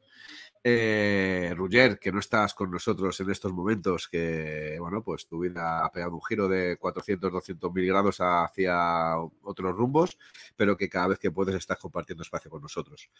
Eh, 0.62 1.54
que 2.00 2.12
no 2.12 2.18
estás 2.18 2.54
con 2.54 2.70
nosotros 2.70 3.18
en 3.20 3.30
estos 3.30 3.52
momentos, 3.52 4.08
que, 4.08 4.76
bueno, 4.80 5.02
pues 5.02 5.26
tu 5.26 5.40
vida 5.40 5.84
ha 5.84 5.90
pegado 5.90 6.14
un 6.14 6.22
giro 6.22 6.48
de 6.48 6.76
400, 6.76 7.32
200 7.32 7.72
mil 7.72 7.86
grados 7.86 8.18
hacia 8.20 9.16
otros 9.42 9.74
rumbos, 9.74 10.18
pero 10.56 10.76
que 10.76 10.88
cada 10.88 11.08
vez 11.08 11.18
que 11.18 11.30
puedes 11.30 11.54
estás 11.54 11.78
compartiendo 11.78 12.22
espacio 12.22 12.50
con 12.50 12.62
nosotros. 12.62 13.10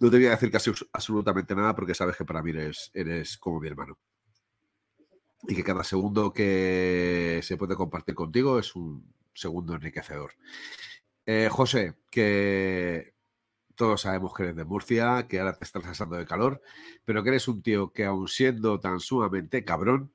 No 0.00 0.10
te 0.10 0.16
voy 0.16 0.26
a 0.26 0.30
decir 0.30 0.50
casi 0.50 0.72
absolutamente 0.92 1.54
nada 1.54 1.74
porque 1.74 1.94
sabes 1.94 2.16
que 2.16 2.24
para 2.24 2.42
mí 2.42 2.50
eres, 2.50 2.90
eres 2.94 3.38
como 3.38 3.60
mi 3.60 3.68
hermano. 3.68 3.98
Y 5.46 5.54
que 5.54 5.62
cada 5.62 5.84
segundo 5.84 6.32
que 6.32 7.40
se 7.42 7.56
puede 7.56 7.76
compartir 7.76 8.14
contigo 8.14 8.58
es 8.58 8.74
un 8.74 9.14
segundo 9.34 9.74
enriquecedor. 9.74 10.32
Eh, 11.26 11.48
José, 11.50 11.94
que 12.10 13.14
todos 13.74 14.02
sabemos 14.02 14.34
que 14.34 14.42
eres 14.44 14.56
de 14.56 14.64
Murcia, 14.64 15.26
que 15.28 15.40
ahora 15.40 15.56
te 15.56 15.64
estás 15.64 15.84
asando 15.86 16.16
de 16.16 16.26
calor, 16.26 16.60
pero 17.04 17.22
que 17.22 17.30
eres 17.30 17.48
un 17.48 17.62
tío 17.62 17.92
que 17.92 18.04
aun 18.04 18.28
siendo 18.28 18.78
tan 18.78 19.00
sumamente 19.00 19.64
cabrón, 19.64 20.12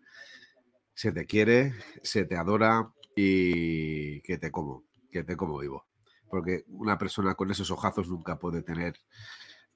se 0.93 1.12
te 1.12 1.26
quiere, 1.26 1.74
se 2.03 2.26
te 2.26 2.36
adora 2.36 2.93
y 3.16 4.22
que 4.22 4.38
te 4.38 4.51
como, 4.51 4.86
que 5.12 5.24
te 5.24 5.36
como 5.36 5.57
vivo. 5.57 5.88
Porque 6.30 6.64
una 6.68 6.97
persona 6.97 7.34
con 7.36 7.49
esos 7.49 7.72
ojazos 7.72 8.07
nunca 8.07 8.38
puede 8.38 8.62
tener 8.62 8.95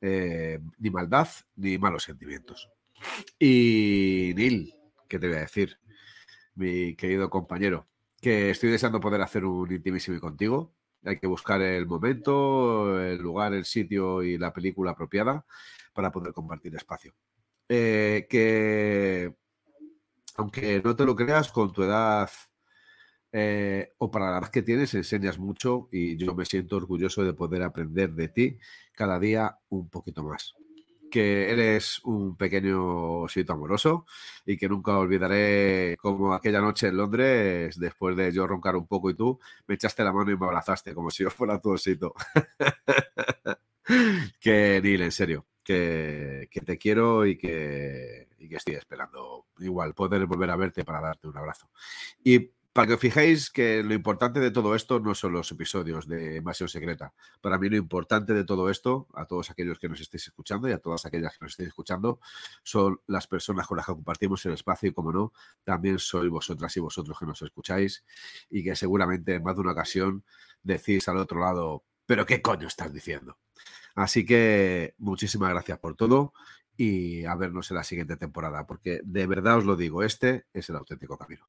eh, 0.02 0.60
ni 0.78 0.92
maldad 0.92 1.28
ni 1.56 1.78
malos 1.80 2.04
sentimientos. 2.04 2.70
Y 3.40 4.34
Neil, 4.36 4.76
¿qué 5.10 5.18
te 5.18 5.28
voy 5.28 5.38
a 5.38 5.42
decir? 5.42 5.80
Mi 6.56 6.96
querido 6.96 7.30
compañero, 7.30 7.88
que 8.22 8.52
estoy 8.52 8.70
deseando 8.70 9.00
poder 9.00 9.22
hacer 9.22 9.46
un 9.46 9.72
intimísimo 9.72 10.20
contigo 10.20 10.76
hay 11.06 11.20
que 11.20 11.28
buscar 11.28 11.62
el 11.62 11.86
momento, 11.86 13.02
el 13.02 13.18
lugar, 13.20 13.54
el 13.54 13.66
sitio 13.66 14.24
y 14.24 14.38
la 14.38 14.54
película 14.54 14.92
apropiada 14.92 15.46
para 15.94 16.12
poder 16.12 16.34
compartir 16.34 16.76
espacio. 16.76 17.14
Eh, 17.70 18.28
que, 18.30 19.34
aunque 20.38 20.82
no 20.84 20.96
te 20.96 21.06
lo 21.06 21.16
creas, 21.16 21.52
con 21.52 21.72
tu 21.72 21.84
edad 21.84 22.30
eh, 23.32 23.94
o 23.98 24.12
para 24.12 24.32
la 24.32 24.38
edad 24.40 24.50
que 24.50 24.62
tienes, 24.62 24.94
enseñas 24.94 25.40
mucho 25.40 25.90
y 25.92 26.18
yo 26.18 26.36
me 26.36 26.46
siento 26.46 26.78
orgulloso 26.78 27.24
de 27.24 27.34
poder 27.34 27.64
aprender 27.64 28.14
de 28.14 28.28
ti 28.28 28.58
cada 28.94 29.20
día 29.20 29.58
un 29.70 29.90
poquito 29.90 30.24
más 30.24 30.56
que 31.14 31.52
eres 31.52 32.00
un 32.06 32.36
pequeño 32.36 33.22
osito 33.22 33.54
amoroso 33.54 34.08
y 34.48 34.58
que 34.58 34.68
nunca 34.68 34.98
olvidaré 34.98 35.96
como 36.02 36.34
aquella 36.34 36.60
noche 36.60 36.88
en 36.88 36.98
Londres, 36.98 37.80
después 37.80 38.18
de 38.18 38.32
yo 38.32 38.48
roncar 38.48 38.76
un 38.76 38.88
poco 38.88 39.12
y 39.12 39.14
tú, 39.14 39.40
me 39.68 39.76
echaste 39.76 40.04
la 40.04 40.12
mano 40.12 40.32
y 40.32 40.38
me 40.38 40.48
abrazaste 40.48 40.96
como 40.96 41.12
si 41.12 41.22
yo 41.22 41.30
fuera 41.30 41.62
tu 41.62 41.70
osito. 41.70 42.16
que, 44.40 44.82
Neil, 44.82 45.04
en 45.04 45.12
serio, 45.12 45.46
que, 45.64 46.50
te 46.66 46.80
quiero 46.80 47.28
y 47.28 47.38
que, 47.38 48.30
y 48.40 48.50
que 48.50 48.56
estoy 48.56 48.74
esperando 48.74 49.46
igual 49.60 49.94
poder 49.94 50.26
volver 50.26 50.50
a 50.50 50.56
verte 50.56 50.84
para 50.84 51.00
darte 51.00 51.28
un 51.28 51.38
abrazo. 51.38 51.70
Y 52.24 52.50
para 52.74 52.88
que 52.88 52.94
os 52.96 53.00
fijéis 53.00 53.52
que 53.52 53.84
lo 53.84 53.94
importante 53.94 54.40
de 54.40 54.50
todo 54.50 54.74
esto 54.74 55.00
no 55.00 55.14
son 55.14 55.34
los 55.34 55.52
episodios 55.52 56.08
de 56.08 56.38
Invasión 56.38 56.68
Secreta. 56.68 57.14
Para 57.40 57.60
mí 57.60 57.70
lo 57.70 57.78
importante 57.78 58.34
de 58.34 58.44
todo 58.44 58.72
esto, 58.72 59.08
a 59.14 59.26
todos 59.26 59.52
aquellos 59.52 59.78
que 59.78 59.88
nos 59.88 60.02
estéis 60.02 60.28
escuchando 60.28 60.68
y 60.68 60.72
a 60.72 60.80
todas 60.80 61.06
aquellas 61.06 61.38
que 61.38 61.46
nos 61.46 61.52
estéis 61.52 61.70
escuchando, 61.70 62.20
son 62.64 63.00
las 63.06 63.28
personas 63.28 63.68
con 63.68 63.78
las 63.78 63.86
que 63.86 63.94
compartimos 63.94 64.44
el 64.48 64.54
espacio 64.54 64.90
y, 64.90 64.94
como 64.94 65.12
no, 65.12 65.34
también 65.64 66.00
sois 66.00 66.32
vosotras 66.32 66.76
y 66.76 66.80
vosotros 66.80 67.18
que 67.20 67.28
nos 67.28 67.44
escucháis 67.44 68.04
y 68.50 68.64
que 68.64 68.76
seguramente 68.76 69.36
en 69.36 69.44
más 69.44 69.54
de 69.54 69.62
una 69.62 69.74
ocasión 69.74 70.24
decís 70.64 71.08
al 71.08 71.18
otro 71.18 71.42
lado, 71.42 71.84
pero 72.08 72.26
¿qué 72.26 72.42
coño 72.42 72.68
estás 72.68 72.92
diciendo? 72.92 73.38
Así 73.94 74.26
que 74.26 74.96
muchísimas 74.98 75.52
gracias 75.52 75.78
por 75.78 75.96
todo 75.96 76.34
y 76.76 77.24
a 77.26 77.36
vernos 77.36 77.70
en 77.70 77.78
la 77.78 77.84
siguiente 77.84 78.18
temporada, 78.18 78.66
porque 78.66 79.00
de 79.04 79.28
verdad 79.28 79.60
os 79.60 79.66
lo 79.66 79.76
digo, 79.76 80.02
este 80.02 80.48
es 80.54 80.70
el 80.70 80.76
auténtico 80.78 81.20
camino. 81.20 81.48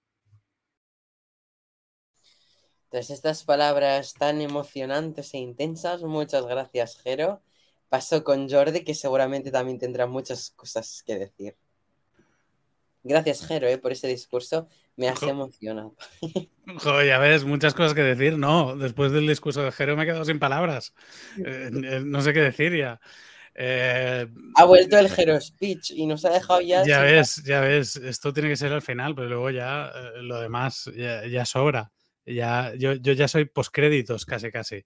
Tras 2.94 3.10
estas 3.10 3.42
palabras 3.42 4.14
tan 4.14 4.40
emocionantes 4.40 5.34
e 5.34 5.38
intensas, 5.38 6.02
muchas 6.02 6.46
gracias, 6.46 6.96
Jero. 7.02 7.42
Paso 7.88 8.22
con 8.22 8.48
Jordi, 8.48 8.84
que 8.84 8.94
seguramente 8.94 9.50
también 9.50 9.80
tendrá 9.80 10.06
muchas 10.06 10.50
cosas 10.50 11.02
que 11.04 11.18
decir. 11.18 11.56
Gracias, 13.02 13.44
Jero, 13.48 13.66
eh, 13.66 13.78
por 13.78 13.90
ese 13.90 14.06
discurso. 14.06 14.68
Me 14.94 15.08
has 15.08 15.20
emocionado. 15.24 15.96
Joder, 16.84 17.08
ya 17.08 17.18
ves, 17.18 17.42
muchas 17.42 17.74
cosas 17.74 17.94
que 17.94 18.02
decir. 18.02 18.38
No, 18.38 18.76
después 18.76 19.10
del 19.10 19.26
discurso 19.26 19.64
de 19.64 19.72
Jero 19.72 19.96
me 19.96 20.04
he 20.04 20.06
quedado 20.06 20.24
sin 20.24 20.38
palabras. 20.38 20.94
Eh, 21.44 21.70
eh, 21.72 22.00
no 22.04 22.20
sé 22.20 22.32
qué 22.32 22.42
decir 22.42 22.76
ya. 22.76 23.00
ha 24.54 24.64
vuelto 24.66 24.98
el 24.98 25.10
Jero 25.10 25.40
Speech 25.40 25.90
y 25.90 26.06
nos 26.06 26.24
ha 26.26 26.30
dejado 26.30 26.60
ya. 26.60 26.84
Ya 26.86 27.00
ves, 27.00 27.42
ya 27.42 27.60
ves. 27.60 27.96
Esto 27.96 28.32
tiene 28.32 28.50
que 28.50 28.56
ser 28.56 28.72
al 28.72 28.82
final, 28.82 29.16
pero 29.16 29.30
luego 29.30 29.50
ya 29.50 29.92
lo 30.20 30.38
demás 30.40 30.88
ya 30.94 31.44
sobra. 31.44 31.90
Ya, 32.26 32.72
yo, 32.76 32.94
ya 32.94 33.28
soy 33.28 33.44
postcréditos, 33.44 34.24
casi, 34.24 34.50
casi. 34.50 34.84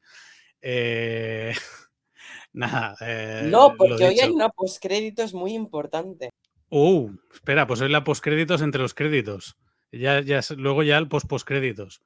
Eh, 0.61 1.55
nada. 2.53 2.97
Eh, 3.01 3.49
no, 3.51 3.75
porque 3.77 4.05
hoy 4.05 4.21
hay 4.21 4.31
una 4.31 4.49
postcréditos 4.49 5.35
muy 5.35 5.55
importante. 5.55 6.31
Uh, 6.71 7.11
espera, 7.33 7.67
pues 7.67 7.81
hoy 7.81 7.89
la 7.89 8.05
postcréditos 8.05 8.61
entre 8.63 8.83
los 8.83 8.95
créditos. 8.95 9.57
Ya, 9.93 10.21
ya, 10.21 10.41
luego 10.57 10.83
ya 10.83 10.99
el 10.99 11.09
post 11.09 11.29
postcréditos. 11.29 12.03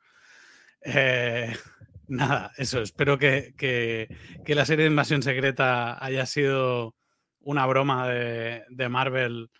Eh, 0.82 1.52
nada, 2.08 2.52
eso. 2.58 2.82
Espero 2.82 3.18
que, 3.18 3.54
que, 3.56 4.54
la 4.54 4.66
serie 4.66 4.84
de 4.84 4.90
Invasión 4.90 5.22
Secreta 5.22 6.04
haya 6.04 6.26
sido 6.26 6.94
una 7.40 7.66
broma 7.66 8.08
de, 8.08 8.88
Marvel, 8.88 9.50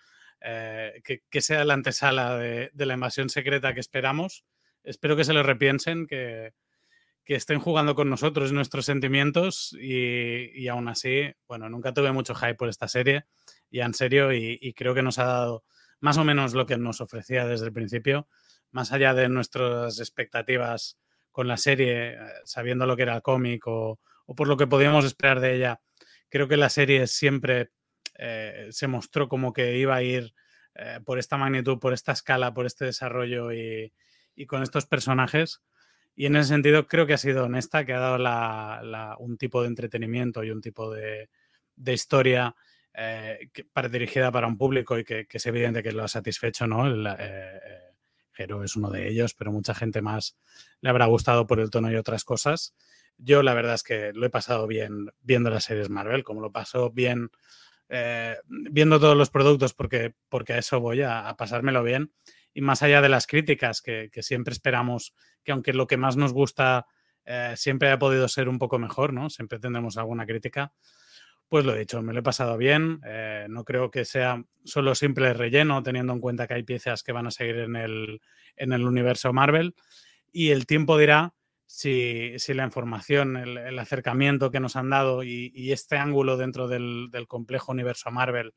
que, 0.41 1.41
sea 1.41 1.65
la 1.65 1.75
antesala 1.75 2.37
de, 2.37 2.71
de, 2.73 2.87
la 2.87 2.95
invasión 2.95 3.29
secreta 3.29 3.75
que 3.75 3.81
esperamos 3.81 4.45
espero 4.83 5.17
que 5.17 5.25
se 5.25 5.33
lo 5.33 5.43
repiensen, 5.43 6.07
que, 6.07 6.53
estén 7.25 7.61
jugando 7.61 7.95
con 7.95 8.11
nosotros 8.11 8.53
nuestros 8.53 8.85
sentimientos 8.85 9.75
y, 9.81 10.69
aún 10.69 10.89
así, 10.89 11.33
bueno, 11.49 11.71
nunca 11.71 11.95
tuve 11.95 12.13
mucho 12.13 12.35
hype 12.35 12.57
por 12.57 12.69
esta 12.69 12.89
serie, 12.89 13.25
y 13.71 13.81
en 13.81 13.95
serio, 13.95 14.33
y, 14.33 14.75
creo 14.75 14.95
que 14.95 15.03
nos 15.03 15.19
ha 15.19 15.25
dado 15.25 15.65
más 16.01 16.19
o 16.19 16.25
menos 16.25 16.53
lo 16.53 16.67
que 16.67 16.77
nos 16.77 17.01
ofrecía 17.01 17.47
desde 17.47 17.67
el 17.67 17.73
principio, 17.73 18.29
más 18.71 18.93
allá 18.93 19.15
de 19.15 19.29
nuestras 19.29 19.99
expectativas 19.99 20.99
con 21.31 21.49
la 21.49 21.57
serie, 21.57 22.15
eh, 22.15 22.19
sabiendo 22.45 22.85
lo 22.85 22.97
que 22.97 23.03
era 23.03 23.17
el 23.17 23.23
cómic 23.23 23.67
o, 23.67 23.99
o 24.27 24.35
por 24.35 24.49
lo 24.49 24.57
que 24.57 24.67
podíamos 24.67 25.05
esperar 25.05 25.41
de 25.41 25.55
ella. 25.55 25.81
Creo 26.29 26.49
que 26.49 26.57
la 26.57 26.69
serie 26.69 27.07
siempre 27.07 27.71
eh, 28.19 28.69
se 28.71 28.87
mostró 28.89 29.29
como 29.29 29.53
que 29.53 29.79
iba 29.79 29.97
a 29.97 30.03
ir 30.03 30.35
eh, 30.75 31.01
por 31.05 31.19
esta 31.19 31.37
magnitud, 31.37 31.79
por 31.79 31.93
esta 31.93 32.13
escala, 32.13 32.55
por 32.55 32.67
este 32.67 32.85
desarrollo 32.87 33.53
y, 33.53 33.93
con 34.47 34.63
estos 34.63 34.87
personajes. 34.87 35.63
Y 36.15 36.27
en 36.27 36.37
ese 36.37 36.49
sentido 36.49 36.87
creo 36.87 37.07
que 37.07 37.15
ha 37.15 37.19
sido 37.19 37.45
honesta, 37.45 37.85
que 37.85 37.95
ha 37.95 37.99
dado 37.99 39.19
un 39.19 39.39
tipo 39.39 39.63
de 39.63 39.69
entretenimiento 39.69 40.45
y 40.45 40.51
un 40.51 40.61
tipo 40.61 40.91
de, 40.91 41.29
historia 41.77 42.55
eh, 42.93 43.49
para, 43.73 43.89
dirigida 43.89 44.31
para 44.31 44.47
un 44.47 44.59
público 44.59 44.99
y 44.99 45.05
que, 45.05 45.27
es 45.31 45.47
evidente 45.47 45.83
que 45.83 45.93
lo 45.93 46.05
ha 46.05 46.09
satisfecho, 46.09 46.67
¿no? 46.67 46.87
El, 46.87 47.09
Jero 48.35 48.65
es 48.65 48.77
uno 48.77 48.91
de 48.91 49.09
ellos, 49.09 49.35
pero 49.35 49.53
mucha 49.53 49.75
gente 49.75 50.01
más 50.03 50.37
le 50.81 50.91
habrá 50.91 51.07
gustado 51.07 51.47
por 51.47 51.61
el 51.61 51.71
tono 51.71 51.91
y 51.91 51.97
otras 51.97 52.25
cosas. 52.25 52.75
Yo 53.19 53.43
la 53.43 53.55
verdad 53.55 53.75
es 53.75 53.83
que 53.83 54.13
lo 54.15 54.27
he 54.27 54.31
pasado 54.31 54.67
bien 54.67 55.11
viendo 55.21 55.51
las 55.51 55.65
series 55.65 55.91
Marvel, 55.91 56.25
como 56.25 56.41
lo 56.41 56.51
paso 56.51 56.91
bien 56.91 57.31
eh, 57.89 58.37
viendo 58.49 58.99
todos 58.99 59.17
los 59.17 59.29
productos, 59.29 59.75
porque, 59.75 60.15
porque 60.29 60.55
a 60.55 60.59
eso 60.59 60.81
voy 60.81 61.03
a, 61.03 61.35
pasármelo 61.37 61.83
bien. 61.83 62.13
Y 62.55 62.61
más 62.61 62.83
allá 62.83 63.01
de 63.01 63.09
las 63.09 63.27
críticas, 63.27 63.83
que, 63.83 64.11
siempre 64.21 64.53
esperamos 64.53 65.15
que 65.45 65.53
aunque 65.53 65.73
lo 65.73 65.87
que 65.87 65.97
más 65.97 66.17
nos 66.17 66.33
gusta 66.33 66.87
eh, 67.25 67.55
siempre 67.57 67.89
haya 67.89 67.99
podido 67.99 68.29
ser 68.29 68.49
un 68.49 68.59
poco 68.59 68.79
mejor, 68.79 69.13
¿no? 69.13 69.31
Siempre 69.31 69.59
tendremos 69.59 69.97
alguna 69.97 70.27
crítica. 70.27 70.73
Pues 71.49 71.65
lo 71.65 71.75
he 71.75 71.79
dicho, 71.79 72.01
me 72.03 72.13
lo 72.13 72.21
he 72.21 72.23
pasado 72.23 72.57
bien. 72.57 73.01
Eh, 73.05 73.47
no 73.49 73.65
creo 73.65 73.91
que 73.91 74.05
sea 74.05 74.43
solo 74.65 74.95
simple 74.95 75.33
relleno, 75.35 75.83
teniendo 75.83 76.13
en 76.13 76.21
cuenta 76.21 76.47
que 76.47 76.55
hay 76.55 76.63
piezas 76.63 77.03
que 77.03 77.13
van 77.13 77.27
a 77.27 77.31
seguir 77.31 77.57
en 77.57 77.77
el 77.77 78.87
universo 78.87 79.33
Marvel. 79.33 79.75
Y 80.33 80.51
el 80.51 80.67
tiempo 80.67 80.97
dirá 80.97 81.35
si, 81.73 82.37
la 82.49 82.65
información, 82.65 83.37
el, 83.37 83.79
acercamiento 83.79 84.51
que 84.51 84.61
nos 84.61 84.77
han 84.77 84.91
dado 84.91 85.23
y, 85.23 85.73
este 85.73 85.97
ángulo 85.97 86.37
dentro 86.37 86.69
del, 86.69 87.11
complejo 87.29 87.73
universo 87.73 88.11
Marvel, 88.11 88.53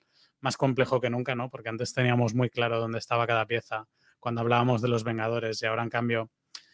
más 0.45 0.57
complejo 0.57 1.01
que 1.01 1.09
nunca, 1.09 1.33
¿no? 1.33 1.49
Porque 1.49 1.69
antes 1.69 1.91
teníamos 1.91 2.35
muy 2.35 2.51
claro 2.51 2.79
dónde 2.79 2.99
estaba 2.99 3.25
cada 3.25 3.47
pieza 3.47 3.87
cuando 4.19 4.41
hablábamos 4.41 4.79
de 4.83 4.89
los 4.89 5.03
Vengadores 5.03 5.59
y 5.61 5.65
ahora 5.65 5.81
en 5.81 5.89
cambio 5.89 6.29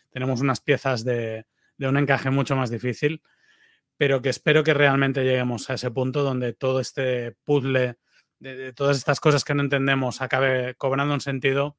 tenemos 0.09 0.41
unas 0.41 0.59
piezas 0.59 1.05
de, 1.05 1.45
un 1.79 1.97
encaje 1.97 2.29
mucho 2.29 2.57
más 2.57 2.69
difícil, 2.69 3.23
pero 3.95 4.21
que 4.21 4.27
espero 4.27 4.65
que 4.65 4.73
realmente 4.73 5.23
lleguemos 5.23 5.69
a 5.69 5.75
ese 5.75 5.89
punto 5.89 6.21
donde 6.21 6.51
todo 6.51 6.81
este 6.81 7.31
puzzle 7.45 7.95
de, 8.39 8.73
todas 8.73 8.97
estas 8.97 9.21
cosas 9.21 9.45
que 9.45 9.53
no 9.53 9.63
entendemos 9.63 10.21
acabe 10.21 10.75
cobrando 10.75 11.13
un 11.13 11.21
sentido 11.21 11.77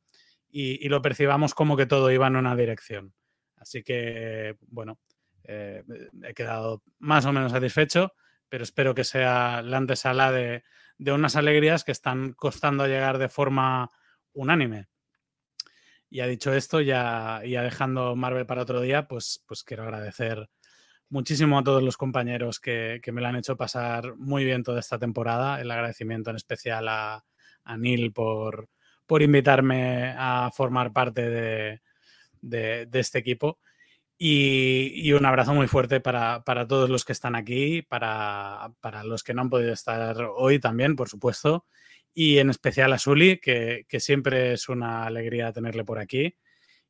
y, 0.49 0.85
y 0.85 0.89
lo 0.89 1.03
percibamos 1.03 1.53
como 1.53 1.77
que 1.77 1.85
todo 1.85 2.11
iba 2.11 2.27
en 2.27 2.37
una 2.37 2.57
dirección. 2.57 3.13
Así 3.57 3.83
que, 3.83 4.57
bueno, 4.63 4.99
eh, 5.45 5.85
he 6.23 6.33
quedado 6.33 6.83
más 7.01 7.27
o 7.27 7.33
menos 7.35 7.53
satisfecho, 7.53 8.15
pero 8.49 8.65
espero 8.65 8.95
que 8.95 9.05
sea 9.05 9.61
la 9.61 9.77
antesala 9.77 10.33
de, 10.33 10.65
unas 10.99 11.37
alegrías 11.37 11.85
que 11.85 11.93
están 11.93 12.33
costando 12.33 12.87
llegar 12.87 13.19
de 13.19 13.29
forma 13.29 13.91
unánime. 14.33 14.89
Y 16.11 16.21
ha 16.21 16.27
dicho 16.27 16.53
esto, 16.53 16.81
ya, 16.81 17.41
ya 17.47 17.63
dejando 17.63 18.15
Marvel 18.17 18.47
para 18.47 18.63
otro 18.63 18.81
día, 18.81 19.09
pues, 19.09 19.43
pues 19.47 19.65
quiero 19.65 19.85
agradecer 19.85 20.49
muchísimo 21.13 21.59
a 21.59 21.63
todos 21.65 21.83
los 21.83 21.99
compañeros 21.99 22.59
que, 22.59 23.01
me 23.13 23.21
lo 23.21 23.29
han 23.29 23.37
hecho 23.37 23.57
pasar 23.57 24.17
muy 24.17 24.45
bien 24.45 24.63
toda 24.63 24.81
esta 24.81 24.99
temporada. 24.99 25.61
El 25.61 25.71
agradecimiento 25.71 26.31
en 26.31 26.37
especial 26.37 26.89
a, 26.89 27.25
Neil 27.79 28.13
por, 28.13 28.69
por 29.07 29.23
invitarme 29.23 30.15
a 30.17 30.51
formar 30.53 30.93
parte 30.93 31.29
de, 31.29 31.83
de, 32.41 32.89
este 33.01 33.19
equipo. 33.19 33.59
Y, 34.25 35.13
un 35.15 35.27
abrazo 35.27 35.53
muy 35.53 35.67
fuerte 35.67 36.01
para, 36.01 36.45
todos 36.69 36.89
los 36.89 37.05
que 37.05 37.11
están 37.11 37.35
aquí, 37.35 37.83
para, 37.83 38.71
los 39.03 39.25
que 39.25 39.35
no 39.35 39.43
han 39.43 39.51
podido 39.51 39.73
estar 39.73 40.17
hoy 40.37 40.61
también, 40.61 40.95
por 40.95 41.09
supuesto, 41.09 41.67
y 42.15 42.39
en 42.39 42.49
especial 42.49 42.93
a 42.93 42.99
Suli, 42.99 43.41
que, 43.41 43.85
siempre 43.99 44.53
es 44.53 44.69
una 44.69 45.07
alegría 45.07 45.53
tenerle 45.53 45.85
por 45.85 45.99
aquí 45.99 46.37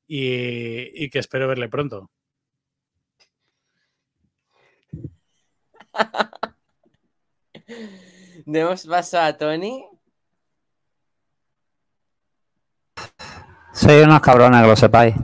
y, 0.06 1.09
que 1.09 1.20
espero 1.20 1.48
verle 1.48 1.70
pronto. 1.70 2.10
Demos 8.44 8.86
paso 8.86 9.18
a 9.18 9.38
Tony. 9.38 9.86
Soy 13.72 14.02
unos 14.02 14.20
cabrones, 14.20 14.60
que 14.60 14.68
lo 14.68 14.76
sepáis. 14.76 15.14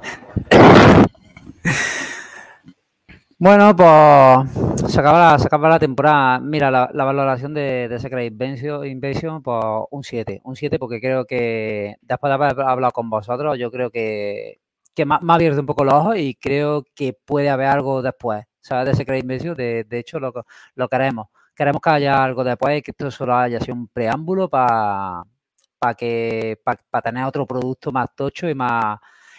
Bueno, 3.41 3.75
pues 3.77 4.93
se 4.93 4.99
acaba 4.99 5.39
la, 5.69 5.79
temporada. 5.79 6.41
Mira, 6.41 6.73
la, 6.73 7.05
valoración 7.05 7.55
de, 7.55 7.87
de 7.89 8.01
Secret 8.01 8.33
Invasion, 8.33 8.85
Invasion, 8.85 9.43
pues 9.45 9.65
un 9.93 10.03
7. 10.03 10.41
Un 10.43 10.57
7 10.57 10.79
porque 10.81 11.01
creo 11.01 11.25
que 11.25 11.97
después 12.03 12.31
de 12.31 12.35
haber 12.35 12.61
hablado 12.61 12.93
con 12.93 13.09
vosotros, 13.09 13.57
yo 13.57 13.71
creo 13.71 13.91
que, 13.91 14.61
que 14.93 15.07
me, 15.07 15.15
ha 15.15 15.21
abierto 15.35 15.61
un 15.61 15.67
poco 15.67 15.85
los 15.85 15.95
ojos 15.95 16.17
y 16.19 16.35
creo 16.35 16.85
que 16.97 17.13
puede 17.13 17.49
haber 17.49 17.69
algo 17.69 18.03
después. 18.03 18.45
¿Sabes? 18.61 18.87
De 18.87 18.95
Secret 18.97 19.23
Invasion, 19.23 19.57
de, 19.57 19.85
de 19.85 19.99
hecho, 20.01 20.19
lo, 20.19 20.33
lo 20.75 20.89
queremos. 20.89 21.29
Queremos 21.55 21.81
que 21.81 21.91
haya 21.91 22.25
algo 22.25 22.43
después 22.43 22.79
y 22.79 22.83
que 22.83 22.91
esto 22.91 23.11
solo 23.11 23.37
haya 23.37 23.61
sido 23.61 23.75
un 23.75 23.89
preámbulo 23.89 24.49
para 24.49 25.23
para 25.79 25.95
que 25.95 26.61
para 26.65 27.03
tener 27.03 27.25
otro 27.25 27.47
producto 27.47 27.93
más 27.93 28.09
tocho 28.15 28.49
y 28.49 28.55
más 28.55 28.99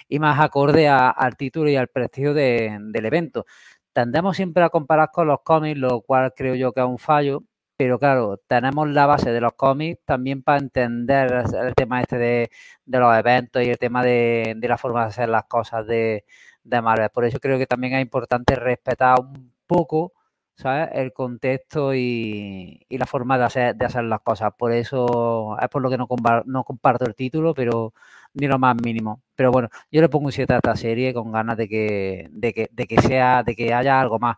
y 0.10 0.19
más 0.19 0.40
acorde 0.40 0.90
al 0.90 1.38
título 1.38 1.69
y 1.69 1.76
al 1.77 1.88
prestigio 1.88 2.34
del 2.34 3.06
evento. 3.06 3.45
Tendemos 3.94 4.36
siempre 4.38 4.64
a 4.64 4.69
comparar 4.69 5.11
con 5.11 5.27
los 5.27 5.41
cómics, 5.44 5.80
lo 5.80 6.02
cual 6.02 6.34
creo 6.36 6.56
yo 6.56 6.73
que 6.73 6.81
es 6.81 6.88
un 6.88 6.98
fallo, 6.99 7.44
pero 7.77 7.99
claro, 7.99 8.38
tenemos 8.48 8.90
la 8.90 9.06
base 9.06 9.31
de 9.31 9.41
los 9.41 9.53
cómics 9.53 10.02
también 10.06 10.44
para 10.44 10.60
entender 10.60 11.45
el 11.53 11.76
tema 11.76 12.02
este 12.02 12.18
de, 12.18 12.49
los 12.86 13.18
eventos 13.18 13.64
y 13.64 13.69
el 13.69 13.77
tema 13.77 14.03
de, 14.03 14.57
la 14.61 14.77
forma 14.77 15.03
de 15.03 15.07
hacer 15.07 15.30
las 15.30 15.45
cosas 15.45 15.88
de, 15.88 16.26
de 16.64 16.81
Marvel. 16.81 17.10
Por 17.11 17.26
eso 17.26 17.40
creo 17.40 17.57
que 17.57 17.68
también 17.68 17.94
es 17.94 18.02
importante 18.02 18.56
respetar 18.56 19.19
un 19.22 19.53
poco 19.68 20.14
¿sabes? 20.60 20.90
El 20.94 21.14
contexto 21.14 21.95
y, 21.95 22.86
la 22.90 23.06
forma 23.06 23.38
de 23.38 23.45
hacer, 23.45 23.76
de 23.76 23.86
hacer 23.86 24.03
las 24.03 24.22
cosas. 24.22 24.52
Por 24.57 24.73
eso 24.73 25.57
es 25.60 25.69
por 25.69 25.81
lo 25.81 25.90
que 25.90 25.98
no, 25.98 26.07
no 26.45 26.64
comparto 26.65 27.06
el 27.06 27.15
título, 27.15 27.53
pero 27.53 27.94
ni 28.34 28.48
lo 28.48 28.60
más 28.60 28.76
mínimo. 28.84 29.22
Pero 29.36 29.52
bueno, 29.52 29.70
yo 29.92 30.02
le 30.02 30.10
pongo 30.10 30.28
un 30.28 30.32
7 30.32 30.54
a 30.54 30.58
esta 30.58 30.76
serie 30.76 31.14
con 31.14 31.32
ganas 31.32 31.58
de 31.58 31.68
que, 31.68 32.28
de 32.32 32.54
que, 32.54 32.70
de 32.72 32.88
que 32.88 33.02
sea, 33.02 33.44
de 33.44 33.56
que 33.56 33.74
haya 33.74 34.00
algo 34.00 34.20
más. 34.20 34.38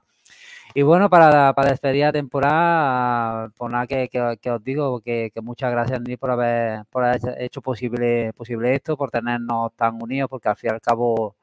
Y 0.73 0.83
bueno, 0.83 1.09
para, 1.09 1.53
para 1.53 1.71
despedir 1.71 2.05
la 2.05 2.13
temporada, 2.13 3.49
por 3.57 3.71
nada 3.71 3.87
que, 3.87 4.07
que, 4.09 4.51
os 4.51 4.63
digo 4.63 5.01
que, 5.01 5.31
muchas 5.43 5.71
gracias 5.71 5.97
Andy 5.97 6.15
por 6.15 6.31
haber, 6.31 6.85
por 6.85 7.03
haber 7.03 7.19
hecho 7.39 7.61
posible, 7.61 8.31
posible 8.33 8.73
esto, 8.75 8.95
por 8.95 9.11
tenernos 9.11 9.73
tan 9.75 10.01
unidos, 10.01 10.29
porque 10.29 10.47
al 10.47 10.55
fin 10.55 10.69
y 10.71 10.73
al 10.73 10.81
cabo 10.81 11.35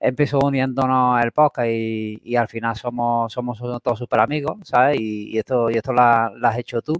empezó 0.00 0.40
uniéndonos 0.40 1.22
el 1.24 1.32
podcast 1.32 1.68
y, 1.70 2.36
al 2.36 2.48
final 2.48 2.76
somos, 2.76 3.32
somos 3.32 3.58
todos 3.82 3.98
súper 3.98 4.20
amigos, 4.20 4.56
¿sabes? 4.64 5.00
Y, 5.00 5.38
esto, 5.38 5.70
y 5.70 5.76
esto 5.76 5.92
lo, 5.92 6.02
has 6.02 6.58
hecho 6.58 6.82
tú, 6.82 6.94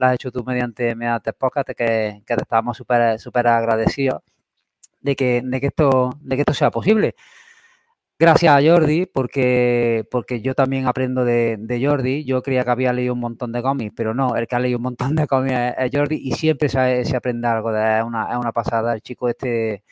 lo 0.00 0.06
has 0.06 0.14
hecho 0.14 0.32
tú 0.32 0.42
mediante, 0.44 0.94
mediante 0.94 1.32
podcast, 1.32 1.68
que, 1.68 2.22
que 2.26 2.36
te 2.36 2.42
estamos 2.42 2.76
súper 2.76 3.18
super 3.20 3.46
agradecidos 3.46 4.22
de 5.00 5.16
que, 5.16 5.42
de, 5.44 5.60
que 5.60 5.66
esto, 5.68 6.10
de 6.20 6.36
que 6.36 6.42
esto 6.42 6.54
sea 6.54 6.70
posible. 6.70 7.14
Gracias 8.18 8.52
a 8.52 8.62
Jordi, 8.62 9.06
porque, 9.06 10.06
porque 10.10 10.42
yo 10.42 10.54
también 10.54 10.86
aprendo 10.86 11.24
de, 11.24 11.80
Jordi. 11.82 12.24
Yo 12.24 12.42
creía 12.42 12.64
que 12.64 12.70
había 12.70 12.92
leído 12.92 13.14
un 13.14 13.20
montón 13.20 13.50
de 13.52 13.62
cómics, 13.62 13.94
pero 13.96 14.14
no, 14.14 14.36
el 14.36 14.46
que 14.46 14.56
ha 14.56 14.60
leído 14.60 14.78
un 14.78 14.82
montón 14.84 15.14
de 15.16 15.26
cómics 15.26 15.56
es, 15.78 15.90
Jordi 15.92 16.16
y 16.22 16.32
siempre 16.32 16.68
se, 16.68 17.04
se 17.04 17.16
aprende 17.16 17.48
algo. 17.48 17.74
Es 17.74 18.04
una, 18.04 18.30
es 18.30 18.36
una 18.36 18.52
pasada. 18.52 18.94
El 18.94 19.00
chico 19.00 19.28
este 19.28 19.84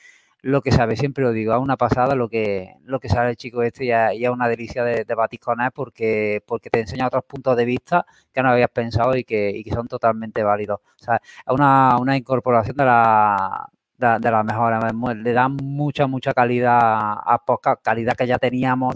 lo 0.43 0.63
que 0.63 0.71
sabe, 0.73 0.97
siempre 0.97 1.25
lo 1.25 1.33
digo, 1.33 1.53
a 1.53 1.59
una 1.59 1.77
pasada 1.77 2.15
lo 2.15 2.29
que, 2.29 2.77
lo 2.85 3.01
que 3.01 3.09
sabe 3.09 3.31
el 3.31 3.37
chico 3.37 3.63
este 3.63 3.87
y 3.87 3.93
a, 4.25 4.33
una 4.33 4.49
delicia 4.49 4.85
de, 4.85 5.05
de 5.05 5.39
con 5.41 5.61
él 5.61 5.71
porque, 5.75 6.43
porque 6.47 6.71
te 6.71 6.81
enseña 6.81 7.09
otros 7.09 7.25
puntos 7.25 7.57
de 7.57 7.65
vista 7.65 8.07
que 8.33 8.43
no 8.43 8.51
habías 8.51 8.71
pensado 8.71 9.17
y 9.17 9.25
que, 9.25 9.63
son 9.73 9.89
totalmente 9.89 10.43
válidos. 10.43 10.81
O 11.01 11.05
sea, 11.05 11.17
es 11.17 11.53
una, 11.53 11.97
una 11.99 12.17
incorporación 12.17 12.77
de 12.77 12.85
la, 12.85 13.69
de, 13.97 14.19
de 14.21 14.31
las 14.31 14.45
mejores. 14.45 14.81
Le 15.19 15.33
da 15.33 15.49
mucha, 15.49 16.07
mucha 16.07 16.33
calidad 16.35 16.79
a 17.25 17.43
podcast, 17.45 17.83
calidad 17.83 18.17
que 18.17 18.27
ya 18.27 18.39
teníamos 18.39 18.95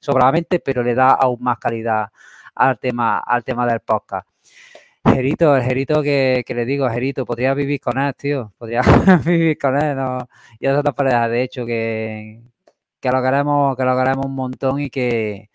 sobradamente, 0.00 0.60
pero 0.60 0.82
le 0.82 0.94
da 0.94 1.10
aún 1.12 1.42
más 1.42 1.58
calidad 1.58 2.10
al 2.54 2.78
tema, 2.78 3.18
al 3.18 3.44
tema 3.44 3.66
del 3.66 3.80
podcast. 3.80 4.28
Gerito, 5.06 5.56
el 5.56 5.62
Gerito 5.62 6.02
que, 6.02 6.44
le 6.48 6.64
digo, 6.64 6.88
Gerito, 6.90 7.24
podría 7.24 7.54
vivir 7.54 7.80
con 7.80 7.98
él, 7.98 8.14
tío. 8.14 8.52
Podría 8.58 8.82
vivir 9.24 9.58
con 9.58 9.76
él, 9.76 9.96
¿no? 9.96 10.28
Y 10.58 10.66
eso 10.66 10.82
pareja, 10.82 11.28
de 11.28 11.42
hecho, 11.42 11.66
que, 11.66 12.42
que 13.00 13.10
lo 13.10 13.22
queremos, 13.22 13.76
que 13.76 13.84
lo 13.84 13.96
queremos 13.96 14.26
un 14.26 14.34
montón 14.34 14.80
y 14.80 14.90
que, 14.90 15.50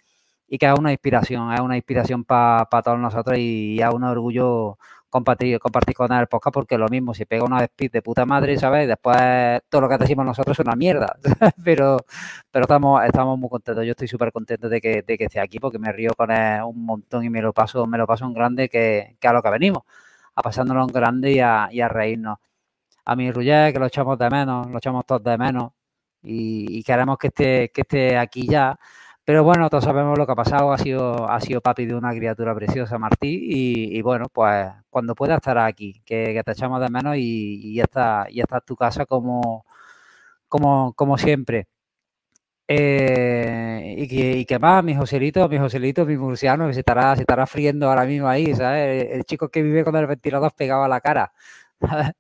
y 0.48 0.58
que 0.58 0.68
es 0.68 0.74
una 0.78 0.92
inspiración, 0.92 1.54
es 1.54 1.60
una 1.62 1.78
inspiración 1.78 2.24
para 2.26 2.68
todos 2.84 3.00
nosotros 3.00 3.38
y 3.40 3.82
es 3.82 3.90
un 3.94 4.04
orgullo 4.04 4.78
compartir, 5.12 5.60
compartir 5.60 5.94
con 5.96 6.12
el 6.14 6.28
podcast 6.28 6.54
porque 6.54 6.78
lo 6.78 6.88
mismo, 6.88 7.14
si 7.14 7.26
pega 7.26 7.44
una 7.44 7.64
speed 7.66 7.92
de 7.92 8.02
puta 8.02 8.26
madre, 8.26 8.58
¿sabes? 8.58 8.88
Después 8.88 9.62
todo 9.70 9.82
lo 9.82 9.90
que 9.90 9.98
decimos 9.98 10.26
nosotros 10.26 10.58
es 10.58 10.66
una 10.66 10.76
mierda, 10.76 11.18
pero, 11.64 11.98
pero 12.50 12.64
estamos, 12.64 13.04
estamos 13.06 13.38
muy 13.38 13.50
contentos. 13.50 13.86
Yo 13.86 13.92
estoy 13.92 14.08
súper 14.08 14.32
contento 14.32 14.70
de 14.70 14.80
que, 14.82 15.04
de 15.04 15.18
que 15.18 15.26
esté 15.26 15.40
aquí 15.42 15.60
porque 15.60 15.80
me 15.80 15.92
río 15.92 16.14
con 16.16 16.32
él 16.32 16.64
un 16.64 16.86
montón 16.86 17.26
y 17.26 17.30
me 17.30 17.42
lo 17.42 17.54
paso, 17.54 17.86
me 17.88 17.98
lo 17.98 18.08
paso 18.08 18.26
en 18.26 18.34
grande 18.34 18.70
que, 18.70 19.18
que 19.20 19.28
a 19.28 19.34
lo 19.34 19.44
que 19.44 19.50
venimos, 19.50 19.84
a 20.36 20.42
pasándolo 20.42 20.82
en 20.82 20.88
grande 20.88 21.32
y 21.34 21.40
a, 21.42 21.70
reírnos. 21.90 22.38
A 23.06 23.16
mi 23.16 23.32
Rugger, 23.32 23.74
que 23.74 23.80
lo 23.80 23.88
echamos 23.88 24.18
de 24.18 24.30
menos, 24.30 24.70
lo 24.70 24.78
echamos 24.78 25.06
todos 25.06 25.24
de 25.24 25.38
menos 25.38 25.72
y, 26.24 26.80
y 26.80 26.84
queremos 26.84 27.18
que 27.18 27.28
esté, 27.28 27.72
que 27.74 27.82
esté 27.82 28.18
aquí 28.18 28.48
ya 28.48 28.78
pero 29.32 29.46
bueno, 29.46 29.70
todos 29.70 29.86
sabemos 29.86 30.18
lo 30.18 30.26
que 30.26 30.34
ha 30.34 30.36
pasado. 30.36 30.74
Ha 30.74 30.78
sido, 30.78 31.30
ha 31.30 31.40
sido 31.40 31.62
papi 31.62 31.86
de 31.86 31.96
una 31.96 32.12
criatura 32.12 32.54
preciosa, 32.54 32.98
Martí. 33.00 33.40
Y, 33.96 34.02
bueno, 34.02 34.26
pues 34.28 34.68
cuando 34.90 35.16
pueda 35.16 35.36
estar 35.36 35.58
aquí, 35.58 36.02
que, 36.06 36.42
te 36.44 36.52
echamos 36.52 36.82
de 36.82 36.90
menos 36.90 37.16
y, 37.18 37.74
ya 37.76 37.84
está, 37.84 38.28
ya 38.30 38.44
está 38.44 38.60
tu 38.60 38.76
casa 38.76 39.06
como, 39.06 39.66
como, 40.50 40.92
como 40.96 41.18
siempre. 41.18 41.70
Eh, 42.68 43.96
y, 44.00 44.08
que, 44.10 44.38
y 44.40 44.46
que 44.46 44.60
más, 44.60 44.84
mi 44.84 44.96
Joselito, 44.96 45.48
mi 45.48 45.58
Joselito, 45.58 46.06
mi 46.06 46.18
murciano, 46.18 46.68
que 46.68 46.74
se 46.74 46.82
estará, 46.82 47.16
se 47.16 47.22
estará 47.22 47.48
friendo 47.48 47.88
ahora 47.88 48.06
mismo 48.06 48.28
ahí, 48.28 48.54
¿sabes? 48.54 49.14
El, 49.14 49.24
chico 49.24 49.48
que 49.48 49.62
vive 49.64 49.86
con 49.86 49.96
el 49.96 50.08
ventilador 50.08 50.54
pegado 50.54 50.84
a 50.84 50.90
la 50.90 51.00
cara. 51.00 51.32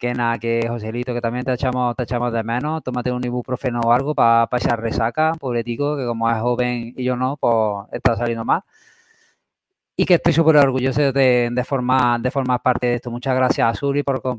que 0.00 0.14
nada, 0.14 0.38
que 0.38 0.66
Joselito, 0.68 1.14
que 1.14 1.20
también 1.20 1.44
te 1.44 1.52
echamos, 1.52 1.94
te 1.96 2.04
echamos 2.04 2.32
de 2.32 2.42
menos, 2.42 2.82
tómate 2.82 3.12
un 3.12 3.24
ibuprofeno 3.24 3.80
o 3.80 3.92
algo 3.92 4.14
para 4.14 4.46
pa 4.48 4.56
esa 4.58 4.76
resaca, 4.76 5.32
pobretico, 5.38 5.96
que 5.96 6.06
como 6.06 6.30
es 6.30 6.38
joven 6.40 6.94
y 6.96 7.04
yo 7.04 7.16
no, 7.16 7.36
pues 7.36 7.86
está 7.92 8.16
saliendo 8.16 8.44
mal. 8.44 8.62
Y 9.96 10.06
que 10.06 10.14
estoy 10.14 10.32
súper 10.32 10.56
orgulloso 10.56 11.12
de, 11.12 11.64
formar, 11.66 12.20
de 12.20 12.30
formar 12.30 12.62
parte 12.62 12.86
de 12.86 12.94
esto. 12.94 13.10
Muchas 13.10 13.36
gracias 13.36 13.68
a 13.68 13.74
Suri 13.74 14.02
por, 14.02 14.22
por, 14.22 14.38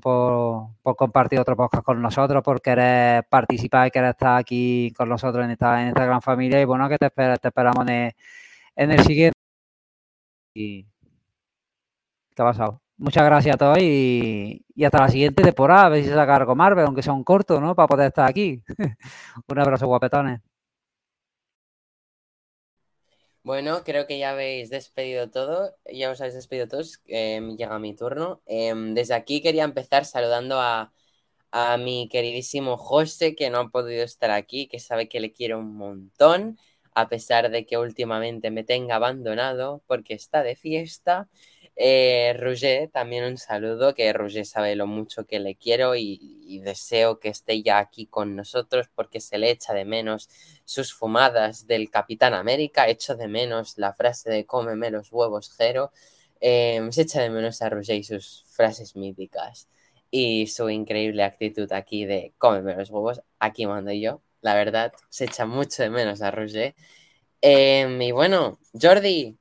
por, 0.82 0.96
compartir 0.96 1.40
otro 1.40 1.56
podcast 1.56 1.84
con 1.84 2.02
nosotros, 2.02 2.42
por 2.44 2.62
querer 2.62 3.26
participar 3.30 3.88
y 3.88 3.92
querer 3.92 4.10
estar 4.12 4.38
aquí 4.40 4.92
con 4.98 5.08
nosotros 5.08 5.46
en 5.46 5.52
esta, 5.52 5.82
en 5.84 5.90
esta 5.90 6.06
gran 6.06 6.22
familia. 6.22 6.60
Y 6.60 6.66
bueno, 6.66 6.90
que 6.90 6.98
te, 6.98 7.10
te 7.12 7.48
esperamos 7.48 7.88
en 7.88 8.12
en 8.76 8.92
el 8.92 9.04
siguiente. 9.04 9.38
Y... 10.54 10.86
¿Qué 12.36 12.42
ha 12.42 12.46
pasado? 12.46 12.82
Muchas 13.02 13.26
gracias 13.26 13.56
a 13.56 13.58
todos 13.58 13.80
y, 13.80 14.64
hasta 14.86 15.00
la 15.00 15.10
siguiente 15.10 15.42
temporada. 15.42 15.88
A 15.88 15.90
ver 15.90 16.14
algo 16.20 16.56
Marvel, 16.56 16.86
aunque 16.86 17.02
sea 17.02 17.14
un 17.14 17.24
corto, 17.24 17.60
¿no? 17.60 17.74
Para 17.74 17.88
poder 17.88 18.08
estar 18.10 18.30
aquí. 18.30 18.64
un 19.48 19.60
abrazo, 19.60 19.88
guapetones. 19.88 20.40
Bueno, 23.42 23.84
creo 23.84 24.06
que 24.06 24.20
ya 24.20 24.30
habéis 24.30 24.70
despedido 24.70 25.32
todo, 25.32 25.76
ya 25.92 26.12
os 26.12 26.22
habéis 26.22 26.36
despedido 26.36 26.68
todos, 26.68 27.02
eh, 27.08 27.42
llega 27.58 27.80
mi 27.80 27.96
turno. 27.96 28.44
Em, 28.46 28.94
desde 28.94 29.16
aquí 29.16 29.42
quería 29.42 29.64
empezar 29.64 30.06
saludando 30.06 30.60
a, 30.60 30.94
a, 31.50 31.78
mi 31.78 32.08
queridísimo 32.08 32.78
José, 32.78 33.36
que 33.36 33.50
no 33.50 33.60
ha 33.62 33.70
podido 33.70 34.04
estar 34.04 34.30
aquí, 34.30 34.68
que 34.68 34.80
sabe 34.80 35.10
que 35.10 35.20
le 35.20 35.34
quiero 35.34 35.58
un 35.58 35.76
montón, 35.76 36.60
a 36.94 37.10
pesar 37.10 37.50
de 37.50 37.66
que 37.66 37.80
últimamente 37.80 38.52
me 38.52 38.64
tenga 38.64 38.98
abandonado 38.98 39.84
porque 39.88 40.14
está 40.14 40.44
de 40.44 40.56
fiesta. 40.56 41.30
Eh, 41.84 42.90
también 42.94 43.24
un 43.24 43.38
saludo, 43.40 43.96
que 43.96 44.14
Roger 44.14 44.46
sabe 44.46 44.76
lo 44.76 44.86
mucho 44.86 45.26
que 45.26 45.40
le 45.40 45.56
quiero 45.56 45.96
y, 45.96 46.60
deseo 46.64 47.20
que 47.20 47.30
esté 47.30 47.64
ya 47.64 47.80
aquí 47.80 48.06
con 48.06 48.36
nosotros 48.36 48.88
porque 48.94 49.20
se 49.20 49.40
le 49.40 49.50
echa 49.50 49.74
de 49.74 49.84
menos 49.84 50.30
sus 50.64 50.94
fumadas 50.94 51.66
del 51.66 51.90
Capitán 51.90 52.36
América, 52.36 52.88
echo 52.88 53.16
de 53.16 53.28
menos 53.28 53.80
la 53.80 53.94
frase 53.94 54.30
de 54.30 54.46
cómeme 54.46 54.92
los 54.92 55.12
huevos, 55.12 55.52
Jero, 55.58 55.92
eh, 56.40 56.88
se 56.92 57.02
echa 57.02 57.22
de 57.22 57.32
menos 57.32 57.62
a 57.64 57.70
Roger 57.70 57.96
y 57.98 58.04
sus 58.04 58.46
frases 58.48 58.96
míticas 58.96 59.68
y 60.12 60.48
su 60.48 60.70
increíble 60.70 61.24
actitud 61.24 61.72
aquí 61.74 62.06
de 62.06 62.34
cómeme 62.38 62.76
los 62.76 62.92
huevos, 62.92 63.24
aquí 63.40 63.66
mando 63.66 63.92
yo, 63.92 64.22
la 64.42 64.54
verdad, 64.54 64.94
se 65.10 65.26
echa 65.26 65.46
mucho 65.48 65.82
de 65.82 65.90
menos 65.90 66.22
a 66.22 66.30
Roger. 66.30 66.76
Eh, 67.42 67.98
y 68.02 68.12
bueno, 68.12 68.60
Jordi, 68.80 69.38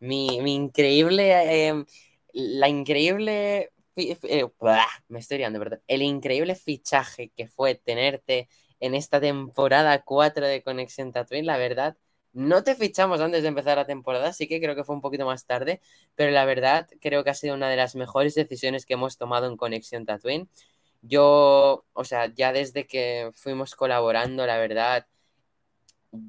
mi, 0.00 0.36
increíble, 0.54 1.68
em, 1.68 1.86
la 2.32 2.68
increíble, 2.68 3.70
eh, 3.96 4.46
me 5.08 5.18
estoy 5.18 5.38
riendo, 5.38 5.58
¿verdad? 5.58 5.80
El 5.86 6.02
increíble 6.02 6.54
fichaje 6.54 7.30
que 7.36 7.48
fue 7.48 7.74
tenerte 7.74 8.48
en 8.80 8.94
esta 8.94 9.20
temporada 9.20 10.02
4 10.02 10.46
de 10.46 10.62
Conexión 10.62 11.12
Tatooine, 11.12 11.46
la 11.46 11.56
verdad, 11.58 11.96
no 12.32 12.62
te 12.62 12.74
fichamos 12.74 13.20
antes 13.20 13.42
de 13.42 13.48
empezar 13.48 13.78
la 13.78 13.86
temporada, 13.86 14.32
sí 14.32 14.46
que 14.46 14.60
creo 14.60 14.74
que 14.76 14.84
fue 14.84 14.94
un 14.94 15.00
poquito 15.00 15.24
más 15.24 15.46
tarde, 15.46 15.80
pero 16.14 16.30
la 16.32 16.44
verdad 16.44 16.86
creo 17.00 17.24
que 17.24 17.30
ha 17.30 17.34
sido 17.34 17.54
una 17.54 17.70
de 17.70 17.76
las 17.76 17.94
mejores 17.96 18.34
decisiones 18.34 18.84
que 18.84 18.94
hemos 18.94 19.16
tomado 19.16 19.46
en 19.46 19.56
Conexión 19.56 20.04
Tatooine. 20.04 20.48
Yo, 21.02 21.84
o 21.92 22.04
sea, 22.04 22.32
ya 22.34 22.52
desde 22.52 22.86
que 22.86 23.30
fuimos 23.34 23.74
colaborando, 23.76 24.46
la 24.46 24.58
verdad, 24.58 25.06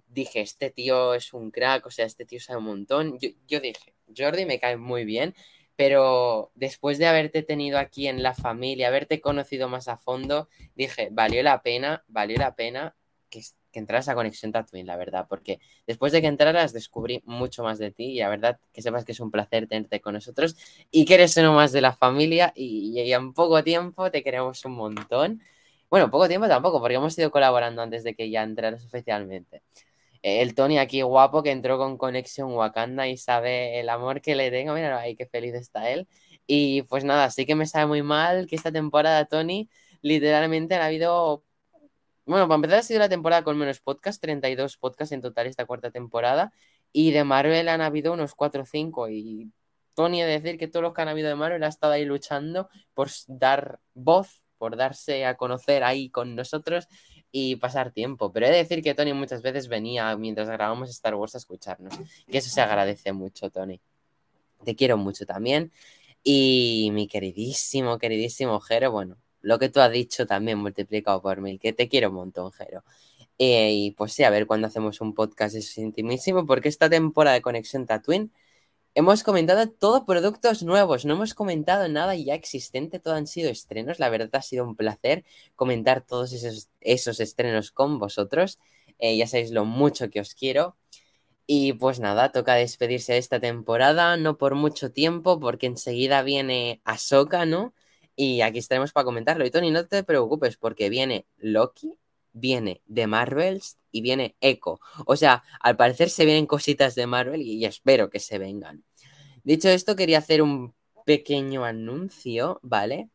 dije, 0.08 0.42
este 0.42 0.70
tío 0.70 1.14
es 1.14 1.34
un 1.34 1.52
crack, 1.52 1.86
o 1.86 1.92
sea, 1.92 2.06
este 2.06 2.26
tío 2.26 2.40
sabe 2.40 2.60
un 2.60 2.66
montón. 2.66 3.18
Yo, 3.20 3.60
dije, 3.60 3.94
Jordi 4.16 4.46
me 4.46 4.60
cae 4.60 4.78
muy 4.78 5.06
bien, 5.06 5.36
pero 5.76 6.52
después 6.56 6.98
de 6.98 7.08
haberte 7.08 7.44
tenido 7.44 7.80
aquí 7.80 8.08
en 8.08 8.24
la 8.24 8.34
familia, 8.34 8.88
haberte 8.88 9.22
conocido 9.22 9.70
más 9.70 9.88
a 9.88 9.98
fondo, 9.98 10.50
dije, 10.76 11.10
valió 11.12 11.44
la 11.44 11.62
pena, 11.62 12.04
valió 12.08 12.38
la 12.38 12.56
pena 12.56 12.96
que, 13.30 13.42
que 13.72 13.80
entraras 13.80 14.10
a 14.10 14.16
Conexión 14.16 14.52
Tatooine, 14.52 14.88
la 14.88 14.98
verdad, 14.98 15.28
porque 15.30 15.60
después 15.86 16.12
de 16.12 16.22
que 16.22 16.28
entraras 16.28 16.74
descubrí 16.74 17.22
mucho 17.26 17.64
más 17.64 17.78
de 17.80 17.92
ti 17.92 18.06
y 18.06 18.20
la 18.20 18.30
verdad 18.30 18.60
que 18.74 18.82
sepas 18.82 19.06
que 19.06 19.12
es 19.12 19.20
un 19.20 19.32
placer 19.32 19.68
tenerte 19.68 20.02
con 20.02 20.14
nosotros 20.14 20.56
y 20.92 21.06
que 21.06 21.16
eres 21.16 21.38
uno 21.38 21.54
más 21.54 21.72
de 21.72 21.82
la 21.82 21.94
familia 21.94 22.54
y, 22.56 23.00
y 23.00 23.14
en 23.14 23.34
poco 23.34 23.64
tiempo 23.64 24.10
te 24.12 24.24
queremos 24.24 24.64
un 24.66 24.74
montón. 24.74 25.42
Bueno, 25.90 26.12
poco 26.12 26.28
tiempo 26.28 26.48
tampoco, 26.50 26.82
porque 26.82 26.96
hemos 26.96 27.18
ido 27.18 27.32
colaborando 27.32 27.82
antes 27.82 28.04
de 28.04 28.14
que 28.14 28.30
ya 28.30 28.44
entraras 28.44 28.86
oficialmente. 28.86 29.64
El 30.22 30.56
Tony 30.56 30.80
aquí 30.80 31.02
guapo 31.02 31.44
que 31.44 31.52
entró 31.52 31.78
con 31.78 31.98
Conexión 31.98 32.52
Wakanda 32.54 33.08
y 33.08 33.18
sabe 33.18 33.80
el 33.80 33.90
amor 33.90 34.22
que 34.22 34.36
le 34.36 34.52
tengo. 34.52 34.74
Mira, 34.74 35.00
ahí 35.00 35.16
qué 35.16 35.28
feliz 35.28 35.54
está 35.54 35.90
él. 35.90 36.08
Y 36.48 36.84
pues 36.84 37.04
nada, 37.06 37.30
sí 37.30 37.46
que 37.46 37.56
me 37.56 37.66
sabe 37.68 37.88
muy 37.88 38.04
mal 38.04 38.48
que 38.48 38.56
esta 38.56 38.72
temporada, 38.72 39.26
Tony, 39.26 39.70
literalmente 40.02 40.76
han 40.76 40.82
habido. 40.82 41.44
Bueno, 42.26 42.48
para 42.48 42.56
empezar, 42.56 42.80
ha 42.80 42.84
sido 42.84 43.00
la 43.00 43.10
temporada 43.10 43.44
con 43.44 43.58
menos 43.58 43.80
podcast, 43.80 44.22
32 44.22 44.78
podcasts 44.78 45.14
en 45.14 45.22
total 45.22 45.48
esta 45.48 45.66
cuarta 45.66 45.92
temporada. 45.92 46.52
Y 46.92 47.12
de 47.12 47.24
Marvel 47.24 47.70
han 47.70 47.82
habido 47.82 48.14
unos 48.14 48.36
4 48.36 48.64
o 48.64 48.66
5. 48.66 49.10
Y 49.10 49.52
Tony, 49.94 50.22
de 50.22 50.28
decir 50.28 50.58
que 50.58 50.68
todos 50.68 50.84
los 50.84 50.94
que 50.94 51.02
han 51.02 51.08
habido 51.10 51.30
de 51.30 51.36
Marvel 51.36 51.64
ha 51.64 51.68
estado 51.68 51.94
ahí 51.94 52.06
luchando 52.06 52.70
por 52.94 53.10
dar 53.28 53.80
voz 53.94 54.47
por 54.58 54.78
darse 54.78 55.26
a 55.26 55.36
conocer 55.36 55.84
ahí 55.84 56.10
con 56.10 56.36
nosotros 56.36 56.88
y 57.32 57.58
pasar 57.58 57.92
tiempo. 57.92 58.32
Pero 58.32 58.48
he 58.48 58.50
de 58.50 58.58
decir 58.58 58.82
que 58.82 58.94
Tony 58.94 59.14
muchas 59.14 59.42
veces 59.42 59.68
venía 59.68 60.16
mientras 60.18 60.50
grabamos 60.50 60.90
Star 60.90 61.16
Wars 61.16 61.36
a 61.36 61.38
escucharnos. 61.40 61.94
Y 62.28 62.38
eso 62.38 62.50
se 62.50 62.62
agradece 62.62 63.12
mucho, 63.14 63.50
Tony. 63.50 63.82
Te 64.64 64.76
quiero 64.76 64.98
mucho 64.98 65.26
también. 65.26 65.72
Y 66.24 66.90
mi 66.94 67.08
queridísimo, 67.08 67.98
queridísimo 67.98 68.60
Jero, 68.60 68.92
bueno, 68.92 69.18
lo 69.42 69.60
que 69.60 69.70
tú 69.70 69.80
has 69.80 69.92
dicho 69.92 70.26
también 70.26 70.58
multiplicado 70.58 71.22
por 71.22 71.40
mil, 71.42 71.60
que 71.60 71.74
te 71.74 71.88
quiero 71.88 72.10
un 72.10 72.16
montón, 72.16 72.52
Jero. 72.52 72.84
Eh, 73.38 73.72
y 73.72 73.92
pues 73.92 74.14
sí, 74.14 74.24
a 74.24 74.30
ver 74.30 74.48
cuándo 74.48 74.68
hacemos 74.68 75.00
un 75.00 75.14
podcast, 75.14 75.56
eso 75.56 75.70
es 75.70 75.78
intimísimo, 75.78 76.46
porque 76.46 76.70
esta 76.70 76.90
temporada 76.90 77.36
de 77.36 77.42
Conexión 77.42 77.86
Tatooine 77.86 78.32
Hemos 79.00 79.22
comentado 79.22 79.70
todos 79.70 80.06
productos 80.06 80.64
nuevos, 80.64 81.06
no 81.06 81.14
hemos 81.14 81.36
comentado 81.36 81.88
nada 81.88 82.16
ya 82.16 82.34
existente, 82.34 83.00
todo 83.00 83.14
han 83.14 83.28
sido 83.28 83.52
estrenos. 83.52 84.00
La 84.00 84.10
verdad 84.10 84.32
ha 84.34 84.42
sido 84.42 84.66
un 84.66 84.76
placer 84.76 85.24
comentar 85.56 86.02
todos 86.02 86.34
esos, 86.34 86.70
esos 86.82 87.20
estrenos 87.20 87.70
con 87.70 88.00
vosotros. 88.00 88.58
Eh, 88.98 89.16
ya 89.16 89.28
sabéis 89.28 89.52
lo 89.52 89.66
mucho 89.66 90.10
que 90.10 90.20
os 90.20 90.34
quiero. 90.34 90.78
Y 91.46 91.74
pues 91.74 92.00
nada, 92.00 92.32
toca 92.32 92.56
despedirse 92.56 93.14
de 93.14 93.20
esta 93.20 93.40
temporada, 93.40 94.18
no 94.18 94.40
por 94.40 94.56
mucho 94.56 94.92
tiempo, 94.92 95.40
porque 95.40 95.68
enseguida 95.68 96.24
viene 96.24 96.82
Ahsoka, 96.84 97.46
¿no? 97.46 97.76
Y 98.16 98.42
aquí 98.42 98.58
estaremos 98.58 98.94
para 98.94 99.06
comentarlo. 99.06 99.46
Y 99.46 99.52
Tony, 99.52 99.70
no 99.70 99.86
te 99.88 100.04
preocupes, 100.04 100.58
porque 100.58 100.90
viene 100.90 101.28
Loki, 101.38 102.00
viene 102.34 102.82
de 102.88 103.06
Marvels 103.08 103.78
y 103.92 104.02
viene 104.02 104.36
Echo. 104.42 104.80
O 105.06 105.16
sea, 105.16 105.44
al 105.60 105.78
parecer 105.78 106.10
se 106.10 106.26
vienen 106.26 106.48
cositas 106.48 106.96
de 106.96 107.06
Marvel 107.08 107.44
y 107.44 107.64
espero 107.66 108.10
que 108.10 108.20
se 108.20 108.40
vengan. 108.40 108.87
Dicho 109.48 109.70
esto, 109.70 109.96
quería 109.96 110.18
hacer 110.18 110.42
un 110.42 110.74
pequeño 111.06 111.64
anuncio, 111.64 112.60
¿vale? 112.64 113.08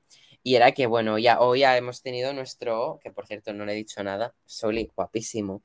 Y 0.43 0.55
era 0.55 0.73
que, 0.73 0.87
bueno, 0.87 1.19
ya 1.19 1.39
hoy 1.39 1.61
ya 1.61 1.77
hemos 1.77 2.01
tenido 2.01 2.33
nuestro, 2.33 3.01
que 3.03 3.11
por 3.11 3.27
cierto 3.27 3.53
no 3.53 3.67
le 3.67 3.73
he 3.75 3.77
dicho 3.77 4.03
nada, 4.03 4.35
Soli, 4.47 4.91
guapísimo. 4.97 5.63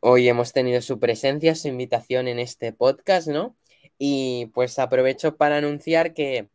Hoy 0.00 0.30
hemos 0.30 0.54
tenido 0.54 0.80
su 0.80 0.98
presencia, 0.98 1.54
su 1.56 1.68
invitación 1.68 2.26
en 2.26 2.38
este 2.38 2.72
podcast, 2.72 3.28
¿no? 3.28 3.54
Y 3.98 4.46
pues 4.54 4.78
aprovecho 4.78 5.36
para 5.36 5.58
anunciar 5.58 6.14
que, 6.14 6.48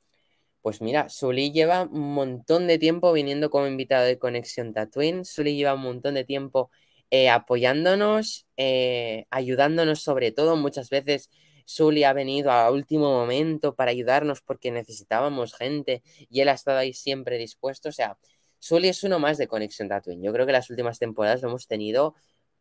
pues 0.64 0.82
mira, 0.82 1.10
Suli 1.10 1.52
lleva 1.52 1.84
un 1.84 2.16
montón 2.16 2.66
de 2.66 2.80
tiempo 2.80 3.14
viniendo 3.14 3.52
como 3.52 3.68
invitado 3.68 4.04
de 4.06 4.18
Conexión 4.18 4.74
Tatooine. 4.74 5.26
Suli 5.26 5.56
lleva 5.56 5.76
un 5.76 5.84
montón 5.84 6.16
de 6.16 6.24
tiempo 6.24 6.72
eh, 7.12 7.30
apoyándonos, 7.30 8.48
eh, 8.58 9.28
ayudándonos 9.30 10.02
sobre 10.02 10.32
todo 10.32 10.56
muchas 10.56 10.90
veces 10.90 11.30
Sully 11.70 12.04
ha 12.04 12.14
venido 12.14 12.50
a 12.52 12.72
último 12.72 13.12
momento 13.12 13.76
para 13.76 13.92
ayudarnos 13.92 14.42
porque 14.42 14.72
necesitábamos 14.72 15.54
gente 15.54 16.02
y 16.28 16.42
él 16.42 16.50
ha 16.50 16.54
estado 16.54 16.80
ahí 16.80 16.94
siempre 16.94 17.38
dispuesto. 17.38 17.90
O 17.90 17.92
sea, 17.92 18.18
Sully 18.58 18.90
es 18.90 19.04
uno 19.04 19.20
más 19.20 19.38
de 19.38 19.48
Conexión 19.48 19.88
Tatooine. 19.88 20.24
Yo 20.24 20.34
creo 20.34 20.48
que 20.48 20.52
las 20.52 20.72
últimas 20.72 20.98
temporadas 20.98 21.44
lo 21.44 21.50
hemos 21.50 21.68
tenido 21.68 22.16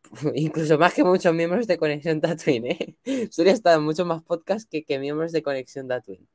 incluso 0.35 0.77
más 0.77 0.93
que 0.93 1.05
muchos 1.05 1.33
miembros 1.33 1.67
de 1.67 1.79
Conexión 1.79 2.21
Tatooine. 2.21 2.67
¿eh? 2.67 3.29
Sully 3.33 3.49
ha 3.49 3.55
estado 3.55 3.79
en 3.79 3.85
muchos 3.85 4.07
más 4.07 4.23
podcasts 4.23 4.69
que, 4.71 4.85
que 4.85 4.99
miembros 4.99 5.33
de 5.33 5.43
Conexión 5.43 5.89
Tatooine. 5.89 6.29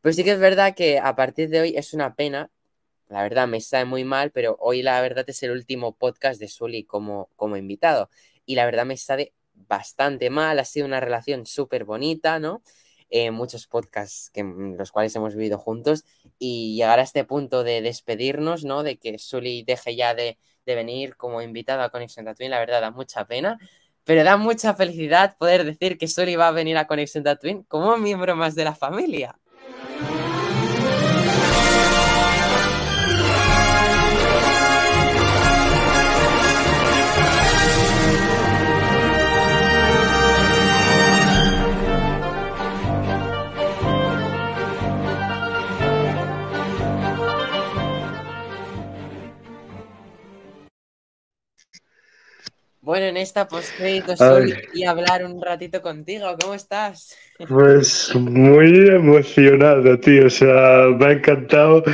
Pero 0.00 0.12
sí 0.12 0.22
que 0.22 0.30
es 0.30 0.38
verdad 0.38 0.76
que 0.76 1.00
a 1.00 1.16
partir 1.16 1.48
de 1.48 1.60
hoy 1.60 1.76
es 1.76 1.92
una 1.92 2.14
pena. 2.14 2.52
La 3.08 3.24
verdad 3.24 3.48
me 3.48 3.60
sabe 3.60 3.84
muy 3.84 4.04
mal, 4.04 4.30
pero 4.30 4.56
hoy 4.60 4.82
la 4.82 5.00
verdad 5.02 5.24
es 5.28 5.42
el 5.42 5.50
último 5.50 5.96
podcast 5.96 6.38
de 6.38 6.46
Sully 6.46 6.84
como, 6.84 7.30
como 7.34 7.56
invitado. 7.56 8.10
Y 8.46 8.54
la 8.54 8.64
verdad 8.64 8.86
me 8.86 8.96
sabe 8.96 9.34
bastante 9.68 10.30
mal. 10.30 10.58
Ha 10.58 10.64
sido 10.64 10.86
una 10.86 11.00
relación 11.00 11.46
súper 11.46 11.84
bonita, 11.84 12.38
¿no? 12.38 12.62
Eh, 13.10 13.30
muchos 13.30 13.66
podcasts 13.66 14.30
que, 14.30 14.42
mm, 14.42 14.76
los 14.76 14.90
cuales 14.92 15.14
hemos 15.16 15.34
vivido 15.34 15.58
juntos 15.58 16.04
y 16.38 16.76
llegar 16.76 16.98
a 16.98 17.02
este 17.02 17.24
punto 17.24 17.62
de 17.64 17.82
despedirnos, 17.82 18.64
¿no? 18.64 18.82
De 18.82 18.98
que 18.98 19.18
Sully 19.18 19.64
deje 19.64 19.96
ya 19.96 20.14
de, 20.14 20.38
de 20.66 20.74
venir 20.74 21.16
como 21.16 21.42
invitado 21.42 21.82
a 21.82 21.90
Conexión 21.90 22.24
Tatooine, 22.24 22.50
la 22.50 22.58
verdad 22.60 22.80
da 22.80 22.90
mucha 22.90 23.26
pena, 23.26 23.58
pero 24.04 24.24
da 24.24 24.36
mucha 24.36 24.74
felicidad 24.74 25.36
poder 25.36 25.64
decir 25.64 25.98
que 25.98 26.08
Sully 26.08 26.36
va 26.36 26.48
a 26.48 26.52
venir 26.52 26.76
a 26.78 26.86
Conexión 26.86 27.24
Tatooine 27.24 27.64
como 27.64 27.96
miembro 27.98 28.36
más 28.36 28.54
de 28.54 28.64
la 28.64 28.74
familia. 28.74 29.38
Bueno, 52.84 53.06
en 53.06 53.16
esta 53.16 53.46
postcrédito 53.46 54.16
solo 54.16 54.44
quería 54.44 54.90
hablar 54.90 55.24
un 55.24 55.40
ratito 55.40 55.80
contigo. 55.80 56.26
¿Cómo 56.40 56.52
estás? 56.52 57.16
Pues 57.48 58.12
muy 58.14 58.88
emocionado, 58.88 59.98
tío. 60.00 60.26
O 60.26 60.30
sea, 60.30 60.88
me 60.98 61.06
ha 61.06 61.12
encantado, 61.12 61.84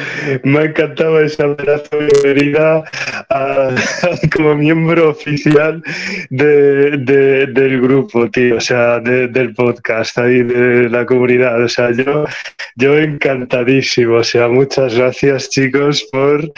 me 0.45 0.59
ha 0.59 0.65
encantado 0.65 1.21
esa 1.21 1.45
abrazo 1.45 1.89
de 1.93 2.07
bienvenida 2.07 2.85
como 4.35 4.55
miembro 4.55 5.11
oficial 5.11 5.83
de, 6.31 6.97
del 6.97 7.81
grupo, 7.83 8.31
tío. 8.31 8.57
O 8.57 8.61
sea, 8.61 8.99
del 9.01 9.55
podcast 9.55 10.17
ahí, 10.17 10.43
de 10.43 10.89
la 10.89 11.05
comunidad. 11.05 11.63
O 11.63 11.69
sea, 11.69 11.91
yo, 11.93 12.25
yo 12.77 12.99
encantadísimo. 12.99 14.17
O 14.17 14.25
sea, 14.25 14.49
muchas 14.49 14.95
gracias, 14.95 15.51
chicos, 15.51 16.09
por 16.11 16.51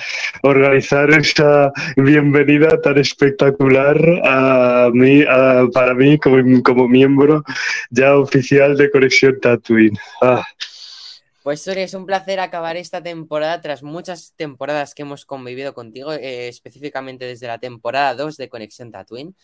organizar 0.42 1.10
esa 1.10 1.72
bienvenida 1.96 2.80
tan 2.80 2.98
espectacular 2.98 4.19
a 4.24 4.90
mí, 4.92 5.24
para 5.72 5.94
mí 5.94 6.18
como, 6.18 6.62
como, 6.62 6.88
miembro 6.88 7.44
ya 7.90 8.16
oficial 8.16 8.76
de 8.76 8.90
Conexión 8.90 9.38
Tatooine. 9.40 9.98
Ah. 10.22 10.44
Pues 11.42 11.62
Suri, 11.62 11.80
es 11.80 11.94
un 11.94 12.04
placer 12.04 12.38
acabar 12.38 12.76
esta 12.76 13.02
temporada 13.02 13.60
tras 13.62 13.82
muchas 13.82 14.34
temporadas 14.36 14.94
que 14.94 15.02
hemos 15.02 15.24
convivido 15.24 15.72
contigo, 15.72 16.12
eh, 16.12 16.48
específicamente 16.48 17.24
desde 17.24 17.46
la 17.46 17.58
temporada 17.58 18.14
2 18.14 18.36
de 18.36 18.48
Conexión 18.50 18.90
Tatooine. 18.90 19.34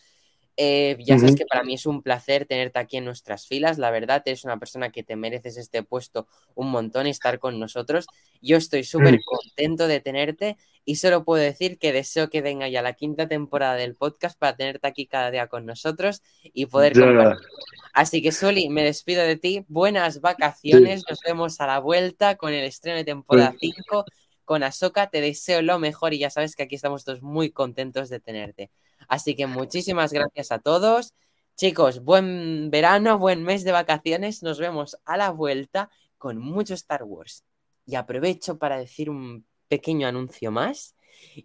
Eh, 0.59 0.97
ya 0.99 1.19
sabes 1.19 1.35
que 1.35 1.45
para 1.45 1.63
mí 1.63 1.75
es 1.75 1.85
un 1.85 2.01
placer 2.01 2.45
tenerte 2.47 2.79
aquí 2.79 2.97
en 2.97 3.05
nuestras 3.05 3.45
filas. 3.45 3.77
La 3.77 3.91
verdad, 3.91 4.23
eres 4.25 4.43
una 4.43 4.57
persona 4.57 4.91
que 4.91 5.03
te 5.03 5.15
mereces 5.15 5.55
este 5.55 5.83
puesto 5.83 6.27
un 6.55 6.71
montón 6.71 7.05
y 7.05 7.11
estar 7.11 7.37
con 7.37 7.59
nosotros. 7.59 8.07
Yo 8.41 8.57
estoy 8.57 8.83
súper 8.83 9.19
contento 9.23 9.87
de 9.87 9.99
tenerte 9.99 10.57
y 10.83 10.95
solo 10.95 11.23
puedo 11.23 11.43
decir 11.43 11.77
que 11.77 11.93
deseo 11.93 12.31
que 12.31 12.41
venga 12.41 12.67
ya 12.69 12.81
la 12.81 12.93
quinta 12.93 13.27
temporada 13.27 13.75
del 13.75 13.95
podcast 13.95 14.39
para 14.39 14.55
tenerte 14.55 14.87
aquí 14.87 15.05
cada 15.05 15.29
día 15.29 15.45
con 15.45 15.67
nosotros 15.67 16.23
y 16.41 16.65
poder 16.65 16.93
compartir. 16.93 17.47
Así 17.93 18.23
que, 18.23 18.31
Soli, 18.31 18.69
me 18.69 18.83
despido 18.83 19.23
de 19.23 19.35
ti. 19.35 19.63
Buenas 19.67 20.21
vacaciones. 20.21 21.03
Nos 21.07 21.19
vemos 21.21 21.61
a 21.61 21.67
la 21.67 21.79
vuelta 21.79 22.35
con 22.35 22.53
el 22.53 22.63
estreno 22.63 22.97
de 22.97 23.03
temporada 23.03 23.53
5 23.59 24.05
con 24.43 24.63
Asoka. 24.63 25.07
Te 25.09 25.21
deseo 25.21 25.61
lo 25.61 25.77
mejor 25.77 26.15
y 26.15 26.19
ya 26.19 26.31
sabes 26.31 26.55
que 26.55 26.63
aquí 26.63 26.75
estamos 26.75 27.05
todos 27.05 27.21
muy 27.21 27.51
contentos 27.51 28.09
de 28.09 28.19
tenerte. 28.19 28.71
Así 29.07 29.35
que 29.35 29.47
muchísimas 29.47 30.11
gracias 30.11 30.51
a 30.51 30.59
todos. 30.59 31.13
Chicos, 31.55 32.03
buen 32.03 32.69
verano, 32.69 33.17
buen 33.17 33.43
mes 33.43 33.63
de 33.63 33.71
vacaciones. 33.71 34.43
Nos 34.43 34.59
vemos 34.59 34.97
a 35.05 35.17
la 35.17 35.31
vuelta 35.31 35.89
con 36.17 36.37
mucho 36.37 36.73
Star 36.73 37.03
Wars. 37.03 37.43
Y 37.85 37.95
aprovecho 37.95 38.57
para 38.57 38.77
decir 38.77 39.09
un 39.09 39.45
pequeño 39.67 40.07
anuncio 40.07 40.51
más. 40.51 40.95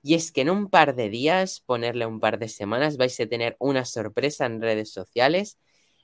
Y 0.03 0.15
es 0.15 0.33
que 0.33 0.43
en 0.43 0.51
un 0.51 0.69
par 0.69 0.95
de 0.95 1.09
días, 1.09 1.61
ponerle 1.61 2.07
un 2.07 2.21
par 2.21 2.39
de 2.39 2.49
semanas, 2.49 2.97
vais 2.97 3.19
a 3.21 3.27
tener 3.27 3.57
una 3.59 3.85
sorpresa 3.85 4.47
en 4.47 4.61
redes 4.61 4.93
sociales, 4.93 5.59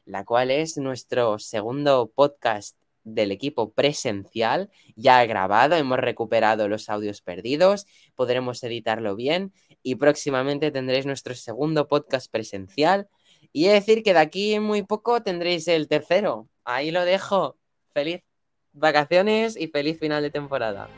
la 0.04 0.24
cual 0.24 0.50
es 0.50 0.78
nuestro 0.78 1.38
segundo 1.38 2.10
podcast 2.14 2.76
del 3.14 3.32
equipo 3.32 3.72
presencial, 3.72 4.70
ya 4.96 5.24
grabado, 5.26 5.76
hemos 5.76 5.98
recuperado 5.98 6.68
los 6.68 6.88
audios 6.88 7.22
perdidos, 7.22 7.86
podremos 8.14 8.62
editarlo 8.62 9.16
bien 9.16 9.52
y 9.82 9.96
próximamente 9.96 10.70
tendréis 10.70 11.06
nuestro 11.06 11.34
segundo 11.34 11.88
podcast 11.88 12.30
presencial. 12.30 13.08
Y 13.52 13.66
he 13.66 13.72
decir 13.72 14.02
que 14.02 14.12
de 14.12 14.20
aquí 14.20 14.60
muy 14.60 14.82
poco 14.82 15.22
tendréis 15.22 15.68
el 15.68 15.88
tercero. 15.88 16.48
Ahí 16.64 16.90
lo 16.90 17.04
dejo. 17.04 17.56
Feliz 17.90 18.22
vacaciones 18.72 19.56
y 19.56 19.68
feliz 19.68 19.98
final 19.98 20.22
de 20.22 20.30
temporada. 20.30 20.88